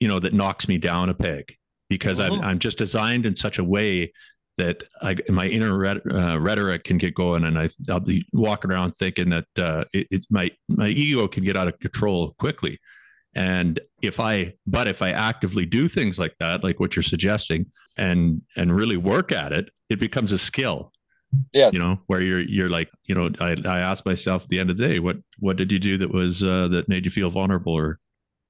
you 0.00 0.08
know 0.08 0.18
that 0.18 0.32
knocks 0.32 0.68
me 0.68 0.78
down 0.78 1.08
a 1.08 1.14
peg 1.14 1.56
because 1.88 2.18
I'm 2.18 2.32
mm-hmm. 2.32 2.44
I'm 2.44 2.58
just 2.58 2.78
designed 2.78 3.26
in 3.26 3.36
such 3.36 3.58
a 3.58 3.64
way 3.64 4.12
that 4.56 4.84
I, 5.02 5.16
my 5.30 5.46
inner 5.46 5.84
uh, 5.84 6.38
rhetoric 6.38 6.84
can 6.84 6.96
get 6.96 7.14
going, 7.14 7.44
and 7.44 7.58
I, 7.58 7.68
will 7.88 8.00
be 8.00 8.26
walking 8.32 8.70
around 8.70 8.92
thinking 8.92 9.30
that 9.30 9.46
uh, 9.58 9.84
it, 9.92 10.06
it's 10.10 10.30
my 10.30 10.50
my 10.68 10.88
ego 10.88 11.26
can 11.28 11.44
get 11.44 11.56
out 11.56 11.68
of 11.68 11.78
control 11.80 12.34
quickly, 12.38 12.78
and 13.34 13.80
if 14.02 14.20
i 14.20 14.52
but 14.66 14.86
if 14.86 15.02
i 15.02 15.10
actively 15.10 15.66
do 15.66 15.88
things 15.88 16.18
like 16.18 16.36
that 16.38 16.62
like 16.62 16.78
what 16.78 16.94
you're 16.94 17.02
suggesting 17.02 17.66
and 17.96 18.42
and 18.56 18.74
really 18.74 18.96
work 18.96 19.32
at 19.32 19.52
it 19.52 19.70
it 19.88 19.98
becomes 19.98 20.32
a 20.32 20.38
skill. 20.38 20.90
Yeah 21.52 21.70
you 21.72 21.80
know 21.80 21.98
where 22.06 22.20
you're 22.20 22.40
you're 22.40 22.68
like 22.68 22.88
you 23.04 23.14
know 23.14 23.28
i 23.40 23.56
i 23.64 23.80
ask 23.80 24.06
myself 24.06 24.44
at 24.44 24.48
the 24.50 24.60
end 24.60 24.70
of 24.70 24.76
the 24.76 24.86
day 24.86 24.98
what 25.00 25.16
what 25.40 25.56
did 25.56 25.72
you 25.72 25.80
do 25.80 25.96
that 25.98 26.12
was 26.12 26.44
uh 26.44 26.68
that 26.68 26.88
made 26.88 27.04
you 27.04 27.10
feel 27.10 27.28
vulnerable 27.28 27.72
or? 27.72 27.98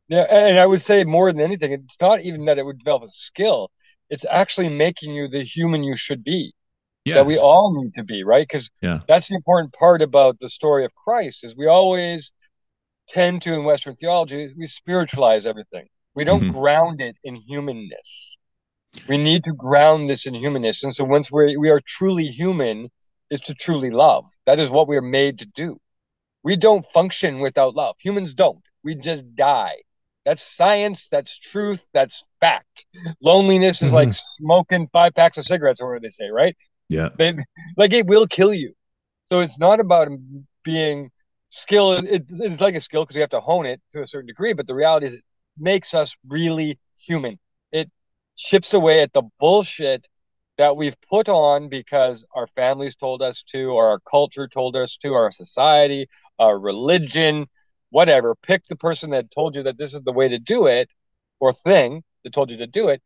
Yeah 0.08 0.26
and 0.30 0.58
i 0.58 0.66
would 0.66 0.82
say 0.82 1.02
more 1.04 1.32
than 1.32 1.40
anything 1.40 1.72
it's 1.72 1.96
not 1.98 2.20
even 2.20 2.44
that 2.44 2.58
it 2.58 2.66
would 2.66 2.78
develop 2.78 3.04
a 3.04 3.08
skill. 3.08 3.70
It's 4.10 4.26
actually 4.30 4.68
making 4.68 5.14
you 5.14 5.28
the 5.28 5.42
human 5.42 5.82
you 5.82 5.96
should 5.96 6.22
be. 6.22 6.52
Yes. 7.06 7.16
that 7.16 7.26
we 7.26 7.36
all 7.36 7.82
need 7.82 7.92
to 7.96 8.02
be 8.02 8.24
right? 8.24 8.46
Because 8.48 8.70
yeah. 8.80 9.00
that's 9.06 9.28
the 9.28 9.34
important 9.34 9.74
part 9.74 10.00
about 10.00 10.40
the 10.40 10.48
story 10.48 10.86
of 10.86 10.94
christ 10.94 11.44
is 11.44 11.54
we 11.54 11.66
always 11.66 12.32
tend 13.08 13.42
to 13.42 13.54
in 13.54 13.64
Western 13.64 13.96
theology, 13.96 14.52
we 14.56 14.66
spiritualize 14.66 15.46
everything. 15.46 15.86
We 16.14 16.24
don't 16.24 16.42
mm-hmm. 16.42 16.58
ground 16.58 17.00
it 17.00 17.16
in 17.24 17.36
humanness. 17.36 18.36
We 19.08 19.18
need 19.18 19.44
to 19.44 19.52
ground 19.52 20.08
this 20.08 20.26
in 20.26 20.34
humanness. 20.34 20.84
And 20.84 20.94
so 20.94 21.04
once 21.04 21.30
we 21.30 21.56
we 21.56 21.70
are 21.70 21.80
truly 21.84 22.26
human, 22.26 22.90
is 23.30 23.40
to 23.40 23.54
truly 23.54 23.90
love. 23.90 24.24
That 24.46 24.58
is 24.58 24.70
what 24.70 24.88
we 24.88 24.96
are 24.96 25.02
made 25.02 25.40
to 25.40 25.46
do. 25.46 25.78
We 26.42 26.56
don't 26.56 26.84
function 26.92 27.40
without 27.40 27.74
love. 27.74 27.96
Humans 28.00 28.34
don't. 28.34 28.62
We 28.82 28.94
just 28.94 29.34
die. 29.34 29.76
That's 30.24 30.42
science. 30.42 31.08
That's 31.08 31.38
truth. 31.38 31.82
That's 31.92 32.22
fact. 32.40 32.86
Loneliness 33.20 33.82
is 33.82 33.86
mm-hmm. 33.86 33.94
like 33.94 34.14
smoking 34.14 34.88
five 34.92 35.14
packs 35.14 35.38
of 35.38 35.46
cigarettes, 35.46 35.80
or 35.80 35.92
what 35.92 36.02
they 36.02 36.08
say, 36.08 36.28
right? 36.28 36.56
Yeah. 36.88 37.08
They, 37.18 37.36
like 37.76 37.92
it 37.92 38.06
will 38.06 38.26
kill 38.26 38.54
you. 38.54 38.74
So 39.30 39.40
it's 39.40 39.58
not 39.58 39.80
about 39.80 40.08
being 40.64 41.10
skill 41.54 41.92
it, 41.92 42.24
it's 42.28 42.60
like 42.60 42.74
a 42.74 42.80
skill 42.80 43.02
because 43.04 43.14
we 43.14 43.20
have 43.20 43.30
to 43.30 43.40
hone 43.40 43.66
it 43.66 43.80
to 43.92 44.02
a 44.02 44.06
certain 44.06 44.26
degree 44.26 44.52
but 44.52 44.66
the 44.66 44.74
reality 44.74 45.06
is 45.06 45.14
it 45.14 45.24
makes 45.58 45.94
us 45.94 46.14
really 46.28 46.78
human. 47.06 47.38
It 47.72 47.90
chips 48.36 48.74
away 48.74 49.02
at 49.02 49.12
the 49.12 49.22
bullshit 49.38 50.08
that 50.58 50.76
we've 50.76 50.96
put 51.08 51.28
on 51.28 51.68
because 51.68 52.24
our 52.34 52.46
families 52.48 52.96
told 52.96 53.22
us 53.22 53.42
to 53.48 53.70
or 53.70 53.88
our 53.88 54.00
culture 54.00 54.48
told 54.48 54.76
us 54.76 54.96
to 54.98 55.14
our 55.14 55.30
society 55.30 56.08
our 56.38 56.58
religion 56.58 57.46
whatever. 57.90 58.34
Pick 58.34 58.66
the 58.66 58.76
person 58.76 59.10
that 59.10 59.30
told 59.30 59.54
you 59.54 59.62
that 59.62 59.78
this 59.78 59.94
is 59.94 60.02
the 60.02 60.12
way 60.12 60.28
to 60.28 60.38
do 60.38 60.66
it 60.66 60.90
or 61.38 61.52
thing 61.52 62.02
that 62.24 62.32
told 62.32 62.50
you 62.50 62.56
to 62.56 62.66
do 62.66 62.88
it 62.88 63.00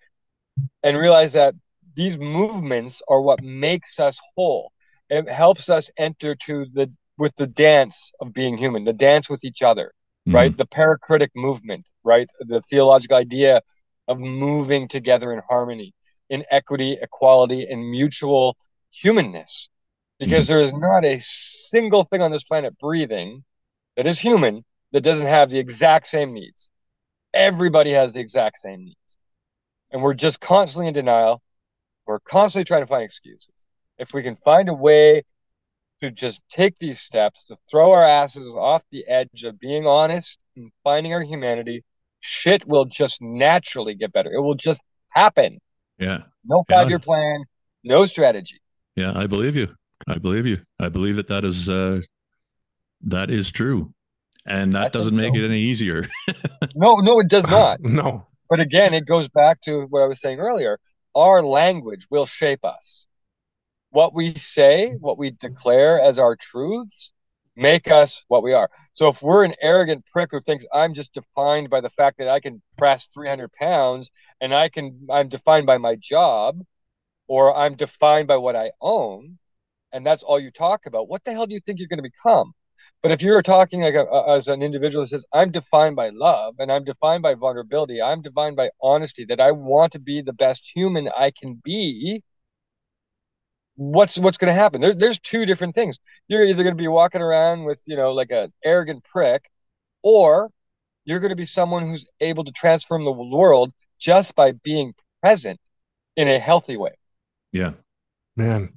and 0.82 0.96
realize 0.96 1.34
that 1.34 1.54
these 1.94 2.16
movements 2.16 3.02
are 3.08 3.20
what 3.20 3.42
makes 3.42 4.00
us 4.00 4.18
whole. 4.34 4.72
It 5.10 5.28
helps 5.28 5.68
us 5.68 5.90
enter 5.98 6.34
to 6.46 6.66
the 6.72 6.90
with 7.18 7.34
the 7.36 7.46
dance 7.46 8.12
of 8.20 8.32
being 8.32 8.56
human, 8.56 8.84
the 8.84 8.92
dance 8.92 9.28
with 9.28 9.44
each 9.44 9.62
other, 9.62 9.92
mm-hmm. 10.26 10.36
right? 10.36 10.56
The 10.56 10.66
perichoretic 10.66 11.30
movement, 11.34 11.88
right? 12.04 12.30
The 12.40 12.62
theological 12.62 13.16
idea 13.16 13.62
of 14.06 14.18
moving 14.18 14.88
together 14.88 15.32
in 15.32 15.42
harmony, 15.48 15.94
in 16.30 16.44
equity, 16.50 16.96
equality, 17.00 17.66
and 17.68 17.90
mutual 17.90 18.56
humanness. 18.90 19.68
Because 20.18 20.44
mm-hmm. 20.44 20.54
there 20.54 20.62
is 20.62 20.72
not 20.72 21.04
a 21.04 21.20
single 21.20 22.04
thing 22.04 22.22
on 22.22 22.30
this 22.30 22.44
planet 22.44 22.78
breathing 22.78 23.44
that 23.96 24.06
is 24.06 24.18
human 24.18 24.64
that 24.92 25.02
doesn't 25.02 25.26
have 25.26 25.50
the 25.50 25.58
exact 25.58 26.06
same 26.06 26.32
needs. 26.32 26.70
Everybody 27.34 27.92
has 27.92 28.14
the 28.14 28.20
exact 28.20 28.58
same 28.58 28.84
needs. 28.84 29.18
And 29.90 30.02
we're 30.02 30.14
just 30.14 30.40
constantly 30.40 30.88
in 30.88 30.94
denial. 30.94 31.42
We're 32.06 32.20
constantly 32.20 32.64
trying 32.64 32.82
to 32.82 32.86
find 32.86 33.02
excuses. 33.02 33.52
If 33.98 34.14
we 34.14 34.22
can 34.22 34.36
find 34.36 34.68
a 34.68 34.74
way 34.74 35.24
to 36.00 36.10
just 36.10 36.40
take 36.50 36.78
these 36.78 37.00
steps 37.00 37.44
to 37.44 37.56
throw 37.70 37.92
our 37.92 38.04
asses 38.04 38.54
off 38.54 38.82
the 38.90 39.06
edge 39.06 39.44
of 39.44 39.58
being 39.58 39.86
honest 39.86 40.38
and 40.56 40.70
finding 40.84 41.12
our 41.12 41.22
humanity, 41.22 41.84
shit 42.20 42.66
will 42.66 42.84
just 42.84 43.20
naturally 43.20 43.94
get 43.94 44.12
better. 44.12 44.32
It 44.32 44.40
will 44.40 44.54
just 44.54 44.80
happen. 45.10 45.58
Yeah. 45.98 46.22
No 46.44 46.64
five 46.68 46.88
year 46.88 46.98
yeah. 46.98 47.04
plan, 47.04 47.44
no 47.84 48.06
strategy. 48.06 48.60
Yeah, 48.96 49.12
I 49.14 49.26
believe 49.26 49.56
you. 49.56 49.74
I 50.06 50.18
believe 50.18 50.46
you. 50.46 50.58
I 50.80 50.88
believe 50.88 51.16
that 51.16 51.28
that 51.28 51.44
is 51.44 51.68
uh, 51.68 52.02
that 53.02 53.30
is 53.30 53.50
true, 53.50 53.92
and 54.46 54.74
that 54.74 54.86
I 54.86 54.88
doesn't 54.88 55.16
make 55.16 55.34
so. 55.34 55.40
it 55.40 55.44
any 55.44 55.60
easier. 55.60 56.06
no, 56.74 56.94
no, 56.96 57.20
it 57.20 57.28
does 57.28 57.46
not. 57.46 57.80
no. 57.82 58.26
But 58.48 58.60
again, 58.60 58.94
it 58.94 59.06
goes 59.06 59.28
back 59.28 59.60
to 59.62 59.82
what 59.90 60.02
I 60.02 60.06
was 60.06 60.20
saying 60.20 60.38
earlier. 60.38 60.78
Our 61.14 61.42
language 61.42 62.06
will 62.10 62.26
shape 62.26 62.64
us 62.64 63.06
what 63.90 64.14
we 64.14 64.34
say, 64.34 64.92
what 65.00 65.18
we 65.18 65.30
declare 65.30 66.00
as 66.00 66.18
our 66.18 66.36
truths, 66.36 67.12
make 67.56 67.90
us 67.90 68.24
what 68.28 68.42
we 68.42 68.52
are. 68.52 68.70
So 68.94 69.08
if 69.08 69.20
we're 69.22 69.44
an 69.44 69.54
arrogant 69.60 70.04
prick 70.12 70.30
who 70.32 70.40
thinks 70.40 70.64
I'm 70.72 70.94
just 70.94 71.14
defined 71.14 71.70
by 71.70 71.80
the 71.80 71.90
fact 71.90 72.18
that 72.18 72.28
I 72.28 72.40
can 72.40 72.62
press 72.76 73.08
300 73.12 73.52
pounds 73.52 74.10
and 74.40 74.54
I 74.54 74.68
can, 74.68 75.08
I'm 75.10 75.28
defined 75.28 75.66
by 75.66 75.78
my 75.78 75.96
job, 75.96 76.62
or 77.26 77.54
I'm 77.56 77.76
defined 77.76 78.28
by 78.28 78.36
what 78.36 78.56
I 78.56 78.70
own, 78.80 79.38
and 79.92 80.04
that's 80.04 80.22
all 80.22 80.40
you 80.40 80.50
talk 80.50 80.86
about, 80.86 81.08
what 81.08 81.24
the 81.24 81.32
hell 81.32 81.46
do 81.46 81.54
you 81.54 81.60
think 81.60 81.78
you're 81.78 81.88
going 81.88 82.02
to 82.02 82.10
become? 82.10 82.52
But 83.02 83.12
if 83.12 83.22
you're 83.22 83.42
talking 83.42 83.82
like 83.82 83.94
a, 83.94 84.04
a, 84.04 84.36
as 84.36 84.48
an 84.48 84.62
individual 84.62 85.04
that 85.04 85.08
says, 85.08 85.26
I'm 85.32 85.50
defined 85.52 85.96
by 85.96 86.10
love 86.10 86.54
and 86.58 86.70
I'm 86.72 86.84
defined 86.84 87.22
by 87.22 87.34
vulnerability, 87.34 88.00
I'm 88.02 88.22
defined 88.22 88.56
by 88.56 88.70
honesty, 88.82 89.24
that 89.26 89.40
I 89.40 89.52
want 89.52 89.92
to 89.92 89.98
be 89.98 90.22
the 90.22 90.32
best 90.32 90.70
human 90.74 91.08
I 91.16 91.32
can 91.38 91.60
be, 91.64 92.22
what's 93.78 94.18
what's 94.18 94.36
going 94.38 94.52
to 94.52 94.60
happen? 94.60 94.80
There's 94.80 94.96
there's 94.96 95.20
two 95.20 95.46
different 95.46 95.74
things. 95.74 95.98
You're 96.26 96.44
either 96.44 96.64
going 96.64 96.76
to 96.76 96.82
be 96.82 96.88
walking 96.88 97.22
around 97.22 97.64
with 97.64 97.80
you 97.86 97.96
know 97.96 98.12
like 98.12 98.30
an 98.30 98.52
arrogant 98.64 99.04
prick, 99.04 99.48
or 100.02 100.50
you're 101.04 101.20
going 101.20 101.30
to 101.30 101.36
be 101.36 101.46
someone 101.46 101.86
who's 101.86 102.04
able 102.20 102.44
to 102.44 102.52
transform 102.52 103.04
the 103.04 103.12
world 103.12 103.72
just 103.98 104.34
by 104.34 104.52
being 104.52 104.94
present 105.22 105.58
in 106.16 106.28
a 106.28 106.38
healthy 106.38 106.76
way. 106.76 106.92
Yeah, 107.52 107.72
man. 108.36 108.72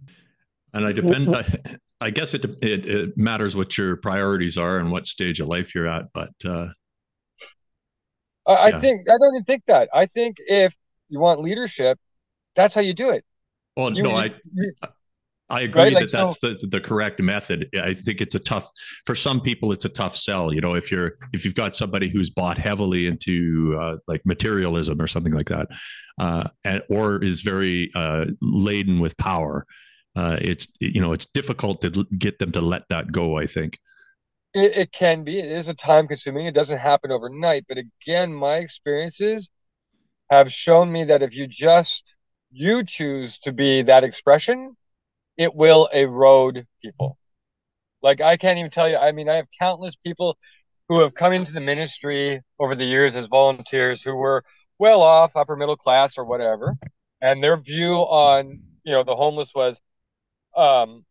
And 0.73 0.85
I 0.85 0.93
depend. 0.93 1.35
I, 1.35 1.77
I 1.99 2.09
guess 2.11 2.33
it, 2.33 2.45
it, 2.63 2.85
it 2.87 3.17
matters 3.17 3.55
what 3.55 3.77
your 3.77 3.97
priorities 3.97 4.57
are 4.57 4.77
and 4.77 4.91
what 4.91 5.05
stage 5.05 5.39
of 5.39 5.47
life 5.47 5.75
you're 5.75 5.87
at, 5.87 6.05
but 6.13 6.31
uh, 6.45 6.69
I, 8.47 8.53
I 8.53 8.79
think 8.79 9.07
I 9.09 9.17
don't 9.19 9.35
even 9.35 9.43
think 9.43 9.63
that. 9.67 9.89
I 9.93 10.05
think 10.05 10.37
if 10.39 10.73
you 11.09 11.19
want 11.19 11.41
leadership, 11.41 11.99
that's 12.55 12.73
how 12.73 12.81
you 12.81 12.93
do 12.93 13.09
it. 13.09 13.25
Well, 13.75 13.93
You- 13.93 14.03
no, 14.03 14.15
I 14.15 14.33
I 15.51 15.61
agree 15.61 15.83
Right, 15.83 15.93
like, 15.93 16.11
that 16.11 16.11
that's 16.11 16.39
the 16.39 16.67
the 16.71 16.79
correct 16.79 17.19
method. 17.19 17.67
I 17.77 17.93
think 17.93 18.21
it's 18.21 18.35
a 18.35 18.39
tough 18.39 18.71
for 19.05 19.15
some 19.15 19.41
people. 19.41 19.73
It's 19.73 19.83
a 19.83 19.89
tough 19.89 20.15
sell. 20.15 20.53
You 20.53 20.61
know, 20.61 20.75
if 20.75 20.89
you're 20.91 21.17
if 21.33 21.43
you've 21.43 21.55
got 21.55 21.75
somebody 21.75 22.09
who's 22.09 22.29
bought 22.29 22.57
heavily 22.57 23.05
into 23.05 23.77
uh, 23.79 23.97
like 24.07 24.21
materialism 24.25 25.01
or 25.01 25.07
something 25.07 25.33
like 25.33 25.49
that, 25.49 25.67
uh, 26.19 26.45
and 26.63 26.81
or 26.89 27.21
is 27.21 27.41
very 27.41 27.91
uh, 27.95 28.27
laden 28.41 28.99
with 28.99 29.17
power, 29.17 29.65
uh, 30.15 30.37
it's 30.39 30.71
you 30.79 31.01
know 31.01 31.11
it's 31.11 31.25
difficult 31.25 31.81
to 31.81 32.07
get 32.17 32.39
them 32.39 32.53
to 32.53 32.61
let 32.61 32.83
that 32.89 33.11
go. 33.11 33.37
I 33.37 33.45
think. 33.45 33.77
It, 34.53 34.77
it 34.77 34.91
can 34.93 35.23
be. 35.23 35.39
It 35.39 35.51
is 35.51 35.67
a 35.67 35.73
time 35.73 36.07
consuming. 36.07 36.45
It 36.45 36.55
doesn't 36.55 36.79
happen 36.79 37.11
overnight. 37.11 37.65
But 37.67 37.77
again, 37.77 38.33
my 38.33 38.55
experiences 38.57 39.49
have 40.29 40.51
shown 40.51 40.91
me 40.91 41.03
that 41.05 41.23
if 41.23 41.35
you 41.35 41.45
just 41.45 42.15
you 42.51 42.83
choose 42.83 43.39
to 43.39 43.51
be 43.51 43.83
that 43.83 44.03
expression, 44.03 44.75
it 45.37 45.55
will 45.55 45.87
erode 45.87 46.67
people. 46.81 47.17
Like 48.01 48.21
I 48.21 48.37
can't 48.37 48.59
even 48.59 48.71
tell 48.71 48.89
you. 48.89 48.97
I 48.97 49.11
mean, 49.11 49.29
I 49.29 49.35
have 49.35 49.47
countless 49.59 49.95
people 49.95 50.37
who 50.89 50.99
have 50.99 51.13
come 51.13 51.33
into 51.33 51.53
the 51.53 51.61
ministry 51.61 52.41
over 52.59 52.75
the 52.75 52.85
years 52.85 53.15
as 53.15 53.27
volunteers 53.27 54.03
who 54.03 54.15
were 54.15 54.43
well 54.79 55.01
off, 55.01 55.35
upper 55.35 55.55
middle 55.55 55.77
class 55.77 56.17
or 56.17 56.25
whatever, 56.25 56.75
and 57.21 57.43
their 57.43 57.57
view 57.57 57.93
on 57.93 58.59
you 58.83 58.91
know 58.91 59.03
the 59.03 59.15
homeless 59.15 59.53
was 59.53 59.79
um, 60.55 61.05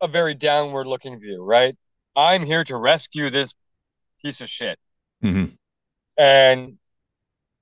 a 0.00 0.08
very 0.08 0.34
downward 0.34 0.86
looking 0.86 1.18
view, 1.18 1.42
right? 1.42 1.76
I'm 2.16 2.44
here 2.44 2.64
to 2.64 2.76
rescue 2.76 3.30
this 3.30 3.54
piece 4.22 4.40
of 4.40 4.48
shit. 4.48 4.78
Mhm. 5.22 5.56
And, 6.18 6.78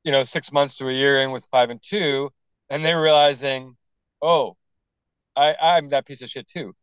you 0.03 0.13
know, 0.13 0.25
six 0.25 0.53
months 0.53 0.77
to 0.77 0.89
a 0.89 0.93
year 0.93 1.23
in 1.23 1.31
with 1.31 1.47
five 1.51 1.71
and 1.71 1.83
two, 1.83 2.33
and 2.71 2.85
they're 2.85 3.01
realizing, 3.01 3.77
oh, 4.23 4.57
I, 5.37 5.55
I'm 5.61 5.91
that 5.91 6.07
piece 6.07 6.23
of 6.23 6.29
shit 6.29 6.49
too. 6.49 6.75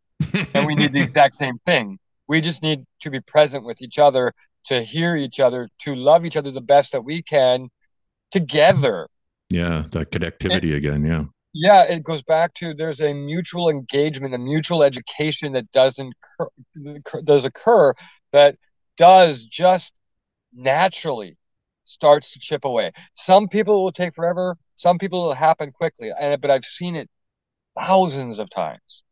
And 0.53 0.65
we 0.65 0.75
need 0.75 0.93
the 0.93 1.01
exact 1.07 1.35
same 1.35 1.57
thing. 1.65 1.99
We 2.27 2.41
just 2.41 2.63
need 2.63 2.85
to 3.01 3.09
be 3.09 3.19
present 3.21 3.65
with 3.65 3.81
each 3.81 3.99
other, 3.99 4.33
to 4.65 4.81
hear 4.81 5.15
each 5.15 5.39
other, 5.39 5.69
to 5.79 5.95
love 5.95 6.25
each 6.25 6.37
other 6.37 6.51
the 6.51 6.61
best 6.61 6.91
that 6.93 7.03
we 7.03 7.21
can 7.21 7.69
together. 8.31 9.07
yeah, 9.49 9.83
that 9.91 10.11
connectivity 10.11 10.75
again. 10.75 11.05
Yeah. 11.05 11.25
Yeah, 11.57 11.83
it 11.83 12.03
goes 12.03 12.21
back 12.21 12.53
to 12.55 12.73
there's 12.73 12.99
a 12.99 13.13
mutual 13.13 13.69
engagement, 13.69 14.33
a 14.33 14.37
mutual 14.37 14.83
education 14.83 15.53
that 15.53 15.71
doesn't 15.71 16.13
does 17.23 17.45
occur 17.45 17.93
that 18.33 18.57
does 18.97 19.45
just 19.45 19.93
naturally 20.53 21.37
starts 21.85 22.31
to 22.33 22.39
chip 22.39 22.65
away. 22.65 22.91
Some 23.13 23.47
people 23.47 23.83
will 23.83 23.93
take 23.93 24.13
forever. 24.15 24.57
Some 24.75 24.97
people 24.97 25.19
it'll 25.21 25.33
happen 25.33 25.71
quickly, 25.71 26.11
and 26.17 26.39
but 26.41 26.51
I've 26.51 26.65
seen 26.65 26.95
it 26.95 27.09
thousands 27.77 28.39
of 28.39 28.49
times, 28.49 29.03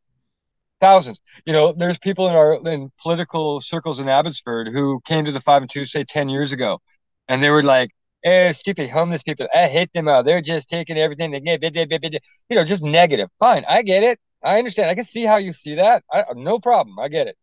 thousands. 0.82 1.20
You 1.46 1.54
know, 1.54 1.74
there's 1.74 1.98
people 2.00 2.28
in 2.28 2.36
our 2.36 2.56
in 2.68 2.92
political 3.02 3.62
circles 3.62 4.00
in 4.00 4.10
Abbotsford 4.10 4.70
who 4.70 5.02
came 5.06 5.26
to 5.26 5.32
the 5.32 5.42
five 5.42 5.62
and 5.62 5.72
two 5.72 5.86
say 5.86 6.04
ten 6.04 6.30
years 6.30 6.52
ago, 6.54 6.82
and 7.28 7.44
they 7.44 7.50
were 7.50 7.64
like, 7.64 7.92
"Eh, 8.24 8.52
stupid 8.52 8.90
homeless 8.90 9.24
people. 9.24 9.48
I 9.54 9.68
hate 9.68 9.92
them 9.94 10.08
all. 10.08 10.24
They're 10.24 10.42
just 10.42 10.70
taking 10.70 10.98
everything 10.98 11.32
they 11.32 11.40
get. 11.40 11.62
blah, 11.62 11.70
blah, 11.72 11.86
blah, 11.86 12.00
blah." 12.00 12.20
You 12.50 12.58
know, 12.58 12.64
just 12.66 12.84
negative. 12.84 13.30
Fine, 13.40 13.66
I 13.68 13.82
get 13.84 14.04
it. 14.04 14.20
I 14.44 14.58
understand. 14.58 14.90
I 14.90 14.96
can 14.96 15.06
see 15.06 15.24
how 15.26 15.38
you 15.38 15.54
see 15.54 15.76
that. 15.76 16.04
I, 16.12 16.26
no 16.36 16.60
problem. 16.60 17.00
I 17.00 17.08
get 17.08 17.28
it. 17.28 17.38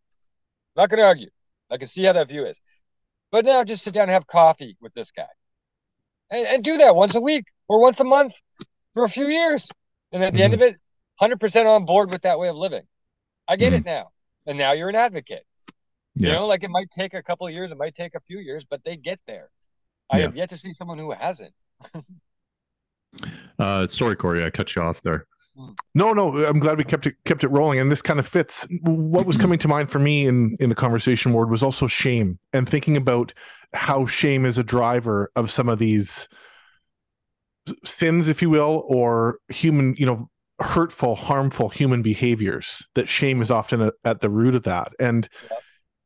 Not 0.76 0.90
going 0.90 0.98
to 0.98 1.06
argue. 1.06 1.30
I 1.70 1.78
can 1.78 1.88
see 1.88 2.04
how 2.04 2.12
that 2.12 2.28
view 2.28 2.46
is. 2.46 2.60
But 3.30 3.44
now 3.44 3.64
just 3.64 3.84
sit 3.84 3.94
down 3.94 4.04
and 4.04 4.12
have 4.12 4.26
coffee 4.26 4.76
with 4.80 4.92
this 4.94 5.10
guy. 5.10 5.26
And, 6.30 6.46
and 6.46 6.64
do 6.64 6.78
that 6.78 6.94
once 6.94 7.14
a 7.14 7.20
week 7.20 7.44
or 7.70 7.80
once 7.80 8.00
a 8.00 8.04
month 8.04 8.34
for 8.94 9.04
a 9.04 9.08
few 9.08 9.28
years. 9.28 9.70
And 10.10 10.24
at 10.24 10.34
the 10.34 10.42
end 10.42 10.54
mm-hmm. 10.54 10.62
of 10.62 10.74
it, 11.30 11.38
100% 11.38 11.66
on 11.66 11.84
board 11.84 12.10
with 12.10 12.22
that 12.22 12.36
way 12.36 12.48
of 12.48 12.56
living. 12.56 12.82
I 13.46 13.54
get 13.54 13.72
it 13.72 13.84
mm-hmm. 13.84 13.90
now. 13.90 14.08
And 14.44 14.58
now 14.58 14.72
you're 14.72 14.88
an 14.88 14.96
advocate. 14.96 15.46
Yeah. 16.16 16.26
You 16.26 16.32
know, 16.34 16.46
like 16.46 16.64
it 16.64 16.70
might 16.70 16.90
take 16.90 17.14
a 17.14 17.22
couple 17.22 17.46
of 17.46 17.52
years, 17.52 17.70
it 17.70 17.78
might 17.78 17.94
take 17.94 18.16
a 18.16 18.20
few 18.26 18.40
years, 18.40 18.64
but 18.68 18.80
they 18.84 18.96
get 18.96 19.20
there. 19.28 19.50
I 20.10 20.18
Yeah. 20.18 20.22
have 20.24 20.36
yet 20.36 20.50
to 20.50 20.56
see 20.56 20.72
someone 20.72 20.98
who 20.98 21.12
hasn't. 21.12 21.54
Uh, 23.58 23.88
sorry, 23.88 24.14
Corey, 24.14 24.44
I 24.44 24.50
cut 24.50 24.76
you 24.76 24.82
off 24.82 25.02
there. 25.02 25.26
Mm. 25.58 25.76
No, 25.96 26.12
no, 26.12 26.46
I'm 26.46 26.60
glad 26.60 26.78
we 26.78 26.84
kept 26.84 27.08
it 27.08 27.16
kept 27.24 27.42
it 27.42 27.48
rolling, 27.48 27.80
and 27.80 27.90
this 27.90 28.00
kind 28.00 28.20
of 28.20 28.26
fits. 28.26 28.68
What 28.82 29.26
was 29.26 29.34
mm-hmm. 29.34 29.42
coming 29.42 29.58
to 29.58 29.68
mind 29.68 29.90
for 29.90 29.98
me 29.98 30.28
in 30.28 30.56
in 30.60 30.68
the 30.68 30.76
conversation 30.76 31.32
ward 31.32 31.50
was 31.50 31.64
also 31.64 31.88
shame, 31.88 32.38
and 32.52 32.68
thinking 32.68 32.96
about 32.96 33.34
how 33.74 34.06
shame 34.06 34.46
is 34.46 34.58
a 34.58 34.62
driver 34.62 35.32
of 35.34 35.50
some 35.50 35.68
of 35.68 35.80
these 35.80 36.28
sins, 37.84 38.28
if 38.28 38.40
you 38.42 38.50
will, 38.50 38.84
or 38.88 39.38
human, 39.48 39.94
you 39.96 40.06
know, 40.06 40.28
hurtful, 40.60 41.14
harmful 41.14 41.68
human 41.68 42.02
behaviors. 42.02 42.86
That 42.94 43.08
shame 43.08 43.40
is 43.42 43.50
often 43.50 43.80
a, 43.80 43.92
at 44.04 44.20
the 44.20 44.28
root 44.30 44.54
of 44.54 44.62
that, 44.64 44.92
and 45.00 45.28
Yeah. 45.50 45.56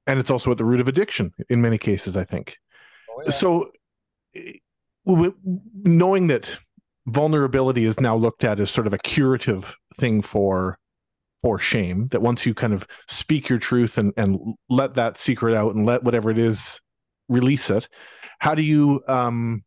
and 0.07 0.19
it's 0.21 0.31
also 0.31 0.51
at 0.51 0.59
the 0.59 0.65
root 0.65 0.81
of 0.81 0.89
addiction 0.89 1.33
in 1.49 1.61
many 1.63 1.79
cases. 1.79 2.17
I 2.17 2.25
think 2.25 2.57
Oh, 3.11 3.23
yeah. 3.25 3.31
so. 3.33 3.71
eh, 4.35 4.53
w- 5.07 5.35
knowing 5.85 6.29
that 6.29 6.57
vulnerability 7.07 7.85
is 7.85 8.01
now 8.01 8.17
looked 8.17 8.45
at 8.45 8.59
as 8.61 8.71
sort 8.71 8.87
of 8.87 8.93
a 8.95 8.99
curative 8.99 9.77
thing 9.97 10.23
for 10.23 10.79
for 11.43 11.59
shame 11.59 12.07
that 12.07 12.23
once 12.23 12.47
you 12.47 12.55
kind 12.55 12.73
of 12.73 12.87
speak 13.07 13.49
your 13.51 13.59
truth 13.59 13.99
and 13.99 14.13
and 14.17 14.39
let 14.71 14.95
that 14.95 15.19
secret 15.19 15.55
out 15.55 15.75
and 15.75 15.85
let 15.85 16.03
whatever 16.03 16.31
it 16.31 16.39
is 16.39 16.81
release 17.29 17.69
it 17.69 17.87
how 18.39 18.55
do 18.55 18.63
you 18.63 19.03
um 19.09 19.63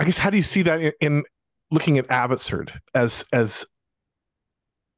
i 0.00 0.04
guess 0.04 0.18
how 0.18 0.30
do 0.30 0.36
you 0.36 0.42
see 0.42 0.62
that 0.62 0.80
in, 0.80 0.92
in 1.00 1.24
looking 1.70 1.98
at 1.98 2.10
abbotsford 2.10 2.80
as 2.94 3.24
as 3.32 3.64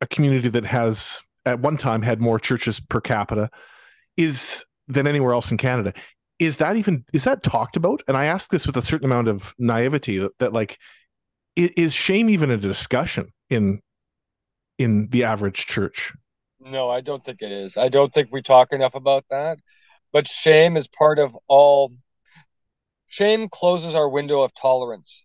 a 0.00 0.06
community 0.06 0.48
that 0.48 0.64
has 0.64 1.20
at 1.44 1.60
one 1.60 1.76
time 1.76 2.02
had 2.02 2.20
more 2.20 2.38
churches 2.38 2.80
per 2.80 3.00
capita 3.00 3.50
is 4.16 4.64
than 4.88 5.06
anywhere 5.06 5.32
else 5.32 5.50
in 5.50 5.58
canada 5.58 5.92
is 6.38 6.56
that 6.56 6.76
even 6.76 7.04
is 7.12 7.24
that 7.24 7.42
talked 7.42 7.76
about 7.76 8.02
and 8.08 8.16
i 8.16 8.24
ask 8.24 8.50
this 8.50 8.66
with 8.66 8.76
a 8.76 8.82
certain 8.82 9.04
amount 9.04 9.28
of 9.28 9.54
naivety 9.58 10.18
that, 10.18 10.32
that 10.38 10.52
like 10.52 10.78
is 11.54 11.92
shame 11.92 12.30
even 12.30 12.50
a 12.50 12.56
discussion 12.56 13.30
in 13.50 13.80
in 14.78 15.08
the 15.08 15.24
average 15.24 15.66
church 15.66 16.14
No, 16.64 16.88
I 16.88 17.00
don't 17.00 17.24
think 17.24 17.42
it 17.42 17.50
is. 17.50 17.76
I 17.76 17.88
don't 17.88 18.12
think 18.14 18.28
we 18.30 18.40
talk 18.40 18.72
enough 18.72 18.94
about 18.94 19.24
that. 19.30 19.58
But 20.12 20.28
shame 20.28 20.76
is 20.76 20.86
part 20.86 21.18
of 21.18 21.36
all. 21.48 21.92
Shame 23.12 23.48
closes 23.50 23.94
our 23.94 24.08
window 24.08 24.40
of 24.42 24.52
tolerance, 24.54 25.22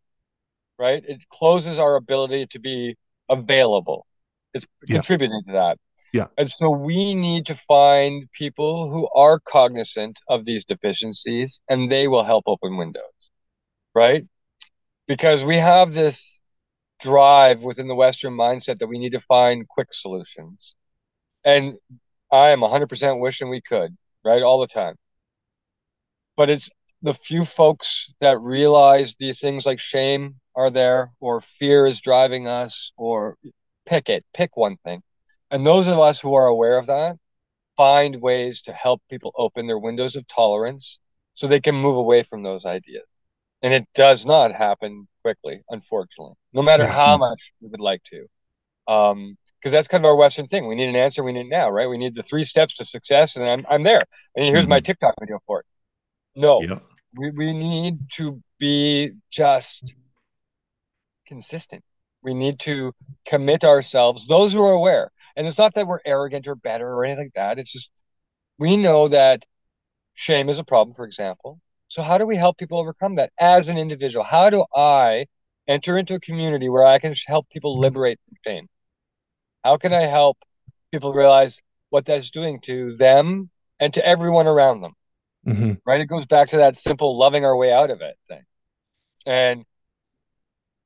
right? 0.78 1.02
It 1.08 1.28
closes 1.30 1.80
our 1.80 1.96
ability 1.96 2.48
to 2.48 2.60
be 2.60 2.98
available. 3.30 4.06
It's 4.54 4.68
Yeah. 4.88 4.98
contributing 4.98 5.42
to 5.48 5.54
that. 5.54 5.80
Yeah. 6.12 6.28
And 6.38 6.52
so 6.52 6.70
we 6.70 7.16
need 7.16 7.46
to 7.46 7.56
find 7.56 8.30
people 8.34 8.92
who 8.92 9.10
are 9.16 9.40
cognizant 9.40 10.20
of 10.28 10.44
these 10.46 10.66
deficiencies 10.66 11.62
and 11.70 11.90
they 11.90 12.10
will 12.10 12.26
help 12.26 12.44
open 12.46 12.76
windows, 12.76 13.04
right? 13.96 14.26
Because 15.08 15.46
we 15.46 15.56
have 15.56 15.94
this 15.94 16.42
drive 17.00 17.62
within 17.62 17.88
the 17.88 17.96
Western 17.96 18.34
mindset 18.34 18.80
that 18.80 18.88
we 18.88 19.00
need 19.00 19.14
to 19.14 19.22
find 19.22 19.66
quick 19.68 19.94
solutions. 19.94 20.76
And 21.46 21.78
I 22.34 22.50
am 22.50 22.62
100% 22.62 23.22
wishing 23.22 23.50
we 23.50 23.62
could, 23.62 23.96
right? 24.26 24.44
All 24.44 24.60
the 24.60 24.68
time. 24.68 24.96
But 26.36 26.50
it's 26.50 26.70
the 27.02 27.14
few 27.14 27.46
folks 27.46 28.12
that 28.20 28.40
realize 28.40 29.16
these 29.20 29.40
things 29.40 29.66
like 29.66 29.80
shame 29.80 30.36
are 30.56 30.70
there, 30.70 31.12
or 31.20 31.42
fear 31.60 31.86
is 31.86 32.02
driving 32.02 32.48
us, 32.48 32.92
or 32.98 33.38
pick 33.86 34.10
it, 34.10 34.26
pick 34.34 34.58
one 34.58 34.78
thing. 34.84 35.02
And 35.52 35.66
those 35.66 35.88
of 35.88 36.00
us 36.00 36.20
who 36.20 36.34
are 36.36 36.48
aware 36.48 36.78
of 36.78 36.88
that 36.88 37.18
find 37.78 38.22
ways 38.22 38.62
to 38.64 38.74
help 38.74 39.02
people 39.10 39.32
open 39.38 39.68
their 39.68 39.78
windows 39.78 40.16
of 40.16 40.28
tolerance 40.28 41.00
so 41.34 41.48
they 41.48 41.60
can 41.60 41.76
move 41.76 41.96
away 41.96 42.24
from 42.24 42.42
those 42.44 42.66
ideas. 42.66 43.06
And 43.62 43.74
it 43.74 43.88
does 43.94 44.26
not 44.26 44.52
happen 44.52 45.08
quickly, 45.22 45.62
unfortunately, 45.70 46.34
no 46.54 46.62
matter 46.64 46.84
Yeah. 46.84 46.92
how 46.94 47.18
much 47.18 47.52
we 47.62 47.70
would 47.70 47.80
like 47.80 48.02
to. 48.06 48.28
Um, 48.92 49.38
because 49.60 49.72
that's 49.72 49.88
kind 49.88 50.04
of 50.04 50.10
our 50.10 50.16
Western 50.16 50.48
thing. 50.48 50.68
We 50.68 50.76
need 50.76 50.90
an 50.90 50.96
answer. 50.96 51.24
We 51.24 51.34
need 51.34 51.48
it 51.48 51.50
now, 51.50 51.70
right? 51.70 51.90
We 51.90 51.98
need 51.98 52.14
the 52.16 52.24
three 52.24 52.44
steps 52.44 52.76
to 52.76 52.86
success, 52.86 53.36
and 53.36 53.46
I'm 53.46 53.66
I'm 53.68 53.84
there. 53.84 54.02
And 54.36 54.46
here's 54.46 54.66
mm-hmm. 54.66 54.70
my 54.70 54.80
TikTok 54.80 55.16
video 55.20 55.40
for 55.48 55.62
it. 55.62 55.66
No, 56.38 56.62
yeah. 56.62 56.80
we 57.16 57.32
we 57.32 57.52
need 57.52 58.12
to 58.12 58.42
be 58.60 59.14
just 59.32 59.94
consistent. 61.28 61.84
We 62.22 62.36
need 62.36 62.60
to 62.62 62.94
commit 63.26 63.64
ourselves. 63.64 64.28
Those 64.28 64.54
who 64.54 64.64
are 64.64 64.72
aware, 64.72 65.12
and 65.36 65.48
it's 65.48 65.58
not 65.58 65.74
that 65.74 65.88
we're 65.88 66.00
arrogant 66.06 66.48
or 66.48 66.56
better 66.56 66.88
or 66.88 67.06
anything 67.06 67.26
like 67.26 67.34
that. 67.34 67.58
It's 67.58 67.72
just 67.72 67.92
we 68.60 68.78
know 68.78 69.08
that 69.08 69.46
shame 70.14 70.50
is 70.50 70.60
a 70.60 70.64
problem, 70.64 70.96
for 70.96 71.06
example. 71.06 71.60
So 71.90 72.04
how 72.04 72.20
do 72.20 72.28
we 72.28 72.36
help 72.36 72.60
people 72.60 72.80
overcome 72.80 73.16
that 73.16 73.32
as 73.40 73.70
an 73.70 73.80
individual? 73.80 74.24
How 74.24 74.52
do 74.52 74.64
I 74.76 75.26
enter 75.68 75.98
into 75.98 76.14
a 76.14 76.20
community 76.20 76.70
where 76.70 76.86
I 76.86 77.00
can 77.00 77.16
help 77.26 77.50
people 77.50 77.74
mm-hmm. 77.74 77.82
liberate 77.82 78.20
from 78.26 78.38
shame? 78.46 78.68
How 79.64 79.78
can 79.78 79.92
I 79.92 80.06
help 80.06 80.38
people 80.92 81.14
realize 81.14 81.60
what 81.90 82.06
that's 82.06 82.30
doing 82.30 82.60
to 82.62 82.96
them 82.96 83.50
and 83.80 83.92
to 83.96 84.06
everyone 84.06 84.46
around 84.46 84.82
them? 84.82 84.94
Mm-hmm. 85.48 85.74
Right? 85.86 86.02
It 86.02 86.08
goes 86.08 86.26
back 86.26 86.50
to 86.50 86.58
that 86.58 86.78
simple 86.78 87.18
loving 87.18 87.46
our 87.46 87.56
way 87.56 87.72
out 87.72 87.90
of 87.90 88.02
it 88.02 88.18
thing. 88.28 88.44
And 89.26 89.66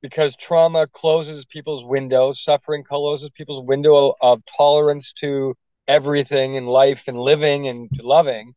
because 0.02 0.36
trauma 0.36 0.86
closes 0.88 1.44
people's 1.44 1.84
windows, 1.84 2.42
suffering 2.42 2.84
closes 2.84 3.30
people's 3.30 3.66
window 3.66 4.14
of 4.20 4.42
tolerance 4.56 5.12
to 5.20 5.54
everything 5.88 6.54
in 6.54 6.66
life 6.66 7.04
and 7.06 7.18
living 7.18 7.68
and 7.68 7.88
loving. 8.00 8.54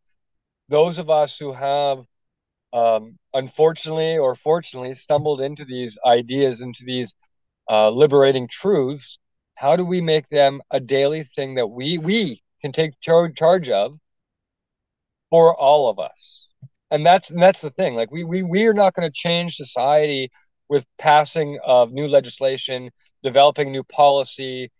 Those 0.69 0.97
of 0.97 1.09
us 1.09 1.37
who 1.37 1.53
have 1.53 1.99
um, 2.73 3.17
unfortunately 3.33 4.17
or 4.17 4.35
fortunately 4.35 4.93
stumbled 4.95 5.39
into 5.41 5.65
these 5.65 5.97
ideas, 6.05 6.61
into 6.61 6.83
these 6.83 7.15
uh, 7.69 7.89
liberating 7.89 8.47
truths, 8.47 9.17
how 9.55 9.75
do 9.75 9.85
we 9.85 10.01
make 10.01 10.27
them 10.29 10.61
a 10.71 10.79
daily 10.79 11.23
thing 11.23 11.55
that 11.55 11.67
we 11.67 11.97
we 11.97 12.43
can 12.61 12.71
take 12.71 12.99
char- 12.99 13.29
charge 13.29 13.69
of 13.69 13.97
for 15.29 15.55
all 15.55 15.89
of 15.89 15.99
us? 15.99 16.49
And 16.91 17.05
that's 17.05 17.29
and 17.29 17.41
that's 17.41 17.61
the 17.61 17.71
thing. 17.71 17.95
Like 17.95 18.11
we 18.11 18.23
we 18.23 18.43
we 18.43 18.67
are 18.67 18.73
not 18.73 18.93
going 18.93 19.09
to 19.09 19.13
change 19.13 19.55
society 19.55 20.31
with 20.69 20.85
passing 20.97 21.59
of 21.65 21.91
new 21.91 22.07
legislation, 22.07 22.89
developing 23.23 23.71
new 23.71 23.83
policy. 23.83 24.71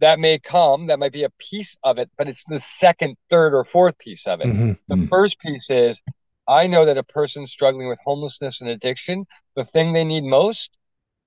That 0.00 0.18
may 0.18 0.38
come, 0.38 0.88
that 0.88 0.98
might 0.98 1.12
be 1.12 1.22
a 1.22 1.30
piece 1.38 1.76
of 1.82 1.98
it, 1.98 2.10
but 2.18 2.28
it's 2.28 2.44
the 2.44 2.60
second, 2.60 3.16
third, 3.30 3.54
or 3.54 3.64
fourth 3.64 3.96
piece 3.98 4.26
of 4.26 4.40
it. 4.40 4.48
Mm-hmm. 4.48 4.72
The 4.88 4.94
mm-hmm. 4.94 5.06
first 5.06 5.38
piece 5.38 5.70
is 5.70 6.00
I 6.48 6.66
know 6.66 6.84
that 6.84 6.98
a 6.98 7.04
person 7.04 7.46
struggling 7.46 7.88
with 7.88 7.98
homelessness 8.04 8.60
and 8.60 8.70
addiction, 8.70 9.26
the 9.56 9.64
thing 9.64 9.92
they 9.92 10.04
need 10.04 10.24
most 10.24 10.76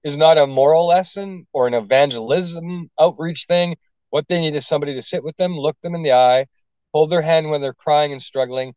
is 0.04 0.16
not 0.16 0.38
a 0.38 0.46
moral 0.46 0.88
lesson 0.88 1.48
or 1.54 1.68
an 1.68 1.74
evangelism 1.74 2.90
outreach 3.00 3.46
thing. 3.48 3.76
What 4.10 4.28
they 4.28 4.40
need 4.40 4.56
is 4.56 4.68
somebody 4.68 4.94
to 4.94 5.02
sit 5.02 5.24
with 5.24 5.36
them, 5.38 5.58
look 5.58 5.78
them 5.82 5.96
in 5.96 6.04
the 6.04 6.14
eye, 6.14 6.46
hold 6.98 7.12
their 7.12 7.22
hand 7.22 7.50
when 7.50 7.62
they're 7.62 7.74
crying 7.74 8.12
and 8.12 8.22
struggling, 8.22 8.74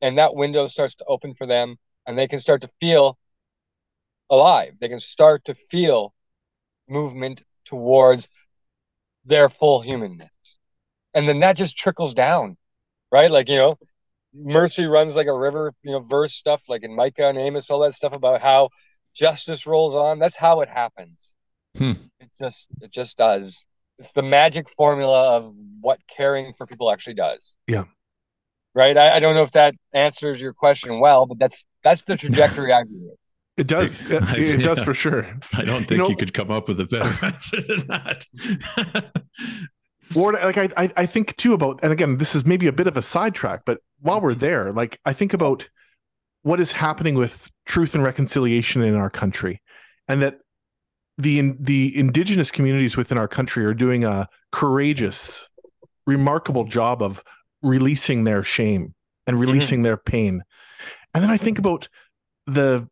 and 0.00 0.18
that 0.18 0.36
window 0.36 0.68
starts 0.68 0.94
to 0.94 1.04
open 1.06 1.34
for 1.34 1.46
them, 1.48 1.76
and 2.06 2.16
they 2.16 2.28
can 2.28 2.38
start 2.38 2.62
to 2.62 2.70
feel 2.78 3.18
alive. 4.30 4.74
They 4.80 4.88
can 4.88 5.00
start 5.00 5.44
to 5.46 5.56
feel 5.56 6.14
movement 6.88 7.42
towards 7.64 8.28
their 9.24 9.48
full 9.48 9.80
humanness. 9.80 10.30
And 11.12 11.28
then 11.28 11.40
that 11.40 11.56
just 11.56 11.76
trickles 11.76 12.14
down, 12.14 12.56
right? 13.10 13.30
Like, 13.30 13.48
you 13.48 13.56
know, 13.56 13.78
mercy 14.32 14.86
runs 14.86 15.16
like 15.16 15.26
a 15.26 15.36
river, 15.36 15.74
you 15.82 15.90
know, 15.90 15.98
verse 15.98 16.32
stuff 16.32 16.62
like 16.68 16.84
in 16.84 16.94
Micah 16.94 17.28
and 17.28 17.36
Amos, 17.36 17.68
all 17.68 17.80
that 17.80 17.94
stuff 17.94 18.12
about 18.12 18.40
how 18.40 18.68
justice 19.12 19.66
rolls 19.66 19.96
on. 19.96 20.20
That's 20.20 20.36
how 20.36 20.60
it 20.60 20.68
happens. 20.68 21.34
Hmm. 21.76 21.94
It 22.20 22.30
just 22.38 22.68
it 22.80 22.92
just 22.92 23.16
does. 23.16 23.66
It's 24.00 24.12
the 24.12 24.22
magic 24.22 24.68
formula 24.76 25.36
of 25.36 25.54
what 25.80 26.00
caring 26.08 26.54
for 26.56 26.66
people 26.66 26.90
actually 26.90 27.14
does. 27.14 27.56
Yeah. 27.66 27.84
Right. 28.74 28.96
I, 28.96 29.16
I 29.16 29.20
don't 29.20 29.34
know 29.34 29.42
if 29.42 29.52
that 29.52 29.74
answers 29.92 30.40
your 30.40 30.54
question 30.54 31.00
well, 31.00 31.26
but 31.26 31.38
that's 31.38 31.64
that's 31.84 32.02
the 32.02 32.16
trajectory 32.16 32.72
I 32.72 32.84
view 32.84 33.10
it. 33.12 33.18
It 33.60 33.66
does. 33.66 34.00
It, 34.10 34.38
it 34.38 34.62
does 34.62 34.82
for 34.82 34.94
sure. 34.94 35.26
I 35.52 35.62
don't 35.62 35.80
think 35.80 35.90
you, 35.90 35.96
know, 35.98 36.08
you 36.08 36.16
could 36.16 36.32
come 36.32 36.50
up 36.50 36.66
with 36.66 36.80
a 36.80 36.86
better 36.86 37.14
answer 37.26 37.60
than 37.60 37.86
that. 37.88 38.26
or 40.14 40.32
like 40.32 40.56
I, 40.56 40.68
I, 40.76 40.92
I 40.96 41.06
think 41.06 41.36
too 41.36 41.52
about, 41.52 41.80
and 41.82 41.92
again, 41.92 42.16
this 42.16 42.34
is 42.34 42.46
maybe 42.46 42.68
a 42.68 42.72
bit 42.72 42.86
of 42.86 42.96
a 42.96 43.02
sidetrack, 43.02 43.62
but 43.66 43.80
while 44.00 44.20
we're 44.20 44.30
mm-hmm. 44.30 44.40
there, 44.40 44.72
like 44.72 44.98
I 45.04 45.12
think 45.12 45.34
about 45.34 45.68
what 46.42 46.58
is 46.58 46.72
happening 46.72 47.16
with 47.16 47.50
truth 47.66 47.94
and 47.94 48.02
reconciliation 48.02 48.82
in 48.82 48.94
our 48.94 49.10
country, 49.10 49.60
and 50.08 50.22
that 50.22 50.38
the 51.18 51.54
the 51.58 51.96
indigenous 51.96 52.50
communities 52.50 52.96
within 52.96 53.18
our 53.18 53.28
country 53.28 53.64
are 53.64 53.74
doing 53.74 54.04
a 54.04 54.28
courageous, 54.52 55.46
remarkable 56.06 56.64
job 56.64 57.02
of 57.02 57.22
releasing 57.62 58.24
their 58.24 58.42
shame 58.42 58.94
and 59.26 59.36
mm-hmm. 59.36 59.46
releasing 59.46 59.78
mm-hmm. 59.78 59.84
their 59.84 59.96
pain. 59.96 60.42
And 61.14 61.22
then 61.22 61.30
I 61.30 61.36
think 61.36 61.58
about 61.58 61.88
the 62.46 62.88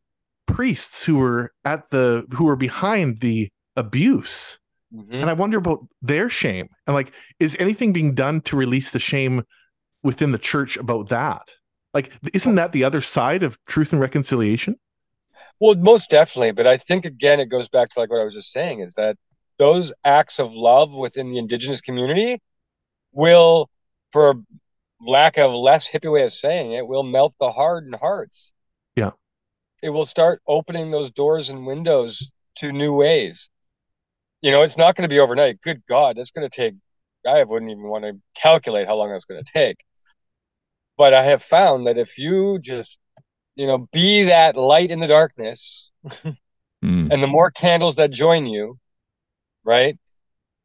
priests 0.47 1.05
who 1.05 1.17
were 1.17 1.53
at 1.65 1.91
the 1.91 2.27
who 2.33 2.45
were 2.45 2.57
behind 2.57 3.21
the 3.21 3.51
abuse. 3.77 4.59
Mm-hmm. 4.95 5.15
And 5.15 5.31
I 5.31 5.35
wonder 5.35 5.59
about 5.59 5.87
their 6.01 6.31
shame. 6.31 6.69
And 6.87 6.95
like, 6.95 7.13
is 7.39 7.57
anything 7.59 7.93
being 7.93 8.15
done 8.15 8.41
to 8.43 8.57
release 8.57 8.91
the 8.91 8.99
shame 8.99 9.45
within 10.03 10.33
the 10.33 10.39
church 10.39 10.77
about 10.77 11.11
that? 11.11 11.43
Like, 11.93 12.11
isn't 12.33 12.55
that 12.55 12.73
the 12.73 12.85
other 12.85 13.01
side 13.01 13.43
of 13.43 13.59
truth 13.69 13.93
and 13.93 14.01
reconciliation? 14.01 14.77
Well, 15.61 15.75
most 15.75 16.11
definitely. 16.11 16.53
But 16.53 16.67
I 16.67 16.79
think 16.79 17.05
again, 17.05 17.41
it 17.41 17.47
goes 17.47 17.69
back 17.69 17.91
to 17.91 18.01
like 18.01 18.11
what 18.11 18.21
I 18.21 18.25
was 18.25 18.35
just 18.35 18.53
saying 18.53 18.81
is 18.81 18.95
that 18.95 19.17
those 19.59 19.93
acts 20.05 20.39
of 20.39 20.53
love 20.53 20.93
within 20.93 21.31
the 21.31 21.39
indigenous 21.39 21.81
community 21.81 22.41
will, 23.13 23.69
for 24.13 24.35
lack 25.01 25.37
of 25.37 25.53
less 25.53 25.91
hippie 25.91 26.13
way 26.13 26.25
of 26.25 26.33
saying 26.33 26.73
it, 26.73 26.87
will 26.87 27.03
melt 27.03 27.35
the 27.41 27.51
hardened 27.51 27.97
hearts. 27.97 28.53
Yeah. 28.97 29.13
It 29.83 29.91
will 29.91 30.07
start 30.07 30.43
opening 30.47 30.91
those 30.91 31.11
doors 31.11 31.49
and 31.49 31.67
windows 31.67 32.31
to 32.57 32.73
new 32.73 32.93
ways. 32.93 33.51
You 34.41 34.53
know, 34.53 34.63
it's 34.63 34.77
not 34.77 34.95
going 34.95 35.03
to 35.03 35.13
be 35.13 35.19
overnight. 35.19 35.61
Good 35.61 35.83
God, 35.89 36.17
that's 36.17 36.31
going 36.31 36.49
to 36.49 36.57
take 36.57 36.75
I 37.27 37.45
wouldn't 37.45 37.71
even 37.71 37.85
want 37.85 38.05
to 38.05 38.21
calculate 38.35 38.87
how 38.87 38.97
long 38.97 39.11
that's 39.11 39.25
going 39.25 39.45
to 39.45 39.53
take. 39.53 39.79
But 40.97 41.15
I 41.15 41.25
have 41.25 41.43
found 41.43 41.87
that 41.87 41.99
if 41.99 42.19
you 42.19 42.59
just, 42.59 42.99
you 43.59 43.67
know, 43.67 43.89
be 43.93 44.23
that 44.25 44.57
light 44.57 44.93
in 44.93 45.01
the 45.01 45.09
darkness, 45.09 45.91
mm. 46.25 46.33
and 46.83 47.23
the 47.23 47.27
more 47.27 47.51
candles 47.51 47.97
that 47.97 48.13
join 48.13 48.47
you, 48.47 48.79
right, 49.65 49.99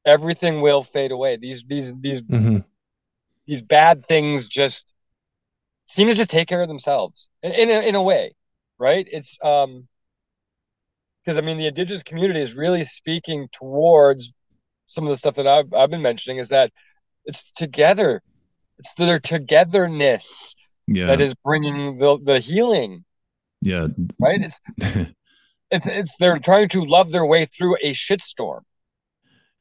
everything 0.06 0.62
will 0.62 0.84
fade 0.84 1.12
away. 1.12 1.38
These 1.38 1.64
these 1.68 1.92
these 2.00 2.22
mm-hmm. 2.22 2.60
these 3.48 3.64
bad 3.64 4.06
things 4.06 4.48
just 4.48 4.94
seem 5.96 6.08
to 6.08 6.14
just 6.14 6.30
take 6.30 6.48
care 6.48 6.62
of 6.62 6.68
themselves 6.68 7.30
in, 7.42 7.52
in 7.52 7.70
a, 7.72 7.80
in 7.82 7.96
a 7.96 8.02
way, 8.02 8.36
right? 8.78 9.08
It's 9.12 9.40
um 9.44 9.88
because 11.26 11.40
I 11.40 11.42
mean 11.42 11.58
the 11.58 11.68
indigenous 11.68 12.04
community 12.04 12.42
is 12.42 12.54
really 12.56 12.84
speaking 12.84 13.50
towards 13.52 14.32
some 14.86 15.06
of 15.06 15.10
the 15.10 15.18
stuff 15.18 15.36
that 15.36 15.48
I've, 15.48 15.74
I've 15.74 15.90
been 15.90 16.04
mentioning 16.04 16.38
is 16.38 16.50
that 16.50 16.72
it's 17.26 17.52
together 17.52 18.22
it's 18.78 18.94
their 18.94 19.20
togetherness 19.20 20.56
yeah. 20.88 21.08
that 21.08 21.22
is 21.22 21.34
bringing 21.44 21.98
the, 21.98 22.18
the 22.24 22.40
healing 22.40 23.04
yeah 23.62 23.88
right 24.20 24.42
it's 24.42 24.60
it's 25.72 25.86
it's 25.86 26.16
they're 26.18 26.40
trying 26.40 26.70
to 26.70 26.84
love 26.86 27.12
their 27.12 27.26
way 27.26 27.46
through 27.46 27.76
a 27.82 27.94
shitstorm 27.94 28.62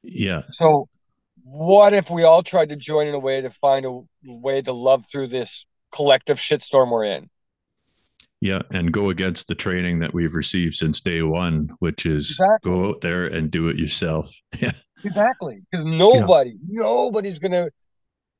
yeah 0.03 0.43
so 0.51 0.89
what 1.45 1.93
if 1.93 2.11
we 2.11 2.23
all 2.23 2.43
tried 2.43 2.69
to 2.69 2.77
join 2.77 3.07
in 3.07 3.15
a 3.15 3.19
way 3.19 3.41
to 3.41 3.51
find 3.51 3.85
a 3.87 4.01
way 4.25 4.63
to 4.63 4.73
love 4.73 5.05
through 5.11 5.29
this 5.29 5.67
collective 5.93 6.39
shitstorm 6.39 6.91
we're 6.91 7.05
in 7.05 7.29
yeah, 8.43 8.63
and 8.73 8.93
go 8.93 9.09
against 9.09 9.47
the 9.47 9.55
training 9.55 10.01
that 10.01 10.13
we've 10.13 10.35
received 10.35 10.75
since 10.75 11.01
day 11.01 11.23
one, 11.23 11.77
which 11.79 12.05
is 12.05 12.31
exactly. 12.31 12.73
go 12.73 12.89
out 12.89 13.01
there 13.01 13.25
and 13.25 13.53
do 13.53 13.69
it 13.69 13.79
yourself. 13.79 14.35
Yeah. 14.61 14.73
Exactly. 15.05 15.61
Because 15.71 15.85
nobody, 15.85 16.51
yeah. 16.51 16.83
nobody's 16.83 17.41
gonna 17.41 17.71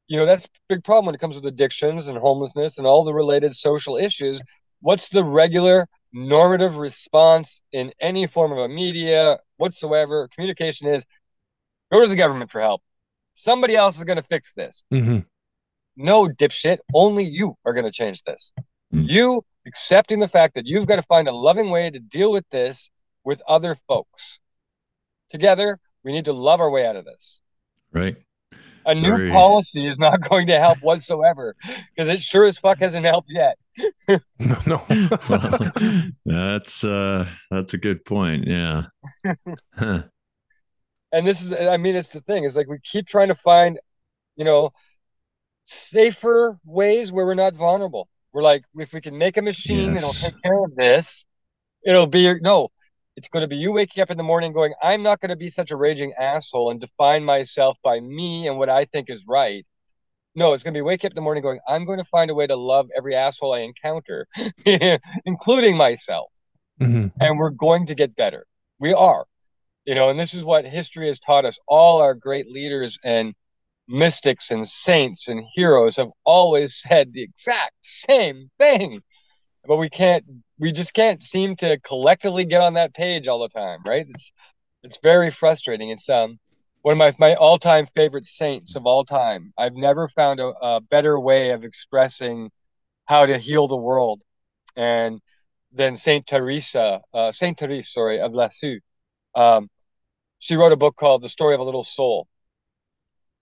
you 0.07 0.19
know, 0.19 0.27
that's 0.27 0.45
a 0.45 0.49
big 0.69 0.85
problem 0.85 1.07
when 1.07 1.15
it 1.15 1.21
comes 1.21 1.37
with 1.37 1.47
addictions 1.47 2.09
and 2.09 2.19
homelessness 2.19 2.79
and 2.79 2.87
all 2.87 3.05
the 3.05 3.15
related 3.15 3.55
social 3.55 3.97
issues. 3.97 4.41
What's 4.81 5.09
the 5.09 5.25
regular 5.25 5.89
normative 6.13 6.77
response 6.77 7.63
in 7.73 7.93
any 8.01 8.27
form 8.27 8.53
of 8.53 8.59
a 8.59 8.69
media 8.69 9.39
whatsoever? 9.57 10.29
Communication 10.35 10.89
is 10.89 11.07
go 11.93 12.01
to 12.01 12.09
the 12.09 12.17
government 12.17 12.51
for 12.51 12.61
help. 12.61 12.83
Somebody 13.35 13.77
else 13.77 13.97
is 13.97 14.05
going 14.05 14.17
to 14.17 14.23
fix 14.23 14.53
this. 14.55 14.85
Mm-hmm. 14.93 15.21
No, 15.97 16.27
dipshit. 16.27 16.79
Only 16.93 17.25
you 17.25 17.57
are 17.65 17.73
going 17.73 17.85
to 17.85 17.93
change 17.93 18.23
this. 18.25 18.53
Mm-hmm. 18.93 19.07
You 19.09 19.45
accepting 19.67 20.19
the 20.19 20.29
fact 20.29 20.55
that 20.55 20.67
you've 20.67 20.87
got 20.87 20.97
to 20.97 21.03
find 21.03 21.29
a 21.29 21.33
loving 21.33 21.71
way 21.71 21.91
to 21.91 21.99
deal 21.99 22.33
with 22.33 22.45
this 22.51 22.91
with 23.25 23.41
other 23.47 23.77
folks. 23.89 24.39
Together, 25.31 25.79
we 26.05 26.13
need 26.13 26.27
to 26.27 26.33
love 26.33 26.61
our 26.61 26.71
way 26.71 26.85
out 26.85 26.97
of 26.97 27.05
this. 27.05 27.41
Right. 27.93 28.17
A 28.87 28.95
new 28.95 29.17
Very... 29.17 29.31
policy 29.31 29.87
is 29.87 29.99
not 29.99 30.21
going 30.29 30.47
to 30.49 30.59
help 30.59 30.79
whatsoever 30.79 31.55
because 31.95 32.09
it 32.09 32.21
sure 32.21 32.47
as 32.47 32.59
fuck 32.59 32.79
hasn't 32.79 33.05
helped 33.05 33.31
yet. 33.31 33.59
no, 34.09 34.59
no. 34.67 34.83
well, 35.29 35.73
that's 36.27 36.85
uh 36.85 37.27
that's 37.51 37.75
a 37.75 37.79
good 37.79 38.05
point. 38.05 38.47
Yeah. 38.47 38.83
and 41.13 41.27
this 41.27 41.43
is 41.43 41.53
I 41.53 41.77
mean 41.79 41.97
it's 41.97 42.11
the 42.11 42.21
thing 42.21 42.45
is 42.45 42.57
like 42.57 42.69
we 42.69 42.79
keep 42.83 43.07
trying 43.07 43.29
to 43.29 43.35
find, 43.35 43.79
you 44.37 44.45
know, 44.45 44.73
safer 45.65 46.59
ways 46.65 47.13
where 47.13 47.25
we're 47.25 47.35
not 47.35 47.55
vulnerable. 47.55 48.09
We're 48.33 48.43
like 48.43 48.65
if 48.77 48.93
we 48.93 49.01
can 49.01 49.17
make 49.17 49.37
a 49.37 49.43
machine 49.43 49.93
yes. 49.93 50.03
that'll 50.03 50.31
take 50.31 50.43
care 50.43 50.65
of 50.65 50.75
this, 50.75 51.25
it'll 51.85 52.07
be 52.07 52.35
no. 52.41 52.72
It's 53.17 53.29
going 53.29 53.43
to 53.43 53.49
be 53.49 53.57
you 53.57 53.73
waking 53.73 54.03
up 54.03 54.11
in 54.11 54.17
the 54.17 54.23
morning 54.23 54.53
going, 54.53 54.73
I'm 54.83 55.03
not 55.03 55.21
going 55.21 55.31
to 55.31 55.37
be 55.37 55.51
such 55.51 55.71
a 55.71 55.77
raging 55.77 56.15
asshole 56.19 56.71
and 56.71 56.81
define 56.81 57.25
myself 57.25 57.77
by 57.85 58.01
me 58.01 58.49
and 58.49 58.59
what 58.59 58.69
I 58.69 58.87
think 58.87 59.11
is 59.11 59.23
right. 59.27 59.67
No, 60.35 60.55
it's 60.55 60.63
going 60.63 60.73
to 60.73 60.79
be 60.79 60.83
waking 60.83 61.09
up 61.09 61.13
in 61.13 61.17
the 61.17 61.21
morning 61.21 61.43
going, 61.43 61.61
I'm 61.69 61.85
going 61.85 61.99
to 61.99 62.07
find 62.07 62.31
a 62.31 62.35
way 62.35 62.47
to 62.47 62.57
love 62.57 62.89
every 62.97 63.15
asshole 63.15 63.53
I 63.53 63.61
encounter, 63.61 64.27
including 65.27 65.77
myself. 65.77 66.31
Mm-hmm. 66.81 67.09
And 67.21 67.39
we're 67.39 67.51
going 67.51 67.87
to 67.87 67.95
get 67.95 68.17
better. 68.17 68.47
We 68.79 68.95
are 68.95 69.27
you 69.85 69.95
know 69.95 70.09
and 70.11 70.19
this 70.19 70.35
is 70.35 70.45
what 70.45 70.65
history 70.65 71.09
has 71.09 71.19
taught 71.19 71.45
us 71.45 71.59
all 71.67 72.01
our 72.01 72.15
great 72.15 72.49
leaders 72.49 72.99
and 73.05 73.35
mystics 73.89 74.51
and 74.51 74.69
saints 74.69 75.29
and 75.29 75.45
heroes 75.55 75.97
have 75.97 76.11
always 76.25 76.81
said 76.81 77.13
the 77.13 77.23
exact 77.23 77.75
same 77.83 78.51
thing 78.59 79.01
but 79.67 79.77
we 79.77 79.89
can't 79.89 80.25
we 80.63 80.73
just 80.73 80.95
can't 80.95 81.23
seem 81.25 81.57
to 81.57 81.79
collectively 81.81 82.45
get 82.45 82.63
on 82.63 82.75
that 82.75 82.95
page 82.95 83.29
all 83.29 83.41
the 83.41 83.49
time 83.49 83.81
right 83.87 84.07
it's 84.09 84.33
it's 84.85 84.99
very 85.03 85.31
frustrating 85.31 85.91
it's 85.91 86.09
um 86.09 86.39
one 86.83 86.93
of 86.93 86.99
my 86.99 87.15
my 87.19 87.35
all-time 87.35 87.87
favorite 87.97 88.25
saints 88.25 88.77
of 88.77 88.87
all 88.87 89.05
time 89.05 89.53
i've 89.59 89.75
never 89.75 90.09
found 90.09 90.41
a, 90.41 90.53
a 90.63 90.81
better 90.81 91.19
way 91.19 91.51
of 91.51 91.65
expressing 91.65 92.51
how 93.07 93.27
to 93.27 93.39
heal 93.39 93.67
the 93.69 93.77
world 93.77 94.23
and 94.77 95.21
than 95.73 95.97
saint 95.97 96.27
teresa 96.27 97.01
uh, 97.13 97.33
saint 97.33 97.59
Teresa, 97.59 97.91
sorry 97.91 98.21
of 98.21 98.33
lisieux 98.33 98.81
um, 99.35 99.69
she 100.39 100.57
wrote 100.57 100.73
a 100.73 100.77
book 100.77 100.97
called 100.97 101.23
The 101.23 101.29
Story 101.29 101.55
of 101.55 101.61
a 101.61 101.65
Little 101.65 101.85
Soul. 101.85 102.27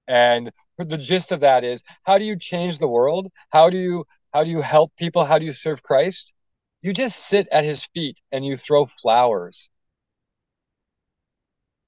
And 0.06 0.52
the 0.76 0.98
gist 0.98 1.32
of 1.32 1.40
that 1.40 1.64
is 1.64 1.82
how 2.02 2.18
do 2.18 2.24
you 2.24 2.38
change 2.38 2.78
the 2.78 2.88
world? 2.88 3.28
How 3.50 3.70
do 3.70 3.78
you 3.78 4.04
how 4.34 4.44
do 4.44 4.50
you 4.50 4.60
help 4.60 4.92
people? 4.96 5.24
How 5.24 5.38
do 5.38 5.46
you 5.46 5.52
serve 5.54 5.82
Christ? 5.82 6.32
You 6.82 6.92
just 6.92 7.18
sit 7.18 7.48
at 7.52 7.64
his 7.64 7.84
feet 7.94 8.18
and 8.32 8.44
you 8.44 8.56
throw 8.56 8.86
flowers. 8.86 9.68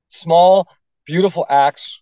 Small, 0.09 0.69
beautiful 1.07 1.47
acts, 1.49 2.01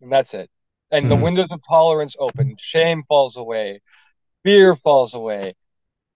and 0.00 0.10
that's 0.10 0.32
it. 0.32 0.50
And 0.90 1.04
mm-hmm. 1.04 1.10
the 1.10 1.22
windows 1.22 1.50
of 1.50 1.60
tolerance 1.68 2.16
open. 2.18 2.56
Shame 2.58 3.04
falls 3.06 3.36
away. 3.36 3.82
Fear 4.44 4.76
falls 4.76 5.14
away. 5.14 5.54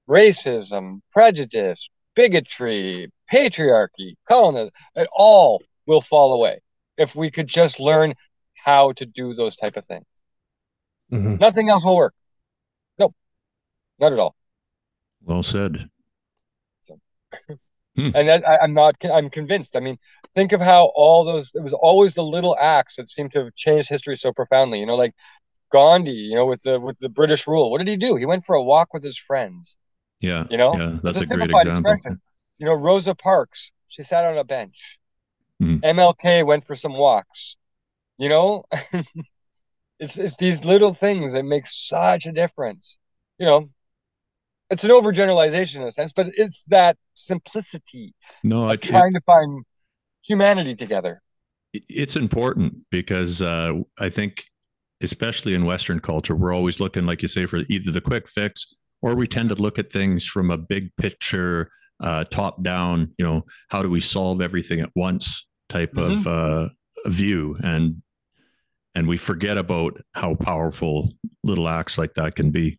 Racism, 0.09 1.01
prejudice, 1.13 1.89
bigotry, 2.15 3.11
patriarchy, 3.33 4.15
colonialism, 4.29 4.73
it 4.95 5.09
all 5.13 5.63
will 5.87 6.03
fall 6.03 6.33
away 6.35 6.61
if 6.97 7.15
we 7.15 7.31
could 7.31 7.47
just 7.47 7.81
learn 7.81 8.15
how 8.55 8.93
to 8.93 9.07
do 9.07 9.35
those 9.35 9.57
type 9.57 9.77
of 9.77 9.85
things. 9.85 10.05
Mm-hmm. 11.13 11.37
Nothing 11.37 11.71
else 11.71 11.85
will 11.85 11.97
work. 11.97 12.15
Nope, 12.99 13.15
not 13.99 14.13
at 14.13 14.19
all. 14.19 14.35
Well 15.25 15.43
said. 15.43 15.89
So, 16.83 16.99
hmm. 17.97 18.11
And 18.15 18.29
that, 18.29 18.47
I, 18.49 18.59
I'm 18.59 18.75
not. 18.75 18.97
I'm 19.05 19.31
convinced. 19.31 19.77
I 19.77 19.81
mean, 19.81 19.99
think 20.35 20.53
of 20.53 20.61
how 20.61 20.93
all 20.95 21.25
those. 21.25 21.53
It 21.55 21.63
was 21.63 21.73
always 21.73 22.15
the 22.15 22.25
little 22.25 22.57
acts 22.61 22.97
that 22.97 23.09
seem 23.09 23.31
to 23.31 23.45
have 23.45 23.55
changed 23.55 23.89
history 23.89 24.17
so 24.17 24.33
profoundly. 24.33 24.81
You 24.81 24.87
know, 24.87 24.97
like 24.97 25.15
Gandhi. 25.71 26.13
You 26.13 26.37
know, 26.37 26.47
with 26.47 26.63
the 26.63 26.81
with 26.81 26.99
the 26.99 27.09
British 27.09 27.47
rule. 27.47 27.71
What 27.71 27.79
did 27.79 27.89
he 27.89 27.97
do? 27.97 28.17
He 28.17 28.27
went 28.27 28.45
for 28.45 28.55
a 28.55 28.63
walk 28.63 28.93
with 28.93 29.03
his 29.03 29.19
friends. 29.19 29.77
Yeah. 30.21 30.45
You 30.51 30.57
know. 30.57 30.77
Yeah, 30.77 30.99
that's 31.03 31.21
a, 31.21 31.27
great 31.27 31.51
example. 31.51 31.97
You 32.59 32.67
know, 32.67 32.75
Rosa 32.75 33.15
Parks. 33.15 33.71
She 33.89 34.03
sat 34.03 34.25
on 34.25 34.37
a 34.39 34.45
bench. 34.45 34.99
Mm. 35.63 35.81
MLK 35.83 36.45
went 36.45 36.67
for 36.67 36.75
some 36.75 36.95
walks. 36.95 37.57
You 38.19 38.29
know, 38.29 38.65
it's 39.99 40.19
it's 40.19 40.37
these 40.37 40.65
little 40.65 40.95
things 40.95 41.33
that 41.33 41.45
make 41.45 41.67
such 41.67 42.27
a 42.27 42.33
difference. 42.33 42.99
You 43.39 43.47
know, 43.47 43.71
it's 44.71 44.85
an 44.85 44.91
overgeneralization 44.91 45.77
in 45.77 45.83
a 45.83 45.91
sense, 45.91 46.13
but 46.13 46.29
it's 46.37 46.63
that 46.65 46.97
simplicity. 47.15 48.15
No, 48.43 48.67
I 48.67 48.77
trying 48.77 49.15
it, 49.15 49.19
to 49.19 49.25
find 49.25 49.65
humanity 50.23 50.75
together. 50.75 51.23
It's 51.73 52.17
important 52.17 52.75
because 52.91 53.43
uh, 53.43 53.73
I 53.99 54.09
think, 54.09 54.45
especially 55.03 55.55
in 55.55 55.65
Western 55.65 56.01
culture, 56.01 56.35
we're 56.35 56.55
always 56.55 56.81
looking, 56.81 57.05
like 57.07 57.23
you 57.23 57.29
say, 57.29 57.47
for 57.47 57.61
either 57.69 57.91
the 57.91 58.01
quick 58.01 58.29
fix 58.29 58.67
or 59.03 59.15
we 59.15 59.27
tend 59.27 59.51
to 59.51 59.55
look 59.55 59.79
at 59.79 59.93
things 59.93 60.27
from 60.27 60.51
a 60.51 60.57
big 60.57 60.95
picture, 60.97 61.71
uh, 62.01 62.25
top 62.25 62.63
down. 62.63 63.13
You 63.19 63.25
know, 63.25 63.45
how 63.69 63.83
do 63.83 63.91
we 63.91 64.01
solve 64.01 64.41
everything 64.41 64.81
at 64.81 64.91
once? 64.95 65.47
type 65.69 65.93
mm-hmm. 65.95 66.13
of 66.13 66.27
uh, 66.27 66.69
view 67.07 67.57
and 67.63 68.03
and 68.95 69.09
we 69.09 69.17
forget 69.17 69.59
about 69.59 70.01
how 70.13 70.37
powerful 70.37 71.13
little 71.43 71.69
acts 71.69 71.99
like 71.99 72.15
that 72.15 72.37
can 72.37 72.51
be 72.51 72.79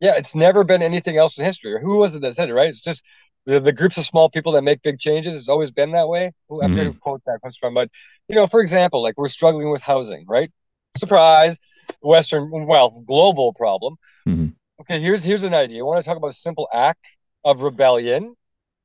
yeah 0.00 0.14
it's 0.16 0.34
never 0.34 0.64
been 0.64 0.82
anything 0.82 1.16
else 1.16 1.38
in 1.38 1.44
history 1.44 1.80
who 1.80 1.96
was 1.96 2.14
it 2.14 2.22
that 2.22 2.34
said 2.34 2.48
it 2.48 2.54
right 2.54 2.68
it's 2.68 2.80
just 2.80 3.02
the, 3.46 3.60
the 3.60 3.72
groups 3.72 3.96
of 3.96 4.06
small 4.06 4.28
people 4.28 4.52
that 4.52 4.62
make 4.62 4.82
big 4.82 4.98
changes 4.98 5.36
it's 5.36 5.48
always 5.48 5.70
been 5.70 5.92
that 5.92 6.08
way 6.08 6.32
who 6.48 6.62
i'm 6.62 6.70
mm-hmm. 6.70 6.76
going 6.76 6.92
to 6.92 6.98
quote 6.98 7.22
that 7.26 7.40
comes 7.42 7.56
from 7.56 7.74
but 7.74 7.90
you 8.28 8.34
know 8.34 8.46
for 8.46 8.60
example 8.60 9.02
like 9.02 9.16
we're 9.16 9.28
struggling 9.28 9.70
with 9.70 9.82
housing 9.82 10.24
right 10.28 10.50
surprise 10.96 11.58
western 12.00 12.50
well 12.66 13.02
global 13.06 13.52
problem 13.52 13.96
mm-hmm. 14.26 14.48
okay 14.80 15.00
here's 15.00 15.22
here's 15.22 15.42
an 15.42 15.54
idea 15.54 15.80
i 15.80 15.82
want 15.82 16.02
to 16.02 16.08
talk 16.08 16.16
about 16.16 16.28
a 16.28 16.34
simple 16.34 16.68
act 16.72 17.04
of 17.44 17.62
rebellion 17.62 18.34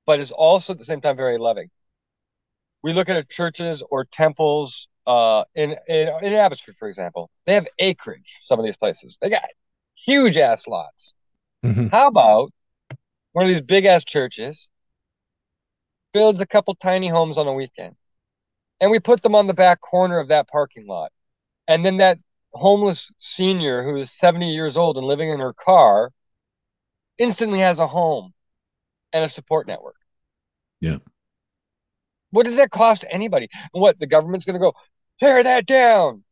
but 0.05 0.19
it's 0.19 0.31
also 0.31 0.73
at 0.73 0.79
the 0.79 0.85
same 0.85 1.01
time 1.01 1.15
very 1.15 1.38
loving 1.38 1.69
we 2.83 2.93
look 2.93 3.09
at 3.09 3.29
churches 3.29 3.83
or 3.89 4.05
temples 4.05 4.88
uh, 5.07 5.43
in, 5.55 5.75
in 5.88 6.09
in 6.21 6.33
Abbotsford, 6.33 6.75
for 6.77 6.88
example. 6.88 7.29
They 7.45 7.53
have 7.55 7.67
acreage. 7.79 8.38
Some 8.41 8.59
of 8.59 8.65
these 8.65 8.77
places 8.77 9.17
they 9.21 9.29
got 9.29 9.43
huge 10.05 10.37
ass 10.37 10.67
lots. 10.67 11.13
Mm-hmm. 11.65 11.87
How 11.87 12.07
about 12.07 12.51
one 13.33 13.45
of 13.45 13.49
these 13.49 13.61
big 13.61 13.85
ass 13.85 14.03
churches 14.03 14.69
builds 16.13 16.41
a 16.41 16.45
couple 16.45 16.75
tiny 16.75 17.07
homes 17.07 17.37
on 17.37 17.47
a 17.47 17.53
weekend, 17.53 17.95
and 18.79 18.91
we 18.91 18.99
put 18.99 19.21
them 19.21 19.35
on 19.35 19.47
the 19.47 19.53
back 19.53 19.79
corner 19.79 20.19
of 20.19 20.29
that 20.29 20.47
parking 20.47 20.87
lot, 20.87 21.11
and 21.67 21.85
then 21.85 21.97
that 21.97 22.17
homeless 22.53 23.11
senior 23.17 23.83
who 23.83 23.97
is 23.97 24.11
70 24.11 24.51
years 24.51 24.75
old 24.75 24.97
and 24.97 25.07
living 25.07 25.29
in 25.29 25.39
her 25.39 25.53
car 25.53 26.11
instantly 27.17 27.59
has 27.59 27.79
a 27.79 27.87
home 27.87 28.33
and 29.13 29.23
a 29.23 29.29
support 29.29 29.67
network. 29.67 29.95
Yeah. 30.79 30.97
What 32.31 32.45
does 32.45 32.55
that 32.55 32.71
cost 32.71 33.05
anybody? 33.09 33.49
what 33.71 33.99
the 33.99 34.07
government's 34.07 34.45
going 34.45 34.55
to 34.55 34.59
go 34.59 34.73
tear 35.19 35.43
that 35.43 35.65
down? 35.65 36.23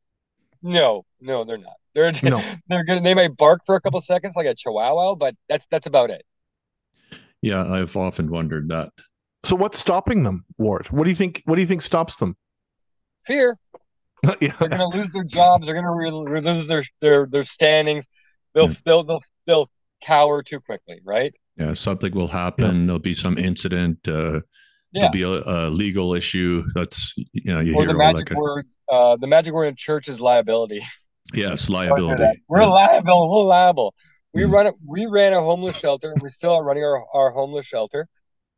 No, 0.61 1.05
no, 1.21 1.45
they're 1.45 1.57
not. 1.57 1.75
They're 1.99 2.31
no. 2.31 2.43
they're 2.67 2.83
gonna 2.83 3.01
they 3.01 3.13
might 3.13 3.35
bark 3.35 3.61
for 3.65 3.75
a 3.75 3.81
couple 3.81 3.99
seconds 4.01 4.33
like 4.35 4.45
a 4.45 4.55
chihuahua, 4.55 5.15
but 5.15 5.35
that's 5.47 5.65
that's 5.69 5.87
about 5.87 6.09
it. 6.09 6.23
Yeah, 7.41 7.63
I've 7.63 7.95
often 7.95 8.29
wondered 8.29 8.69
that. 8.69 8.91
So 9.43 9.55
what's 9.55 9.79
stopping 9.79 10.23
them, 10.23 10.45
Ward? 10.57 10.87
What 10.87 11.05
do 11.05 11.09
you 11.09 11.15
think? 11.15 11.41
What 11.45 11.55
do 11.55 11.61
you 11.61 11.67
think 11.67 11.81
stops 11.81 12.17
them? 12.17 12.35
Fear. 13.25 13.57
yeah. 14.41 14.53
They're 14.59 14.69
going 14.69 14.91
to 14.91 14.97
lose 14.97 15.13
their 15.13 15.23
jobs. 15.23 15.65
They're 15.65 15.81
going 15.81 15.85
to 15.85 15.91
re- 15.91 16.41
lose 16.41 16.67
their 16.67 16.83
their 17.01 17.25
their 17.25 17.43
standings. 17.43 18.07
They'll, 18.53 18.69
yeah. 18.69 18.75
they'll 18.85 19.03
they'll 19.03 19.23
they'll 19.47 19.69
cower 20.01 20.43
too 20.43 20.59
quickly, 20.59 20.99
right? 21.05 21.33
Yeah, 21.57 21.73
something 21.73 22.13
will 22.13 22.27
happen. 22.27 22.81
Yeah. 22.81 22.85
There'll 22.87 22.99
be 22.99 23.13
some 23.13 23.37
incident. 23.37 23.99
Uh, 24.07 24.41
yeah. 24.91 25.09
there'll 25.11 25.11
be 25.11 25.23
a, 25.23 25.29
a, 25.29 25.69
legal 25.69 26.13
issue. 26.13 26.63
That's 26.73 27.15
you 27.33 27.53
know 27.53 27.59
you 27.59 27.75
or 27.75 27.83
hear 27.83 27.93
the 27.93 27.97
magic 27.97 28.31
word. 28.31 28.65
Uh, 28.89 29.15
the 29.17 29.27
magic 29.27 29.53
word 29.53 29.65
in 29.65 29.75
church 29.75 30.07
is 30.07 30.19
liability. 30.19 30.81
Yes, 31.33 31.69
liability. 31.69 32.41
We're 32.47 32.61
yeah. 32.61 32.67
liable. 32.67 33.29
We're 33.29 33.45
liable. 33.45 33.93
We 34.33 34.43
mm. 34.43 34.51
run 34.51 34.67
it. 34.67 34.75
We 34.85 35.05
ran 35.05 35.33
a 35.33 35.41
homeless 35.41 35.77
shelter. 35.77 36.15
We're 36.19 36.29
still 36.29 36.61
running 36.61 36.83
our, 36.83 37.03
our 37.13 37.31
homeless 37.31 37.65
shelter. 37.65 38.07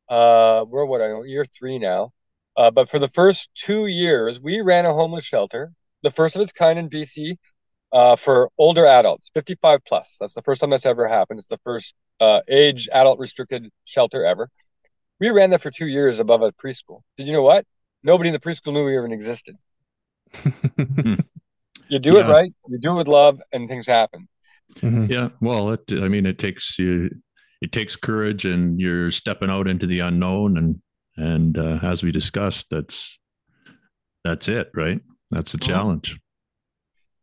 Uh, 0.10 0.65
we're 0.68 0.85
what 0.85 1.02
I 1.02 1.07
know 1.07 1.23
year 1.23 1.45
three 1.45 1.80
now. 1.80 2.11
Uh, 2.57 2.72
but 2.72 2.89
for 2.89 2.99
the 2.99 3.07
first 3.07 3.49
two 3.56 3.85
years, 3.88 4.39
we 4.39 4.61
ran 4.61 4.85
a 4.85 4.93
homeless 4.93 5.23
shelter, 5.23 5.72
the 6.03 6.11
first 6.11 6.35
of 6.35 6.41
its 6.41 6.52
kind 6.52 6.77
in 6.77 6.89
BC, 6.89 7.38
uh, 7.93 8.15
for 8.15 8.49
older 8.57 8.85
adults, 8.85 9.30
55 9.34 9.80
plus. 9.85 10.18
That's 10.19 10.34
the 10.34 10.41
first 10.41 10.61
time 10.61 10.69
that's 10.69 10.85
ever 10.85 11.07
happened. 11.07 11.39
It's 11.39 11.48
the 11.48 11.60
first 11.64 11.93
uh, 12.19 12.41
age 12.48 12.89
adult 12.91 13.19
restricted 13.19 13.69
shelter 13.85 14.26
ever. 14.26 14.49
We 15.19 15.30
ran 15.30 15.52
that 15.52 15.61
for 15.61 15.72
two 15.72 15.88
years 15.88 16.19
above 16.19 16.41
a 16.41 16.52
preschool. 16.52 17.02
Did 17.18 17.27
you 17.27 17.34
know 17.34 17.43
what? 17.43 17.65
Nobody 18.03 18.30
in 18.30 18.34
the 18.34 18.39
preschool 18.39 18.73
knew 18.73 18.85
we 18.85 18.98
even 18.98 19.11
existed. 19.11 19.56
you 21.91 21.99
do 21.99 22.13
yeah. 22.13 22.22
it 22.22 22.27
right, 22.27 22.53
you 22.68 22.80
do 22.80 22.91
it 22.91 22.95
with 22.95 23.07
love, 23.07 23.39
and 23.51 23.69
things 23.69 23.85
happen. 23.85 24.27
Mm-hmm. 24.76 25.11
Yeah, 25.11 25.30
well, 25.41 25.72
it, 25.72 25.81
I 25.91 26.07
mean, 26.07 26.26
it 26.26 26.39
takes 26.39 26.80
you, 26.80 27.09
it 27.61 27.72
takes 27.72 27.95
courage, 27.95 28.45
and 28.45 28.80
you're 28.80 29.11
stepping 29.11 29.49
out 29.49 29.68
into 29.68 29.85
the 29.85 29.99
unknown, 29.99 30.57
and 30.57 30.81
and 31.18 31.57
uh, 31.57 31.80
as 31.84 32.01
we 32.01 32.11
discussed, 32.11 32.68
that's 32.72 33.19
that's 34.23 34.47
it, 34.47 34.69
right? 34.73 35.01
That's 35.30 35.53
a 35.53 35.57
mm-hmm. 35.57 35.72
challenge. 35.72 36.19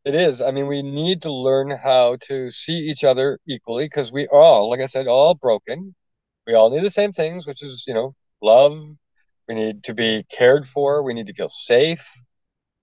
It 0.05 0.15
is. 0.15 0.41
I 0.41 0.53
mean, 0.53 0.69
we 0.69 0.83
need 0.83 1.23
to 1.23 1.33
learn 1.33 1.71
how 1.71 2.17
to 2.29 2.51
see 2.51 2.79
each 2.79 3.05
other 3.05 3.39
equally 3.47 3.87
because 3.87 4.13
we 4.13 4.27
all, 4.29 4.71
like 4.71 4.81
I 4.81 4.87
said, 4.87 5.07
all 5.07 5.35
broken 5.35 5.95
we 6.49 6.55
all 6.55 6.71
need 6.71 6.83
the 6.83 6.91
same 6.91 7.13
things, 7.13 7.47
which 7.47 7.63
is, 7.63 7.85
you 7.87 7.93
know, 7.93 8.15
love, 8.41 8.73
We 9.49 9.55
need 9.55 9.85
to 9.85 9.95
be 9.95 10.25
cared 10.31 10.67
for. 10.67 11.03
We 11.03 11.13
need 11.13 11.27
to 11.27 11.35
feel 11.35 11.51
safe. 11.51 12.05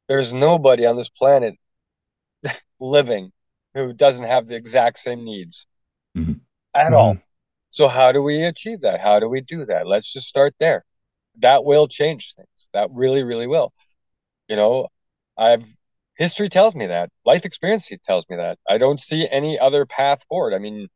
There's 0.07 0.32
nobody 0.32 0.86
on 0.86 0.98
this 0.98 1.10
planet 1.10 1.56
living 2.80 3.32
who 3.74 3.94
doesn't 3.94 4.26
have 4.26 4.48
the 4.48 4.56
exact 4.56 5.00
same 5.00 5.24
needs 5.26 5.66
Mhm. 6.16 6.40
at 6.74 6.94
all. 6.94 7.18
So 7.72 7.88
how 7.90 8.12
do 8.14 8.22
we 8.24 8.44
achieve 8.46 8.82
that? 8.82 9.02
How 9.02 9.20
do 9.20 9.28
we 9.28 9.42
do 9.42 9.66
that? 9.66 9.86
Let's 9.86 10.12
just 10.12 10.28
start 10.28 10.56
there. 10.60 10.86
That 11.40 11.66
will 11.66 11.88
change 11.90 12.34
things. 12.36 12.70
That 12.74 12.90
really, 12.92 13.24
really 13.24 13.48
will. 13.48 13.74
You 14.48 14.56
know, 14.56 14.88
I've 15.38 15.64
history 16.18 16.48
tells 16.48 16.74
me 16.76 16.88
that. 16.88 17.10
Life 17.26 17.44
experience 17.44 17.90
tells 18.06 18.26
me 18.30 18.38
that. 18.38 18.58
I 18.70 18.78
don't 18.78 19.02
see 19.02 19.28
any 19.30 19.60
other 19.60 19.86
path 19.86 20.24
forward. 20.30 20.54
I 20.54 20.60
mean, 20.60 20.88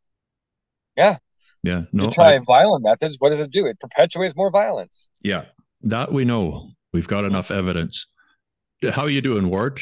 Yeah. 0.95 1.17
Yeah. 1.63 1.83
No. 1.91 2.09
try 2.11 2.35
I- 2.35 2.39
violent 2.39 2.83
methods, 2.83 3.17
what 3.19 3.29
does 3.29 3.41
it 3.41 3.51
do? 3.51 3.65
It 3.65 3.79
perpetuates 3.79 4.35
more 4.35 4.49
violence. 4.49 5.09
yeah. 5.21 5.45
That 5.81 6.11
we 6.11 6.23
know. 6.25 6.71
We've 6.93 7.07
got 7.07 7.23
enough 7.25 7.51
evidence. 7.51 8.05
How 8.83 9.03
are 9.03 9.09
you 9.09 9.21
doing, 9.21 9.49
Ward? 9.49 9.79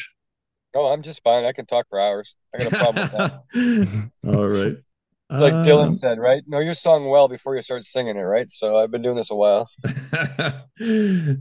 No, 0.74 0.86
I'm 0.86 1.02
just 1.02 1.22
fine. 1.22 1.44
I 1.44 1.52
can 1.52 1.66
talk 1.66 1.86
for 1.88 2.00
hours. 2.00 2.34
I 2.54 2.58
got 2.64 2.72
a 2.72 2.76
problem 2.76 3.10
with 3.10 3.12
that. 3.52 4.10
All 4.36 4.48
right. 4.48 4.76
Like 5.30 5.52
Um, 5.52 5.64
Dylan 5.64 5.94
said, 5.94 6.18
right? 6.18 6.42
Know 6.46 6.60
your 6.60 6.74
song 6.74 7.08
well 7.08 7.28
before 7.28 7.54
you 7.56 7.62
start 7.62 7.84
singing 7.84 8.16
it, 8.16 8.22
right? 8.22 8.50
So 8.50 8.78
I've 8.78 8.90
been 8.90 9.02
doing 9.02 9.16
this 9.16 9.30
a 9.30 9.34
while. 9.34 9.68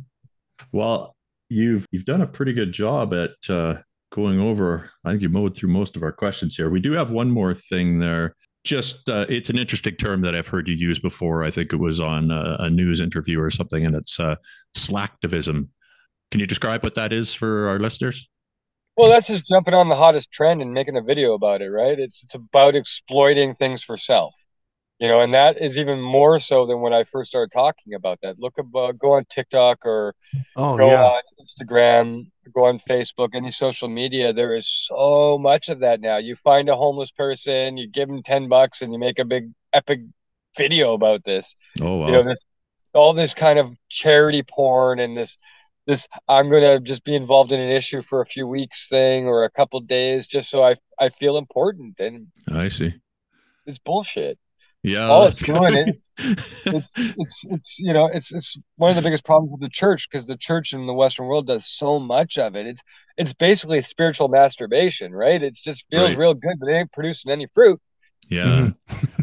well, 0.72 1.16
you've 1.50 1.86
you've 1.92 2.06
done 2.06 2.22
a 2.22 2.28
pretty 2.28 2.54
good 2.54 2.72
job 2.72 3.14
at 3.14 3.32
uh, 3.50 3.76
going 4.12 4.40
over. 4.40 4.92
I 5.06 5.12
think 5.12 5.22
you 5.22 5.30
mowed 5.30 5.56
through 5.56 5.70
most 5.70 5.96
of 5.96 6.04
our 6.04 6.12
questions 6.12 6.56
here. 6.56 6.70
We 6.70 6.80
do 6.82 6.94
have 6.94 7.12
one 7.12 7.32
more 7.32 7.54
thing 7.54 8.00
there. 8.00 8.36
Just 8.64 9.08
uh, 9.10 9.26
it's 9.30 9.50
an 9.50 9.58
interesting 9.58 9.96
term 9.96 10.22
that 10.22 10.36
I've 10.36 10.48
heard 10.48 10.68
you 10.68 10.76
use 10.76 11.00
before. 11.00 11.44
I 11.46 11.52
think 11.52 11.72
it 11.72 11.78
was 11.78 12.00
on 12.02 12.32
a, 12.32 12.58
a 12.60 12.70
news 12.70 13.00
interview 13.00 13.40
or 13.40 13.50
something, 13.50 13.86
and 13.86 13.96
it's 13.96 14.20
uh, 14.20 14.36
slacktivism. 14.76 15.70
Can 16.32 16.40
you 16.42 16.48
describe 16.48 16.84
what 16.84 16.96
that 16.96 17.14
is 17.14 17.34
for 17.34 17.70
our 17.70 17.80
listeners? 17.80 18.30
Well, 18.98 19.10
that's 19.12 19.28
just 19.28 19.46
jumping 19.46 19.76
on 19.76 19.90
the 19.90 19.96
hottest 19.96 20.32
trend 20.32 20.62
and 20.62 20.74
making 20.74 20.98
a 20.98 21.02
video 21.02 21.34
about 21.34 21.62
it, 21.62 21.70
right? 21.70 22.00
It's 22.00 22.24
it's 22.24 22.36
about 22.36 22.76
exploiting 22.76 23.56
things 23.56 23.84
for 23.84 23.98
self, 23.98 24.36
you 25.00 25.08
know, 25.08 25.22
and 25.22 25.34
that 25.36 25.62
is 25.62 25.78
even 25.78 26.02
more 26.02 26.40
so 26.40 26.66
than 26.66 26.82
when 26.82 26.94
I 26.94 27.04
first 27.04 27.30
started 27.30 27.52
talking 27.54 27.94
about 27.94 28.20
that. 28.24 28.40
Look 28.40 28.58
about 28.58 28.90
uh, 28.90 28.92
go 28.94 29.14
on 29.14 29.26
TikTok 29.30 29.86
or 29.86 30.16
Oh 30.56 30.78
go 30.78 30.90
yeah. 30.90 31.04
on 31.04 31.22
Instagram, 31.42 32.32
go 32.54 32.66
on 32.66 32.80
Facebook, 32.80 33.30
any 33.36 33.52
social 33.52 33.88
media. 33.88 34.34
There 34.34 34.56
is 34.56 34.68
so 34.68 35.38
much 35.38 35.70
of 35.70 35.80
that 35.82 36.02
now. 36.02 36.18
You 36.18 36.36
find 36.36 36.70
a 36.70 36.76
homeless 36.76 37.12
person, 37.12 37.78
you 37.78 37.88
give 37.88 38.10
them 38.10 38.24
ten 38.24 38.48
bucks, 38.50 38.82
and 38.82 38.92
you 38.94 39.00
make 39.00 39.20
a 39.20 39.26
big 39.26 39.52
epic 39.74 40.02
video 40.58 40.94
about 40.94 41.24
this. 41.24 41.56
Oh, 41.82 41.98
wow. 41.98 42.08
You 42.08 42.14
know, 42.14 42.24
this 42.24 42.44
all 42.94 43.14
this 43.14 43.34
kind 43.36 43.60
of 43.60 43.76
charity 43.90 44.44
porn 44.44 45.00
and 45.00 45.16
this 45.16 45.38
this 45.88 46.08
I'm 46.28 46.50
gonna 46.52 46.80
just 46.80 47.04
be 47.04 47.16
involved 47.16 47.52
in 47.52 47.60
an 47.60 47.70
issue 47.76 48.02
for 48.04 48.22
a 48.22 48.26
few 48.26 48.46
weeks 48.48 48.88
thing 48.90 49.26
or 49.26 49.44
a 49.44 49.50
couple 49.50 49.80
days 49.80 50.28
just 50.28 50.50
so 50.52 50.64
I 50.64 50.76
I 51.00 51.10
feel 51.10 51.38
important 51.38 52.00
and 52.00 52.28
I 52.52 52.68
see. 52.68 52.94
it's 53.66 53.80
bullshit. 53.80 54.38
Yeah. 54.84 55.08
All 55.08 55.26
it's 55.28 55.42
doing 55.42 55.62
good. 55.74 55.98
It's 56.20 56.92
it's 56.98 57.44
it's 57.50 57.80
you 57.80 57.94
know 57.94 58.08
it's 58.14 58.34
it's 58.34 58.56
one 58.76 58.90
of 58.92 58.96
the 58.96 59.02
biggest 59.02 59.24
problems 59.26 59.52
with 59.52 59.62
the 59.62 59.70
church 59.70 60.08
because 60.10 60.26
the 60.26 60.38
church 60.38 60.74
in 60.74 60.86
the 60.86 60.94
Western 60.94 61.26
world 61.28 61.48
does 61.48 61.66
so 61.68 62.00
much 62.00 62.38
of 62.38 62.56
it. 62.56 62.66
It's 62.68 62.82
it's 63.18 63.34
basically 63.34 63.82
spiritual 63.82 64.28
masturbation, 64.28 65.12
right? 65.14 65.42
It 65.42 65.56
just 65.56 65.86
feels 65.92 66.10
Right. 66.10 66.18
real 66.18 66.34
good, 66.34 66.58
but 66.60 66.70
it 66.70 66.74
ain't 66.74 66.92
producing 66.92 67.32
any 67.32 67.48
fruit, 67.54 67.80
yeah. 68.30 68.70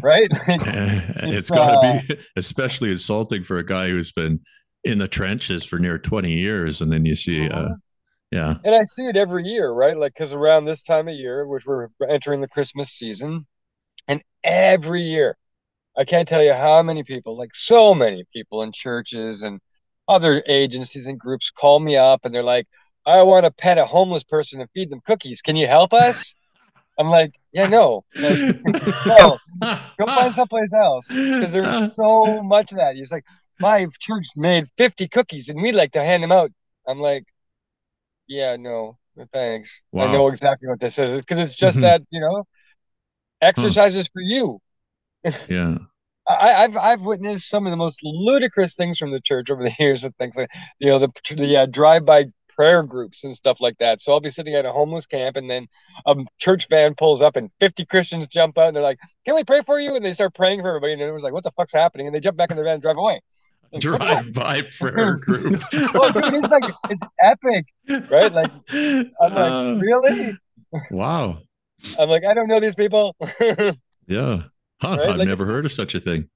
right? 0.01 0.27
it's 0.47 1.23
It's, 1.23 1.49
got 1.49 1.83
uh, 1.85 1.99
to 2.01 2.07
be 2.15 2.19
especially 2.37 2.91
insulting 2.91 3.43
for 3.43 3.57
a 3.57 3.65
guy 3.65 3.89
who's 3.89 4.11
been 4.11 4.39
in 4.85 4.99
the 4.99 5.07
trenches 5.07 5.63
for 5.65 5.79
near 5.79 5.97
20 5.97 6.31
years 6.31 6.79
and 6.79 6.91
then 6.91 7.05
you 7.05 7.15
see 7.15 7.49
uh 7.49 7.69
yeah 8.31 8.55
And 8.63 8.75
I 8.75 8.83
see 8.83 9.05
it 9.05 9.17
every 9.17 9.43
year, 9.43 9.71
right? 9.71 9.97
Like, 9.97 10.13
because 10.13 10.33
around 10.33 10.65
this 10.65 10.81
time 10.81 11.07
of 11.07 11.15
year, 11.15 11.45
which 11.47 11.65
we're 11.65 11.89
entering 12.07 12.41
the 12.41 12.47
Christmas 12.47 12.89
season, 12.89 13.45
and 14.07 14.21
every 14.43 15.01
year, 15.01 15.37
I 15.97 16.03
can't 16.05 16.27
tell 16.27 16.43
you 16.43 16.53
how 16.53 16.81
many 16.83 17.03
people, 17.03 17.37
like 17.37 17.53
so 17.53 17.95
many 17.95 18.23
people 18.31 18.61
in 18.63 18.71
churches 18.71 19.43
and 19.43 19.59
other 20.07 20.43
agencies 20.47 21.07
and 21.07 21.19
groups 21.19 21.49
call 21.49 21.79
me 21.79 21.95
up 21.97 22.25
and 22.25 22.33
they're 22.33 22.43
like, 22.43 22.67
I 23.05 23.21
want 23.23 23.45
to 23.45 23.51
pet 23.51 23.77
a 23.77 23.85
homeless 23.85 24.23
person 24.23 24.61
and 24.61 24.69
feed 24.71 24.89
them 24.89 25.01
cookies. 25.05 25.41
Can 25.41 25.55
you 25.55 25.67
help 25.67 25.93
us? 25.93 26.35
I'm 26.97 27.09
like, 27.09 27.35
yeah, 27.51 27.67
no. 27.67 28.05
Like, 28.15 28.37
no, 29.05 29.37
go 29.99 30.05
find 30.05 30.33
someplace 30.33 30.73
else. 30.73 31.07
Because 31.07 31.51
there's 31.51 31.91
so 31.95 32.41
much 32.41 32.71
of 32.71 32.77
that. 32.77 32.95
It's 32.95 33.11
like, 33.11 33.25
my 33.59 33.87
church 33.99 34.25
made 34.35 34.67
50 34.77 35.07
cookies 35.07 35.49
and 35.49 35.61
we 35.61 35.71
like 35.71 35.93
to 35.93 36.03
hand 36.03 36.23
them 36.23 36.31
out. 36.31 36.51
I'm 36.87 36.99
like, 36.99 37.25
yeah, 38.27 38.55
no, 38.55 38.97
thanks. 39.33 39.81
I 39.97 40.07
know 40.07 40.27
exactly 40.27 40.67
what 40.67 40.79
this 40.79 40.97
is 40.99 41.21
because 41.21 41.39
it's 41.39 41.55
just 41.55 41.79
Mhm. 41.79 41.81
that, 41.81 42.01
you 42.11 42.19
know, 42.21 42.43
exercises 43.41 44.09
for 44.13 44.21
you. 44.21 44.59
yeah 45.47 45.77
I, 46.27 46.63
I've 46.63 46.77
I've 46.77 47.01
witnessed 47.01 47.49
some 47.49 47.67
of 47.67 47.71
the 47.71 47.77
most 47.77 47.99
ludicrous 48.03 48.75
things 48.75 48.97
from 48.97 49.11
the 49.11 49.21
church 49.21 49.49
over 49.51 49.63
the 49.63 49.73
years 49.79 50.03
with 50.03 50.15
things 50.17 50.35
like 50.35 50.49
you 50.79 50.87
know 50.89 50.99
the 50.99 51.09
the 51.35 51.57
uh, 51.57 51.65
drive-by 51.67 52.25
prayer 52.49 52.83
groups 52.83 53.23
and 53.23 53.35
stuff 53.35 53.57
like 53.59 53.77
that. 53.79 54.01
So 54.01 54.13
I'll 54.13 54.21
be 54.21 54.29
sitting 54.31 54.55
at 54.55 54.65
a 54.65 54.71
homeless 54.71 55.05
camp, 55.05 55.35
and 55.35 55.49
then 55.49 55.67
a 56.05 56.15
church 56.39 56.67
van 56.69 56.95
pulls 56.95 57.21
up, 57.21 57.35
and 57.35 57.51
50 57.59 57.85
Christians 57.85 58.27
jump 58.27 58.57
out, 58.57 58.67
and 58.67 58.75
they're 58.75 58.83
like, 58.83 58.99
"Can 59.25 59.35
we 59.35 59.43
pray 59.43 59.61
for 59.61 59.79
you?" 59.79 59.95
And 59.95 60.03
they 60.05 60.13
start 60.13 60.33
praying 60.35 60.61
for 60.61 60.69
everybody, 60.69 60.93
and 60.93 61.01
it 61.01 61.11
was 61.11 61.23
like, 61.23 61.33
"What 61.33 61.43
the 61.43 61.51
fuck's 61.51 61.73
happening?" 61.73 62.07
And 62.07 62.15
they 62.15 62.19
jump 62.21 62.37
back 62.37 62.49
in 62.51 62.55
their 62.57 62.65
van 62.65 62.75
and 62.75 62.81
drive 62.81 62.97
away. 62.97 63.21
Like, 63.71 63.83
what 63.83 63.99
the- 63.99 64.05
drive 64.05 64.33
by 64.33 64.61
prayer 64.63 65.15
group 65.27 65.59
dude, 65.69 65.89
it's 65.93 66.51
like 66.51 66.63
it's 66.89 67.01
epic, 67.21 67.65
right? 68.09 68.31
Like 68.31 68.51
I'm 68.71 69.11
like, 69.19 69.51
Uh, 69.51 69.77
really? 69.81 70.37
wow 70.91 71.39
I'm 71.99 72.09
like, 72.09 72.23
I 72.25 72.33
don't 72.33 72.47
know 72.47 72.59
these 72.59 72.75
people. 72.75 73.15
yeah 74.07 74.43
huh, 74.81 74.97
Right? 74.97 74.99
i've 75.09 75.17
Like, 75.17 75.27
never 75.27 75.45
heard 75.45 75.65
of 75.65 75.71
such 75.71 75.95
a 75.95 75.99
thing 75.99 76.29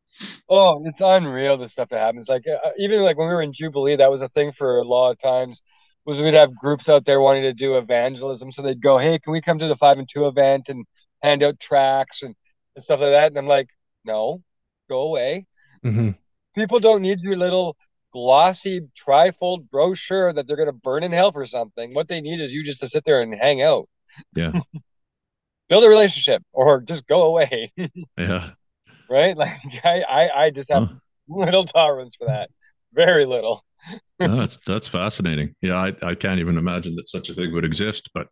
Oh, 0.49 0.83
it's 0.85 0.99
unreal 1.01 1.55
the 1.57 1.69
stuff 1.69 1.87
that 1.89 1.99
happens. 1.99 2.27
Like 2.27 2.43
uh, 2.45 2.71
even 2.77 3.03
like 3.03 3.17
when 3.17 3.27
we 3.29 3.33
were 3.33 3.41
in 3.41 3.53
Jubilee, 3.53 3.95
that 3.95 4.11
was 4.11 4.21
a 4.21 4.27
thing 4.27 4.51
for 4.51 4.79
a 4.79 4.83
lot 4.83 5.11
of 5.11 5.19
times. 5.19 5.61
Was 6.05 6.19
we'd 6.19 6.33
have 6.33 6.53
groups 6.55 6.89
out 6.89 7.05
there 7.05 7.21
wanting 7.21 7.43
to 7.43 7.53
do 7.53 7.77
evangelism, 7.77 8.51
so 8.51 8.61
they'd 8.61 8.81
go, 8.81 8.97
"Hey, 8.97 9.17
can 9.19 9.31
we 9.31 9.39
come 9.39 9.59
to 9.59 9.67
the 9.67 9.77
five 9.77 9.97
and 9.97 10.09
two 10.11 10.27
event 10.27 10.67
and 10.67 10.85
hand 11.21 11.41
out 11.43 11.57
tracts 11.59 12.21
and, 12.23 12.35
and 12.75 12.83
stuff 12.83 12.99
like 12.99 13.11
that?" 13.11 13.27
And 13.27 13.37
I'm 13.37 13.47
like, 13.47 13.67
"No, 14.03 14.41
go 14.89 15.01
away. 15.01 15.45
Mhm. 15.85 16.17
People 16.55 16.79
don't 16.79 17.01
need 17.01 17.21
your 17.21 17.37
little 17.37 17.75
glossy 18.11 18.81
trifold 19.05 19.69
brochure 19.69 20.33
that 20.33 20.47
they're 20.47 20.57
gonna 20.57 20.71
burn 20.73 21.03
in 21.03 21.11
hell 21.11 21.31
for 21.31 21.45
something. 21.45 21.93
What 21.93 22.07
they 22.07 22.21
need 22.21 22.41
is 22.41 22.53
you 22.53 22.63
just 22.63 22.79
to 22.81 22.87
sit 22.89 23.05
there 23.05 23.21
and 23.21 23.33
hang 23.35 23.61
out, 23.61 23.87
yeah 24.35 24.53
build 25.69 25.83
a 25.83 25.89
relationship, 25.89 26.43
or 26.51 26.81
just 26.81 27.07
go 27.07 27.23
away." 27.23 27.71
yeah 28.17 28.51
right? 29.09 29.35
Like 29.37 29.57
I, 29.83 30.01
I, 30.01 30.43
I 30.45 30.49
just 30.51 30.69
have 30.71 30.83
Huh. 30.83 30.99
little 31.27 31.65
tolerance 31.65 32.15
for 32.15 32.27
that. 32.27 32.49
Very 32.93 33.25
little. 33.25 33.63
No, 34.21 34.35
that's 34.37 34.57
that's 34.65 34.87
fascinating 34.87 35.55
yeah 35.61 35.77
I, 35.77 35.95
I 36.01 36.15
can't 36.15 36.39
even 36.41 36.57
imagine 36.57 36.95
that 36.95 37.07
such 37.07 37.29
a 37.29 37.33
thing 37.33 37.53
would 37.53 37.63
exist 37.65 38.09
but 38.13 38.27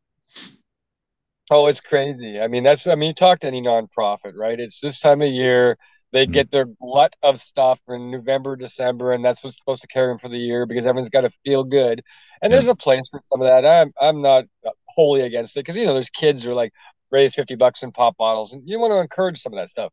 Oh, 1.49 1.67
it's 1.67 1.79
crazy. 1.81 2.39
I 2.41 2.47
mean, 2.47 2.63
that's 2.63 2.87
I 2.87 2.95
mean, 2.95 3.09
you 3.09 3.13
talk 3.13 3.39
to 3.39 3.47
any 3.47 3.61
nonprofit, 3.61 4.33
right? 4.35 4.59
It's 4.59 4.81
this 4.81 4.99
time 4.99 5.21
of 5.21 5.29
year 5.29 5.77
they 6.11 6.25
Mhm. 6.25 6.31
get 6.33 6.51
their 6.51 6.65
glut 6.65 7.15
of 7.21 7.41
stuff 7.41 7.79
in 7.89 8.11
November, 8.11 8.55
December, 8.55 9.11
and 9.13 9.23
that's 9.23 9.43
what's 9.43 9.57
supposed 9.57 9.81
to 9.81 9.87
carry 9.87 10.11
them 10.11 10.19
for 10.19 10.29
the 10.29 10.37
year 10.37 10.65
because 10.65 10.85
everyone's 10.85 11.09
got 11.09 11.21
to 11.21 11.31
feel 11.43 11.63
good. 11.63 12.01
And 12.41 12.51
Yeah. 12.51 12.57
there's 12.57 12.67
a 12.69 12.75
place 12.75 13.07
for 13.09 13.19
some 13.23 13.41
of 13.41 13.47
that. 13.47 13.65
I'm 13.65 13.91
I'm 14.01 14.21
not 14.21 14.45
wholly 14.87 15.21
against 15.21 15.55
it 15.57 15.61
because 15.61 15.75
you 15.75 15.85
know 15.85 15.93
there's 15.93 16.09
kids 16.09 16.43
who 16.43 16.51
are 16.51 16.55
like 16.55 16.71
raise 17.11 17.35
50 17.35 17.55
bucks 17.55 17.83
in 17.83 17.91
pop 17.91 18.17
bottles 18.17 18.53
and 18.53 18.63
you 18.67 18.79
want 18.79 18.91
to 18.91 18.97
encourage 18.99 19.39
some 19.41 19.53
of 19.53 19.57
that 19.59 19.69
stuff. 19.69 19.91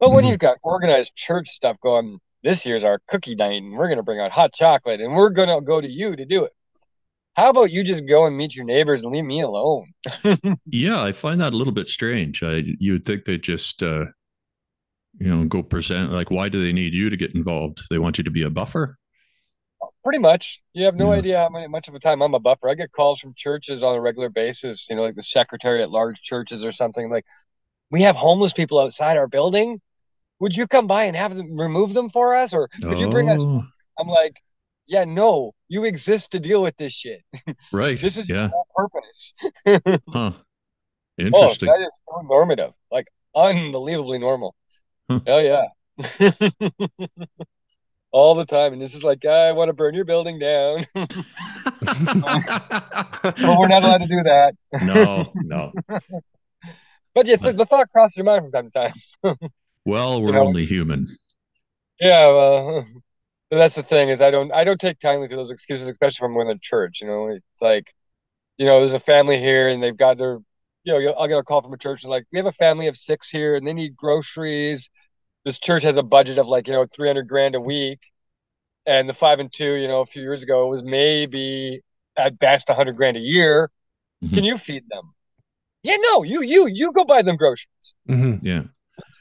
But 0.00 0.10
when 0.10 0.24
Mhm. 0.24 0.28
you've 0.30 0.38
got 0.38 0.58
organized 0.62 1.14
church 1.14 1.48
stuff 1.48 1.76
going, 1.82 2.18
this 2.42 2.66
year's 2.66 2.84
our 2.84 3.00
cookie 3.08 3.34
night 3.34 3.62
and 3.62 3.72
we're 3.72 3.88
going 3.88 3.98
to 3.98 4.02
bring 4.02 4.20
out 4.20 4.32
hot 4.32 4.52
chocolate 4.52 5.00
and 5.00 5.14
we're 5.14 5.30
going 5.30 5.48
to 5.48 5.60
go 5.60 5.80
to 5.80 5.88
you 5.88 6.14
to 6.16 6.24
do 6.24 6.44
it. 6.44 6.52
How 7.36 7.50
about 7.50 7.70
you 7.70 7.82
just 7.84 8.06
go 8.06 8.26
and 8.26 8.36
meet 8.36 8.54
your 8.54 8.64
neighbors 8.64 9.02
and 9.02 9.12
leave 9.12 9.24
me 9.24 9.40
alone? 9.40 9.92
yeah 10.66 11.02
i 11.02 11.12
find 11.12 11.40
that 11.40 11.52
a 11.52 11.56
little 11.56 11.72
bit 11.72 11.88
strange 11.88 12.42
i 12.42 12.62
you 12.78 12.92
would 12.92 13.04
think 13.04 13.24
they 13.24 13.38
just 13.38 13.82
uh 13.82 14.04
you 15.18 15.28
know 15.28 15.44
go 15.44 15.62
present 15.62 16.12
like 16.12 16.30
why 16.30 16.48
do 16.48 16.62
they 16.62 16.72
need 16.72 16.92
you 16.92 17.10
to 17.10 17.16
get 17.16 17.34
involved 17.34 17.80
they 17.90 17.98
want 17.98 18.18
you 18.18 18.24
to 18.24 18.30
be 18.30 18.42
a 18.42 18.50
buffer 18.50 18.98
Pretty 20.02 20.18
much. 20.18 20.60
You 20.72 20.84
have 20.84 20.94
no 20.96 21.12
Yeah. 21.12 21.18
idea 21.18 21.38
how 21.38 21.48
many, 21.48 21.66
much 21.66 21.88
of 21.88 21.94
a 21.94 21.98
time 21.98 22.22
I'm 22.22 22.34
a 22.34 22.38
buffer. 22.38 22.68
I 22.68 22.74
get 22.74 22.92
calls 22.92 23.20
from 23.20 23.34
churches 23.34 23.82
on 23.82 23.94
a 23.94 24.00
regular 24.00 24.28
basis, 24.28 24.82
you 24.88 24.96
know, 24.96 25.02
like 25.02 25.14
the 25.14 25.22
secretary 25.22 25.82
at 25.82 25.90
large 25.90 26.20
churches 26.20 26.64
or 26.64 26.72
something 26.72 27.10
like, 27.10 27.24
we 27.90 28.02
have 28.02 28.16
homeless 28.16 28.52
people 28.52 28.78
outside 28.78 29.16
our 29.16 29.26
building. 29.26 29.80
Would 30.40 30.56
you 30.56 30.66
come 30.66 30.86
by 30.86 31.04
and 31.04 31.16
have 31.16 31.34
them 31.36 31.58
remove 31.58 31.94
them 31.94 32.10
for 32.10 32.34
us? 32.34 32.52
Or 32.54 32.68
could 32.80 32.98
you 32.98 33.08
bring 33.08 33.28
us? 33.30 33.40
Oh, 33.40 33.64
I'm 33.98 34.08
like, 34.08 34.36
yeah, 34.86 35.04
no, 35.04 35.52
you 35.68 35.84
exist 35.84 36.32
to 36.32 36.40
deal 36.40 36.62
with 36.62 36.76
this 36.76 36.92
shit. 36.92 37.22
right 37.72 38.00
This 38.00 38.18
is 38.18 38.28
yeah 38.28 38.50
purpose. 38.76 39.34
huh 40.08 40.32
Oh, 40.32 40.42
interesting 41.18 41.68
that 41.68 41.80
is 41.80 41.90
so 42.08 42.20
normative, 42.22 42.72
like 42.90 43.06
unbelievably 43.34 44.18
normal. 44.18 44.54
Hell 45.08 45.22
oh, 45.26 45.38
yeah. 45.38 45.64
all 48.10 48.34
the 48.34 48.46
time, 48.46 48.72
and 48.72 48.80
this 48.80 48.94
is 48.94 49.04
like, 49.04 49.24
I 49.24 49.52
want 49.52 49.68
to 49.68 49.72
burn 49.72 49.94
your 49.94 50.04
building 50.04 50.38
down. 50.38 50.86
well, 50.94 51.06
we're 53.58 53.68
not 53.68 53.82
allowed 53.82 54.02
to 54.02 54.08
do 54.08 54.22
that. 54.22 54.54
no, 54.82 55.32
no. 55.34 55.72
but 57.14 57.26
yeah, 57.26 57.36
the, 57.36 57.52
the 57.52 57.66
thought 57.66 57.90
crosses 57.90 58.16
your 58.16 58.24
mind 58.24 58.44
from 58.44 58.52
time 58.52 58.70
to 58.70 59.32
time. 59.32 59.50
well, 59.84 60.22
we're 60.22 60.28
you 60.28 60.34
know? 60.34 60.46
only 60.46 60.64
human. 60.64 61.08
Yeah, 62.00 62.26
well, 62.28 62.86
that's 63.50 63.74
the 63.76 63.82
thing 63.82 64.08
is 64.08 64.20
I 64.20 64.30
don't 64.30 64.52
I 64.52 64.64
don't 64.64 64.80
take 64.80 65.00
kindly 65.00 65.28
to 65.28 65.36
those 65.36 65.50
excuses, 65.50 65.88
especially 65.88 66.26
from 66.26 66.36
in 66.48 66.58
church. 66.60 67.00
You 67.00 67.06
know, 67.06 67.28
it's 67.28 67.62
like, 67.62 67.92
you 68.56 68.66
know, 68.66 68.80
there's 68.80 68.92
a 68.94 69.00
family 69.00 69.38
here 69.38 69.68
and 69.68 69.82
they've 69.82 69.96
got 69.96 70.18
their, 70.18 70.38
you 70.84 70.92
know, 70.92 71.12
I'll 71.12 71.28
get 71.28 71.38
a 71.38 71.42
call 71.42 71.62
from 71.62 71.72
a 71.72 71.78
church 71.78 72.04
and 72.04 72.10
like 72.10 72.24
we 72.32 72.38
have 72.38 72.46
a 72.46 72.52
family 72.52 72.86
of 72.86 72.96
six 72.96 73.28
here 73.28 73.56
and 73.56 73.66
they 73.66 73.72
need 73.72 73.96
groceries. 73.96 74.90
This 75.44 75.58
church 75.58 75.82
has 75.82 75.96
a 75.96 76.02
budget 76.02 76.38
of 76.38 76.46
like 76.46 76.68
you 76.68 76.74
know 76.74 76.86
300 76.86 77.28
grand 77.28 77.54
a 77.54 77.60
week, 77.60 78.00
and 78.86 79.08
the 79.08 79.14
five 79.14 79.40
and 79.40 79.52
two, 79.52 79.74
you 79.74 79.88
know, 79.88 80.00
a 80.00 80.06
few 80.06 80.22
years 80.22 80.42
ago 80.42 80.66
it 80.66 80.70
was 80.70 80.82
maybe 80.82 81.82
at 82.16 82.38
best 82.38 82.68
100 82.68 82.96
grand 82.96 83.16
a 83.16 83.20
year. 83.20 83.70
Mm-hmm. 84.22 84.34
Can 84.34 84.44
you 84.44 84.58
feed 84.58 84.84
them? 84.88 85.12
Yeah, 85.82 85.96
no, 85.98 86.22
you 86.22 86.42
you 86.42 86.66
you 86.66 86.92
go 86.92 87.04
buy 87.04 87.22
them 87.22 87.36
groceries. 87.36 87.94
Mm-hmm. 88.08 88.46
Yeah 88.46 88.62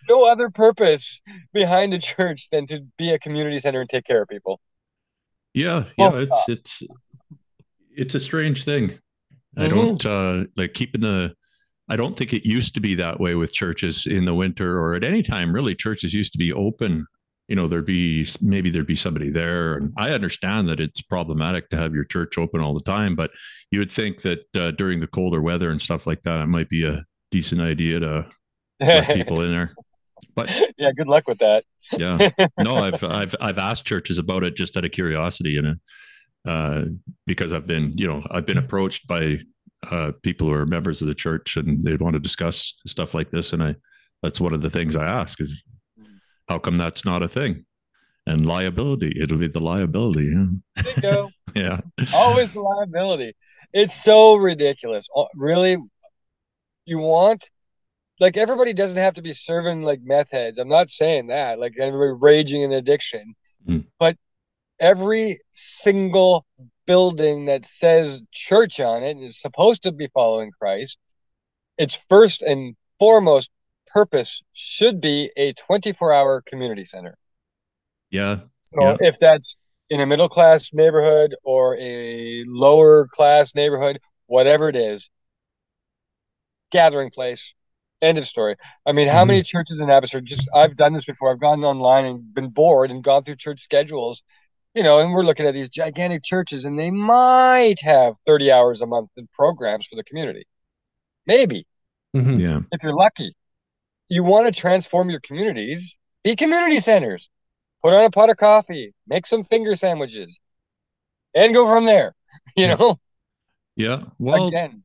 no 0.09 0.25
other 0.25 0.49
purpose 0.49 1.21
behind 1.53 1.93
a 1.93 1.99
church 1.99 2.49
than 2.51 2.67
to 2.67 2.85
be 2.97 3.11
a 3.11 3.19
community 3.19 3.59
center 3.59 3.81
and 3.81 3.89
take 3.89 4.05
care 4.05 4.21
of 4.21 4.27
people. 4.27 4.59
Yeah, 5.53 5.85
yeah, 5.97 6.11
it's 6.13 6.37
it's 6.47 6.83
it's 7.91 8.15
a 8.15 8.19
strange 8.19 8.65
thing. 8.65 8.89
Mm-hmm. 8.89 9.61
I 9.61 9.67
don't 9.67 10.05
uh 10.05 10.45
like 10.55 10.73
keeping 10.73 11.01
the 11.01 11.35
I 11.89 11.95
don't 11.95 12.17
think 12.17 12.33
it 12.33 12.45
used 12.45 12.73
to 12.75 12.81
be 12.81 12.95
that 12.95 13.19
way 13.19 13.35
with 13.35 13.53
churches 13.53 14.07
in 14.07 14.25
the 14.25 14.33
winter 14.33 14.79
or 14.79 14.95
at 14.95 15.03
any 15.03 15.21
time 15.21 15.53
really 15.53 15.75
churches 15.75 16.13
used 16.13 16.31
to 16.33 16.37
be 16.37 16.53
open. 16.53 17.05
You 17.49 17.57
know 17.57 17.67
there'd 17.67 17.85
be 17.85 18.25
maybe 18.41 18.69
there'd 18.69 18.87
be 18.87 18.95
somebody 18.95 19.29
there 19.29 19.75
and 19.75 19.93
i 19.97 20.11
understand 20.11 20.69
that 20.69 20.79
it's 20.79 21.01
problematic 21.01 21.69
to 21.69 21.77
have 21.77 21.93
your 21.93 22.05
church 22.05 22.37
open 22.37 22.61
all 22.61 22.73
the 22.73 22.79
time 22.79 23.17
but 23.17 23.31
you 23.69 23.79
would 23.79 23.91
think 23.91 24.21
that 24.21 24.45
uh, 24.55 24.71
during 24.71 25.01
the 25.01 25.07
colder 25.07 25.41
weather 25.41 25.69
and 25.69 25.81
stuff 25.81 26.07
like 26.07 26.23
that 26.23 26.39
it 26.39 26.47
might 26.47 26.69
be 26.69 26.85
a 26.85 27.03
decent 27.33 27.59
idea 27.59 27.99
to 27.99 28.25
let 28.79 29.07
people 29.13 29.41
in 29.41 29.51
there. 29.51 29.73
But 30.35 30.49
yeah, 30.77 30.91
good 30.95 31.07
luck 31.07 31.27
with 31.27 31.39
that. 31.39 31.63
yeah, 31.91 32.29
no, 32.63 32.77
I've 32.77 33.03
I've 33.19 33.35
I've 33.41 33.57
asked 33.57 33.85
churches 33.85 34.17
about 34.17 34.43
it 34.43 34.55
just 34.55 34.77
out 34.77 34.85
of 34.85 34.91
curiosity 34.91 35.57
and 35.57 35.79
uh, 36.47 36.85
because 37.25 37.53
I've 37.53 37.67
been 37.67 37.97
you 37.97 38.07
know 38.07 38.21
I've 38.31 38.45
been 38.45 38.57
approached 38.57 39.07
by 39.07 39.39
uh, 39.91 40.11
people 40.21 40.47
who 40.47 40.53
are 40.53 40.65
members 40.65 41.01
of 41.01 41.07
the 41.07 41.15
church 41.15 41.57
and 41.57 41.83
they 41.83 41.95
want 41.95 42.13
to 42.13 42.19
discuss 42.19 42.73
stuff 42.85 43.13
like 43.13 43.29
this, 43.29 43.53
and 43.53 43.63
I 43.63 43.75
that's 44.21 44.39
one 44.39 44.53
of 44.53 44.61
the 44.61 44.69
things 44.69 44.95
I 44.95 45.05
ask 45.05 45.41
is 45.41 45.63
how 46.47 46.59
come 46.59 46.77
that's 46.77 47.05
not 47.05 47.21
a 47.21 47.27
thing? 47.27 47.65
And 48.25 48.45
liability, 48.45 49.13
it'll 49.21 49.37
be 49.37 49.47
the 49.47 49.59
liability. 49.59 50.33
Yeah, 51.01 51.27
yeah, 51.55 51.81
always 52.13 52.53
the 52.53 52.61
liability. 52.61 53.35
It's 53.73 54.01
so 54.01 54.35
ridiculous. 54.35 55.09
Really, 55.35 55.77
you 56.85 56.99
want 56.99 57.49
like 58.19 58.37
everybody 58.37 58.73
doesn't 58.73 58.97
have 58.97 59.15
to 59.15 59.21
be 59.21 59.33
serving 59.33 59.81
like 59.81 59.99
meth 60.01 60.31
heads. 60.31 60.57
I'm 60.57 60.69
not 60.69 60.89
saying 60.89 61.27
that. 61.27 61.59
Like 61.59 61.73
everybody 61.79 62.13
raging 62.19 62.61
in 62.61 62.71
addiction, 62.71 63.35
mm. 63.67 63.85
but 63.99 64.15
every 64.79 65.41
single 65.51 66.45
building 66.85 67.45
that 67.45 67.65
says 67.65 68.21
church 68.31 68.79
on 68.79 69.03
it 69.03 69.17
is 69.17 69.39
supposed 69.39 69.83
to 69.83 69.91
be 69.91 70.07
following 70.13 70.51
Christ. 70.51 70.97
Its 71.77 71.99
first 72.09 72.41
and 72.41 72.75
foremost 72.99 73.49
purpose 73.87 74.41
should 74.53 75.01
be 75.01 75.31
a 75.37 75.53
24 75.53 76.13
hour 76.13 76.41
community 76.41 76.85
center. 76.85 77.15
Yeah. 78.09 78.41
So 78.73 78.81
yeah. 78.81 78.97
if 78.99 79.19
that's 79.19 79.57
in 79.89 79.99
a 79.99 80.05
middle 80.05 80.29
class 80.29 80.69
neighborhood 80.73 81.35
or 81.43 81.77
a 81.77 82.43
lower 82.47 83.07
class 83.07 83.53
neighborhood, 83.55 83.99
whatever 84.27 84.69
it 84.69 84.75
is, 84.75 85.09
gathering 86.71 87.11
place, 87.11 87.53
End 88.03 88.17
of 88.17 88.27
story. 88.27 88.57
I 88.85 88.91
mean, 88.91 89.07
how 89.07 89.19
mm-hmm. 89.19 89.29
many 89.29 89.43
churches 89.43 89.79
in 89.79 89.89
Abbotsford? 89.89 90.25
Just 90.25 90.49
I've 90.53 90.75
done 90.75 90.91
this 90.91 91.05
before. 91.05 91.31
I've 91.31 91.39
gone 91.39 91.63
online 91.63 92.05
and 92.05 92.33
been 92.33 92.49
bored 92.49 92.91
and 92.91 93.01
gone 93.01 93.23
through 93.23 93.37
church 93.37 93.61
schedules, 93.61 94.23
you 94.73 94.83
know, 94.83 94.99
and 94.99 95.13
we're 95.13 95.23
looking 95.23 95.45
at 95.45 95.53
these 95.53 95.69
gigantic 95.69 96.23
churches, 96.23 96.65
and 96.65 96.77
they 96.79 96.91
might 96.91 97.79
have 97.81 98.15
thirty 98.25 98.51
hours 98.51 98.81
a 98.81 98.85
month 98.85 99.09
in 99.17 99.27
programs 99.33 99.87
for 99.87 99.95
the 99.95 100.03
community, 100.03 100.45
maybe. 101.25 101.65
Mm-hmm. 102.15 102.39
Yeah, 102.39 102.59
if 102.71 102.83
you're 102.83 102.95
lucky. 102.95 103.35
You 104.09 104.23
want 104.23 104.45
to 104.45 104.59
transform 104.59 105.09
your 105.09 105.21
communities? 105.21 105.97
Be 106.23 106.35
community 106.35 106.79
centers. 106.79 107.29
Put 107.81 107.93
on 107.93 108.05
a 108.05 108.11
pot 108.11 108.29
of 108.29 108.37
coffee. 108.37 108.93
Make 109.07 109.25
some 109.25 109.43
finger 109.43 109.75
sandwiches, 109.75 110.39
and 111.33 111.53
go 111.53 111.67
from 111.67 111.85
there. 111.85 112.15
You 112.55 112.65
yeah. 112.65 112.75
know. 112.75 112.99
Yeah. 113.75 114.01
Well, 114.19 114.47
Again, 114.47 114.83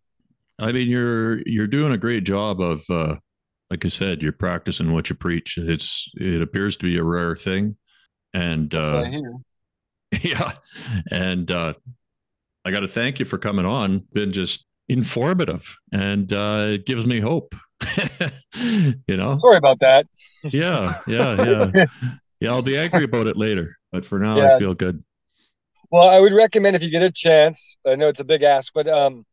I 0.59 0.73
mean, 0.73 0.89
you're 0.89 1.41
you're 1.47 1.67
doing 1.67 1.93
a 1.93 1.99
great 1.99 2.25
job 2.25 2.61
of, 2.61 2.83
uh, 2.91 3.17
like 3.71 3.85
I 3.85 3.89
said, 3.89 4.23
you're 4.23 4.33
practicing 4.33 4.93
what 4.93 5.09
you 5.09 5.17
preach. 5.17 5.57
It's 5.59 6.11
it 6.15 6.43
appears 6.43 6.77
to 6.79 6.87
be 6.87 6.99
a 6.99 7.05
rare 7.05 7.37
thing, 7.37 7.77
and 8.35 8.75
uh, 8.75 9.05
yeah, 10.23 10.53
and 11.11 11.51
uh, 11.51 11.75
I 12.65 12.71
got 12.71 12.81
to 12.81 12.89
thank 12.89 13.19
you 13.19 13.25
for 13.25 13.39
coming 13.39 13.67
on. 13.67 14.05
Been 14.13 14.33
just 14.33 14.67
informative, 14.89 15.77
and 15.93 16.33
uh, 16.33 16.67
it 16.69 16.87
gives 16.87 17.07
me 17.07 17.21
hope. 17.21 17.55
you 18.57 19.17
know, 19.17 19.39
sorry 19.39 19.57
about 19.57 19.81
that. 19.81 20.07
yeah, 20.45 21.01
yeah, 21.07 21.71
yeah, 21.75 21.87
yeah. 22.41 22.51
I'll 22.51 22.63
be 22.63 22.79
angry 22.79 23.05
about 23.05 23.27
it 23.27 23.37
later, 23.37 23.77
but 23.93 24.05
for 24.05 24.19
now, 24.19 24.37
yeah. 24.37 24.57
I 24.57 24.59
feel 24.59 24.75
good. 24.75 25.03
Well, 25.91 26.09
I 26.09 26.19
would 26.19 26.33
recommend 26.33 26.77
if 26.77 26.83
you 26.83 26.91
get 26.91 27.03
a 27.03 27.11
chance. 27.11 27.79
I 27.87 27.95
know 27.95 28.09
it's 28.09 28.21
a 28.21 28.25
big 28.25 28.43
ask, 28.43 28.73
but 28.75 28.89
um, 28.89 29.25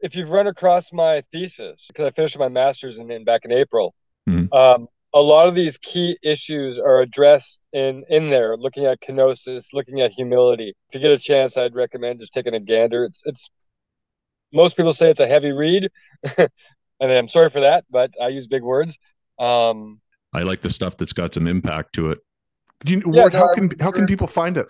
if 0.00 0.14
you've 0.14 0.28
run 0.28 0.46
across 0.46 0.92
my 0.92 1.22
thesis, 1.32 1.86
because 1.88 2.06
I 2.06 2.10
finished 2.10 2.38
my 2.38 2.48
master's 2.48 2.98
in, 2.98 3.10
in 3.10 3.24
back 3.24 3.44
in 3.44 3.52
April, 3.52 3.94
mm-hmm. 4.28 4.52
um, 4.52 4.88
a 5.14 5.20
lot 5.20 5.46
of 5.46 5.54
these 5.54 5.78
key 5.78 6.16
issues 6.22 6.78
are 6.78 7.00
addressed 7.00 7.60
in 7.72 8.04
in 8.08 8.30
there. 8.30 8.56
Looking 8.56 8.86
at 8.86 9.00
kenosis, 9.00 9.68
looking 9.72 10.00
at 10.00 10.12
humility. 10.12 10.74
If 10.88 10.94
you 10.94 11.00
get 11.00 11.10
a 11.10 11.18
chance, 11.18 11.56
I'd 11.56 11.74
recommend 11.74 12.20
just 12.20 12.32
taking 12.32 12.54
a 12.54 12.60
gander. 12.60 13.04
It's 13.04 13.22
it's 13.26 13.50
most 14.52 14.76
people 14.76 14.92
say 14.92 15.10
it's 15.10 15.20
a 15.20 15.26
heavy 15.26 15.52
read, 15.52 15.90
and 16.38 16.48
I'm 17.00 17.28
sorry 17.28 17.50
for 17.50 17.60
that, 17.60 17.84
but 17.90 18.12
I 18.20 18.28
use 18.28 18.46
big 18.46 18.62
words. 18.62 18.98
Um, 19.38 20.00
I 20.32 20.42
like 20.42 20.60
the 20.60 20.70
stuff 20.70 20.96
that's 20.96 21.12
got 21.12 21.34
some 21.34 21.46
impact 21.46 21.94
to 21.94 22.10
it. 22.10 22.18
Do 22.84 22.94
you, 22.94 23.02
yeah, 23.12 23.28
how 23.30 23.48
can 23.48 23.70
how 23.80 23.90
can 23.90 24.06
people 24.06 24.26
find 24.26 24.56
it? 24.56 24.66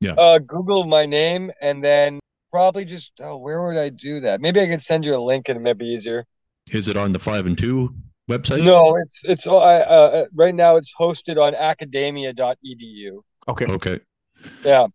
Yeah. 0.00 0.12
Uh, 0.12 0.38
Google 0.38 0.84
my 0.84 1.06
name 1.06 1.50
and 1.60 1.82
then 1.82 2.20
probably 2.50 2.84
just 2.84 3.12
oh, 3.20 3.36
where 3.36 3.64
would 3.64 3.76
I 3.76 3.88
do 3.88 4.20
that? 4.20 4.40
Maybe 4.40 4.60
I 4.60 4.66
could 4.66 4.82
send 4.82 5.04
you 5.04 5.14
a 5.14 5.18
link 5.18 5.48
and 5.48 5.56
it 5.56 5.60
might 5.60 5.78
be 5.78 5.86
easier. 5.86 6.24
Is 6.70 6.88
it 6.88 6.96
on 6.96 7.12
the 7.12 7.18
five 7.18 7.46
and 7.46 7.58
two 7.58 7.94
website? 8.30 8.62
No, 8.62 8.96
it's 8.96 9.20
it's 9.24 9.46
uh, 9.46 9.56
uh, 9.56 10.24
right 10.34 10.54
now 10.54 10.76
it's 10.76 10.92
hosted 10.98 11.40
on 11.40 11.54
academia.edu. 11.54 13.20
Okay. 13.48 13.66
Okay. 13.66 14.00
Yeah. 14.64 14.86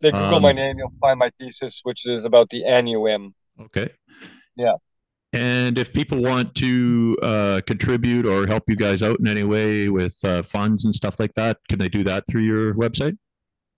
They 0.00 0.10
Google 0.10 0.36
um, 0.36 0.42
my 0.42 0.52
name, 0.52 0.78
you'll 0.78 0.92
find 1.00 1.18
my 1.18 1.30
thesis, 1.38 1.80
which 1.82 2.06
is 2.08 2.24
about 2.24 2.50
the 2.50 2.62
anawim. 2.62 3.32
Okay. 3.60 3.90
Yeah. 4.56 4.74
And 5.32 5.78
if 5.78 5.92
people 5.92 6.22
want 6.22 6.54
to 6.56 7.18
uh, 7.22 7.60
contribute 7.66 8.24
or 8.24 8.46
help 8.46 8.64
you 8.68 8.76
guys 8.76 9.02
out 9.02 9.18
in 9.18 9.26
any 9.26 9.42
way 9.42 9.88
with 9.88 10.16
uh, 10.24 10.42
funds 10.42 10.84
and 10.84 10.94
stuff 10.94 11.18
like 11.18 11.34
that, 11.34 11.58
can 11.68 11.78
they 11.78 11.88
do 11.88 12.04
that 12.04 12.24
through 12.28 12.42
your 12.42 12.74
website? 12.74 13.16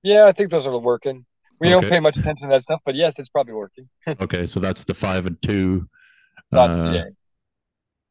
Yeah, 0.02 0.26
I 0.26 0.32
think 0.32 0.50
those 0.50 0.66
are 0.66 0.78
working. 0.78 1.24
We 1.58 1.68
okay. 1.68 1.80
don't 1.80 1.90
pay 1.90 2.00
much 2.00 2.18
attention 2.18 2.48
to 2.48 2.54
that 2.54 2.62
stuff, 2.62 2.80
but 2.84 2.94
yes, 2.94 3.18
it's 3.18 3.30
probably 3.30 3.54
working. 3.54 3.88
okay, 4.20 4.44
so 4.44 4.60
that's 4.60 4.84
the 4.84 4.92
five 4.92 5.24
and 5.24 5.40
two. 5.40 5.88
Dot 6.52 6.70
uh, 6.70 6.92
ca. 6.92 7.04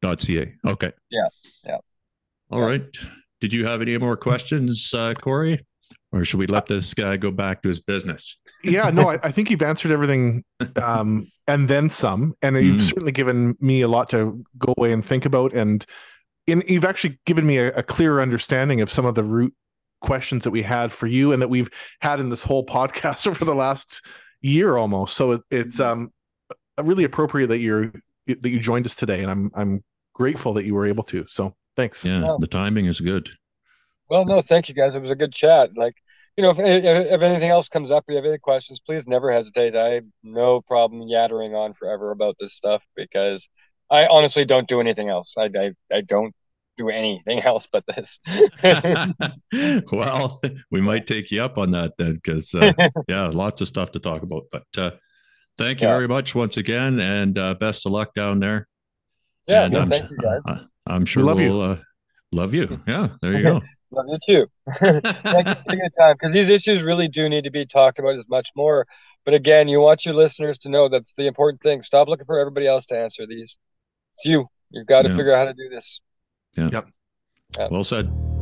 Dot 0.02 0.20
ca. 0.20 0.54
Okay. 0.64 0.92
Yeah. 1.10 1.28
Yeah. 1.64 1.78
All 2.50 2.60
yeah. 2.60 2.66
right. 2.66 2.96
Did 3.40 3.52
you 3.52 3.66
have 3.66 3.82
any 3.82 3.96
more 3.98 4.16
questions, 4.16 4.92
uh, 4.94 5.14
Corey? 5.14 5.64
Or 6.12 6.24
should 6.24 6.38
we 6.38 6.46
let 6.46 6.66
this 6.66 6.94
guy 6.94 7.16
go 7.16 7.30
back 7.30 7.62
to 7.62 7.68
his 7.68 7.80
business? 7.80 8.38
yeah, 8.64 8.90
no, 8.90 9.08
I, 9.10 9.18
I, 9.22 9.32
think 9.32 9.50
you've 9.50 9.62
answered 9.62 9.90
everything 9.90 10.44
um, 10.76 11.30
and 11.46 11.68
then 11.68 11.90
some. 11.90 12.34
And 12.42 12.56
you've 12.56 12.80
mm. 12.80 12.88
certainly 12.88 13.12
given 13.12 13.56
me 13.60 13.82
a 13.82 13.88
lot 13.88 14.08
to 14.10 14.44
go 14.58 14.74
away 14.76 14.92
and 14.92 15.04
think 15.04 15.24
about. 15.24 15.52
And 15.52 15.84
in, 16.46 16.62
you've 16.66 16.84
actually 16.84 17.18
given 17.26 17.46
me 17.46 17.58
a, 17.58 17.74
a 17.74 17.82
clearer 17.82 18.20
understanding 18.20 18.80
of 18.80 18.90
some 18.90 19.04
of 19.04 19.14
the 19.14 19.24
root 19.24 19.54
questions 20.00 20.44
that 20.44 20.50
we 20.50 20.62
had 20.62 20.92
for 20.92 21.06
you 21.06 21.32
and 21.32 21.42
that 21.42 21.48
we've 21.48 21.70
had 22.00 22.20
in 22.20 22.30
this 22.30 22.42
whole 22.42 22.64
podcast 22.64 23.26
over 23.26 23.44
the 23.44 23.54
last 23.54 24.02
year 24.40 24.76
almost. 24.76 25.16
So 25.16 25.32
it, 25.32 25.42
it's 25.50 25.76
mm-hmm. 25.76 26.02
um 26.02 26.12
really 26.82 27.04
appropriate 27.04 27.48
that 27.48 27.58
you're 27.58 27.92
that 28.26 28.48
you 28.48 28.58
joined 28.58 28.86
us 28.86 28.96
today, 28.96 29.22
and 29.22 29.30
I'm 29.30 29.50
I'm 29.54 29.84
grateful 30.14 30.54
that 30.54 30.64
you 30.64 30.74
were 30.74 30.86
able 30.86 31.04
to. 31.04 31.26
So 31.28 31.54
thanks. 31.76 32.04
Yeah, 32.04 32.22
well, 32.22 32.38
the 32.38 32.46
timing 32.46 32.86
is 32.86 33.00
good. 33.00 33.30
Well, 34.08 34.24
no, 34.24 34.42
thank 34.42 34.68
you 34.68 34.74
guys. 34.74 34.94
It 34.94 35.00
was 35.00 35.10
a 35.10 35.16
good 35.16 35.32
chat. 35.32 35.70
Like 35.76 35.94
you 36.36 36.42
know, 36.42 36.50
if, 36.50 36.58
if 36.58 37.22
anything 37.22 37.50
else 37.50 37.68
comes 37.68 37.90
up, 37.90 38.04
or 38.08 38.12
you 38.12 38.16
have 38.16 38.26
any 38.26 38.38
questions, 38.38 38.80
please 38.80 39.06
never 39.06 39.32
hesitate. 39.32 39.74
I 39.74 39.94
have 39.94 40.04
no 40.22 40.60
problem 40.60 41.02
yattering 41.08 41.54
on 41.54 41.72
forever 41.74 42.10
about 42.10 42.36
this 42.38 42.54
stuff 42.54 42.82
because 42.94 43.48
I 43.90 44.06
honestly 44.06 44.44
don't 44.44 44.68
do 44.68 44.80
anything 44.80 45.08
else. 45.08 45.34
I, 45.38 45.44
I, 45.44 45.72
I 45.90 46.00
don't 46.02 46.34
do 46.76 46.90
anything 46.90 47.40
else 47.44 47.68
but 47.70 47.84
this. 47.86 48.20
well, 49.92 50.40
we 50.70 50.80
might 50.80 51.06
take 51.06 51.30
you 51.30 51.42
up 51.42 51.56
on 51.56 51.70
that 51.72 51.92
then, 51.96 52.14
because 52.14 52.54
uh, 52.54 52.72
yeah, 53.08 53.28
lots 53.28 53.60
of 53.62 53.68
stuff 53.68 53.92
to 53.92 53.98
talk 53.98 54.22
about. 54.22 54.44
But 54.52 54.66
uh, 54.76 54.90
thank 55.58 55.80
you 55.80 55.88
yeah. 55.88 55.94
very 55.94 56.08
much 56.08 56.34
once 56.34 56.56
again, 56.56 57.00
and 57.00 57.38
uh, 57.38 57.54
best 57.54 57.86
of 57.86 57.92
luck 57.92 58.14
down 58.14 58.40
there. 58.40 58.68
Yeah, 59.46 59.64
and, 59.64 59.72
no, 59.72 59.86
thank 59.86 60.10
you 60.10 60.16
guys. 60.18 60.40
I'm 60.86 61.04
sure 61.04 61.22
we 61.22 61.26
love 61.26 61.38
we'll 61.38 61.46
you. 61.46 61.60
Uh, 61.60 61.78
love 62.32 62.54
you. 62.54 62.80
Yeah, 62.86 63.08
there 63.20 63.32
you 63.32 63.42
go. 63.42 63.62
love 63.90 64.06
you 64.08 64.18
too. 64.26 64.46
thank 64.78 65.48
you 65.48 65.54
for 65.54 65.64
taking 65.68 65.90
time 65.98 66.16
because 66.18 66.32
these 66.32 66.48
issues 66.48 66.82
really 66.82 67.08
do 67.08 67.28
need 67.28 67.44
to 67.44 67.50
be 67.50 67.66
talked 67.66 67.98
about 67.98 68.14
as 68.14 68.28
much 68.28 68.50
more. 68.56 68.86
But 69.24 69.34
again, 69.34 69.66
you 69.66 69.80
want 69.80 70.04
your 70.04 70.14
listeners 70.14 70.58
to 70.58 70.68
know 70.68 70.88
that's 70.88 71.12
the 71.14 71.26
important 71.26 71.60
thing. 71.60 71.82
Stop 71.82 72.08
looking 72.08 72.26
for 72.26 72.38
everybody 72.38 72.66
else 72.66 72.86
to 72.86 72.98
answer 72.98 73.26
these. 73.26 73.58
It's 74.14 74.24
you. 74.24 74.46
You've 74.70 74.86
got 74.86 75.02
to 75.02 75.10
yeah. 75.10 75.16
figure 75.16 75.34
out 75.34 75.38
how 75.38 75.52
to 75.52 75.54
do 75.54 75.68
this. 75.68 76.00
Yeah. 76.56 76.68
Yep. 76.72 76.88
Yeah. 77.58 77.68
Well 77.70 77.84
said. 77.84 78.35